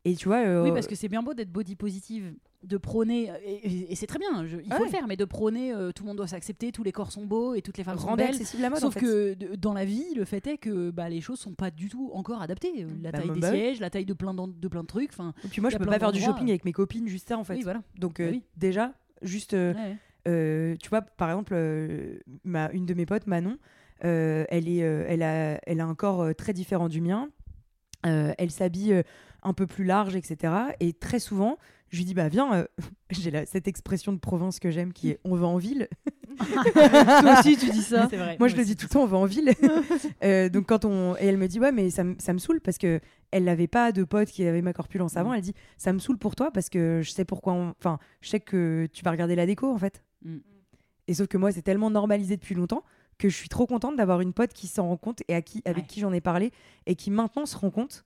Et 0.06 0.16
tu 0.16 0.28
vois, 0.28 0.39
euh, 0.45 0.64
Oui, 0.64 0.72
parce 0.74 0.88
que 0.88 0.95
c'est 0.95 1.08
bien 1.08 1.24
beau 1.24 1.34
d'être 1.34 1.51
body 1.51 1.76
positive, 1.78 2.34
de 2.64 2.76
prôner, 2.78 3.32
et, 3.45 3.95
c'est 3.95 4.06
très 4.08 4.20
bien, 4.20 4.45
je- 4.45 4.58
il 4.58 4.66
faut 4.72 4.80
Ouais. 4.80 4.86
le 4.86 4.89
faire, 4.89 5.08
mais 5.08 5.16
de 5.16 5.24
prôner, 5.26 5.74
euh, 5.74 5.91
tout 5.93 6.04
le 6.04 6.08
monde 6.10 6.18
doit 6.18 6.28
s'accepter, 6.28 6.72
tous 6.74 6.84
les 6.84 6.91
corps 6.91 7.12
sont 7.12 7.26
beaux 7.26 7.56
et 7.56 7.62
toutes 7.62 7.78
les 7.78 7.86
femmes 7.86 7.97
sont 7.97 8.14
belles. 8.16 8.30
accessible 8.30 8.62
la 8.64 8.70
mode. 8.70 8.80
Sauf 8.80 8.95
en 8.97 8.99
fait. 8.99 9.06
que 9.06 9.34
de- 9.34 9.56
dans 9.56 9.74
la 9.74 9.86
vie, 9.86 10.04
le 10.16 10.26
fait 10.26 10.45
est 10.47 10.58
que 10.58 10.89
bah, 10.91 11.08
les 11.08 11.22
choses 11.22 11.39
sont 11.39 11.54
pas 11.54 11.72
du 11.72 11.88
tout 11.89 12.12
encore 12.14 12.41
adaptées. 12.41 12.84
Euh, 12.84 12.88
La 13.01 13.12
Bah, 13.14 13.20
taille 13.20 13.32
des 13.32 13.39
bah 13.39 13.51
sièges, 13.51 13.80
la 13.80 13.89
taille 13.89 14.06
de 14.06 14.14
plein, 14.14 14.34
d'en- 14.34 14.47
de 14.49 14.68
plein 14.68 14.82
de 14.82 14.88
trucs. 14.88 15.12
Et 15.45 15.47
puis 15.47 15.62
moi, 15.62 15.70
je 15.70 15.78
peux 15.78 15.86
pas 15.86 15.99
faire 15.99 16.12
du 16.12 16.20
shopping 16.22 16.49
avec 16.49 16.66
mes 16.66 16.74
copines 16.74 17.08
juste 17.08 17.30
ça, 17.30 17.38
en 17.38 17.43
fait. 17.45 17.56
oui, 17.56 17.64
voilà. 17.64 17.82
Donc 17.97 18.18
Bah 18.20 18.26
euh, 18.26 18.32
oui. 18.32 18.43
déjà, 18.58 18.93
juste, 19.22 19.54
Ouais, 19.54 20.78
tu 20.80 20.89
vois, 20.89 21.01
par 21.01 21.30
exemple, 21.30 21.56
ma, 22.43 22.70
une 22.72 22.86
de 22.86 22.93
mes 22.93 23.06
potes, 23.06 23.28
Manon, 23.28 23.58
elle, 24.01 24.68
est, 24.68 24.78
elle, 24.80 25.24
a, 25.24 25.60
elle 25.66 25.80
a 25.80 25.86
un 25.86 25.95
corps 25.95 26.34
très 26.36 26.51
différent 26.54 26.89
du 26.89 26.99
mien. 27.01 27.30
Elle 28.04 28.51
s'habille 28.51 29.01
un 29.43 29.53
peu 29.53 29.67
plus 29.67 29.83
large, 29.83 30.15
etc. 30.15 30.53
Et 30.79 30.93
très 30.93 31.19
souvent, 31.19 31.57
je 31.89 31.97
lui 31.97 32.05
dis, 32.05 32.13
bah 32.13 32.27
viens, 32.29 32.53
euh, 32.53 32.65
j'ai 33.11 33.45
cette 33.45 33.67
expression 33.67 34.13
de 34.13 34.17
Provence 34.19 34.59
que 34.59 34.71
j'aime 34.71 34.93
qui 34.93 35.09
est 35.11 35.19
on 35.23 35.35
va 35.35 35.47
en 35.47 35.57
ville. 35.57 35.87
Toi 36.39 37.39
aussi, 37.39 37.57
tu 37.57 37.69
dis 37.69 37.81
ça. 37.81 38.07
Vrai. 38.07 38.37
Moi, 38.39 38.47
je 38.47 38.55
le 38.55 38.65
dis 38.65 38.75
tout 38.75 38.85
le 38.89 38.93
temps, 38.93 39.03
on 39.03 39.07
va 39.07 39.17
en 39.17 39.25
ville. 39.25 39.51
Euh, 40.23 40.47
donc, 40.49 40.67
quand 40.67 40.85
on. 40.85 41.15
Et 41.17 41.25
elle 41.25 41.37
me 41.37 41.47
dit, 41.47 41.59
ouais, 41.59 41.71
mais 41.73 41.89
ça, 41.89 42.03
me- 42.03 42.15
ça 42.17 42.31
me 42.33 42.37
saoule 42.37 42.61
parce 42.61 42.77
que 42.77 43.01
elle 43.31 43.43
n'avait 43.43 43.67
pas 43.67 43.91
de 43.91 44.03
pote 44.05 44.29
qui 44.29 44.45
avait 44.45 44.61
ma 44.61 44.71
corpulence 44.73 45.17
avant. 45.17 45.31
Mm. 45.31 45.35
Elle 45.35 45.41
dit, 45.41 45.53
ça 45.77 45.91
me 45.91 45.99
saoule 45.99 46.17
pour 46.17 46.35
toi 46.35 46.49
parce 46.51 46.69
que 46.69 47.01
je 47.03 47.11
sais 47.11 47.25
pourquoi. 47.25 47.53
on- 47.53 47.73
Enfin, 47.79 47.99
je 48.21 48.29
sais 48.29 48.39
que 48.39 48.87
tu 48.93 49.03
vas 49.03 49.11
regarder 49.11 49.35
la 49.35 49.45
déco, 49.45 49.69
en 49.71 49.77
fait. 49.77 50.03
Mm. 50.23 50.37
Et 51.09 51.13
sauf 51.13 51.27
que 51.27 51.37
moi, 51.37 51.51
c'est 51.51 51.61
tellement 51.61 51.89
normalisé 51.89 52.37
depuis 52.37 52.55
longtemps 52.55 52.83
que 53.17 53.27
je 53.29 53.35
suis 53.35 53.49
trop 53.49 53.65
contente 53.67 53.95
d'avoir 53.97 54.21
une 54.21 54.31
pote 54.33 54.53
qui 54.53 54.67
s'en 54.67 54.87
rend 54.87 54.97
compte 54.97 55.21
et 55.27 55.35
à 55.35 55.41
qui, 55.41 55.61
avec 55.65 55.83
Ouais. 55.83 55.87
qui 55.87 55.99
j'en 55.99 56.13
ai 56.13 56.21
parlé 56.21 56.51
et 56.85 56.95
qui 56.95 57.11
maintenant 57.11 57.45
se 57.45 57.57
rend 57.57 57.69
compte, 57.69 58.05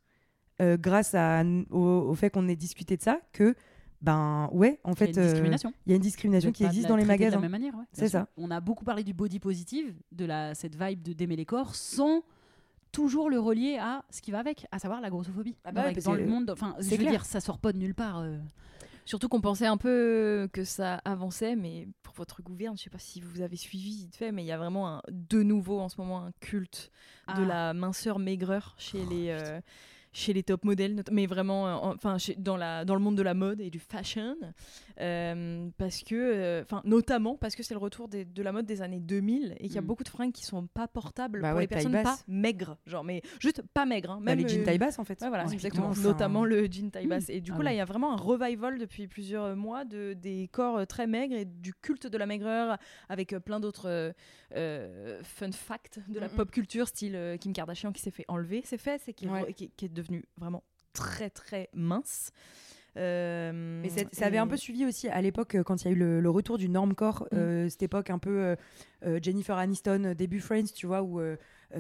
euh, 0.62 0.78
grâce 0.78 1.14
à, 1.16 1.44
au, 1.70 1.80
au 1.80 2.16
fait 2.16 2.30
qu'on 2.30 2.48
ait 2.48 2.56
discuté 2.56 2.98
de 2.98 3.02
ça, 3.02 3.20
que, 3.34 3.56
ben, 4.02 4.50
ouais, 4.52 4.80
en 4.84 4.92
Il 4.94 5.00
y 5.00 5.04
a 5.04 5.06
fait, 5.06 5.12
une 5.12 5.20
euh, 5.20 5.24
discrimination. 5.24 5.74
il 5.86 5.90
y 5.90 5.94
a 5.94 5.96
une 5.96 6.02
discrimination 6.02 6.52
qui 6.52 6.64
existe 6.66 6.88
dans 6.88 6.96
les 6.96 7.04
de 7.04 7.08
magasins. 7.08 7.36
la 7.38 7.42
même 7.42 7.52
manière, 7.52 7.74
ouais, 7.74 7.82
bien 7.82 7.88
C'est 7.92 8.10
ça. 8.10 8.28
On 8.38 8.52
a 8.52 8.60
beaucoup 8.60 8.86
parlé 8.86 9.04
du 9.04 9.14
body 9.14 9.40
positive, 9.40 9.94
de 10.12 10.26
la, 10.26 10.54
cette 10.56 10.76
vibe 10.82 11.02
de 11.04 11.14
d'aimer 11.14 11.36
les 11.36 11.46
corps, 11.46 11.76
sans 11.76 12.22
toujours 12.92 13.30
le 13.30 13.40
relier 13.40 13.78
à 13.80 14.04
ce 14.10 14.22
qui 14.22 14.32
va 14.32 14.40
avec, 14.40 14.66
à 14.72 14.80
savoir 14.80 15.02
la 15.02 15.10
grossophobie. 15.10 15.56
Ah 15.64 15.72
bah 15.72 15.92
Dans- 15.94 16.12
ouais, 16.14 16.18
le 16.22 16.26
monde, 16.28 16.50
enfin, 16.50 16.76
je 16.80 16.84
c'est 16.86 16.92
veux 16.92 16.98
clair. 16.98 17.12
dire, 17.12 17.26
ça 17.26 17.40
sort 17.40 17.60
pas 17.60 17.72
de 17.74 17.78
nulle 17.78 17.96
part. 17.96 18.20
euh. 18.20 18.38
Surtout 19.06 19.30
qu'on 19.30 19.40
pensait 19.42 19.68
un 19.68 19.78
peu 19.78 20.50
que 20.52 20.64
ça 20.66 20.96
avançait, 21.06 21.56
mais 21.56 21.88
pour 22.04 22.14
votre 22.16 22.42
gouverne, 22.42 22.78
je 22.78 22.84
sais 22.84 22.90
pas 22.90 22.98
si 23.00 23.22
vous 23.22 23.40
avez 23.42 23.56
suivi 23.56 23.90
vite 24.00 24.16
fait, 24.18 24.32
mais 24.34 24.44
il 24.44 24.48
y 24.48 24.52
a 24.52 24.58
vraiment 24.58 24.90
un, 24.90 25.02
de 25.10 25.44
nouveau 25.44 25.80
en 25.80 25.88
ce 25.90 25.96
moment 26.02 26.26
un 26.26 26.32
culte 26.42 26.92
de 27.30 27.44
Ah. 27.44 27.46
la 27.46 27.74
minceur 27.74 28.20
maigreur 28.20 28.76
chez 28.78 29.00
Oh, 29.06 29.10
les. 29.10 29.28
euh, 29.30 29.62
chez 30.18 30.34
les 30.34 30.42
top 30.42 30.66
modèles, 30.66 31.04
mais 31.12 31.28
vraiment, 31.28 31.68
euh, 31.68 31.74
en- 31.76 31.94
enfin, 31.94 32.18
dans, 32.40 32.58
la, 32.58 32.86
dans 32.86 32.96
le 32.96 33.02
monde 33.02 33.16
de 33.16 33.22
la 33.22 33.36
mode 33.36 33.62
et 33.62 33.70
du 33.70 33.78
fashion, 33.80 34.36
euh, 35.00 35.70
parce 35.78 36.02
que, 36.04 36.16
euh, 36.16 36.64
notamment 36.84 37.36
parce 37.38 37.56
que 37.56 37.62
c'est 37.64 37.74
le 37.74 37.80
retour 37.80 38.08
des- 38.08 38.26
de 38.26 38.42
la 38.42 38.52
mode 38.52 38.66
des 38.66 38.82
années 38.82 39.00
2000 39.00 39.56
et 39.60 39.68
qu'il 39.68 39.76
y 39.76 39.78
a 39.78 39.82
Mm. 39.82 39.86
beaucoup 39.86 40.04
de 40.04 40.10
fringues 40.10 40.32
qui 40.32 40.44
sont 40.46 40.68
pas 40.68 40.88
portables 40.88 41.42
Bah 41.42 41.50
pour 41.52 41.58
ouais, 41.58 41.64
les 41.64 41.68
personnes 41.68 41.92
pas 42.02 42.18
maigres, 42.28 42.78
genre, 42.88 43.04
mais 43.04 43.22
juste 43.40 43.62
pas 43.74 43.86
maigres, 43.86 44.12
hein, 44.12 44.18
Bah, 44.18 44.36
même 44.36 44.40
les 44.40 44.48
jeans 44.48 44.62
euh, 44.62 44.66
taille 44.66 44.78
basse 44.80 44.98
en 45.00 45.04
fait. 45.04 45.22
Ouais, 45.22 45.30
voilà, 45.30 45.46
Ouais, 45.46 45.54
exactement. 45.54 45.90
enfin, 45.90 46.02
Notamment 46.02 46.44
le 46.46 46.66
jean 46.66 46.90
taille 46.92 47.08
basse. 47.08 47.30
Et 47.30 47.42
du 47.42 47.52
Ah 47.52 47.56
coup, 47.56 47.62
là, 47.62 47.74
il 47.74 47.78
y 47.78 47.80
a 47.80 47.86
vraiment 47.86 48.12
un 48.14 48.18
revival 48.18 48.80
depuis 48.80 49.08
plusieurs 49.08 49.56
mois 49.56 49.86
de, 49.86 50.14
des 50.14 50.48
corps 50.52 50.86
très 50.88 51.06
maigres 51.08 51.36
et 51.36 51.46
du 51.46 51.74
culte 51.74 52.08
de 52.08 52.18
la 52.18 52.26
maigreur 52.26 52.78
avec 53.10 53.36
plein 53.46 53.60
d'autres 53.60 54.14
euh, 54.56 55.22
fun 55.24 55.52
facts 55.52 56.00
de 56.08 56.20
la 56.20 56.28
Mhm. 56.28 56.36
pop 56.36 56.52
culture, 56.52 56.88
style 56.88 57.38
Kim 57.40 57.54
Kardashian 57.54 57.92
qui 57.92 58.02
s'est 58.02 58.12
fait 58.12 58.26
enlever 58.28 58.62
ses 58.66 58.78
fesses 58.78 59.08
et 59.08 59.14
qui, 59.14 59.28
qui 59.76 59.86
est 59.86 59.90
devenue 59.90 60.26
vraiment 60.38 60.64
très 60.94 61.30
très 61.30 61.70
mince. 61.74 62.32
Euh, 62.98 63.52
Mais 63.82 63.90
ça 63.90 64.26
avait 64.26 64.38
un 64.38 64.48
peu 64.48 64.58
suivi 64.58 64.86
aussi 64.86 65.08
à 65.08 65.22
l'époque 65.22 65.56
euh, 65.56 65.64
quand 65.64 65.84
il 65.84 65.88
y 65.88 65.90
a 65.90 65.94
eu 65.94 66.00
le, 66.00 66.20
le 66.20 66.30
retour 66.30 66.58
du 66.58 66.68
normcore, 66.70 67.28
Mm. 67.32 67.36
euh, 67.38 67.70
cette 67.70 67.84
époque 67.84 68.10
un 68.10 68.18
peu 68.20 68.56
Jennifer 69.22 69.56
Aniston, 69.58 70.14
début 70.18 70.40
Friends, 70.40 70.74
tu 70.76 70.88
vois, 70.88 71.02
où 71.04 71.20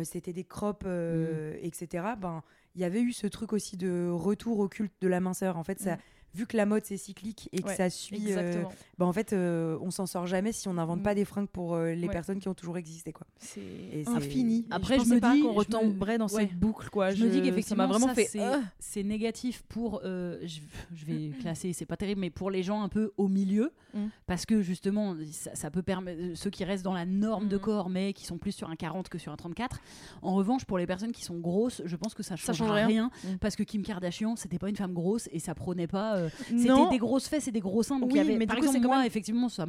c'était 0.03 0.33
des 0.33 0.43
crops, 0.43 0.85
Mm. 0.85 1.57
etc. 1.61 2.05
Ben, 2.19 2.43
il 2.75 2.81
y 2.81 2.83
avait 2.85 3.01
eu 3.01 3.11
ce 3.11 3.25
truc 3.27 3.53
aussi 3.53 3.75
de 3.77 4.09
retour 4.11 4.59
au 4.59 4.67
culte 4.67 4.93
de 5.01 5.07
la 5.07 5.19
minceur. 5.19 5.57
En 5.57 5.63
fait, 5.63 5.79
ça, 5.79 5.95
Mm. 5.95 5.99
Vu 6.37 6.45
que 6.47 6.55
la 6.55 6.65
mode 6.65 6.83
c'est 6.85 6.97
cyclique 6.97 7.49
et 7.51 7.61
que 7.61 7.67
Ouais, 7.67 7.75
ça 7.75 7.89
suit, 7.89 8.17
euh, 8.27 8.39
Exactement. 8.39 8.71
ben, 8.99 9.05
en 9.05 9.13
fait, 9.13 9.33
euh, 9.33 9.77
on 9.81 9.91
s'en 9.91 10.05
sort 10.05 10.27
jamais 10.27 10.51
si 10.51 10.67
on 10.67 10.73
n'invente 10.75 10.99
Mm. 10.99 11.03
pas 11.03 11.15
des 11.15 11.25
fringues 11.25 11.49
pour 11.49 11.73
euh, 11.75 11.93
les 11.93 12.07
Ouais. 12.07 12.13
personnes 12.13 12.39
qui 12.39 12.47
ont 12.47 12.53
toujours 12.53 12.77
existé, 12.77 13.11
quoi. 13.11 13.25
C'est 13.39 14.07
infini. 14.07 14.65
Après, 14.71 14.99
je, 14.99 15.05
je 15.05 15.09
me 15.15 15.19
pas 15.19 15.33
dis- 15.33 15.41
qu'on 15.41 15.49
je 15.49 15.53
me- 15.53 15.57
retomberait 15.59 16.17
dans 16.17 16.27
ouais. 16.27 16.43
cette 16.43 16.53
boucle, 16.53 16.89
quoi. 16.89 17.11
je, 17.11 17.23
me 17.25 17.29
dis 17.29 17.37
ça 17.39 17.43
qu'effectivement 17.43 17.83
m'a 17.83 17.87
vraiment 17.93 18.07
ça, 18.07 18.13
fait. 18.15 18.25
c'est, 18.25 18.39
Ah 18.43 18.61
c'est 18.79 19.03
négatif 19.03 19.63
pour 19.67 20.01
euh, 20.03 20.37
je, 20.43 20.59
je 20.93 21.05
vais 21.05 21.29
classer 21.41 21.73
c'est 21.73 21.85
pas 21.85 21.97
terrible 21.97 22.21
mais 22.21 22.29
pour 22.29 22.51
les 22.51 22.63
gens 22.63 22.81
un 22.81 22.89
peu 22.89 23.11
au 23.17 23.27
milieu 23.27 23.71
Mm. 23.93 24.07
parce 24.25 24.45
que 24.45 24.61
justement 24.61 25.15
ça, 25.31 25.55
ça 25.55 25.71
peut 25.71 25.81
permettre 25.81 26.21
ceux 26.35 26.49
qui 26.49 26.63
restent 26.65 26.83
dans 26.83 26.93
la 26.93 27.05
norme 27.05 27.47
de 27.47 27.55
Mhm. 27.55 27.61
corps 27.61 27.89
mais 27.89 28.11
qui 28.13 28.25
sont 28.25 28.37
plus 28.37 28.51
sur 28.51 28.69
un 28.69 28.75
40 28.75 29.07
que 29.09 29.17
sur 29.17 29.31
un 29.31 29.37
34 29.37 29.79
en 30.21 30.35
revanche 30.35 30.65
pour 30.65 30.77
les 30.77 30.85
personnes 30.85 31.13
qui 31.13 31.23
sont 31.23 31.37
grosses 31.39 31.81
je 31.85 31.95
pense 31.95 32.13
que 32.13 32.21
ça 32.21 32.35
Ça 32.35 32.47
change 32.53 32.57
change 32.57 32.71
rien. 32.71 32.87
rien, 32.87 33.11
Mm. 33.23 33.37
parce 33.39 33.55
que 33.55 33.63
Kim 33.63 33.81
Kardashian 33.83 34.35
c'était 34.35 34.59
pas 34.59 34.67
une 34.69 34.75
femme 34.75 34.93
grosse 34.93 35.29
et 35.31 35.39
ça 35.39 35.55
prônait 35.55 35.87
pas 35.87 36.17
euh, 36.17 36.26
c'était 36.29 36.89
des 36.91 36.97
grosses 36.97 37.27
fesses 37.27 37.47
et 37.47 37.51
des 37.51 37.59
gros 37.59 37.83
seins 37.83 37.99
donc 37.99 38.09
il 38.09 38.13
Oui, 38.13 38.17
y 38.19 38.21
avait 38.21 38.37
mais 38.37 38.47
par 38.47 38.57
coup, 38.57 38.63
exemple 38.65 38.85
moi 38.87 38.97
même- 38.97 39.07
effectivement 39.07 39.49
ça 39.49 39.65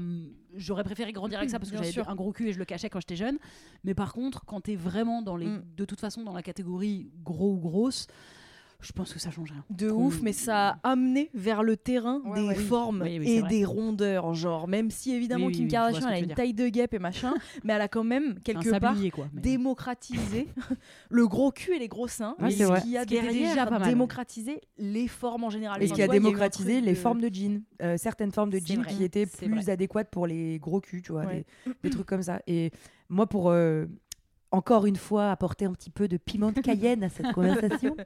j'aurais 0.57 0.85
préféré 0.85 1.13
grandir 1.13 1.39
avec 1.39 1.51
ça 1.51 1.59
parce 1.59 1.71
que 1.71 1.77
j'avais 1.77 2.09
un 2.09 2.15
gros 2.15 2.33
cul 2.33 2.49
et 2.49 2.53
je 2.53 2.59
le 2.59 2.65
cachais 2.65 2.89
quand 2.91 3.01
j'étais 3.01 3.17
jeune. 3.17 3.39
Mais 3.85 3.95
par 3.95 4.13
contre 4.13 4.45
quand 4.45 4.61
t'es 4.61 4.77
vraiment 4.77 5.23
dans 5.23 5.37
les 5.37 5.47
Mm. 5.47 5.63
de 5.77 5.85
toute 5.85 6.01
façon 6.01 6.23
dans 6.23 6.33
la 6.33 6.43
catégorie 6.43 7.11
gros 7.25 7.53
ou 7.55 7.59
grosse 7.59 8.07
je 8.81 8.93
pense 8.93 9.13
que 9.13 9.19
ça 9.19 9.31
change 9.33 9.51
rien 9.51 9.65
de 9.71 9.91
qu'on- 9.91 10.07
ouf, 10.07 10.23
mais 10.23 10.33
ça 10.33 10.69
a 10.83 10.91
amené 10.93 11.31
vers 11.35 11.65
le 11.65 11.77
terrain 11.77 12.21
Ouais, 12.25 12.41
des 12.43 12.47
ouais. 12.49 12.55
formes 12.55 13.03
Oui, 13.03 13.19
oui, 13.19 13.27
c'est 13.27 13.33
et 13.35 13.41
vrai. 13.41 13.49
des 13.49 13.65
rondeurs, 13.65 14.35
genre 14.35 14.69
même 14.69 14.91
si 14.93 15.13
évidemment 15.13 15.47
Oui, 15.47 15.53
Kim 15.55 15.67
Kardashian 15.69 16.07
elle 16.09 16.15
a 16.15 16.19
une 16.21 16.27
dire. 16.27 16.37
taille 16.37 16.55
de 16.55 16.69
guêpe 16.69 16.95
et 16.95 17.01
machin, 17.01 17.35
mais 17.65 17.73
elle 17.73 17.81
a 17.81 17.89
quand 17.89 18.05
même 18.05 18.39
quelque 18.41 18.71
part 18.79 18.93
sablier, 18.93 19.11
quoi 19.11 19.29
mais- 19.33 19.41
démocratisé 19.41 20.47
le 21.11 21.27
gros 21.27 21.51
cul 21.51 21.75
et 21.75 21.79
les 21.81 21.89
gros 21.89 22.07
seins, 22.07 22.37
Ouais, 22.41 22.53
c'est 22.53 22.59
ce 22.65 22.69
vrai. 22.69 22.81
qui 22.83 22.97
a 22.97 23.05
déjà 23.05 23.67
pas 23.67 23.81
démocratisé 23.81 24.61
les 24.79 25.09
formes 25.09 25.43
en 25.45 25.51
général. 25.51 25.83
Et 25.83 25.89
ce 25.89 25.95
qui 25.95 26.03
a 26.03 26.09
démocratisé 26.09 26.81
les 26.81 26.95
formes 26.95 27.21
de 27.21 27.35
jeans, 27.35 27.63
euh, 27.83 27.97
certaines 27.97 28.31
formes 28.31 28.51
de 28.51 28.61
jeans 28.65 28.85
qui 28.87 29.03
étaient 29.03 29.27
plus 29.27 29.71
adéquates 29.71 30.11
pour 30.11 30.27
les 30.29 30.59
gros 30.61 30.81
culs, 30.81 31.03
tu 31.03 31.11
vois, 31.13 31.25
des 31.83 31.91
trucs 31.91 32.07
comme 32.07 32.23
ça. 32.23 32.41
Et 32.47 32.71
moi, 33.09 33.27
pour 33.27 33.51
euh, 33.51 33.87
encore 34.51 34.87
une 34.87 34.97
fois 34.97 35.31
apporter 35.31 35.65
un 35.65 35.73
petit 35.73 35.91
peu 35.91 36.09
de 36.09 36.17
piment 36.17 36.53
de 36.53 36.61
Cayenne 36.61 37.05
à 37.05 37.09
cette 37.09 37.33
conversation, 37.35 37.97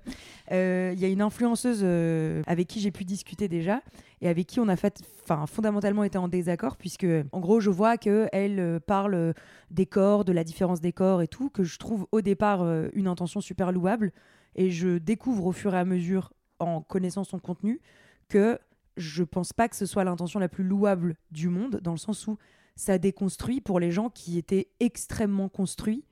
euh, 0.51 0.93
il 0.95 1.01
y 1.01 1.05
a 1.05 1.09
une 1.09 1.23
influenceuse 1.23 1.81
euh, 1.83 2.43
avec 2.47 2.69
qui 2.69 2.81
j'ai 2.81 2.91
pu 2.91 3.05
discuter 3.05 3.49
déjà 3.49 3.81
et 4.23 4.29
avec 4.29 4.47
qui 4.47 4.61
on 4.61 4.69
a 4.69 4.77
fait, 4.77 5.03
enfin, 5.25 5.47
fondamentalement 5.47 6.05
été 6.05 6.17
en 6.17 6.29
désaccord 6.29 6.77
puisque, 6.77 7.07
en 7.33 7.41
gros, 7.41 7.61
je 7.61 7.71
vois 7.71 7.99
que 7.99 8.29
elle 8.33 8.61
euh, 8.61 8.81
parle 8.81 9.15
euh, 9.15 9.33
des 9.71 9.85
corps, 9.85 10.25
de 10.25 10.33
la 10.33 10.45
différence 10.45 10.81
des 10.81 10.93
corps 10.93 11.23
et 11.23 11.29
tout, 11.29 11.51
que 11.51 11.65
je 11.65 11.79
trouve 11.79 12.07
au 12.13 12.21
départ 12.21 12.63
euh, 12.63 12.89
une 12.95 13.09
intention 13.09 13.41
super 13.41 13.73
louable 13.73 14.13
et 14.55 14.71
je 14.71 14.99
découvre 14.99 15.47
au 15.47 15.53
fur 15.53 15.75
et 15.75 15.79
à 15.79 15.85
mesure 15.85 16.33
en 16.61 16.81
connaissant 16.81 17.25
son 17.25 17.41
contenu 17.41 17.81
que 18.29 18.59
je 18.97 19.25
pense 19.25 19.53
pas 19.53 19.69
que 19.69 19.77
ce 19.77 19.87
soit 19.87 20.05
l'intention 20.05 20.39
la 20.39 20.49
plus 20.49 20.65
louable 20.65 21.17
du 21.33 21.49
monde, 21.49 21.81
dans 21.83 21.93
le 21.93 21.99
sens 21.99 22.27
où 22.27 22.39
ça 22.77 22.99
déconstruit 22.99 23.61
pour 23.61 23.81
les 23.81 23.91
gens 23.91 24.09
qui 24.09 24.39
étaient 24.39 24.69
extrêmement 24.79 25.49
construits, 25.49 26.05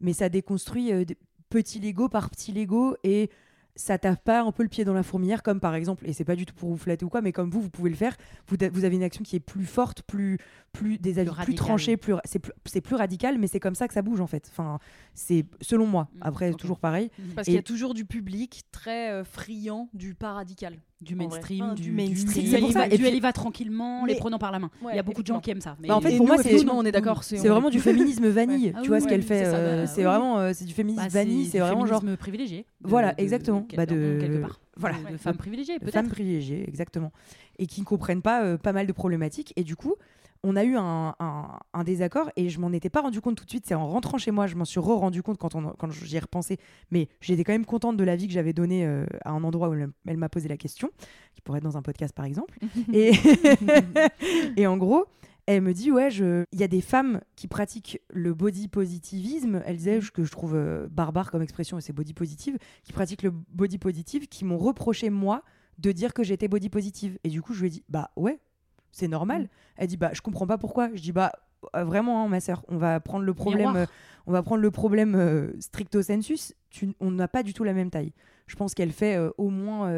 mais 0.00 0.12
ça 0.12 0.28
déconstruit 0.28 0.92
euh, 0.92 1.04
petit 1.50 1.80
Lego 1.80 2.08
par 2.08 2.30
petit 2.30 2.52
Lego 2.52 2.96
et 3.04 3.30
ça 3.76 3.98
tape 3.98 4.22
pas 4.22 4.42
un 4.42 4.52
peu 4.52 4.62
le 4.62 4.68
pied 4.68 4.84
dans 4.84 4.94
la 4.94 5.02
fourmilière, 5.02 5.42
comme 5.42 5.58
par 5.58 5.74
exemple, 5.74 6.08
et 6.08 6.12
c'est 6.12 6.24
pas 6.24 6.36
du 6.36 6.46
tout 6.46 6.54
pour 6.54 6.68
vous 6.70 6.76
flatter 6.76 7.04
ou 7.04 7.08
quoi, 7.08 7.22
mais 7.22 7.32
comme 7.32 7.50
vous, 7.50 7.60
vous 7.60 7.70
pouvez 7.70 7.90
le 7.90 7.96
faire, 7.96 8.16
vous, 8.46 8.56
vous 8.72 8.84
avez 8.84 8.94
une 8.94 9.02
action 9.02 9.24
qui 9.24 9.34
est 9.34 9.40
plus 9.40 9.66
forte, 9.66 10.02
plus, 10.02 10.38
plus 10.72 10.96
des 10.98 11.18
avis 11.18 11.30
plus, 11.42 11.54
tranchés, 11.56 11.96
plus, 11.96 12.14
c'est 12.24 12.38
plus, 12.38 12.52
c'est 12.66 12.80
plus 12.80 12.94
radical, 12.94 13.36
mais 13.36 13.48
c'est 13.48 13.58
comme 13.58 13.74
ça 13.74 13.88
que 13.88 13.94
ça 13.94 14.02
bouge 14.02 14.20
en 14.20 14.28
fait. 14.28 14.46
Enfin, 14.48 14.78
c'est 15.12 15.44
selon 15.60 15.88
moi. 15.88 16.08
Mm, 16.14 16.18
Après, 16.20 16.52
toujours 16.54 16.78
pareil. 16.78 17.10
Parce 17.34 17.48
Et- 17.48 17.50
qu'il 17.50 17.54
y 17.54 17.58
a 17.58 17.62
toujours 17.64 17.94
du 17.94 18.04
public 18.04 18.62
très 18.70 19.10
euh, 19.10 19.24
friand 19.24 19.88
du 19.92 20.14
pas 20.14 20.34
radical. 20.34 20.78
Du 21.00 21.14
mainstream, 21.16 21.74
du, 21.74 21.82
du 21.82 21.92
mainstream. 21.92 22.44
du- 22.44 22.72
ça. 22.72 22.78
va- 22.80 22.86
Et 22.86 22.90
du 22.90 22.96
puis- 22.98 23.06
elle 23.08 23.14
y 23.14 23.20
va 23.20 23.32
tranquillement, 23.32 24.04
les 24.06 24.14
prenant 24.14 24.38
par 24.38 24.52
la 24.52 24.58
main. 24.58 24.70
Ouais, 24.82 24.92
Il 24.92 24.96
y 24.96 24.98
a 24.98 25.02
beaucoup 25.02 25.22
de 25.22 25.26
gens 25.26 25.40
qui 25.40 25.50
aiment 25.50 25.60
ça. 25.60 25.76
Mais 25.80 25.88
Bah, 25.88 25.96
en 25.96 26.00
fait, 26.00 26.12
Et 26.14 26.16
pour 26.16 26.26
nous, 26.26 26.32
moi, 26.34 26.42
c'est- 26.42 26.68
on 26.70 26.84
est 26.84 26.92
d'accord. 26.92 27.24
C'est 27.24 27.36
vraiment 27.48 27.70
du 27.70 27.78
féminisme 28.18 28.26
vanille, 28.28 28.72
Ah 28.76 28.80
tu 28.82 28.88
vois 28.88 28.98
oui, 28.98 29.02
ce 29.02 29.08
qu'elle 29.08 29.22
fait. 29.22 29.44
c'est 29.44 29.52
euh, 29.54 29.84
bah, 29.86 30.02
vraiment, 30.10 30.38
euh, 30.38 30.52
c'est 30.54 30.64
du 30.64 30.72
féminisme 30.72 31.02
Bah, 31.02 31.08
vanille, 31.08 31.46
c'est 31.46 31.58
vraiment 31.58 31.84
genre 31.86 32.00
féminisme 32.00 32.16
privilégié. 32.16 32.66
Voilà, 32.82 33.14
exactement. 33.18 33.66
de- 33.68 33.76
Bah, 33.76 33.86
de- 33.86 34.18
quelque 34.20 34.40
part. 34.40 34.60
voilà. 34.76 34.96
de, 35.06 35.12
de 35.12 35.16
femmes 35.18 35.36
privilégiées, 35.36 35.78
peut-être. 35.78 35.92
femmes 35.94 36.08
privilégiées, 36.08 36.64
exactement, 36.68 37.12
et 37.58 37.66
qui 37.66 37.80
ne 37.80 37.86
comprennent 37.86 38.22
pas 38.22 38.42
euh, 38.44 38.56
pas 38.56 38.72
mal 38.72 38.86
de 38.86 38.92
problématiques. 38.92 39.52
Et 39.56 39.64
du 39.64 39.76
coup, 39.76 39.94
on 40.46 40.56
a 40.56 40.62
eu 40.64 40.76
un, 40.76 41.14
un- 41.18 41.58
un 41.72 41.84
désaccord 41.84 42.30
et 42.36 42.50
je 42.50 42.60
m'en 42.60 42.70
étais 42.70 42.90
pas 42.90 43.00
rendu 43.00 43.20
compte 43.20 43.36
tout 43.36 43.44
de 43.44 43.50
suite. 43.50 43.64
C'est 43.66 43.74
en 43.74 43.88
rentrant 43.88 44.18
chez 44.18 44.30
moi, 44.30 44.46
je 44.46 44.54
m'en 44.54 44.64
suis 44.66 44.78
re-rendu 44.78 45.22
compte 45.22 45.38
quand, 45.38 45.54
on, 45.54 45.70
quand 45.70 45.90
j'y 45.90 46.16
ai 46.16 46.20
repensé. 46.20 46.58
Mais 46.90 47.08
j'étais 47.20 47.42
quand 47.44 47.52
même 47.52 47.64
contente 47.64 47.96
de 47.96 48.04
l'avis 48.04 48.26
que 48.28 48.32
j'avais 48.34 48.52
donné 48.52 48.86
euh, 48.86 49.06
à 49.24 49.30
un 49.30 49.42
endroit 49.42 49.70
où 49.70 49.74
elle, 49.74 50.16
m'a 50.16 50.28
posé 50.28 50.48
la 50.48 50.56
question, 50.56 50.90
qui 51.34 51.40
pourrait 51.40 51.58
être 51.58 51.64
dans 51.64 51.76
un 51.78 51.82
podcast 51.82 52.14
par 52.14 52.26
exemple. 52.26 52.58
et, 52.92 53.12
et 54.56 54.66
en 54.66 54.76
gros, 54.76 55.06
elle 55.46 55.62
me 55.62 55.72
dit 55.74 55.90
ouais, 55.90 56.10
je... 56.10 56.44
il 56.52 56.60
y 56.60 56.62
a 56.62 56.68
des 56.68 56.80
femmes 56.80 57.20
qui 57.36 57.48
pratiquent 57.48 58.00
le 58.10 58.34
body 58.34 58.68
positivisme. 58.68 59.62
Elle 59.66 59.76
disait 59.76 60.00
que 60.12 60.24
je 60.24 60.30
trouve 60.30 60.54
euh, 60.54 60.86
barbare 60.90 61.30
comme 61.30 61.42
expression, 61.42 61.78
et 61.78 61.80
c'est 61.80 61.92
body 61.92 62.14
positive, 62.14 62.58
qui 62.82 62.92
pratiquent 62.92 63.22
le 63.22 63.30
body 63.30 63.78
positive, 63.78 64.28
qui 64.28 64.44
m'ont 64.44 64.58
reproché 64.58 65.10
moi 65.10 65.42
de 65.78 65.90
dire 65.92 66.14
que 66.14 66.22
j'étais 66.22 66.48
body 66.48 66.68
positive. 66.68 67.18
Et 67.24 67.28
du 67.28 67.42
coup, 67.42 67.52
je 67.52 67.60
lui 67.60 67.66
ai 67.66 67.70
dit 67.70 67.84
bah 67.88 68.10
ouais, 68.16 68.38
c'est 68.94 69.08
normal. 69.08 69.42
Mm. 69.42 69.48
Elle 69.76 69.86
dit 69.88 69.96
bah 69.96 70.10
je 70.12 70.20
comprends 70.22 70.46
pas 70.46 70.58
pourquoi. 70.58 70.88
Je 70.94 71.02
dis 71.02 71.12
bah 71.12 71.32
euh, 71.76 71.84
vraiment 71.84 72.24
hein, 72.24 72.28
ma 72.28 72.40
sœur, 72.40 72.64
on 72.68 72.76
va 72.76 73.00
prendre 73.00 73.24
le 73.24 73.34
problème, 73.34 73.74
euh, 73.76 73.86
on 74.26 74.32
va 74.32 74.42
prendre 74.42 74.62
le 74.62 74.70
problème 74.70 75.14
euh, 75.14 75.52
stricto 75.60 76.02
sensus. 76.02 76.54
Tu- 76.70 76.94
on 77.00 77.10
n'a 77.10 77.28
pas 77.28 77.42
du 77.42 77.54
tout 77.54 77.64
la 77.64 77.72
même 77.72 77.90
taille. 77.90 78.12
Je 78.46 78.56
pense 78.56 78.74
qu'elle 78.74 78.92
fait 78.92 79.16
euh, 79.16 79.30
au 79.38 79.48
moins 79.50 79.90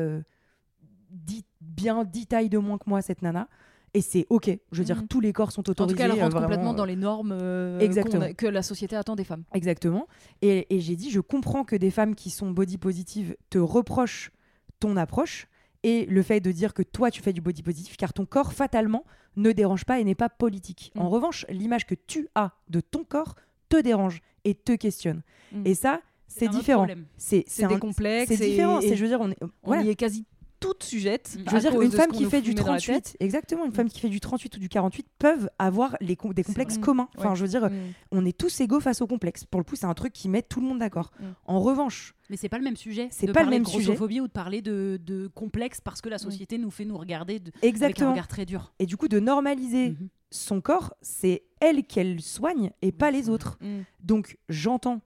dix- 1.11 1.45
bien 1.61 2.05
10 2.05 2.27
tailles 2.27 2.49
de 2.49 2.59
moins 2.59 2.79
que 2.79 2.89
moi 2.89 3.03
cette 3.03 3.23
nana. 3.23 3.49
Et 3.95 4.03
c'est 4.03 4.27
ok. 4.29 4.51
Je 4.73 4.79
veux 4.79 4.85
dire, 4.85 4.99
Mhm. 4.99 5.09
tous 5.09 5.21
les 5.21 5.33
corps 5.33 5.53
sont 5.53 5.61
En 5.61 5.63
tout 5.63 5.71
autorisés. 5.71 5.97
cas, 5.97 6.05
elle 6.05 6.11
rentre 6.13 6.33
vraiment, 6.33 6.41
complètement 6.47 6.75
dans 6.75 6.85
les 6.85 6.97
normes 6.97 7.33
Exactement. 7.81 8.27
que 8.37 8.47
la 8.47 8.63
société 8.63 8.95
attend 8.95 9.17
des 9.17 9.25
femmes. 9.25 9.45
Exactement. 9.55 10.07
Et, 10.43 10.67
et 10.75 10.81
j'ai 10.81 10.97
dit, 10.97 11.11
je 11.11 11.21
comprends 11.21 11.65
que 11.65 11.77
des 11.77 11.91
femmes 11.91 12.15
qui 12.15 12.29
sont 12.29 12.51
body 12.51 12.77
positive 12.77 13.37
te 13.49 13.57
reprochent 13.59 14.33
ton 14.81 14.97
approche 14.99 15.47
et 15.87 16.05
le 16.07 16.21
fait 16.23 16.41
de 16.41 16.51
dire 16.51 16.75
que 16.75 16.83
toi 16.83 17.13
tu 17.13 17.23
fais 17.23 17.33
du 17.33 17.41
body 17.41 17.63
positive 17.63 17.95
car 17.97 18.13
ton 18.13 18.27
corps 18.27 18.53
fatalement 18.53 19.05
ne 19.37 19.53
dérange 19.53 19.85
pas 19.85 20.01
et 20.01 20.05
n'est 20.05 20.17
pas 20.17 20.29
politique. 20.29 20.91
Mm. 20.97 21.01
En 21.01 21.09
revanche, 21.09 21.47
l'image 21.49 21.87
que 21.87 21.95
tu 21.95 22.29
as 22.35 22.51
de 22.69 22.81
ton 22.81 23.05
corps 23.05 23.37
te 23.69 23.81
dérange 23.81 24.21
et 24.45 24.55
te 24.55 24.73
questionne. 24.73 25.23
Mm. 25.53 25.63
Et 25.65 25.75
ça, 25.77 26.01
c'est 26.27 26.49
différent. 26.49 26.89
C'est 27.17 27.45
des 27.69 27.79
complexes. 27.79 28.35
c'est 28.35 28.49
différent. 28.49 28.81
et 28.81 28.97
je 28.97 29.03
veux 29.03 29.09
dire, 29.09 29.21
on 29.21 29.31
est, 29.31 29.41
on 29.41 29.51
voilà. 29.63 29.83
y 29.85 29.91
est 29.91 29.95
quasi 29.95 30.27
toutes 30.61 30.83
sujettes. 30.85 31.37
Je 31.47 31.51
veux 31.55 31.61
dire, 31.61 31.81
une 31.81 31.91
femme 31.93 32.11
qui 32.13 32.25
fait 32.25 32.41
du 32.41 32.51
fumait 32.51 32.63
dans 32.63 32.73
la 32.73 32.79
tête. 32.81 33.05
38, 33.05 33.17
exactement, 33.21 33.65
une 33.65 33.71
Mm. 33.71 33.75
femme 33.75 33.89
qui 33.89 34.01
fait 34.01 34.09
du 34.09 34.21
38 34.21 34.57
ou 34.57 34.61
du 34.61 34.69
48 34.69 35.07
peuvent 35.19 35.51
avoir 35.59 35.97
les 36.01 36.17
com- 36.17 36.33
des 36.33 36.43
complexes 36.45 36.79
communs. 36.79 37.09
Enfin, 37.19 37.31
Ouais. 37.31 37.37
je 37.37 37.43
veux 37.43 37.49
dire, 37.49 37.69
Mm. 37.71 37.73
on 38.13 38.25
est 38.25 38.37
tous 38.37 38.61
égaux 38.61 38.81
face 38.81 39.01
aux 39.03 39.07
complexes. 39.07 39.45
Pour 39.45 39.61
le 39.61 39.65
coup, 39.65 39.77
c'est 39.77 39.87
un 39.87 39.95
truc 39.95 40.13
qui 40.13 40.29
met 40.29 40.43
tout 40.43 40.61
le 40.61 40.67
monde 40.67 40.79
d'accord. 40.79 41.11
Mm. 41.21 41.25
En 41.47 41.61
revanche, 41.61 42.15
Mais 42.31 42.37
c'est 42.37 42.49
pas 42.49 42.59
le 42.59 42.65
même 42.65 42.77
sujet. 42.77 43.09
C'est 43.11 43.33
pas 43.33 43.43
le 43.45 43.51
même 43.51 43.63
de 43.63 43.69
sujet. 43.69 43.85
grossophobie 43.85 44.21
ou 44.21 44.27
de 44.29 44.33
parler 44.33 44.63
de, 44.63 44.99
de 45.05 45.29
complexe 45.29 45.81
parce 45.81 46.01
que 46.01 46.09
la 46.09 46.19
société 46.19 46.59
nous 46.59 46.71
fait 46.71 46.85
nous 46.85 46.97
regarder 46.99 47.39
de- 47.39 47.51
avec 47.51 47.65
un 47.65 47.69
exactement. 47.69 48.11
regard 48.11 48.29
très 48.29 48.45
dur. 48.47 48.73
Et 48.79 48.87
du 48.87 48.97
coup, 48.97 49.09
de 49.09 49.21
normaliser 49.21 49.91
Mhm. 49.91 50.09
son 50.31 50.61
corps, 50.61 50.95
c'est 51.03 51.45
elle 51.61 51.85
qu'elle 51.85 52.21
soigne 52.21 52.71
et 52.83 52.93
pas 52.93 53.11
les 53.11 53.29
autres. 53.29 53.59
Mm. 53.61 53.83
Donc, 54.03 54.37
j'entends, 54.49 55.01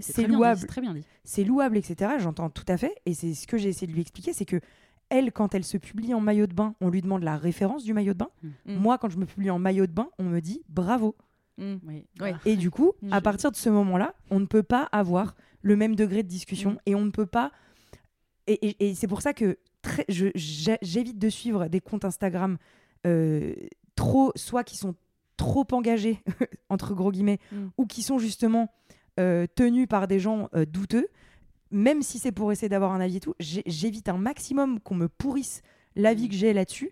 C'est 0.00 0.26
louable. 0.26 0.66
c'est 1.24 1.44
louable, 1.44 1.76
etc. 1.76 2.12
J'entends 2.18 2.48
tout 2.48 2.64
à 2.68 2.76
fait. 2.78 2.94
Et 3.04 3.12
c'est 3.12 3.34
ce 3.34 3.46
que 3.46 3.58
j'ai 3.58 3.68
essayé 3.68 3.86
de 3.86 3.92
lui 3.92 4.00
expliquer, 4.00 4.32
c'est 4.32 4.46
que 4.46 4.58
elle, 5.12 5.30
quand 5.32 5.54
elle 5.54 5.64
se 5.64 5.76
publie 5.76 6.14
en 6.14 6.20
maillot 6.20 6.46
de 6.46 6.54
bain, 6.54 6.74
on 6.80 6.88
lui 6.88 7.02
demande 7.02 7.22
la 7.22 7.36
référence 7.36 7.84
du 7.84 7.92
maillot 7.94 8.12
de 8.14 8.18
bain. 8.18 8.30
Mm. 8.66 8.74
Moi, 8.74 8.98
quand 8.98 9.08
je 9.10 9.18
me 9.18 9.26
publie 9.26 9.50
en 9.50 9.58
maillot 9.58 9.86
de 9.86 9.92
bain, 9.92 10.08
on 10.18 10.24
me 10.24 10.40
dit 10.40 10.62
bravo. 10.68 11.14
Mm. 11.58 11.74
Oui. 11.86 12.04
Et 12.46 12.56
du 12.56 12.70
coup, 12.70 12.92
Mm. 13.02 13.12
à 13.12 13.20
partir 13.20 13.50
de 13.52 13.56
ce 13.56 13.68
moment-là, 13.68 14.14
on 14.30 14.40
ne 14.40 14.46
peut 14.46 14.62
pas 14.62 14.88
avoir 14.92 15.36
le 15.62 15.76
même 15.76 15.94
degré 15.94 16.22
de 16.22 16.28
discussion 16.28 16.72
Mm. 16.72 16.78
et 16.86 16.94
on 16.94 17.04
ne 17.04 17.10
peut 17.10 17.26
pas. 17.26 17.52
Et, 18.46 18.54
et- 18.54 18.88
et 18.90 18.94
c'est 18.94 19.06
pour 19.06 19.22
ça 19.22 19.32
que 19.34 19.58
très- 19.82 20.04
je- 20.08 20.32
j'ai- 20.34 20.78
j'évite 20.82 21.18
de 21.18 21.28
suivre 21.28 21.68
des 21.68 21.80
comptes 21.80 22.04
Instagram 22.04 22.56
euh, 23.06 23.54
trop, 23.96 24.32
soit 24.36 24.64
qui 24.64 24.76
sont 24.76 24.94
trop 25.36 25.66
engagés 25.72 26.22
entre 26.68 26.94
gros 26.94 27.10
guillemets, 27.12 27.38
Mm. 27.52 27.66
ou 27.78 27.86
qui 27.86 28.02
sont 28.02 28.18
justement 28.18 28.70
euh, 29.20 29.46
tenus 29.54 29.86
par 29.88 30.08
des 30.08 30.18
gens 30.18 30.48
euh, 30.54 30.64
douteux. 30.64 31.08
Même 31.72 32.02
si 32.02 32.18
c'est 32.18 32.32
pour 32.32 32.52
essayer 32.52 32.68
d'avoir 32.68 32.92
un 32.92 33.00
avis 33.00 33.16
et 33.16 33.20
tout, 33.20 33.34
j'évite 33.40 34.08
un 34.08 34.18
maximum 34.18 34.78
qu'on 34.80 34.94
me 34.94 35.08
pourrisse 35.08 35.62
l'avis 35.96 36.26
Mm. 36.26 36.28
que 36.28 36.34
j'ai 36.34 36.52
là-dessus. 36.52 36.90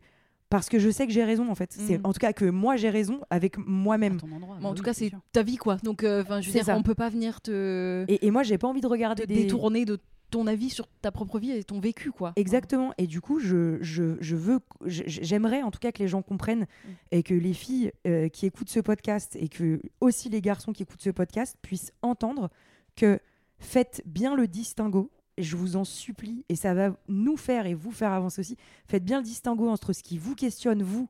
Parce 0.49 0.69
que 0.69 0.81
je 0.81 0.91
sais 0.91 1.07
que 1.07 1.13
j'ai 1.13 1.23
raison 1.23 1.49
en 1.49 1.55
fait. 1.55 1.73
C'est 1.73 1.99
Mm. 1.99 2.07
en 2.07 2.13
tout 2.13 2.19
cas 2.19 2.33
que 2.33 2.45
moi 2.45 2.75
j'ai 2.77 2.91
raison 2.91 3.21
avec 3.31 3.57
moi-même. 3.59 4.17
ton 4.21 4.33
endroit. 4.33 4.57
Mais 4.57 4.63
bah 4.63 4.69
en 4.69 4.73
oui, 4.73 4.77
tout 4.79 4.83
cas, 4.83 4.93
c'est 4.93 5.13
ta 5.33 5.43
vie, 5.45 5.57
quoi. 5.57 5.77
Donc, 5.85 6.03
euh, 6.03 6.23
enfin, 6.23 6.41
je 6.41 6.49
veux 6.49 6.53
dire, 6.55 6.65
ça. 6.65 6.77
on 6.77 6.83
peut 6.83 6.97
pas 6.97 7.09
venir 7.09 7.41
te, 7.41 8.05
Et, 8.09 8.27
et 8.27 8.31
moi 8.33 8.43
j'ai 8.43 8.59
pas 8.59 8.67
envie 8.67 8.81
de 8.81 8.89
regarder 8.89 9.23
te 9.23 9.29
des 9.29 9.45
détourner 9.45 9.85
de 9.85 9.99
ton 10.31 10.47
avis 10.47 10.71
sur 10.71 10.87
ta 11.03 11.11
propre 11.13 11.39
vie 11.41 11.51
et 11.53 11.63
ton 11.65 11.79
vécu, 11.81 12.11
quoi. 12.13 12.33
Exactement. 12.37 12.93
Et 12.99 13.07
du 13.09 13.21
coup, 13.21 13.39
je, 13.41 13.79
je, 13.81 14.17
je 14.21 14.37
veux, 14.37 14.61
j'aimerais 14.87 15.63
en 15.63 15.71
tout 15.73 15.79
cas 15.81 15.91
que 15.93 15.99
les 16.01 16.09
gens 16.09 16.23
comprennent 16.23 16.63
Mm. 16.85 16.89
et 17.13 17.23
que 17.23 17.35
les 17.35 17.53
filles 17.53 17.93
euh, 18.07 18.29
qui 18.29 18.47
écoutent 18.47 18.71
ce 18.71 18.81
podcast 18.81 19.37
et 19.39 19.49
que 19.49 19.81
aussi 20.01 20.29
les 20.31 20.41
garçons 20.41 20.73
qui 20.73 20.83
écoutent 20.85 21.03
ce 21.03 21.11
podcast 21.11 21.57
puissent 21.63 21.93
entendre 22.03 22.49
que 22.97 23.21
faites 23.61 24.03
bien 24.07 24.35
le 24.35 24.49
distinguo. 24.49 25.11
Je 25.39 25.57
vous 25.57 25.77
en 25.77 25.85
supplie, 25.85 26.45
et 26.49 26.57
ça 26.57 26.75
va 26.75 26.95
nous 27.09 27.37
faire 27.37 27.67
et 27.67 27.75
vous 27.75 27.93
faire 27.93 28.13
avancer 28.13 28.41
aussi. 28.41 28.57
Faites 28.87 29.05
bien 29.05 29.19
le 29.19 29.25
distinguo 29.25 29.69
entre 29.69 29.93
ce 29.93 30.03
qui 30.03 30.19
vous 30.19 30.35
questionne, 30.35 30.83
vous, 30.83 31.09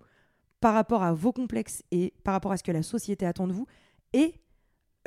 par 0.60 0.74
rapport 0.74 1.02
à 1.02 1.12
vos 1.12 1.32
complexes 1.32 1.82
et 1.90 2.12
par 2.22 2.34
rapport 2.34 2.52
à 2.52 2.56
ce 2.56 2.62
que 2.62 2.70
la 2.70 2.82
société 2.82 3.26
attend 3.26 3.48
de 3.48 3.52
vous, 3.52 3.66
et 4.12 4.34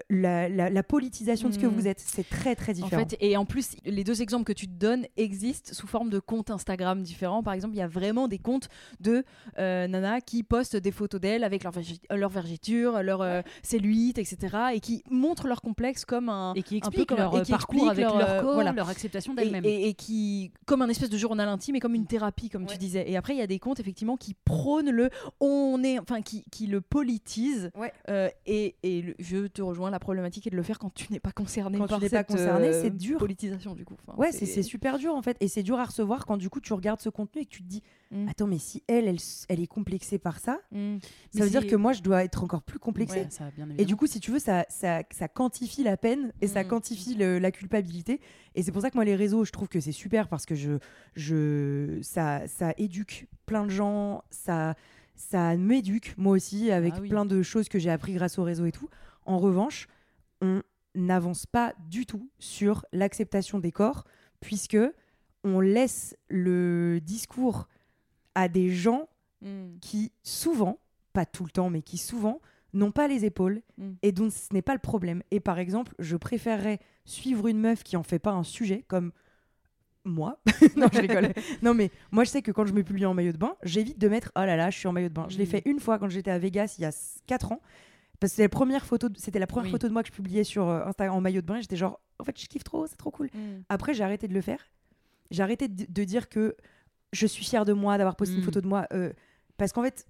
la, 0.09 0.49
la- 0.49 0.69
la 0.69 0.83
politisation 0.83 1.49
de 1.49 1.53
ce 1.53 1.59
que 1.59 1.67
Mm. 1.67 1.69
vous 1.69 1.87
êtes. 1.87 1.99
C'est 1.99 2.27
très, 2.27 2.55
très 2.55 2.71
En 2.81 2.85
différent. 2.85 3.05
fait, 3.07 3.15
et 3.19 3.37
en 3.37 3.45
plus, 3.45 3.75
les 3.85 4.03
deux 4.03 4.21
exemples 4.21 4.45
que 4.45 4.53
tu 4.53 4.67
te 4.67 4.71
donnes 4.73 5.05
existent 5.17 5.71
sous 5.73 5.85
forme 5.87 6.09
de 6.09 6.19
comptes 6.19 6.49
Instagram 6.49 7.03
différents. 7.03 7.43
Par 7.43 7.53
exemple, 7.53 7.75
il 7.75 7.79
y 7.79 7.81
a 7.83 7.87
vraiment 7.87 8.27
des 8.27 8.39
comptes 8.39 8.69
de 8.99 9.23
euh, 9.59 9.87
nanas 9.87 10.21
qui 10.21 10.41
postent 10.43 10.75
des 10.75 10.91
photos 10.91 11.21
d'elles 11.21 11.43
avec 11.43 11.63
leur, 11.63 11.73
vergi- 11.73 12.01
leur 12.09 12.29
vergiture, 12.29 13.03
leur 13.03 13.21
euh, 13.21 13.41
cellulite, 13.61 14.17
etc. 14.17 14.57
et 14.73 14.79
qui 14.79 15.03
montrent 15.09 15.47
leur 15.47 15.61
complexe 15.61 16.05
comme 16.05 16.29
un. 16.29 16.53
Et 16.55 16.63
qui 16.63 16.77
un 16.77 16.79
peu 16.79 16.87
expliquent 16.87 17.11
leur 17.11 17.35
et 17.35 17.39
euh, 17.39 17.43
qui 17.43 17.51
parcours 17.51 17.75
expliquent 17.91 17.91
avec 17.91 18.05
leur, 18.05 18.17
leur 18.17 18.29
euh, 18.29 18.41
corps, 18.41 18.53
voilà. 18.55 18.71
leur 18.71 18.89
acceptation 18.89 19.33
et, 19.33 19.35
d'elles-mêmes. 19.35 19.65
et- 19.65 19.89
et 19.89 19.93
qui 19.93 20.51
comme 20.65 20.81
un 20.81 20.89
espèce 20.89 21.09
de 21.09 21.17
journal 21.17 21.47
intime 21.47 21.75
et 21.75 21.79
comme 21.79 21.93
une 21.95 22.07
thérapie 22.07 22.49
comme 22.49 22.65
tu 22.65 22.77
disais 22.77 23.09
et 23.09 23.15
après 23.17 23.33
il 23.33 23.39
y 23.39 23.41
a 23.41 23.47
des 23.47 23.59
comptes 23.59 23.79
effectivement 23.79 24.17
qui 24.17 24.33
prônent 24.33 24.89
le 24.89 25.09
on 25.39 25.83
est 25.83 25.99
enfin 25.99 26.21
qui, 26.21 26.43
qui 26.51 26.67
le 26.67 26.81
politisent 26.81 27.69
Ouais. 27.75 27.91
euh, 28.09 28.29
et, 28.45 28.75
et 28.83 29.01
le- 29.01 29.15
je 29.19 29.47
te 29.47 29.61
rejoins 29.61 29.82
la 29.89 29.99
problématique 29.99 30.47
est 30.47 30.49
de 30.49 30.55
le 30.55 30.63
faire 30.63 30.79
quand 30.79 30.93
tu 30.93 31.11
n'es 31.11 31.19
pas 31.19 31.31
concerné 31.31 31.77
Quand 31.77 31.87
tu 31.87 31.93
n'es 31.95 32.09
pas 32.09 32.17
cette, 32.19 32.27
concerné, 32.27 32.67
euh, 32.67 32.81
c'est 32.81 32.95
dur. 32.95 33.17
politisation 33.19 33.73
du 33.75 33.85
coup 33.85 33.95
Enfin, 34.07 34.17
Ouais, 34.19 34.31
c'est 34.31 34.45
c'est 34.45 34.63
super 34.63 34.97
dur 34.97 35.15
en 35.15 35.21
fait. 35.21 35.37
Et 35.39 35.47
c'est 35.47 35.63
dur 35.63 35.79
à 35.79 35.85
recevoir 35.85 36.25
quand 36.25 36.37
du 36.37 36.49
coup 36.49 36.59
tu 36.61 36.73
regardes 36.73 36.99
ce 37.01 37.09
contenu 37.09 37.41
et 37.41 37.45
que 37.45 37.51
tu 37.51 37.63
te 37.63 37.67
dis 37.67 37.81
Mm. 38.11 38.27
Attends, 38.29 38.45
mais 38.45 38.59
si 38.59 38.83
elle, 38.87 39.07
elle, 39.07 39.17
elle 39.49 39.59
est 39.59 39.65
complexée 39.65 40.19
par 40.19 40.37
ça, 40.39 40.59
Mm. 40.71 40.97
Mais 40.97 40.99
ça 41.39 41.43
veut 41.45 41.49
dire 41.49 41.65
que 41.65 41.75
moi 41.75 41.93
je 41.93 42.03
dois 42.03 42.23
être 42.23 42.43
encore 42.43 42.61
plus 42.61 42.77
complexée. 42.77 43.21
Ouais, 43.21 43.27
ça, 43.31 43.45
bien 43.55 43.67
Et 43.79 43.85
du 43.85 43.95
coup, 43.95 44.05
si 44.05 44.19
tu 44.19 44.29
veux, 44.29 44.37
ça, 44.37 44.65
ça, 44.69 45.01
ça 45.11 45.27
quantifie 45.27 45.81
la 45.83 45.97
peine 45.97 46.31
et 46.39 46.45
ça 46.47 46.63
Mm. 46.63 46.67
quantifie 46.67 47.15
le- 47.15 47.39
la 47.39 47.51
culpabilité. 47.51 48.19
Et 48.53 48.61
c'est 48.61 48.71
pour 48.71 48.83
ça 48.83 48.91
que 48.91 48.97
moi, 48.97 49.03
les 49.05 49.15
réseaux, 49.15 49.45
je 49.45 49.51
trouve 49.51 49.67
que 49.67 49.79
c'est 49.79 49.91
super 49.91 50.27
parce 50.27 50.45
que 50.45 50.53
je, 50.53 50.77
je, 51.15 51.99
ça, 52.01 52.47
ça 52.47 52.73
éduque 52.77 53.27
plein 53.45 53.63
de 53.65 53.69
gens, 53.71 54.23
ça, 54.29 54.75
ça 55.15 55.55
m'éduque 55.55 56.13
moi 56.17 56.33
aussi 56.33 56.71
avec 56.71 56.93
Ah 56.97 56.99
oui. 57.01 57.09
plein 57.09 57.25
de 57.25 57.41
choses 57.41 57.69
que 57.69 57.79
j'ai 57.79 57.89
appris 57.89 58.13
grâce 58.13 58.37
au 58.39 58.43
réseau 58.43 58.65
et 58.65 58.71
tout. 58.71 58.89
En 59.25 59.37
revanche, 59.37 59.87
on 60.41 60.61
n'avance 60.95 61.45
pas 61.45 61.73
du 61.89 62.05
tout 62.05 62.29
sur 62.39 62.85
l'acceptation 62.91 63.59
des 63.59 63.71
corps 63.71 64.05
puisque 64.39 64.77
on 65.43 65.59
laisse 65.59 66.15
le 66.29 66.99
discours 67.01 67.67
à 68.35 68.47
des 68.47 68.69
gens 68.71 69.09
Mm. 69.41 69.77
qui 69.81 70.13
souvent, 70.23 70.79
pas 71.11 71.25
tout 71.25 71.43
le 71.43 71.49
temps, 71.51 71.69
mais 71.69 71.81
qui 71.81 71.97
souvent 71.97 72.39
n'ont 72.73 72.91
pas 72.93 73.09
les 73.09 73.25
épaules 73.25 73.61
Mm. 73.77 73.91
et 74.01 74.11
dont 74.13 74.29
ce 74.29 74.53
n'est 74.53 74.61
pas 74.61 74.71
le 74.73 74.79
problème. 74.79 75.21
Et 75.31 75.41
par 75.41 75.59
exemple, 75.59 75.93
je 75.99 76.15
préférerais 76.15 76.79
suivre 77.03 77.47
une 77.47 77.59
meuf 77.59 77.83
qui 77.83 77.97
en 77.97 78.03
fait 78.03 78.19
pas 78.19 78.31
un 78.31 78.43
sujet 78.43 78.85
comme 78.87 79.11
moi. 80.05 80.39
non, 80.77 80.87
je 80.93 80.99
rigole. 81.01 81.33
non, 81.61 81.73
mais 81.73 81.91
moi, 82.11 82.23
je 82.23 82.29
sais 82.29 82.41
que 82.41 82.51
quand 82.51 82.65
je 82.65 82.73
me 82.73 82.83
publie 82.83 83.05
en 83.05 83.13
maillot 83.13 83.33
de 83.33 83.37
bain, 83.37 83.55
j'évite 83.63 83.97
de 83.99 84.07
mettre 84.07 84.31
oh 84.37 84.39
là 84.45 84.55
là, 84.55 84.69
je 84.69 84.77
suis 84.77 84.87
en 84.87 84.93
maillot 84.93 85.09
de 85.09 85.13
bain. 85.13 85.25
Je 85.29 85.37
l'ai 85.37 85.43
Mm. 85.43 85.47
fait 85.47 85.61
une 85.65 85.79
fois 85.81 85.99
quand 85.99 86.07
j'étais 86.09 86.31
à 86.31 86.39
Vegas 86.39 86.75
il 86.77 86.83
y 86.83 86.85
a 86.85 86.91
4 87.27 87.51
ans. 87.51 87.61
Parce 88.23 88.31
que 88.31 88.35
c'était 88.37 88.43
la 88.43 88.49
première 88.49 88.85
photo, 88.85 89.09
de- 89.09 89.17
c'était 89.19 89.39
la 89.39 89.47
première 89.47 89.65
Oui. 89.65 89.71
photo 89.71 89.87
de 89.89 89.93
moi 89.93 90.01
que 90.01 90.07
je 90.07 90.13
publiais 90.13 90.45
sur 90.45 90.69
euh, 90.69 90.85
Instagram 90.85 91.17
en 91.17 91.21
maillot 91.21 91.41
de 91.41 91.45
bain. 91.45 91.59
J'étais 91.59 91.75
genre, 91.75 91.99
en 92.19 92.23
fait, 92.23 92.39
je 92.39 92.47
kiffe 92.47 92.63
trop, 92.63 92.87
c'est 92.87 92.95
trop 92.95 93.11
cool. 93.11 93.27
Mm. 93.33 93.63
Après, 93.67 93.93
j'ai 93.93 94.03
arrêté 94.05 94.29
de 94.29 94.33
le 94.33 94.39
faire. 94.39 94.59
J'ai 95.29 95.43
arrêté 95.43 95.67
de, 95.67 95.85
de 95.89 96.03
dire 96.05 96.29
que 96.29 96.55
je 97.11 97.27
suis 97.27 97.43
fière 97.43 97.65
de 97.65 97.73
moi, 97.73 97.97
d'avoir 97.97 98.15
posté 98.15 98.35
une 98.35 98.41
Mm. 98.41 98.45
photo 98.45 98.61
de 98.61 98.67
moi. 98.67 98.87
euh, 98.93 99.11
parce 99.57 99.73
qu'en 99.73 99.83
fait, 99.83 100.05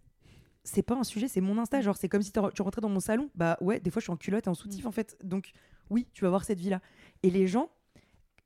c'est 0.64 0.84
pas 0.84 0.95
un 0.95 1.03
sujet, 1.03 1.28
c'est 1.28 1.41
mon 1.41 1.57
Insta. 1.57 1.82
Genre, 1.82 1.97
c'est 1.97 2.07
comme 2.07 2.22
si 2.22 2.32
tu 2.32 2.61
rentrais 2.61 2.82
dans 2.82 2.89
mon 2.89 2.99
salon. 2.99 3.30
Bah 3.36 3.57
ouais, 3.61 3.80
des 3.80 3.89
fois, 3.89 3.99
je 3.99 4.03
suis 4.05 4.11
en 4.14 4.18
culotte 4.18 4.45
et 4.45 4.49
en 4.49 4.53
soutif, 4.53 4.86
en 4.86 4.91
fait. 4.91 5.18
Donc, 5.24 5.51
oui, 5.89 6.07
tu 6.14 6.24
vas 6.24 6.30
voir 6.30 6.43
cette 6.45 6.59
vie-là. 6.59 6.82
Et 7.24 7.32
les 7.32 7.47
gens 7.47 7.70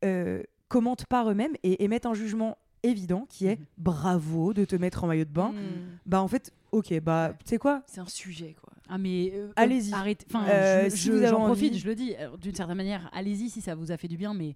euh, 0.06 0.42
commentent 0.70 1.06
par 1.08 1.30
eux-mêmes 1.30 1.56
et 1.64 1.84
émettent 1.84 2.06
un 2.06 2.14
jugement 2.14 2.58
évident 2.84 3.26
qui 3.30 3.48
est 3.48 3.60
Mhm. 3.60 3.66
bravo 3.78 4.54
de 4.54 4.66
te 4.66 4.76
mettre 4.76 5.04
en 5.04 5.08
maillot 5.08 5.26
de 5.26 5.30
bain. 5.30 5.52
Mm. 5.52 5.98
Bah, 6.06 6.22
en 6.22 6.28
fait, 6.28 6.52
ok, 6.72 7.00
bah, 7.02 7.34
tu 7.44 7.50
sais 7.50 7.58
quoi 7.58 7.84
c'est 7.88 8.00
un 8.02 8.08
sujet 8.08 8.56
quoi 8.62 8.74
Ah 8.90 8.98
mais 8.98 9.32
euh, 9.36 9.50
Allez-y. 9.56 9.94
Arrêtez. 9.94 10.26
Enfin, 10.30 10.46
Euh, 10.50 10.86
je- 10.86 10.90
si 10.96 11.08
je- 11.08 11.26
j'en 11.28 11.38
envie. 11.42 11.46
profite, 11.70 11.78
je 11.78 11.88
le 11.88 11.96
dis. 11.96 12.16
Alors, 12.16 12.38
D'une 12.38 12.56
certaine 12.56 12.78
manière, 12.78 13.10
allez-y 13.14 13.50
si 13.50 13.60
ça 13.62 13.76
vous 13.76 13.92
a 13.92 13.98
fait 13.98 14.08
du 14.08 14.18
bien, 14.18 14.34
mais. 14.34 14.56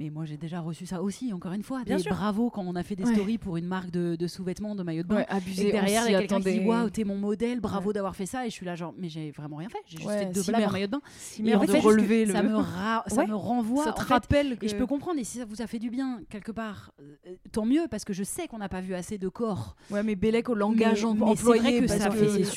Mais 0.00 0.08
moi, 0.08 0.24
j'ai 0.24 0.38
déjà 0.38 0.60
reçu 0.60 0.86
ça 0.86 1.02
aussi, 1.02 1.30
encore 1.34 1.52
une 1.52 1.62
fois. 1.62 1.82
Bien 1.84 1.98
des 1.98 2.02
sûr. 2.04 2.12
bravo 2.14 2.48
quand 2.48 2.64
on 2.66 2.74
a 2.74 2.82
fait 2.82 2.96
des 2.96 3.04
Ouais. 3.04 3.12
stories 3.12 3.36
pour 3.36 3.58
une 3.58 3.66
marque 3.66 3.90
de, 3.90 4.16
de 4.16 4.26
sous-vêtements, 4.26 4.74
de 4.74 4.82
maillots 4.82 5.02
de 5.02 5.08
bain. 5.08 5.16
ouais, 5.16 5.26
Et 5.28 5.32
abusé 5.32 5.66
que 5.66 5.72
derrière, 5.72 6.08
il 6.08 6.12
y 6.12 6.14
a 6.14 6.20
quelqu'un 6.20 6.40
qui 6.40 6.58
dit. 6.58 6.66
Waouh, 6.66 6.88
t'es 6.88 7.04
mon 7.04 7.18
modèle, 7.18 7.60
bravo 7.60 7.92
d'avoir 7.92 8.16
fait 8.16 8.24
ça. 8.24 8.46
Et 8.46 8.48
je 8.48 8.54
suis 8.54 8.64
là, 8.64 8.76
genre, 8.76 8.94
mais 8.96 9.10
j'ai 9.10 9.30
vraiment 9.30 9.56
rien 9.56 9.68
fait. 9.68 9.76
J'ai 9.84 9.98
juste 9.98 10.08
fait 10.08 10.32
deux 10.32 10.42
blagues 10.44 10.68
en 10.68 10.72
maillot 10.72 10.86
de 10.86 10.92
bain. 10.92 11.02
Et 11.44 11.54
en 11.54 11.60
de 11.60 11.66
fait, 11.70 11.80
relever 11.80 12.24
le 12.24 12.32
ça 12.32 12.42
me, 12.42 12.56
ra- 12.56 13.04
ça 13.08 13.26
me 13.26 13.34
renvoie. 13.34 13.84
ça 13.84 13.92
te 13.92 14.00
en 14.00 14.04
fait, 14.04 14.14
rappelle 14.14 14.56
Et 14.62 14.68
je 14.68 14.74
peux 14.76 14.86
comprendre, 14.86 15.20
et 15.20 15.24
si 15.24 15.36
ça 15.36 15.44
vous 15.44 15.60
a 15.60 15.66
fait 15.66 15.78
du 15.78 15.90
bien, 15.90 16.22
quelque 16.30 16.50
part, 16.52 16.92
euh, 17.02 17.34
tant 17.52 17.66
mieux, 17.66 17.82
parce 17.90 18.06
que 18.06 18.14
je 18.14 18.24
sais 18.24 18.48
qu'on 18.48 18.56
n'a 18.56 18.70
pas 18.70 18.80
vu 18.80 18.94
assez 18.94 19.18
de 19.18 19.28
corps. 19.28 19.76
Ouais, 19.90 20.02
mais 20.02 20.16
Bellec 20.16 20.48
au 20.48 20.54
langage 20.54 21.04
employé, 21.04 21.82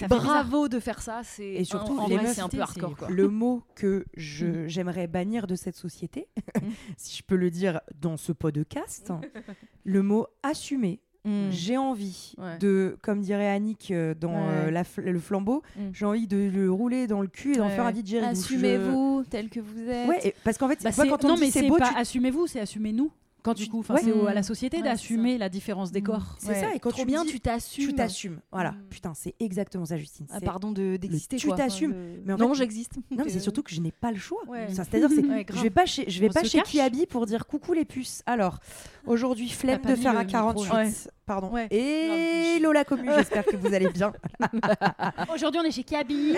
bravo 0.07 0.69
de 0.69 0.79
faire 0.79 1.01
ça, 1.01 1.21
Et 1.39 1.65
surtout, 1.65 1.99
c'est 2.33 2.39
un 2.41 2.47
peu 2.47 2.61
hardcore. 2.61 2.95
Le 3.09 3.27
mot 3.27 3.63
que 3.75 4.05
Mhm. 4.15 4.67
j'aimerais 4.69 5.07
bannir 5.07 5.45
de 5.45 5.55
cette 5.55 5.75
société, 5.75 6.27
Mhm. 6.61 6.71
si 6.97 7.17
je 7.17 7.23
peux 7.23 7.32
le 7.35 7.49
dire 7.51 7.81
dans 8.01 8.17
ce 8.17 8.31
podcast, 8.31 9.11
le 9.85 10.01
mot 10.03 10.27
assumer. 10.43 10.99
Mm. 11.25 11.51
J'ai 11.51 11.77
envie 11.77 12.33
Ouais. 12.37 12.57
de, 12.57 12.97
comme 13.01 13.21
dirait 13.21 13.47
Annick 13.49 13.91
euh, 13.91 14.13
dans 14.13 14.49
euh, 14.49 14.69
la 14.71 14.83
fl- 14.83 15.09
le 15.09 15.19
flambeau, 15.19 15.61
Mm. 15.77 15.81
j'ai 15.93 16.05
envie 16.05 16.27
de 16.27 16.51
le 16.53 16.69
rouler 16.69 17.07
dans 17.07 17.21
le 17.21 17.27
cul 17.29 17.53
et 17.53 17.55
d'en 17.57 17.67
Ouais. 17.67 17.75
faire 17.75 17.85
un 17.85 17.93
DJ. 17.93 18.09
Je- 18.19 18.25
Assumez-vous 18.25 19.23
tel 19.29 19.49
que 19.49 19.61
vous 19.61 19.87
êtes. 19.89 20.25
Et- 20.25 20.35
parce 20.43 20.57
qu'en 20.57 20.67
fait, 20.67 20.83
Bah, 20.83 20.89
quand 21.07 21.23
on 21.23 21.29
non, 21.29 21.35
dit 21.35 21.49
c'est 21.49 21.61
c'est 21.61 21.67
beau, 21.69 21.77
pas 21.77 21.89
tu- 21.91 21.97
assumez-vous, 21.97 22.47
c'est 22.47 22.59
assumez-nous. 22.59 23.09
Quand 23.43 23.53
tu 23.53 23.67
coup, 23.67 23.83
Ouais. 23.89 24.01
c'est 24.01 24.27
à 24.27 24.33
la 24.33 24.41
société 24.43 24.77
Ouais, 24.77 24.83
d'assumer 24.83 25.37
la 25.37 25.49
différence 25.49 25.91
des 25.91 25.99
Mm. 26.01 26.05
corps. 26.05 26.35
C'est 26.39 26.55
ça, 26.55 26.73
et 26.73 26.79
quand 26.79 26.89
trop 26.91 27.01
tu 27.01 27.05
bien, 27.07 27.23
dis- 27.25 27.31
tu 27.31 27.39
t'assumes. 27.39 27.87
tu 27.89 27.93
t'assumes. 27.93 28.39
Voilà, 28.51 28.71
Mm. 28.71 28.83
putain, 28.89 29.13
c'est 29.13 29.35
exactement 29.39 29.85
ça, 29.85 29.97
Justine. 29.97 30.25
Ah, 30.31 30.39
pardon 30.41 30.71
de 30.71 30.95
d'exister 30.97 31.35
tu 31.37 31.49
t'assumes. 31.49 31.91
de- 31.91 32.21
Mais 32.25 32.33
en 32.33 32.37
non, 32.37 32.53
j'existe. 32.53 32.95
Non, 33.11 33.23
mais 33.25 33.29
c'est 33.29 33.39
surtout 33.39 33.61
que 33.63 33.71
je 33.71 33.81
n'ai 33.81 33.91
pas 33.91 34.11
le 34.11 34.17
choix. 34.17 34.41
C'est-à-dire, 34.69 35.09
je 35.55 35.61
vais 35.61 35.69
pas 35.69 35.85
chez, 35.85 36.09
je 36.09 36.19
vais 36.19 36.29
On 36.29 36.33
pas 36.33 36.43
chez. 36.43 36.61
Kiabi 36.61 37.05
pour 37.05 37.25
dire 37.25 37.45
coucou 37.45 37.73
les 37.73 37.85
puces. 37.85 38.23
Alors, 38.25 38.59
aujourd'hui, 39.05 39.49
flemme 39.49 39.81
de 39.81 39.95
faire 39.95 40.15
un 40.17 40.23
micro, 40.23 40.31
48. 40.31 40.69
là. 40.69 40.75
Ouais. 40.85 40.91
Pardon. 41.25 41.49
Ouais. 41.51 41.67
Et 41.71 42.59
Lola 42.59 42.83
Commu, 42.83 43.07
j'espère 43.17 43.45
que 43.45 43.55
vous 43.55 43.73
allez 43.73 43.89
bien. 43.89 44.11
Aujourd'hui, 45.33 45.59
on 45.63 45.65
est 45.65 45.71
chez 45.71 45.83
Kaby. 45.83 46.35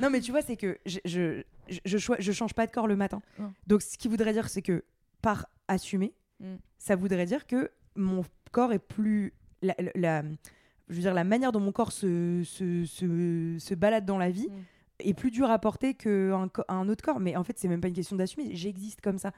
Non, 0.00 0.10
mais 0.10 0.20
tu 0.20 0.30
vois, 0.30 0.42
c'est 0.42 0.56
que 0.56 0.78
je, 0.86 0.98
je, 1.04 1.42
je, 1.84 2.32
change 2.32 2.54
pas 2.54 2.66
de 2.66 2.72
corps 2.72 2.86
le 2.86 2.96
matin. 2.96 3.20
Donc, 3.66 3.82
ce 3.82 3.96
qui 3.98 4.08
voudrait 4.08 4.32
dire, 4.32 4.48
c'est 4.48 4.62
que 4.62 4.84
par 5.22 5.46
assumer, 5.68 6.12
Mm. 6.40 6.56
ça 6.78 6.96
voudrait 6.96 7.26
dire 7.26 7.46
que 7.46 7.70
mon 7.94 8.22
corps 8.52 8.72
est 8.72 8.78
plus. 8.78 9.32
La, 9.62 9.74
je 10.88 10.94
veux 10.94 11.00
dire, 11.00 11.14
la 11.14 11.24
manière 11.24 11.50
dont 11.52 11.60
mon 11.60 11.72
corps 11.72 11.92
se, 11.92 12.42
se, 12.44 12.84
se, 12.84 13.56
se 13.58 13.74
balade 13.74 14.04
dans 14.04 14.18
la 14.18 14.30
vie 14.30 14.48
Mm. 14.48 14.62
est 15.00 15.14
plus 15.14 15.30
dure 15.30 15.50
à 15.50 15.58
porter 15.58 15.94
qu'un 15.94 16.48
un 16.68 16.88
autre 16.88 17.02
corps. 17.04 17.20
Mais 17.20 17.36
en 17.36 17.44
fait, 17.44 17.58
c'est 17.58 17.68
même 17.68 17.80
pas 17.80 17.88
une 17.88 17.94
question 17.94 18.16
d'assumer. 18.16 18.54
J'existe 18.54 19.00
comme 19.00 19.18
ça. 19.18 19.32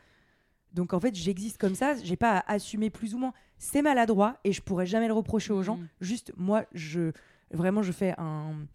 Donc, 0.75 0.93
en 0.93 1.01
fait, 1.01 1.15
j'existe 1.15 1.57
comme 1.59 1.75
ça. 1.75 1.95
J'ai 2.03 2.17
pas 2.17 2.39
à 2.39 2.53
assumer 2.53 2.91
plus 2.91 3.15
ou 3.15 3.19
moins. 3.19 3.33
C'est 3.57 3.81
maladroit 3.81 4.39
et 4.45 4.53
je 4.53 4.61
pourrais 4.61 4.85
jamais 4.87 5.07
le 5.09 5.15
reprocher 5.15 5.53
aux 5.53 5.63
gens. 5.63 5.77
Mm. 5.79 5.89
Juste, 6.01 6.33
moi, 6.37 6.65
je. 6.73 7.13
Vraiment, 7.53 7.83
je 7.83 7.93
fais 7.93 8.15
un. 8.19 8.67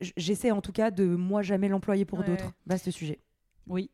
J'essaie 0.00 0.50
en 0.50 0.60
tout 0.62 0.72
cas 0.72 0.90
de 0.90 1.04
moi 1.04 1.42
jamais 1.42 1.68
l'employer 1.68 2.04
pour 2.04 2.20
Ouais. 2.20 2.24
d'autres. 2.26 2.52
Vaste 2.66 2.90
sujet. 2.90 3.20
Oui. 3.68 3.90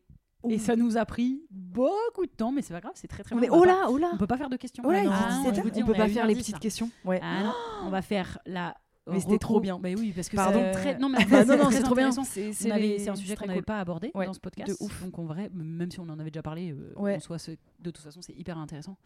Et 0.49 0.57
ça 0.59 0.75
nous 0.75 0.97
a 0.97 1.05
pris 1.05 1.41
beaucoup 1.51 2.25
de 2.25 2.31
temps, 2.31 2.51
mais 2.51 2.61
c'est 2.61 2.73
pas 2.73 2.81
grave, 2.81 2.93
c'est 2.95 3.07
très 3.07 3.23
très 3.23 3.35
On 3.35 3.39
bien. 3.39 3.47
est 3.47 3.51
On 3.51 3.57
va 3.57 3.61
oh 3.61 3.65
là, 3.65 3.85
oh 3.89 3.97
là. 3.97 4.11
On 4.13 4.17
peut 4.17 4.27
pas 4.27 4.37
faire 4.37 4.49
de 4.49 4.57
questions. 4.57 4.83
Oh 4.85 4.91
là, 4.91 5.03
il 5.03 5.09
Ah 5.11 5.27
est 5.29 5.31
non, 5.33 5.37
17 5.39 5.53
je 5.55 5.59
heures. 5.59 5.63
vous 5.65 5.69
dis, 5.71 5.83
On 5.83 5.85
peut 5.85 5.93
a 5.93 5.97
pas 5.97 6.07
faire 6.09 6.27
les 6.27 6.35
petites 6.35 6.59
questions. 6.59 6.89
Ouais. 7.05 7.19
Ah 7.23 7.43
non, 7.43 7.53
on 7.85 7.89
va 7.89 8.01
faire 8.01 8.39
la. 8.45 8.75
Mais 9.11 9.19
c'était 9.19 9.37
trop 9.37 9.59
bien. 9.59 9.79
Mais 9.83 9.95
oui, 9.95 10.13
parce 10.15 10.29
que 10.29 10.35
Pardon. 10.37 10.63
très. 10.71 10.97
Non, 10.97 11.09
mais 11.09 11.25
Bah, 11.25 11.43
non, 11.43 11.57
non, 11.57 11.71
c'est 11.71 11.81
trop 11.83 11.93
bien. 11.95 12.09
C'est 12.11 12.71
On 12.71 12.75
les- 12.75 13.09
un 13.09 13.15
sujet 13.15 13.33
qu'on 13.35 13.39
très 13.39 13.47
n'avait 13.47 13.59
cool. 13.59 13.65
pas 13.65 13.79
abordé 13.79 14.11
Ouais, 14.15 14.25
dans 14.25 14.33
ce 14.33 14.39
podcast. 14.39 14.69
de 14.69 14.77
ouf. 14.85 15.03
Donc 15.03 15.19
en 15.19 15.25
vrai, 15.25 15.49
même 15.53 15.91
si 15.91 15.99
on 15.99 16.03
en 16.09 16.19
avait 16.19 16.31
déjà 16.31 16.41
parlé, 16.43 16.71
euh, 16.71 16.93
Ouais. 16.95 17.15
en 17.15 17.19
soi, 17.19 17.37
c'est- 17.37 17.57
de 17.79 17.91
toute 17.91 18.01
façon, 18.03 18.21
c'est 18.21 18.31
hyper 18.33 18.57
intéressant. 18.57 18.97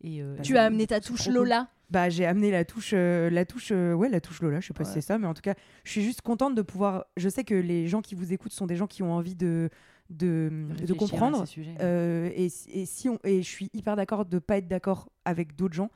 Et 0.00 0.20
euh, 0.22 0.36
Tu 0.42 0.52
c'est- 0.54 0.58
as 0.58 0.64
amené 0.64 0.88
ta 0.88 1.00
touche 1.00 1.24
cool. 1.26 1.34
Lola. 1.34 1.68
Bah, 1.88 2.08
j'ai 2.10 2.26
amené 2.26 2.50
la 2.50 2.64
touche, 2.64 2.90
euh, 2.94 3.30
la 3.30 3.44
touche, 3.44 3.68
euh, 3.70 3.92
ouais, 3.94 4.08
la 4.08 4.20
touche 4.20 4.42
Lola. 4.42 4.58
Je 4.58 4.66
sais 4.66 4.74
pas 4.74 4.82
Ouais. 4.82 4.88
si 4.88 4.94
c'est 4.94 5.00
ça, 5.02 5.18
mais 5.18 5.26
en 5.28 5.34
tout 5.34 5.40
cas, 5.42 5.54
je 5.84 5.90
suis 5.92 6.02
juste 6.02 6.20
contente 6.22 6.56
de 6.56 6.62
pouvoir. 6.62 7.04
Je 7.16 7.28
sais 7.28 7.44
que 7.44 7.54
les 7.54 7.86
gens 7.86 8.02
qui 8.02 8.16
vous 8.16 8.32
écoutent 8.32 8.52
sont 8.52 8.66
des 8.66 8.74
gens 8.76 8.88
qui 8.88 9.04
ont 9.04 9.12
envie 9.12 9.36
de 9.36 9.70
de, 10.10 10.50
de 10.50 10.72
Réfléchir 10.72 10.94
à 10.94 10.98
comprendre. 10.98 11.40
ces 11.46 11.52
sujets. 11.52 11.74
Euh, 11.80 12.30
et, 12.34 12.46
et 12.46 12.86
si 12.86 13.08
on 13.08 13.18
et 13.24 13.42
je 13.42 13.48
suis 13.48 13.70
hyper 13.72 13.96
d'accord 13.96 14.24
de 14.26 14.38
pas 14.38 14.58
être 14.58 14.68
d'accord 14.68 15.08
avec 15.24 15.56
d'autres 15.56 15.74
gens, 15.74 15.90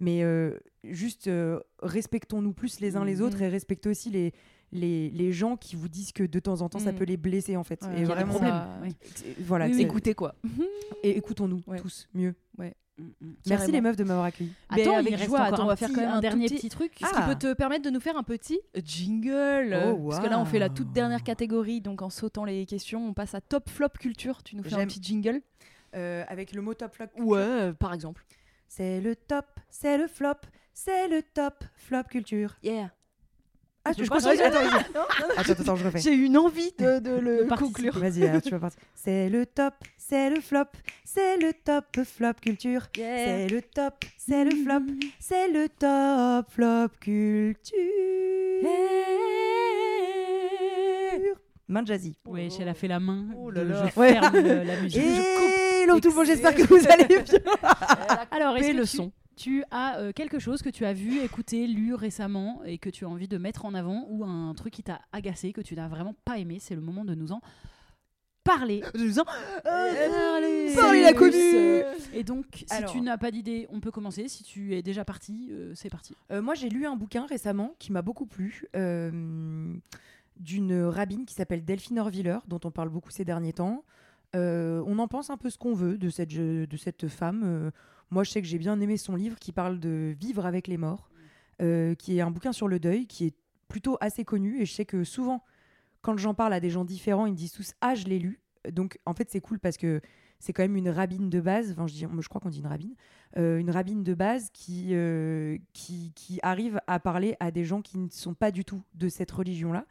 mais 0.00 0.22
euh, 0.22 0.56
juste 0.84 1.26
euh, 1.26 1.60
respectons-nous 1.82 2.52
plus 2.54 2.80
les 2.80 2.96
uns 2.96 3.04
les 3.04 3.16
Mhm. 3.16 3.22
autres 3.22 3.42
et 3.42 3.48
respectez 3.48 3.88
aussi 3.88 4.10
les, 4.10 4.32
les 4.72 5.10
les 5.10 5.32
gens 5.32 5.56
qui 5.56 5.76
vous 5.76 5.88
disent 5.88 6.12
que 6.12 6.22
de 6.22 6.38
temps 6.38 6.62
en 6.62 6.68
temps 6.68 6.78
ça 6.78 6.92
Mhm. 6.92 6.98
peut 6.98 7.04
les 7.04 7.16
blesser 7.18 7.56
en 7.56 7.64
fait. 7.64 7.82
Ouais, 7.82 7.88
et 7.90 7.92
il 7.92 7.98
y 8.00 8.04
a 8.04 8.06
des 8.06 8.12
vraiment, 8.14 8.38
ça- 8.38 8.78
oui. 8.82 8.94
voilà. 9.40 9.66
Oui, 9.66 9.72
oui. 9.76 9.82
Écoutez 9.82 10.14
quoi. 10.14 10.34
et 11.02 11.16
écoutons-nous 11.16 11.60
Ouais. 11.66 11.78
tous 11.78 12.08
mieux. 12.14 12.34
Merci 13.48 13.72
les 13.72 13.80
meufs 13.80 13.96
de 13.96 14.04
m'avoir 14.04 14.26
accueilli. 14.26 14.52
Mais 14.74 14.82
Attends, 14.82 14.96
avec 14.98 15.12
il 15.12 15.18
joie, 15.24 15.40
attends, 15.42 15.64
on 15.64 15.66
va 15.66 15.76
faire 15.76 15.88
quand 15.90 16.00
même 16.00 16.10
un 16.10 16.14
un 16.18 16.20
dernier 16.20 16.46
petit- 16.46 16.56
petit 16.56 16.68
truc. 16.68 16.92
Ce 16.94 16.98
qui 16.98 17.04
Ah. 17.14 17.26
peut 17.26 17.34
te 17.38 17.52
permettre 17.54 17.84
de 17.84 17.90
nous 17.90 18.00
faire 18.00 18.16
un 18.16 18.22
petit 18.22 18.60
jingle. 18.84 19.76
Oh, 19.86 20.08
Parce 20.08 20.20
que 20.22 20.28
là, 20.28 20.38
on 20.38 20.44
fait 20.44 20.58
la 20.58 20.68
toute 20.68 20.92
dernière 20.92 21.22
catégorie. 21.22 21.80
Donc, 21.80 22.02
en 22.02 22.10
sautant 22.10 22.44
les 22.44 22.66
questions, 22.66 23.06
on 23.06 23.12
passe 23.14 23.34
à 23.34 23.40
top 23.40 23.68
flop 23.68 23.88
culture. 23.98 24.42
Tu 24.42 24.56
nous 24.56 24.62
fais 24.62 24.74
un 24.74 24.86
petit 24.86 25.02
jingle 25.02 25.40
Euh, 25.96 26.22
avec 26.28 26.52
le 26.52 26.62
mot 26.62 26.72
top 26.74 26.94
flop. 26.94 27.06
Ouais, 27.18 27.38
euh, 27.40 27.72
par 27.72 27.92
exemple. 27.92 28.24
C'est 28.68 29.00
le 29.00 29.16
top, 29.16 29.46
c'est 29.68 29.98
le 29.98 30.06
flop, 30.06 30.34
c'est 30.72 31.08
le 31.08 31.20
top 31.34 31.64
flop 31.74 32.04
culture. 32.08 32.56
Yeah. 32.62 32.92
Ah, 33.84 33.94
Tu 33.94 34.00
je 34.00 34.02
veux 34.04 34.08
pas 34.10 34.16
continue 34.20 34.36
changer 34.36 34.44
Attends, 34.44 35.00
attends, 35.38 35.52
attends, 35.62 35.76
je 35.76 35.84
refais. 35.86 35.98
J'ai 36.00 36.12
une 36.12 36.36
envie 36.36 36.70
de, 36.78 36.98
de 36.98 37.10
le 37.12 37.44
De 37.44 37.54
conclure. 37.56 37.98
Vas-y, 37.98 38.26
alors 38.26 38.42
tu 38.42 38.50
vas 38.50 38.58
partir. 38.58 38.78
C'est 38.94 39.30
le 39.30 39.46
top, 39.46 39.72
c'est 39.96 40.28
le 40.28 40.40
flop, 40.42 40.64
c'est 41.04 41.38
le 41.38 41.52
top 41.54 41.86
flop 42.04 42.34
culture. 42.42 42.88
Yeah. 42.98 43.16
C'est 43.24 43.48
le 43.48 43.62
top, 43.62 43.94
c'est 44.18 44.44
le 44.44 44.50
flop, 44.50 44.82
c'est 45.18 45.48
le 45.48 45.68
top 45.70 46.50
flop 46.50 46.88
culture. 47.00 47.72
Main 51.68 51.84
jazzy. 51.86 52.16
Oui, 52.26 52.48
elle 52.60 52.68
a 52.68 52.74
fait 52.74 52.88
la 52.88 52.98
main. 53.00 53.26
Oh 53.38 53.50
là 53.50 53.62
de- 53.64 53.68
là. 53.70 53.86
Je 53.94 53.98
Ouais. 54.00 54.12
ferme 54.12 54.34
le- 54.36 54.62
la 54.64 54.80
musique. 54.82 55.00
Et 55.02 55.82
hello 55.84 56.00
tout 56.00 56.10
le 56.10 56.16
monde, 56.16 56.26
j'espère 56.26 56.54
que 56.54 56.62
vous 56.62 56.86
allez 56.88 57.04
bien. 57.04 57.22
Alors, 58.32 58.56
est-ce 58.56 58.72
que 58.72 58.76
le 58.76 58.82
tu, 58.86 58.96
son. 58.96 59.12
Tu 59.40 59.64
as 59.70 59.98
euh, 59.98 60.12
quelque 60.12 60.38
chose 60.38 60.60
que 60.60 60.68
tu 60.68 60.84
as 60.84 60.92
vu, 60.92 61.20
écouté, 61.20 61.66
lu 61.66 61.94
récemment 61.94 62.60
et 62.64 62.76
que 62.76 62.90
tu 62.90 63.06
as 63.06 63.08
envie 63.08 63.26
de 63.28 63.38
mettre 63.38 63.64
en 63.64 63.72
avant 63.72 64.06
ou 64.10 64.22
un 64.24 64.52
truc 64.54 64.74
qui 64.74 64.82
t'a 64.82 65.00
agacé, 65.12 65.54
que 65.54 65.62
tu 65.62 65.74
n'as 65.74 65.88
vraiment 65.88 66.14
pas 66.26 66.38
aimé 66.38 66.58
C'est 66.60 66.74
le 66.74 66.82
moment 66.82 67.06
de 67.06 67.14
nous 67.14 67.32
en 67.32 67.40
parler. 68.44 68.82
De 68.94 68.98
nous 68.98 69.18
en- 69.18 69.24
Parlez 69.64 70.74
Parlez 70.74 71.02
la 71.02 71.12
connue 71.14 71.82
Et 72.12 72.22
donc, 72.22 72.44
si 72.52 72.66
Alors. 72.68 72.92
tu 72.92 73.00
n'as 73.00 73.16
pas 73.16 73.30
d'idée, 73.30 73.66
on 73.70 73.80
peut 73.80 73.90
commencer. 73.90 74.28
Si 74.28 74.42
tu 74.44 74.74
es 74.74 74.82
déjà 74.82 75.04
parti, 75.06 75.48
euh, 75.52 75.72
c'est 75.74 75.88
parti. 75.90 76.14
Euh, 76.32 76.42
moi, 76.42 76.54
j'ai 76.54 76.68
lu 76.68 76.84
un 76.86 76.96
bouquin 76.96 77.24
récemment 77.26 77.74
qui 77.78 77.92
m'a 77.92 78.02
beaucoup 78.02 78.26
plu, 78.26 78.66
euh, 78.76 79.74
d'une 80.36 80.82
rabbine 80.84 81.24
qui 81.24 81.34
s'appelle 81.34 81.64
Delphine 81.64 81.98
Orviller, 81.98 82.38
dont 82.46 82.60
on 82.64 82.70
parle 82.70 82.88
beaucoup 82.90 83.10
ces 83.10 83.24
derniers 83.24 83.52
temps. 83.54 83.84
Euh, 84.36 84.82
on 84.86 84.98
en 84.98 85.08
pense 85.08 85.30
un 85.30 85.36
peu 85.38 85.48
ce 85.50 85.56
qu'on 85.58 85.74
veut 85.74 85.96
de 85.98 86.08
cette, 86.10 86.28
de 86.34 86.76
cette 86.76 87.08
femme. 87.08 87.70
Moi, 88.10 88.24
je 88.24 88.30
sais 88.30 88.42
que 88.42 88.48
j'ai 88.48 88.58
bien 88.58 88.80
aimé 88.80 88.96
son 88.96 89.14
livre 89.14 89.38
qui 89.38 89.52
parle 89.52 89.78
de 89.78 90.14
vivre 90.18 90.44
avec 90.44 90.66
les 90.66 90.76
morts, 90.76 91.10
euh, 91.62 91.94
qui 91.94 92.18
est 92.18 92.20
un 92.20 92.30
bouquin 92.30 92.52
sur 92.52 92.66
le 92.66 92.80
deuil, 92.80 93.06
qui 93.06 93.26
est 93.26 93.34
plutôt 93.68 93.96
assez 94.00 94.24
connu. 94.24 94.60
Et 94.60 94.66
je 94.66 94.72
sais 94.72 94.84
que 94.84 95.04
souvent, 95.04 95.44
quand 96.02 96.16
j'en 96.16 96.34
parle 96.34 96.52
à 96.52 96.60
des 96.60 96.70
gens 96.70 96.84
différents, 96.84 97.26
ils 97.26 97.32
me 97.32 97.36
disent 97.36 97.52
tous 97.52 97.72
Ah, 97.80 97.94
je 97.94 98.06
l'ai 98.06 98.18
lu. 98.18 98.40
Donc, 98.72 98.98
en 99.06 99.14
fait, 99.14 99.30
c'est 99.30 99.40
cool 99.40 99.60
parce 99.60 99.76
que 99.76 100.00
c'est 100.40 100.52
quand 100.52 100.62
même 100.62 100.76
une 100.76 100.88
rabbine 100.88 101.30
de 101.30 101.40
base. 101.40 101.70
Enfin, 101.70 101.86
je, 101.86 101.92
dis, 101.92 102.06
je 102.18 102.28
crois 102.28 102.40
qu'on 102.40 102.48
dit 102.48 102.58
une 102.58 102.66
rabbine. 102.66 102.94
Euh, 103.38 103.58
une 103.58 103.70
rabbine 103.70 104.02
de 104.02 104.14
base 104.14 104.50
qui, 104.52 104.88
euh, 104.90 105.56
qui, 105.72 106.12
qui 106.16 106.40
arrive 106.42 106.80
à 106.88 106.98
parler 106.98 107.36
à 107.38 107.52
des 107.52 107.64
gens 107.64 107.80
qui 107.80 107.96
ne 107.98 108.08
sont 108.08 108.34
pas 108.34 108.50
du 108.50 108.64
tout 108.64 108.82
de 108.94 109.08
cette 109.08 109.30
religion-là. 109.30 109.86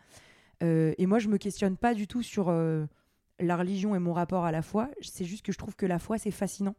Et 0.61 1.05
moi, 1.05 1.19
je 1.19 1.29
me 1.29 1.37
questionne 1.37 1.77
pas 1.77 1.93
du 1.93 2.05
tout 2.05 2.21
sur 2.21 2.51
la 2.51 3.55
religion 3.55 3.95
et 3.95 3.99
mon 3.99 4.11
rapport 4.11 4.43
à 4.43 4.51
la 4.51 4.61
foi. 4.61 4.89
C'est 4.99 5.23
juste 5.23 5.45
que 5.45 5.53
je 5.53 5.57
trouve 5.57 5.77
que 5.77 5.85
la 5.85 5.99
foi, 5.99 6.17
c'est 6.17 6.31
fascinant 6.31 6.75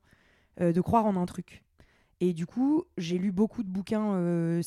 euh, 0.60 0.72
de 0.72 0.80
croire 0.80 1.06
en 1.06 1.16
un 1.16 1.26
truc. 1.26 1.62
Et 2.20 2.32
du 2.34 2.46
coup, 2.46 2.84
j'ai 2.98 3.16
lu 3.18 3.32
beaucoup 3.32 3.62
de 3.62 3.68
bouquins 3.68 4.14
euh, 4.14 4.62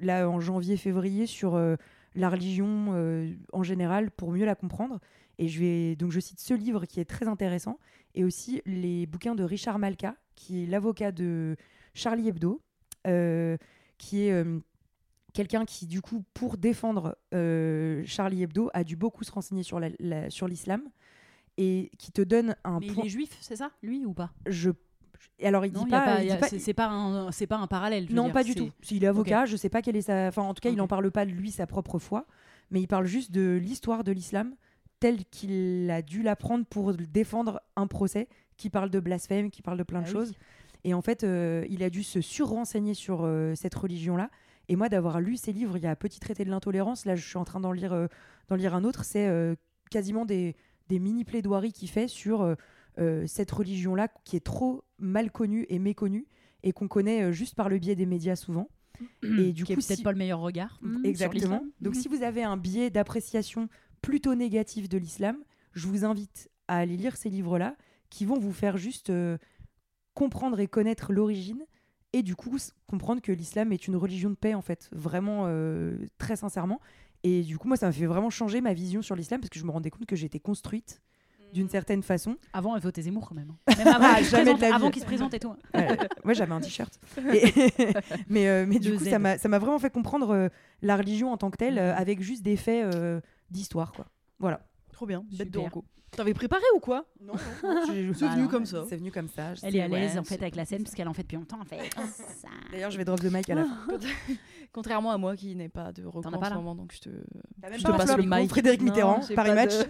là 0.00 0.28
en 0.28 0.40
janvier, 0.40 0.76
février 0.76 1.26
sur 1.26 1.54
euh, 1.54 1.76
la 2.14 2.28
religion 2.28 2.88
euh, 2.90 3.32
en 3.52 3.62
général 3.62 4.10
pour 4.10 4.30
mieux 4.32 4.44
la 4.44 4.54
comprendre. 4.54 5.00
Et 5.38 5.48
je 5.48 5.60
vais 5.60 5.96
donc 5.96 6.10
je 6.10 6.20
cite 6.20 6.40
ce 6.40 6.52
livre 6.52 6.84
qui 6.84 7.00
est 7.00 7.04
très 7.04 7.28
intéressant 7.28 7.78
et 8.14 8.24
aussi 8.24 8.60
les 8.66 9.06
bouquins 9.06 9.34
de 9.34 9.44
Richard 9.44 9.78
Malka, 9.78 10.16
qui 10.34 10.64
est 10.64 10.66
l'avocat 10.66 11.12
de 11.12 11.56
Charlie 11.94 12.28
Hebdo, 12.28 12.60
qui 13.98 14.20
est 14.20 14.44
quelqu'un 15.32 15.64
qui 15.64 15.86
du 15.86 16.02
coup 16.02 16.24
pour 16.34 16.56
défendre 16.58 17.16
Charlie 18.04 18.42
Hebdo 18.42 18.68
a 18.74 18.82
dû 18.82 18.96
beaucoup 18.96 19.22
se 19.22 19.30
renseigner 19.30 19.62
sur 19.62 19.78
la- 19.78 19.90
la- 20.00 20.28
sur 20.28 20.48
l'islam 20.48 20.82
et 21.56 21.90
qui 21.98 22.10
te 22.10 22.22
donne 22.22 22.56
un 22.64 22.80
Mais 22.80 22.86
il 22.86 22.94
point. 22.94 23.04
est 23.04 23.08
juif, 23.08 23.36
c'est 23.40 23.56
ça? 23.56 23.70
Lui 23.82 24.04
ou 24.04 24.12
pas? 24.14 24.32
Je 24.46 24.70
et 25.38 25.46
alors 25.46 25.64
il 25.66 25.72
Non, 25.72 25.84
dit 25.84 25.94
a 25.94 26.00
pas, 26.00 26.16
pas- 26.16 26.22
il 26.54 26.60
c'est 26.60 26.74
pas, 26.74 26.88
un, 26.88 27.30
c'est 27.32 27.46
pas 27.46 27.56
un 27.58 27.66
parallèle. 27.66 28.04
je 28.04 28.08
veux 28.10 28.14
non, 28.16 28.24
dire, 28.24 28.32
pas 28.32 28.44
du 28.44 28.54
tout. 28.54 28.70
S'il 28.82 29.04
est 29.04 29.06
avocat, 29.06 29.46
je 29.46 29.56
sais 29.56 29.68
pas 29.68 29.82
quelle 29.82 29.96
est 29.96 30.02
sa. 30.02 30.28
Enfin, 30.28 30.42
en 30.42 30.54
tout 30.54 30.60
cas, 30.60 30.70
il 30.70 30.76
n'en 30.76 30.88
parle 30.88 31.10
pas 31.10 31.24
de 31.26 31.30
lui, 31.30 31.50
sa 31.50 31.66
propre 31.66 31.98
foi, 31.98 32.26
mais 32.70 32.80
il 32.80 32.86
parle 32.88 33.06
juste 33.06 33.30
de 33.30 33.56
l'histoire 33.62 34.04
de 34.04 34.12
l'islam 34.12 34.54
telle 35.00 35.24
qu'il 35.26 35.88
a 35.92 36.02
dû 36.02 36.22
l'apprendre 36.22 36.64
pour 36.66 36.92
défendre 36.94 37.60
un 37.76 37.86
procès 37.86 38.26
qui 38.56 38.68
parle 38.68 38.90
de 38.90 38.98
blasphème, 38.98 39.50
qui 39.50 39.62
parle 39.62 39.78
de 39.78 39.84
plein 39.84 40.00
de 40.00 40.06
Ah 40.06 40.08
oui. 40.08 40.12
choses. 40.14 40.32
Et 40.84 40.92
en 40.94 41.02
fait, 41.02 41.22
euh, 41.22 41.64
il 41.70 41.82
a 41.84 41.90
dû 41.90 42.02
se 42.02 42.20
surrenseigner 42.20 42.94
sur 42.94 43.20
euh, 43.22 43.54
cette 43.54 43.74
religion-là. 43.76 44.30
Et 44.68 44.74
moi, 44.76 44.88
d'avoir 44.88 45.20
lu 45.20 45.36
ses 45.36 45.52
livres, 45.52 45.76
il 45.76 45.84
y 45.84 45.86
a 45.86 45.94
Petit 45.94 46.18
traité 46.18 46.44
de 46.44 46.50
l'intolérance. 46.50 47.04
Là, 47.04 47.14
je 47.14 47.24
suis 47.26 47.36
en 47.38 47.44
train 47.44 47.60
d'en 47.60 47.70
lire, 47.72 47.92
euh, 47.92 48.06
d'en 48.48 48.56
lire 48.56 48.74
un 48.74 48.82
autre. 48.84 49.04
C'est 49.04 49.28
quasiment 49.90 50.24
des, 50.24 50.56
des 50.88 50.98
mini 50.98 51.24
plaidoiries 51.24 51.72
qu'il 51.72 51.88
fait 51.88 52.08
sur 52.08 52.56
cette 53.26 53.50
religion-là 53.50 54.08
qui 54.24 54.36
est 54.36 54.44
trop 54.44 54.82
mal 54.98 55.30
connue 55.30 55.66
et 55.68 55.78
méconnue 55.78 56.26
et 56.62 56.72
qu'on 56.72 56.88
connaît 56.88 57.22
euh, 57.24 57.32
juste 57.32 57.54
par 57.54 57.68
le 57.68 57.78
biais 57.78 57.94
des 57.94 58.06
médias 58.06 58.36
souvent. 58.36 58.68
et 59.22 59.52
du 59.52 59.62
qui 59.64 59.74
coup, 59.74 59.80
peut-être 59.80 59.98
si- 59.98 60.02
pas 60.02 60.10
le 60.12 60.18
meilleur 60.18 60.40
regard. 60.40 60.78
hmm, 60.82 60.96
sur 60.96 61.06
Exactement. 61.06 61.64
Donc, 61.80 61.94
Mhm. 61.94 62.00
si 62.02 62.08
vous 62.08 62.22
avez 62.24 62.42
un 62.42 62.56
biais 62.56 62.90
d'appréciation 62.90 63.68
plutôt 64.02 64.34
négatif 64.34 64.88
de 64.88 64.98
l'islam, 64.98 65.36
je 65.72 65.86
vous 65.86 66.04
invite 66.04 66.50
à 66.66 66.78
aller 66.78 66.96
lire 66.96 67.16
ces 67.16 67.30
livres-là 67.30 67.76
qui 68.10 68.24
vont 68.24 68.38
vous 68.38 68.52
faire 68.52 68.76
juste 68.76 69.10
euh, 69.10 69.38
comprendre 70.14 70.58
et 70.60 70.66
connaître 70.66 71.12
l'origine 71.12 71.64
et 72.12 72.22
du 72.22 72.34
coup 72.34 72.56
comprendre 72.86 73.20
que 73.20 73.30
l'islam 73.32 73.72
est 73.72 73.86
une 73.86 73.96
religion 73.96 74.30
de 74.30 74.34
paix 74.34 74.54
en 74.54 74.62
fait, 74.62 74.88
vraiment 74.92 75.44
euh, 75.46 75.96
très 76.18 76.36
sincèrement. 76.36 76.80
Et 77.22 77.42
du 77.42 77.58
coup, 77.58 77.68
moi, 77.68 77.76
ça 77.76 77.86
m'a 77.86 77.92
fait 77.92 78.06
vraiment 78.06 78.30
changer 78.30 78.60
ma 78.60 78.72
vision 78.74 79.02
sur 79.02 79.14
l'islam 79.14 79.40
parce 79.40 79.50
que 79.50 79.58
je 79.58 79.64
me 79.64 79.70
rendais 79.70 79.90
compte 79.90 80.06
que 80.06 80.16
j'étais 80.16 80.40
construite 80.40 81.00
d'une 81.52 81.68
certaine 81.68 82.02
façon. 82.02 82.36
Avant, 82.52 82.74
elle 82.76 82.82
votait 82.82 83.02
Zemmour 83.02 83.28
quand 83.28 83.34
même. 83.34 83.50
hein. 83.68 83.74
Même 83.78 83.88
avant 83.88 84.06
Ah, 84.10 84.16
qu'il 84.16 84.26
se 84.26 84.30
présente- 84.32 84.60
la 84.60 84.68
vie. 84.68 84.74
avant 84.74 84.90
qu'il 84.90 85.00
se 85.02 85.06
présente 85.06 85.34
et 85.34 85.38
tout. 85.40 85.54
Ouais, 85.74 85.96
moi 86.24 86.34
j'avais 86.34 86.52
un 86.52 86.60
t-shirt. 86.60 86.98
Et- 87.32 87.52
mais 88.28 88.48
euh, 88.48 88.66
mais 88.68 88.78
du 88.78 88.92
coup, 88.96 89.04
Z. 89.04 89.08
ça 89.10 89.18
m'a 89.18 89.58
vraiment 89.58 89.78
fait 89.78 89.90
comprendre 89.90 90.30
euh, 90.34 90.48
la 90.82 90.96
religion 90.96 91.32
en 91.32 91.36
tant 91.36 91.50
que 91.50 91.56
telle 91.56 91.78
euh, 91.78 91.92
Mhm. 91.92 91.98
avec 92.00 92.20
juste 92.22 92.42
des 92.42 92.56
faits 92.56 92.94
euh, 92.94 93.20
d'histoire. 93.50 93.92
quoi. 93.92 94.06
Voilà. 94.38 94.60
Trop 94.92 95.06
bien, 95.06 95.24
bête 95.36 95.50
de. 95.50 95.60
T'avais 96.10 96.34
préparé 96.34 96.62
ou 96.74 96.80
quoi? 96.80 97.04
Non, 97.20 97.34
C'est 97.36 98.02
Bah 98.20 98.28
venu 98.32 98.42
non. 98.42 98.48
comme 98.48 98.66
ça. 98.66 98.84
C'est 98.88 98.96
venu 98.96 99.10
comme 99.12 99.28
ça. 99.28 99.52
Elle 99.62 99.76
est 99.76 99.82
à 99.82 99.88
l'aise 99.88 100.14
ouais, 100.14 100.18
en 100.18 100.24
fait 100.24 100.36
avec 100.40 100.56
la 100.56 100.64
scène 100.64 100.82
parce 100.82 100.94
qu'elle 100.94 101.06
en 101.08 101.12
fait 101.14 101.22
depuis 101.22 101.36
longtemps. 101.36 101.60
En 101.60 101.64
fait. 101.64 101.78
D'ailleurs, 102.72 102.90
je 102.90 102.96
vais 102.98 103.04
drop 103.04 103.20
the 103.20 103.24
mic 103.32 103.48
à 103.50 103.54
la 103.54 103.64
fin. 103.64 103.86
Contrairement 104.72 105.10
à 105.12 105.18
moi 105.18 105.36
qui 105.36 105.54
n'ai 105.54 105.68
pas 105.68 105.92
de 105.92 106.04
reco 106.04 106.22
T'en 106.22 106.32
as 106.32 106.38
en 106.46 106.50
ce 106.50 106.54
moment, 106.54 106.74
donc 106.74 106.92
je 106.92 107.00
te, 107.00 107.08
je 107.08 107.82
pas 107.82 107.92
te 107.92 107.96
passe 107.96 108.16
le 108.16 108.22
mic. 108.24 108.48
Frédéric 108.50 108.82
Mitterrand, 108.82 109.20
Paris 109.34 109.48
pas 109.50 109.54
Match. 109.54 109.72
de- 109.78 109.86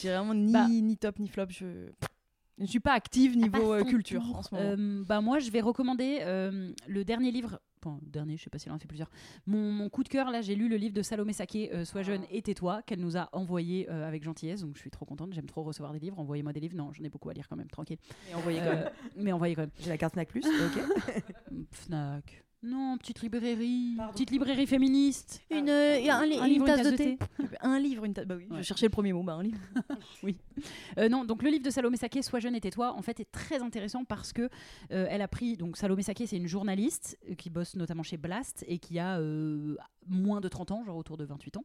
J'ai 0.00 0.08
vraiment 0.10 0.34
ni, 0.34 0.52
Bah. 0.52 0.66
ni 0.68 0.96
top 0.96 1.18
ni 1.18 1.28
flop. 1.28 1.46
Je 1.50 1.64
je 2.58 2.62
ne 2.64 2.66
suis 2.68 2.80
pas 2.80 2.92
active 2.92 3.36
niveau 3.36 3.72
euh, 3.72 3.84
culture 3.84 4.22
tour. 4.22 4.36
en 4.36 4.42
ce 4.42 4.54
moment. 4.54 4.66
Euh, 4.66 5.04
bah 5.04 5.20
moi, 5.20 5.38
je 5.38 5.50
vais 5.50 5.60
recommander 5.60 6.18
euh, 6.22 6.72
le 6.86 7.04
dernier 7.04 7.30
livre. 7.30 7.60
Enfin, 7.80 8.00
dernier, 8.02 8.36
je 8.36 8.42
sais 8.42 8.50
pas 8.50 8.58
s'il 8.58 8.72
en 8.72 8.74
a 8.74 8.78
fait 8.80 8.88
plusieurs. 8.88 9.10
Mon, 9.46 9.70
mon 9.70 9.88
coup 9.88 10.02
de 10.02 10.08
cœur, 10.08 10.32
là, 10.32 10.40
j'ai 10.40 10.56
lu 10.56 10.68
le 10.68 10.76
livre 10.76 10.94
de 10.94 11.02
Salomé 11.02 11.32
Saké, 11.32 11.70
Sois 11.84 12.02
jeune 12.02 12.24
et 12.30 12.42
tais-toi, 12.42 12.82
qu'elle 12.82 12.98
nous 12.98 13.16
a 13.16 13.28
envoyé 13.32 13.88
avec 13.88 14.24
gentillesse. 14.24 14.62
Donc 14.62 14.74
je 14.74 14.80
suis 14.80 14.90
trop 14.90 15.04
contente. 15.04 15.32
J'aime 15.32 15.46
trop 15.46 15.62
recevoir 15.62 15.92
des 15.92 16.00
livres. 16.00 16.18
Envoyez-moi 16.18 16.52
des 16.52 16.60
livres. 16.60 16.76
Non, 16.76 16.92
j'en 16.92 17.04
ai 17.04 17.08
beaucoup 17.08 17.30
à 17.30 17.34
lire 17.34 17.46
quand 17.48 17.56
même, 17.56 17.68
tranquille. 17.68 17.98
Et 18.30 18.34
envoyez 18.34 18.58
quand 18.58 18.70
même. 18.70 18.90
mais 19.16 19.32
envoyez 19.32 19.54
quand 19.54 19.62
même. 19.62 19.70
J'ai 19.78 19.90
la 19.90 19.98
carte 19.98 20.14
Snack 20.14 20.28
Plus, 20.28 20.44
ok. 20.44 21.22
Fnac. 21.70 22.47
Non, 22.60 22.96
petite 22.98 23.22
librairie, 23.22 23.96
petite 24.12 24.32
librairie 24.32 24.66
féministe. 24.66 25.42
Une, 25.48 25.68
euh, 25.68 25.94
un, 26.10 26.26
li- 26.26 26.38
Un 26.38 26.44
une 26.46 26.52
livre, 26.54 26.66
tasse 26.66 26.90
de 26.90 26.96
thé. 26.96 27.16
un 27.60 27.78
livre, 27.78 28.04
une 28.04 28.12
tasse. 28.14 28.26
Bah 28.26 28.34
oui, 28.36 28.46
Ouais. 28.50 28.58
je 28.58 28.62
cherchais 28.62 28.86
le 28.86 28.90
premier 28.90 29.12
mot. 29.12 29.22
Bah 29.22 29.34
un 29.34 29.42
livre. 29.44 29.58
Euh, 30.98 31.08
non, 31.08 31.24
donc 31.24 31.44
le 31.44 31.50
livre 31.50 31.64
de 31.64 31.70
Salomé 31.70 31.96
Saké, 31.96 32.20
Sois 32.20 32.40
jeune 32.40 32.56
et 32.56 32.60
tais-toi, 32.60 32.92
en 32.92 33.02
fait 33.02 33.20
est 33.20 33.30
très 33.30 33.62
intéressant 33.62 34.04
parce 34.04 34.32
que 34.32 34.42
euh, 34.90 35.06
elle 35.08 35.22
a 35.22 35.28
pris 35.28 35.56
donc 35.56 35.76
Salomé 35.76 36.02
Saké, 36.02 36.26
c'est 36.26 36.36
une 36.36 36.48
journaliste 36.48 37.16
euh, 37.30 37.34
qui 37.34 37.48
bosse 37.48 37.76
notamment 37.76 38.02
chez 38.02 38.16
Blast 38.16 38.64
et 38.66 38.78
qui 38.78 38.98
a 38.98 39.18
euh, 39.20 39.76
moins 40.08 40.40
de 40.40 40.48
30 40.48 40.72
ans, 40.72 40.84
genre 40.84 40.96
autour 40.96 41.16
de 41.16 41.24
28 41.24 41.58
ans, 41.58 41.64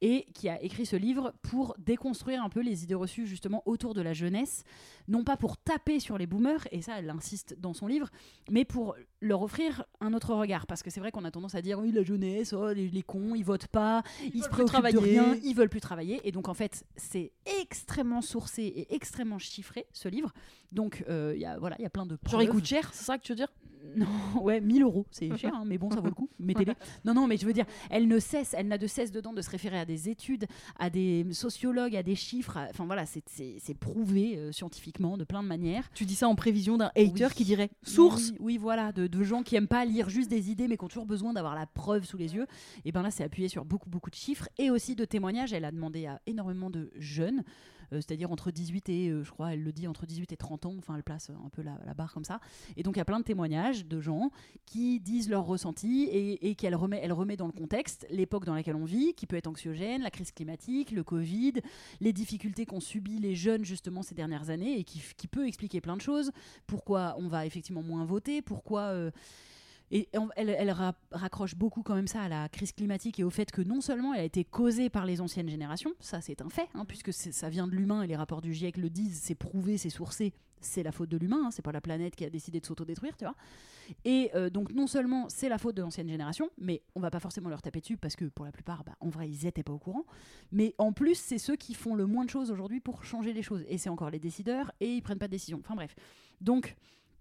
et 0.00 0.26
qui 0.34 0.48
a 0.48 0.62
écrit 0.62 0.86
ce 0.86 0.96
livre 0.96 1.34
pour 1.42 1.74
déconstruire 1.78 2.42
un 2.42 2.48
peu 2.48 2.60
les 2.60 2.84
idées 2.84 2.94
reçues 2.94 3.26
justement 3.26 3.62
autour 3.66 3.94
de 3.94 4.00
la 4.00 4.12
jeunesse, 4.12 4.64
non 5.08 5.24
pas 5.24 5.36
pour 5.36 5.56
taper 5.56 6.00
sur 6.00 6.18
les 6.18 6.26
boomers 6.26 6.66
et 6.72 6.82
ça 6.82 6.98
elle 6.98 7.10
insiste 7.10 7.56
dans 7.58 7.74
son 7.74 7.86
livre, 7.86 8.08
mais 8.50 8.64
pour 8.64 8.96
leur 9.20 9.42
offrir 9.42 9.84
un 10.00 10.14
autre 10.14 10.34
regard. 10.34 10.66
Parce 10.66 10.82
que 10.82 10.90
c'est 10.90 11.00
vrai 11.00 11.10
qu'on 11.10 11.24
a 11.24 11.30
tendance 11.30 11.54
à 11.54 11.62
dire 11.62 11.78
oui 11.78 11.92
la 11.92 12.02
jeunesse, 12.02 12.52
oh, 12.52 12.72
les, 12.72 12.88
les 12.88 13.02
cons, 13.02 13.34
ils 13.34 13.44
votent 13.44 13.68
pas, 13.68 14.02
ils, 14.22 14.42
se 14.42 14.48
veulent 14.48 14.50
plus 14.50 14.64
préoccupent 14.64 14.92
de 14.92 14.98
rien, 14.98 15.36
ils 15.42 15.54
veulent 15.54 15.68
plus 15.68 15.80
travailler. 15.80 16.20
Et 16.24 16.32
donc 16.32 16.48
en 16.48 16.54
fait 16.54 16.84
c'est 16.96 17.32
extrêmement 17.60 18.22
sourcé 18.22 18.62
et 18.62 18.94
extrêmement 18.94 19.38
chiffré 19.38 19.86
ce 19.92 20.08
livre. 20.08 20.32
Donc 20.72 21.04
euh, 21.08 21.32
il 21.34 21.40
y 21.40 21.46
a 21.46 21.58
voilà 21.58 21.76
il 21.78 21.82
y 21.82 21.86
a 21.86 21.90
plein 21.90 22.06
de 22.06 22.18
Genre 22.28 22.42
il 22.42 22.48
coûte 22.48 22.66
cher, 22.66 22.90
c'est 22.92 23.04
ça 23.04 23.18
que 23.18 23.22
tu 23.22 23.32
veux 23.32 23.36
dire? 23.36 23.52
Non 23.96 24.06
ouais 24.42 24.60
1000 24.60 24.82
euros 24.82 25.06
c'est 25.10 25.34
cher 25.38 25.54
hein, 25.54 25.64
mais 25.66 25.78
bon 25.78 25.90
ça 25.90 26.00
vaut 26.00 26.08
le 26.08 26.14
coup 26.14 26.28
mettez-les 26.38 26.74
non 27.04 27.14
non 27.14 27.26
mais 27.26 27.36
je 27.36 27.46
veux 27.46 27.52
dire 27.52 27.66
elle 27.90 28.08
ne 28.08 28.18
cesse 28.18 28.54
elle 28.56 28.68
n'a 28.68 28.78
de 28.78 28.86
cesse 28.86 29.10
dedans 29.10 29.32
de 29.32 29.42
se 29.42 29.50
référer 29.50 29.78
à 29.78 29.84
des 29.84 30.08
études 30.08 30.46
à 30.78 30.90
des 30.90 31.26
sociologues 31.32 31.96
à 31.96 32.02
des 32.02 32.14
chiffres 32.14 32.56
à- 32.56 32.68
enfin 32.70 32.84
voilà 32.86 33.06
c'est- 33.06 33.22
c'est 33.26 33.56
c'est 33.58 33.74
prouvé 33.74 34.36
euh, 34.36 34.52
scientifiquement 34.52 35.16
de 35.16 35.24
plein 35.24 35.42
de 35.42 35.48
manières 35.48 35.90
Tu 35.94 36.04
dis 36.04 36.14
ça 36.14 36.28
en 36.28 36.34
prévision 36.34 36.76
d'un 36.76 36.90
hater 36.96 37.26
Oui. 37.26 37.34
qui 37.34 37.44
dirait 37.44 37.70
source. 37.82 38.30
oui, 38.32 38.36
oui, 38.40 38.58
voilà, 38.58 38.92
de, 38.92 39.06
de 39.06 39.22
gens 39.22 39.42
qui 39.42 39.56
aiment 39.56 39.66
pas 39.68 39.84
lire 39.84 40.08
juste 40.10 40.30
des 40.30 40.50
idées, 40.50 40.68
mais 40.68 40.76
qui 40.76 40.84
ont 40.84 40.88
toujours 40.88 41.06
besoin 41.06 41.32
d'avoir 41.32 41.54
la 41.54 41.66
preuve 41.66 42.04
sous 42.04 42.16
les 42.16 42.34
yeux. 42.34 42.46
Et 42.84 42.92
ben 42.92 43.02
là, 43.02 43.10
c'est 43.10 43.24
appuyé 43.24 43.48
sur 43.48 43.64
beaucoup, 43.64 43.88
beaucoup 43.90 44.10
de 44.10 44.14
chiffres 44.14 44.48
et 44.58 44.70
aussi 44.70 44.94
de 44.96 45.04
témoignages. 45.04 45.52
Elle 45.52 45.64
a 45.64 45.72
demandé 45.72 46.06
à 46.06 46.20
énormément 46.26 46.70
de 46.70 46.90
jeunes, 46.96 47.42
c'est-à-dire 47.96 48.30
entre 48.30 48.50
18 48.50 48.88
et, 48.88 49.08
euh, 49.08 49.24
je 49.24 49.30
crois, 49.30 49.52
elle 49.52 49.62
le 49.62 49.72
dit, 49.72 49.86
entre 49.86 50.06
18 50.06 50.32
et 50.32 50.36
30 50.36 50.66
ans. 50.66 50.74
Enfin, 50.78 50.96
elle 50.96 51.02
place 51.02 51.30
un 51.30 51.48
peu 51.50 51.62
la, 51.62 51.78
la 51.84 51.94
barre 51.94 52.12
comme 52.12 52.24
ça. 52.24 52.40
Et 52.76 52.82
donc, 52.82 52.96
il 52.96 52.98
y 52.98 53.02
a 53.02 53.04
plein 53.04 53.18
de 53.18 53.24
témoignages 53.24 53.86
de 53.86 54.00
gens 54.00 54.30
qui 54.66 55.00
disent 55.00 55.28
leurs 55.28 55.44
ressentis 55.46 56.04
et, 56.04 56.48
et 56.50 56.54
qu'elle 56.54 56.74
remet, 56.74 57.00
elle 57.02 57.12
remet 57.12 57.36
dans 57.36 57.46
le 57.46 57.52
contexte 57.52 58.06
l'époque 58.10 58.44
dans 58.44 58.54
laquelle 58.54 58.76
on 58.76 58.84
vit, 58.84 59.14
qui 59.14 59.26
peut 59.26 59.36
être 59.36 59.46
anxiogène, 59.46 60.02
la 60.02 60.10
crise 60.10 60.32
climatique, 60.32 60.90
le 60.92 61.04
Covid, 61.04 61.54
les 62.00 62.12
difficultés 62.12 62.66
qu'ont 62.66 62.80
subi 62.80 63.18
les 63.18 63.34
jeunes 63.34 63.64
justement 63.64 64.02
ces 64.02 64.14
dernières 64.14 64.50
années 64.50 64.78
et 64.78 64.84
qui, 64.84 65.00
peut 65.30 65.46
expliquer 65.46 65.80
plein 65.80 65.96
de 65.96 66.02
choses. 66.02 66.32
Pourquoi 66.66 67.14
on 67.18 67.28
va 67.28 67.46
effectivement 67.46 67.82
moins 67.82 68.04
voter, 68.04 68.42
pourquoi. 68.42 68.82
euh, 68.82 69.10
et 69.90 70.08
elle, 70.36 70.50
elle 70.50 70.70
ra- 70.70 70.94
raccroche 71.10 71.54
beaucoup 71.56 71.82
quand 71.82 71.94
même 71.94 72.06
ça 72.06 72.22
à 72.22 72.28
la 72.28 72.48
crise 72.48 72.72
climatique 72.72 73.18
et 73.18 73.24
au 73.24 73.30
fait 73.30 73.50
que 73.50 73.62
non 73.62 73.80
seulement 73.80 74.14
elle 74.14 74.20
a 74.20 74.24
été 74.24 74.44
causée 74.44 74.88
par 74.88 75.06
les 75.06 75.20
anciennes 75.20 75.48
générations, 75.48 75.92
ça 76.00 76.20
c'est 76.20 76.42
un 76.42 76.48
fait, 76.48 76.68
hein, 76.74 76.84
puisque 76.84 77.12
ça 77.12 77.48
vient 77.48 77.66
de 77.66 77.72
l'humain 77.74 78.02
et 78.02 78.06
les 78.06 78.16
rapports 78.16 78.40
du 78.40 78.52
GIEC 78.52 78.76
le 78.76 78.90
disent, 78.90 79.20
c'est 79.22 79.34
prouvé, 79.34 79.78
c'est 79.78 79.90
sourcé, 79.90 80.32
c'est 80.60 80.82
la 80.82 80.92
faute 80.92 81.08
de 81.08 81.16
l'humain, 81.16 81.44
hein, 81.46 81.50
c'est 81.50 81.62
pas 81.62 81.72
la 81.72 81.80
planète 81.80 82.14
qui 82.14 82.24
a 82.24 82.30
décidé 82.30 82.60
de 82.60 82.66
s'autodétruire, 82.66 83.16
tu 83.16 83.24
vois. 83.24 83.34
Et 84.04 84.30
euh, 84.34 84.50
donc 84.50 84.72
non 84.72 84.86
seulement 84.86 85.28
c'est 85.28 85.48
la 85.48 85.58
faute 85.58 85.74
de 85.74 85.82
l'ancienne 85.82 86.08
génération, 86.08 86.48
mais 86.58 86.82
on 86.94 87.00
va 87.00 87.10
pas 87.10 87.18
forcément 87.18 87.48
leur 87.48 87.62
taper 87.62 87.80
dessus 87.80 87.96
parce 87.96 88.14
que 88.14 88.26
pour 88.26 88.44
la 88.44 88.52
plupart, 88.52 88.84
bah, 88.84 88.94
en 89.00 89.08
vrai, 89.08 89.28
ils 89.28 89.46
étaient 89.46 89.62
pas 89.64 89.72
au 89.72 89.78
courant. 89.78 90.04
Mais 90.52 90.74
en 90.78 90.92
plus, 90.92 91.16
c'est 91.16 91.38
ceux 91.38 91.56
qui 91.56 91.74
font 91.74 91.94
le 91.94 92.06
moins 92.06 92.24
de 92.24 92.30
choses 92.30 92.50
aujourd'hui 92.52 92.78
pour 92.80 93.04
changer 93.04 93.32
les 93.32 93.42
choses. 93.42 93.64
Et 93.68 93.78
c'est 93.78 93.88
encore 93.88 94.10
les 94.10 94.20
décideurs 94.20 94.70
et 94.80 94.94
ils 94.94 95.02
prennent 95.02 95.18
pas 95.18 95.26
de 95.26 95.32
décision. 95.32 95.58
Enfin 95.64 95.74
bref. 95.74 95.96
Donc 96.40 96.76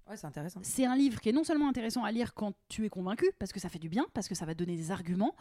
Ouais, 0.09 0.17
c'est 0.17 0.25
intéressant. 0.25 0.59
c'est 0.63 0.85
un 0.85 0.95
livre 0.95 1.21
qui 1.21 1.29
est 1.29 1.31
non 1.31 1.43
seulement 1.43 1.69
intéressant 1.69 2.03
à 2.03 2.11
lire 2.11 2.33
quand 2.33 2.53
tu 2.67 2.83
es 2.83 2.89
convaincu, 2.89 3.25
parce 3.37 3.51
que 3.53 3.59
ça 3.59 3.69
fait 3.69 3.77
du 3.77 3.89
bien, 3.89 4.05
parce 4.15 4.27
que 4.27 4.33
ça 4.33 4.45
va 4.45 4.55
donner 4.55 4.75
des 4.75 4.89
arguments 4.89 5.35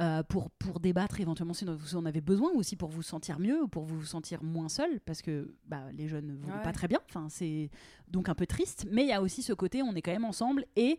euh, 0.00 0.22
pour, 0.24 0.50
pour 0.50 0.80
débattre 0.80 1.20
éventuellement 1.20 1.54
si 1.54 1.64
vous 1.64 1.94
en 1.96 2.04
avez 2.04 2.20
besoin, 2.20 2.50
ou 2.52 2.58
aussi 2.58 2.74
pour 2.74 2.88
vous 2.90 3.02
sentir 3.02 3.38
mieux, 3.38 3.62
ou 3.62 3.68
pour 3.68 3.84
vous 3.84 4.04
sentir 4.04 4.42
moins 4.42 4.68
seul, 4.68 4.98
parce 5.00 5.22
que 5.22 5.54
bah, 5.66 5.84
les 5.92 6.08
jeunes 6.08 6.26
ne 6.26 6.34
vont 6.34 6.48
Ouais. 6.52 6.62
pas 6.64 6.72
très 6.72 6.88
bien. 6.88 6.98
Enfin, 7.08 7.28
c'est 7.28 7.70
donc 8.08 8.28
un 8.28 8.34
peu 8.34 8.46
triste, 8.46 8.86
mais 8.90 9.02
il 9.04 9.08
y 9.08 9.12
a 9.12 9.22
aussi 9.22 9.42
ce 9.42 9.52
côté, 9.52 9.82
on 9.82 9.94
est 9.94 10.02
quand 10.02 10.12
même 10.12 10.24
ensemble, 10.24 10.64
et 10.74 10.98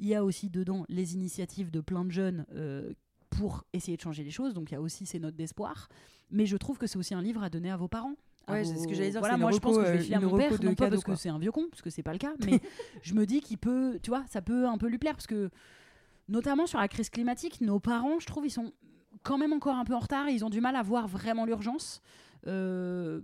il 0.00 0.06
y 0.08 0.14
a 0.16 0.24
aussi 0.24 0.50
dedans 0.50 0.84
les 0.88 1.14
initiatives 1.14 1.70
de 1.70 1.80
plein 1.80 2.04
de 2.04 2.10
jeunes 2.10 2.46
euh, 2.52 2.92
pour 3.30 3.64
essayer 3.74 3.96
de 3.96 4.02
changer 4.02 4.24
les 4.24 4.30
choses, 4.30 4.54
donc 4.54 4.70
il 4.70 4.74
y 4.74 4.76
a 4.76 4.80
aussi 4.80 5.06
ces 5.06 5.20
notes 5.20 5.36
d'espoir. 5.36 5.88
Mais 6.30 6.46
je 6.46 6.56
trouve 6.56 6.78
que 6.78 6.88
c'est 6.88 6.98
aussi 6.98 7.14
un 7.14 7.22
livre 7.22 7.42
à 7.44 7.48
donner 7.50 7.70
à 7.70 7.76
vos 7.76 7.86
parents. 7.88 8.14
À 8.46 8.52
Ouais, 8.52 8.64
c'est 8.64 8.76
ce 8.78 8.86
que 8.86 8.94
j'allais 8.94 9.10
dire, 9.10 9.20
Voilà, 9.20 9.36
moi 9.36 9.50
je 9.52 9.58
pense 9.58 9.76
que 9.76 9.84
je 9.84 9.92
vais 9.92 9.98
filer 9.98 10.14
à 10.16 10.20
mon 10.20 10.36
père, 10.36 10.50
non 10.62 10.74
pas 10.74 10.88
parce 10.88 11.04
que 11.04 11.14
c'est 11.16 11.28
un 11.28 11.38
vieux 11.38 11.52
con, 11.52 11.66
parce 11.70 11.82
que 11.82 11.90
c'est 11.90 12.02
pas 12.02 12.12
le 12.12 12.18
cas, 12.18 12.32
mais 12.46 12.60
je 13.02 13.14
me 13.14 13.26
dis 13.26 13.40
qu'il 13.40 13.58
peut, 13.58 13.98
tu 14.02 14.10
vois, 14.10 14.24
ça 14.28 14.42
peut 14.42 14.66
un 14.66 14.78
peu 14.78 14.86
lui 14.88 14.98
plaire 14.98 15.14
parce 15.14 15.26
que, 15.26 15.50
notamment 16.28 16.66
sur 16.66 16.78
la 16.78 16.88
crise 16.88 17.10
climatique, 17.10 17.60
nos 17.60 17.80
parents, 17.80 18.18
je 18.20 18.26
trouve, 18.26 18.46
ils 18.46 18.50
sont 18.50 18.72
quand 19.22 19.38
même 19.38 19.52
encore 19.52 19.76
un 19.76 19.84
peu 19.84 19.94
en 19.94 19.98
retard. 20.00 20.28
et 20.28 20.32
Ils 20.32 20.44
ont 20.44 20.50
du 20.50 20.60
mal 20.60 20.76
à 20.76 20.82
voir 20.82 21.08
vraiment 21.08 21.44
l'urgence. 21.44 22.00
Euh, 22.46 23.20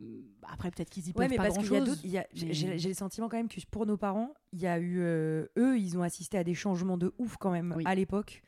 après, 0.50 0.70
peut-être 0.72 0.90
qu'ils 0.90 1.04
y 1.04 1.08
Ouais, 1.08 1.12
peuvent 1.14 1.30
mais 1.30 1.36
pas 1.36 1.42
parce 1.44 1.54
grand 1.54 1.62
qu'il 1.62 1.72
y 1.72 1.76
a 1.76 1.78
chose. 1.80 1.88
d'autres. 1.90 2.00
il 2.04 2.10
y 2.10 2.18
a- 2.18 2.26
j'ai- 2.32 2.46
mais- 2.46 2.52
J'ai 2.54 2.78
j'ai 2.78 2.88
le 2.88 2.94
sentiment 2.94 3.28
quand 3.28 3.36
même 3.36 3.48
que 3.48 3.60
pour 3.70 3.86
nos 3.86 3.96
parents, 3.96 4.34
il 4.52 4.60
y 4.60 4.66
a 4.66 4.78
eu. 4.78 4.98
euh, 5.00 5.46
eux, 5.58 5.78
ils 5.78 5.96
ont 5.96 6.02
assisté 6.02 6.38
à 6.38 6.44
des 6.44 6.54
changements 6.54 6.96
de 6.96 7.12
ouf 7.18 7.36
quand 7.36 7.50
même 7.52 7.72
Oui. 7.76 7.84
à 7.86 7.94
l'époque. 7.94 8.42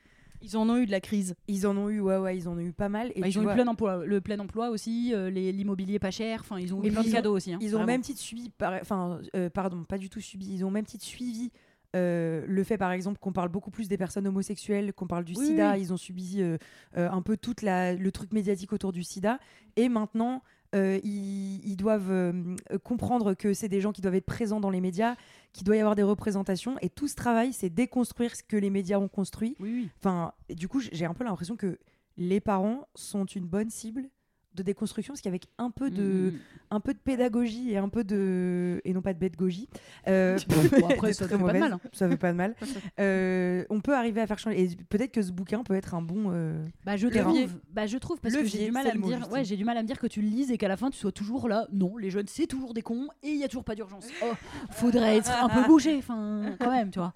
Ils 0.44 0.56
en 0.58 0.68
ont 0.68 0.76
eu 0.76 0.84
de 0.86 0.90
la 0.90 1.00
crise. 1.00 1.34
Ils 1.48 1.66
en 1.66 1.76
ont 1.76 1.88
eu, 1.88 2.00
ouais, 2.00 2.18
ouais, 2.18 2.36
ils 2.36 2.46
en 2.48 2.56
ont 2.56 2.60
eu 2.60 2.72
pas 2.72 2.88
mal. 2.90 3.10
Et 3.14 3.20
Bah, 3.22 3.28
ils 3.28 3.38
ont 3.38 3.42
eu 3.42 3.52
plein 3.54 3.66
emploi, 3.66 4.04
le 4.04 4.20
plein 4.20 4.38
emploi 4.38 4.68
aussi, 4.70 5.12
euh, 5.14 5.30
l'immobilier 5.30 5.98
pas 5.98 6.10
cher. 6.10 6.40
Enfin, 6.42 6.58
ils 6.58 6.74
ont 6.74 6.82
eu 6.84 6.90
plein 6.90 7.02
de 7.02 7.10
cadeaux 7.10 7.34
aussi. 7.36 7.52
hein, 7.54 7.58
Ils 7.62 7.74
ont 7.76 7.84
même 7.84 8.02
titre 8.02 8.20
suivi, 8.20 8.50
par- 8.50 8.74
enfin, 8.80 9.20
euh, 9.34 9.48
pardon, 9.50 9.84
pas 9.84 9.98
du 9.98 10.10
tout 10.10 10.20
suivi. 10.20 10.52
Ils 10.52 10.64
ont 10.64 10.70
même 10.70 10.84
titre 10.84 11.04
suivi 11.04 11.50
euh, 11.96 12.44
le 12.48 12.64
fait, 12.64 12.76
par 12.76 12.90
exemple, 12.90 13.18
qu'on 13.20 13.32
parle 13.32 13.48
beaucoup 13.50 13.70
plus 13.70 13.86
des 13.88 13.96
personnes 13.96 14.26
homosexuelles, 14.26 14.92
qu'on 14.92 15.06
parle 15.06 15.24
du 15.24 15.34
Oui, 15.36 15.46
SIDA. 15.46 15.74
oui. 15.74 15.80
Ils 15.80 15.92
ont 15.92 15.96
subi 15.96 16.42
euh, 16.42 16.58
euh, 16.96 17.08
un 17.08 17.22
peu 17.22 17.36
tout 17.36 17.54
le 17.62 18.10
truc 18.10 18.32
médiatique 18.32 18.72
autour 18.72 18.90
du 18.92 19.04
SIDA. 19.04 19.38
Et 19.76 19.88
maintenant, 19.88 20.42
euh, 20.74 20.98
ils, 21.04 21.66
ils 21.66 21.76
doivent 21.76 22.10
euh, 22.10 22.56
comprendre 22.82 23.34
que 23.34 23.54
c'est 23.54 23.68
des 23.68 23.80
gens 23.80 23.92
qui 23.92 24.00
doivent 24.00 24.14
être 24.14 24.26
présents 24.26 24.60
dans 24.60 24.70
les 24.70 24.80
médias, 24.80 25.16
qu'il 25.52 25.64
doit 25.64 25.76
y 25.76 25.80
avoir 25.80 25.94
des 25.94 26.02
représentations. 26.02 26.76
Et 26.82 26.88
tout 26.88 27.08
ce 27.08 27.14
travail, 27.14 27.52
c'est 27.52 27.70
déconstruire 27.70 28.34
ce 28.34 28.42
que 28.42 28.56
les 28.56 28.70
médias 28.70 28.98
ont 28.98 29.08
construit. 29.08 29.56
Oui, 29.60 29.72
oui. 29.74 29.90
Enfin, 29.98 30.32
du 30.50 30.68
coup, 30.68 30.80
j'ai 30.80 31.04
un 31.04 31.14
peu 31.14 31.24
l'impression 31.24 31.56
que 31.56 31.78
les 32.16 32.40
parents 32.40 32.86
sont 32.94 33.24
une 33.24 33.46
bonne 33.46 33.70
cible 33.70 34.08
de 34.54 34.62
déconstruction, 34.62 35.14
parce 35.14 35.20
qu'avec 35.20 35.46
un 35.58 35.70
peu 35.70 35.90
de, 35.90 36.02
Mm, 36.02 36.34
mm. 36.34 36.38
un 36.70 36.80
peu 36.80 36.94
de 36.94 36.98
pédagogie 36.98 37.70
et 37.72 37.76
un 37.78 37.88
peu 37.88 38.04
de 38.04 38.80
et 38.84 38.92
non 38.92 39.02
pas 39.02 39.12
de 39.12 39.18
pédagogie. 39.18 39.68
Euh, 40.08 40.38
Bon, 40.80 40.88
après, 40.88 41.08
de 41.08 41.12
ça 41.12 41.26
fait 41.28 41.30
pas 41.32 41.36
de 41.38 41.42
mauvaise, 41.42 41.60
mal, 41.60 41.72
hein. 41.74 41.80
Ça 41.92 42.08
fait 42.08 42.16
pas 42.16 42.32
de 42.32 42.36
mal. 42.36 42.54
Euh, 43.00 43.64
on 43.70 43.80
peut 43.80 43.94
arriver 43.94 44.20
à 44.20 44.26
faire 44.26 44.38
changer. 44.38 44.62
Et 44.62 44.76
peut-être 44.88 45.10
que 45.12 45.22
ce 45.22 45.32
bouquin 45.32 45.62
peut 45.64 45.74
être 45.74 45.94
un 45.94 46.02
bon. 46.02 46.30
euh, 46.32 46.64
Bah 46.84 46.96
je 46.96 47.08
trouve, 47.08 47.50
bah 47.72 47.86
je 47.86 47.98
trouve 47.98 48.20
parce 48.20 48.34
que 48.34 48.44
j'ai 48.44 48.66
du 48.66 48.70
mal 48.70 48.86
à 48.86 48.94
me 48.94 49.00
mot, 49.00 49.06
dire, 49.08 49.28
ouais, 49.32 49.44
j'ai 49.44 49.56
du 49.56 49.64
mal 49.64 49.76
à 49.76 49.82
me 49.82 49.86
dire 49.86 49.98
que 49.98 50.06
tu 50.06 50.20
le 50.22 50.28
lises 50.28 50.50
et 50.52 50.58
qu'à 50.58 50.68
la 50.68 50.76
fin 50.76 50.90
tu 50.90 50.98
sois 50.98 51.12
toujours 51.12 51.48
là. 51.48 51.66
Non, 51.72 51.96
les 51.96 52.10
jeunes 52.10 52.26
c'est 52.28 52.46
toujours 52.46 52.72
des 52.74 52.82
cons 52.82 53.08
et 53.22 53.30
il 53.30 53.38
y 53.40 53.44
a 53.44 53.48
toujours 53.48 53.64
pas 53.64 53.74
d'urgence. 53.74 54.06
Oh, 54.22 54.32
faudrait 54.70 55.16
être 55.16 55.30
un 55.30 55.48
peu 55.48 55.66
bouché, 55.66 55.96
enfin 55.98 56.56
quand 56.60 56.70
même, 56.70 56.90
tu 56.90 56.98
vois. 56.98 57.12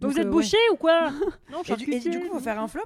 Donc, 0.00 0.12
vous 0.12 0.18
êtes 0.20 0.26
euh, 0.26 0.30
bouché 0.30 0.56
ou 0.72 0.76
quoi 0.76 1.10
Non, 1.50 1.62
Et, 1.68 1.74
du, 1.76 1.92
et 1.92 1.98
du 1.98 2.20
coup, 2.20 2.34
faut 2.34 2.40
faire 2.40 2.60
un 2.60 2.68
flop? 2.68 2.82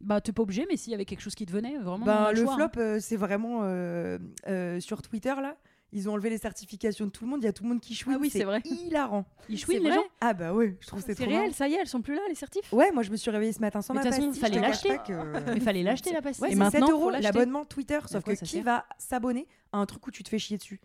Bah 0.00 0.20
t'es 0.20 0.32
pas 0.32 0.42
obligé, 0.42 0.64
mais 0.70 0.76
s'il 0.76 0.92
y 0.92 0.94
avait 0.94 1.04
quelque 1.04 1.20
chose 1.22 1.34
qui 1.34 1.44
te 1.46 1.52
venait, 1.52 1.76
vraiment. 1.78 2.06
a 2.06 2.32
le 2.32 2.42
choix, 2.44 2.54
hein. 2.54 2.68
flop, 2.70 2.80
euh, 2.82 2.98
c'est 3.00 3.16
vraiment 3.16 3.60
euh, 3.64 4.18
euh, 4.46 4.78
sur 4.80 5.02
Twitter 5.02 5.34
là. 5.40 5.56
Ils 5.90 6.06
ont 6.08 6.12
enlevé 6.12 6.28
les 6.28 6.36
certifications 6.36 7.06
de 7.06 7.10
tout 7.10 7.24
le 7.24 7.30
monde. 7.30 7.40
Il 7.42 7.46
y 7.46 7.48
a 7.48 7.52
tout 7.52 7.62
le 7.62 7.70
monde 7.70 7.80
qui 7.80 7.94
chouine. 7.94 8.14
Ah 8.16 8.20
oui, 8.20 8.28
c'est 8.28 8.44
vrai. 8.44 8.60
Hilarant. 8.66 9.24
Ils 9.48 9.58
chouinent 9.58 9.78
C'est 9.82 9.88
les 9.88 9.94
gens? 9.94 10.04
Ah 10.20 10.34
bah 10.34 10.52
ouais, 10.52 10.76
je 10.80 10.86
trouve 10.86 11.00
que 11.00 11.06
c'est 11.06 11.14
C'est 11.14 11.22
trop 11.24 11.30
réel, 11.30 11.40
marrant. 11.44 11.54
ça 11.54 11.66
y 11.66 11.72
est, 11.72 11.78
elles 11.80 11.86
sont 11.88 12.02
plus 12.02 12.14
là, 12.14 12.20
les 12.28 12.34
certifs? 12.34 12.70
Ouais, 12.74 12.92
moi 12.92 13.02
je 13.02 13.10
me 13.10 13.16
suis 13.16 13.30
réveillée 13.30 13.54
ce 13.54 13.60
matin 13.60 13.80
sans 13.80 13.94
Mais 13.94 14.00
ma 14.00 14.04
de 14.04 14.08
toute 14.10 14.16
façon, 14.16 14.26
pastille. 14.28 14.42
fallait 14.42 14.56
te 14.56 14.60
cache 14.60 14.84
l'acheter. 14.84 15.12
que- 15.46 15.54
Mais 15.54 15.60
fallait 15.60 15.82
l'acheter 15.84 16.12
la 16.12 16.20
pastille. 16.22 16.42
Ouais, 16.42 16.48
Et 16.50 16.52
c'est 16.52 16.58
maintenant, 16.58 16.86
7 16.86 16.90
faut 16.90 17.00
euros 17.00 17.10
l'abonnement 17.10 17.64
Twitter, 17.64 17.98
sauf 18.06 18.22
quoi 18.22 18.36
que 18.36 18.44
qui 18.44 18.60
va 18.60 18.84
s'abonner 18.98 19.48
à 19.72 19.78
un 19.78 19.86
truc 19.86 20.06
où 20.06 20.10
tu 20.10 20.22
te 20.22 20.28
fais 20.28 20.38
chier 20.38 20.58
dessus? 20.58 20.78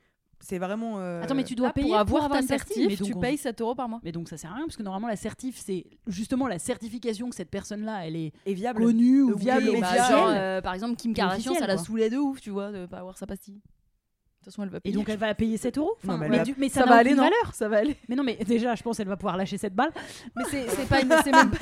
C'est 0.45 0.57
vraiment. 0.59 0.95
euh, 0.99 1.21
Attends, 1.23 1.35
mais 1.35 1.45
tu 1.45 1.55
dois 1.55 1.71
payer 1.71 1.87
pour 1.87 1.97
avoir 1.97 2.29
ta 2.29 2.41
certif, 2.41 2.75
mais 2.89 2.95
donc 2.97 3.07
tu 3.07 3.13
on- 3.15 3.19
payes 3.21 3.37
7 3.37 3.61
euros 3.61 3.75
par 3.75 3.87
mois. 3.87 4.01
Mais 4.03 4.11
donc 4.11 4.27
ça 4.27 4.35
sert 4.35 4.51
à 4.51 4.55
rien 4.55 4.65
parce 4.65 4.75
que 4.75 4.83
normalement 4.83 5.07
la 5.07 5.15
certif 5.15 5.57
c'est 5.57 5.85
justement 6.05 6.47
la 6.47 6.59
certification 6.59 7.29
que 7.29 7.35
cette 7.35 7.49
personne-là 7.49 8.05
elle 8.05 8.17
est 8.17 8.33
est 8.45 8.53
viable. 8.53 8.83
connue 8.83 9.21
ou 9.21 9.29
Oui, 9.35 9.41
viable 9.41 9.69
au 9.69 9.79
Bah, 9.79 9.95
genre, 10.09 10.27
euh, 10.29 10.59
par 10.61 10.73
exemple, 10.73 10.95
Kim 10.97 11.13
Kardashian, 11.13 11.53
ça 11.55 11.65
la 11.67 11.77
saoulait 11.77 12.09
de 12.09 12.17
ouf, 12.17 12.41
tu 12.41 12.49
vois, 12.49 12.71
de 12.73 12.85
pas 12.85 12.97
avoir 12.97 13.17
sa 13.17 13.25
pastille. 13.25 13.55
De 13.55 14.49
toute 14.49 14.53
façon, 14.53 14.63
elle 14.63 14.69
va 14.69 14.79
Et 14.79 14.81
payer. 14.81 14.95
donc 14.95 15.07
elle 15.07 15.17
va 15.17 15.33
payer 15.33 15.55
7 15.55 15.77
euros. 15.77 15.93
Enfin, 16.03 16.13
Non, 16.13 16.17
mais 16.19 16.27
mais, 16.27 16.37
là- 16.39 16.43
du- 16.43 16.55
mais 16.57 16.67
ça, 16.67 16.85
va 16.85 16.95
aller, 16.95 17.11
non 17.13 17.23
valeur. 17.23 17.53
Ça 17.53 17.69
va 17.69 17.77
aller. 17.77 17.95
Mais 18.09 18.15
non, 18.17 18.23
mais 18.23 18.35
déjà, 18.45 18.75
je 18.75 18.83
pense 18.83 18.97
qu'elle 18.97 19.07
va 19.07 19.15
pouvoir 19.15 19.37
lâcher 19.37 19.57
cette 19.57 19.73
balle. 19.73 19.91
Mais 20.35 20.43
c'est 20.49 20.89
pas, 20.89 21.01
une- 21.01 21.07
même, 21.07 21.19
pas- 21.51 21.57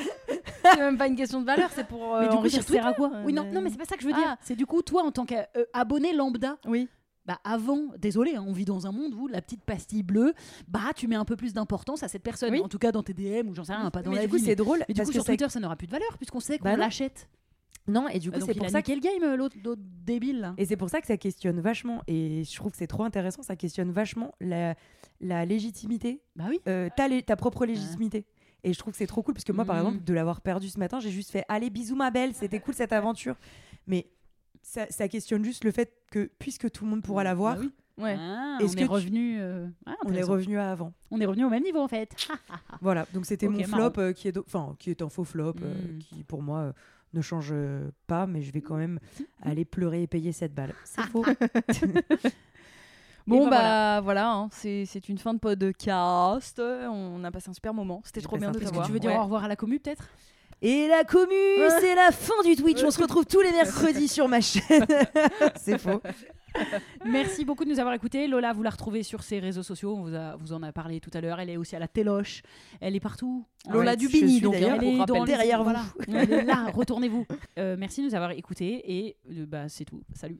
c'est 0.73 0.79
même 0.79 0.97
pas 0.97 1.05
une 1.07 1.15
question 1.15 1.39
de 1.41 1.45
valeur, 1.45 1.69
c'est 1.75 1.85
pour. 1.85 2.15
euh, 2.15 2.21
mais 2.21 2.25
du 2.25 2.29
coup, 2.29 2.33
ça 2.35 2.39
enrichir 2.39 2.63
sert 2.63 2.87
à 2.87 2.93
quoi 2.93 3.11
Oui, 3.23 3.33
non, 3.33 3.45
non, 3.53 3.61
mais 3.61 3.69
c'est 3.69 3.77
pas 3.77 3.85
ça 3.85 3.95
que 3.95 4.01
je 4.01 4.07
veux 4.07 4.13
dire. 4.13 4.23
Ah. 4.25 4.37
C'est 4.41 4.55
du 4.55 4.65
coup, 4.65 4.81
toi, 4.81 5.03
en 5.03 5.11
tant 5.11 5.25
qu'abonné 5.27 6.11
lambda, 6.13 6.57
Oui. 6.65 6.89
Bah 7.25 7.39
avant, 7.43 7.81
désolé, 7.99 8.35
hein, 8.35 8.43
on 8.47 8.51
vit 8.51 8.65
dans 8.65 8.87
un 8.87 8.91
monde 8.91 9.13
où 9.13 9.27
la 9.27 9.41
petite 9.41 9.63
pastille 9.63 10.03
bleue, 10.03 10.33
bah 10.67 10.91
tu 10.95 11.07
mets 11.07 11.15
un 11.15 11.25
peu 11.25 11.35
plus 11.35 11.53
d'importance 11.53 12.01
à 12.03 12.07
cette 12.07 12.23
personne. 12.23 12.51
Oui. 12.53 12.59
En 12.61 12.67
tout 12.67 12.79
cas, 12.79 12.91
dans 12.91 13.03
tes 13.03 13.13
DM 13.13 13.47
ou 13.49 13.53
j'en 13.55 13.63
sais 13.63 13.73
rien, 13.75 13.89
pas 13.91 14.01
dans 14.01 14.09
mais 14.11 14.17
la 14.17 14.23
du 14.23 14.29
coup, 14.29 14.37
c'est 14.39 14.55
drôle 14.55 14.79
mais 14.87 14.93
du 14.93 14.97
parce 14.97 15.07
coup, 15.09 15.13
que 15.13 15.19
sur 15.19 15.25
Twitter, 15.25 15.47
ça 15.49 15.59
n'aura 15.59 15.75
plus 15.75 15.87
de 15.87 15.91
valeur 15.91 16.17
puisqu'on 16.17 16.39
sait 16.39 16.57
qu'on 16.57 16.65
Bah 16.65 16.71
non. 16.71 16.77
l'achète. 16.77 17.29
Non, 17.87 18.07
et 18.07 18.19
du 18.19 18.29
coup, 18.31 18.37
Ah, 18.39 18.45
c'est 18.45 18.53
pour 18.55 18.65
a 18.67 18.69
ça 18.69 18.79
le 18.87 18.99
game, 18.99 19.23
euh, 19.23 19.35
l'autre 19.35 19.55
débile. 20.05 20.39
là. 20.39 20.53
Et 20.57 20.65
c'est 20.65 20.77
pour 20.77 20.89
ça 20.89 21.01
que 21.01 21.07
ça 21.07 21.17
questionne 21.17 21.59
vachement, 21.61 22.03
et 22.07 22.43
je 22.43 22.55
trouve 22.55 22.71
que 22.71 22.77
c'est 22.77 22.85
trop 22.87 23.03
intéressant, 23.03 23.41
ça 23.41 23.55
questionne 23.55 23.91
vachement 23.91 24.33
la, 24.39 24.75
la 25.19 25.45
légitimité, 25.45 26.21
Bah 26.35 26.45
oui. 26.49 26.59
euh, 26.67 26.89
ta, 26.95 27.07
lé- 27.07 27.23
ta 27.23 27.35
propre 27.35 27.65
légitimité. 27.65 28.25
Et 28.63 28.73
je 28.73 28.77
trouve 28.77 28.91
que 28.93 28.97
c'est 28.99 29.07
trop 29.07 29.23
cool 29.23 29.33
parce 29.33 29.43
que 29.45 29.51
moi, 29.51 29.65
par 29.65 29.75
Mhm. 29.77 29.87
exemple, 29.87 30.03
de 30.05 30.13
l'avoir 30.13 30.41
perdu 30.41 30.69
ce 30.69 30.77
matin, 30.77 30.99
j'ai 30.99 31.09
juste 31.09 31.31
fait 31.31 31.43
Allez, 31.49 31.71
bisous 31.71 31.95
ma 31.95 32.11
belle, 32.11 32.35
c'était 32.35 32.59
cool 32.59 32.75
cette 32.75 32.93
aventure. 32.93 33.35
Mais 33.87 34.05
ça, 34.61 34.85
ça 34.89 35.07
questionne 35.07 35.43
juste 35.43 35.63
le 35.63 35.71
fait 35.71 35.93
que 36.11 36.29
puisque 36.39 36.71
tout 36.71 36.83
le 36.85 36.91
monde 36.91 37.01
pourra 37.03 37.23
l'avoir, 37.23 37.55
Bah 37.55 37.61
oui. 37.61 37.71
Ouais. 37.97 38.15
Ah, 38.17 38.57
Est-ce 38.61 38.71
on 38.71 38.75
que 38.75 38.79
est 38.79 38.85
tu- 38.85 38.89
revenu. 38.89 39.37
euh, 39.39 39.67
ah, 39.85 39.95
on 40.03 40.07
est 40.07 40.11
intéressant. 40.11 40.31
revenu 40.31 40.57
à 40.57 40.71
avant. 40.71 40.93
On 41.11 41.19
est 41.21 41.25
revenu 41.25 41.45
au 41.45 41.49
même 41.49 41.61
niveau 41.63 41.79
en 41.81 41.87
fait. 41.87 42.15
Voilà, 42.81 43.05
donc 43.13 43.25
c'était 43.27 43.47
mon 43.47 43.61
flop 43.63 43.91
euh, 43.99 44.13
qui, 44.13 44.27
est 44.27 44.31
do- 44.31 44.43
enfin, 44.47 44.75
qui 44.79 44.89
est 44.89 45.01
un 45.03 45.09
faux 45.09 45.23
flop, 45.25 45.53
euh, 45.61 45.73
Mm. 45.73 45.99
qui 45.99 46.23
pour 46.23 46.41
moi 46.41 46.59
euh, 46.59 46.73
ne 47.13 47.21
change 47.21 47.53
pas, 48.07 48.25
mais 48.25 48.41
je 48.41 48.51
vais 48.51 48.61
quand 48.61 48.77
même 48.77 48.99
aller 49.43 49.65
pleurer 49.65 50.03
et 50.03 50.07
payer 50.07 50.31
cette 50.31 50.53
balle. 50.55 50.73
C'est 50.85 51.01
faux. 51.03 51.25
Bon, 53.27 53.43
ben 53.45 53.49
bah 53.51 54.01
voilà, 54.01 54.31
hein, 54.33 54.49
c'est 54.51 55.07
une 55.07 55.19
fin 55.19 55.33
de 55.35 55.39
podcast. 55.39 56.59
On 56.59 57.23
a 57.23 57.31
passé 57.31 57.49
un 57.51 57.53
super 57.53 57.73
moment. 57.73 58.01
C'était 58.03 58.21
trop 58.21 58.35
bien 58.37 58.51
de 58.51 58.57
t'avoir. 58.57 58.81
que 58.81 58.87
tu 58.87 58.93
veux 58.93 58.99
dire 58.99 59.11
Ouais. 59.11 59.17
au 59.17 59.23
revoir 59.23 59.43
à 59.43 59.47
la 59.47 59.55
commu 59.55 59.79
peut-être? 59.79 60.09
Et 60.63 60.87
la 60.87 61.03
commu, 61.03 61.33
c'est 61.79 61.95
la 61.95 62.11
fin 62.11 62.41
du 62.45 62.55
Twitch. 62.55 62.83
On 62.83 62.91
se 62.91 63.01
retrouve 63.01 63.25
tous 63.25 63.41
les 63.41 63.51
mercredis 63.51 64.07
sur 64.07 64.27
ma 64.27 64.41
chaîne. 64.41 64.85
c'est 65.55 65.77
faux. 65.79 66.01
Merci 67.05 67.45
beaucoup 67.45 67.63
de 67.65 67.69
nous 67.69 67.79
avoir 67.79 67.95
écoutés. 67.95 68.27
Lola, 68.27 68.53
vous 68.53 68.61
la 68.61 68.69
retrouvez 68.69 69.03
sur 69.03 69.23
ses 69.23 69.39
réseaux 69.39 69.63
sociaux. 69.63 69.95
On 69.97 70.01
vous, 70.03 70.13
a- 70.15 70.35
vous 70.35 70.53
en 70.53 70.61
a 70.61 70.71
parlé 70.71 70.99
tout 70.99 71.09
à 71.13 71.21
l'heure. 71.21 71.39
Elle 71.39 71.49
est 71.49 71.57
aussi 71.57 71.75
à 71.75 71.79
la 71.79 71.87
Téloche. 71.87 72.43
Elle 72.79 72.95
est 72.95 72.99
partout. 72.99 73.45
Lola 73.71 73.91
Ouais, 73.91 73.97
Dubini, 73.97 74.41
donc, 74.41 74.55
hein, 74.55 74.77
Elle 74.79 74.83
est 74.83 75.05
les- 75.05 75.25
derrière 75.25 75.59
vous. 75.63 75.63
voilà. 75.63 75.83
Elle 76.07 76.31
est 76.31 76.43
là. 76.43 76.67
Retournez-vous. 76.73 77.25
Euh, 77.57 77.75
merci 77.79 78.01
de 78.01 78.07
nous 78.07 78.15
avoir 78.15 78.31
écoutés. 78.31 78.83
Et 78.85 79.15
euh, 79.31 79.45
bah, 79.47 79.67
c'est 79.69 79.85
tout. 79.85 80.01
Salut. 80.13 80.39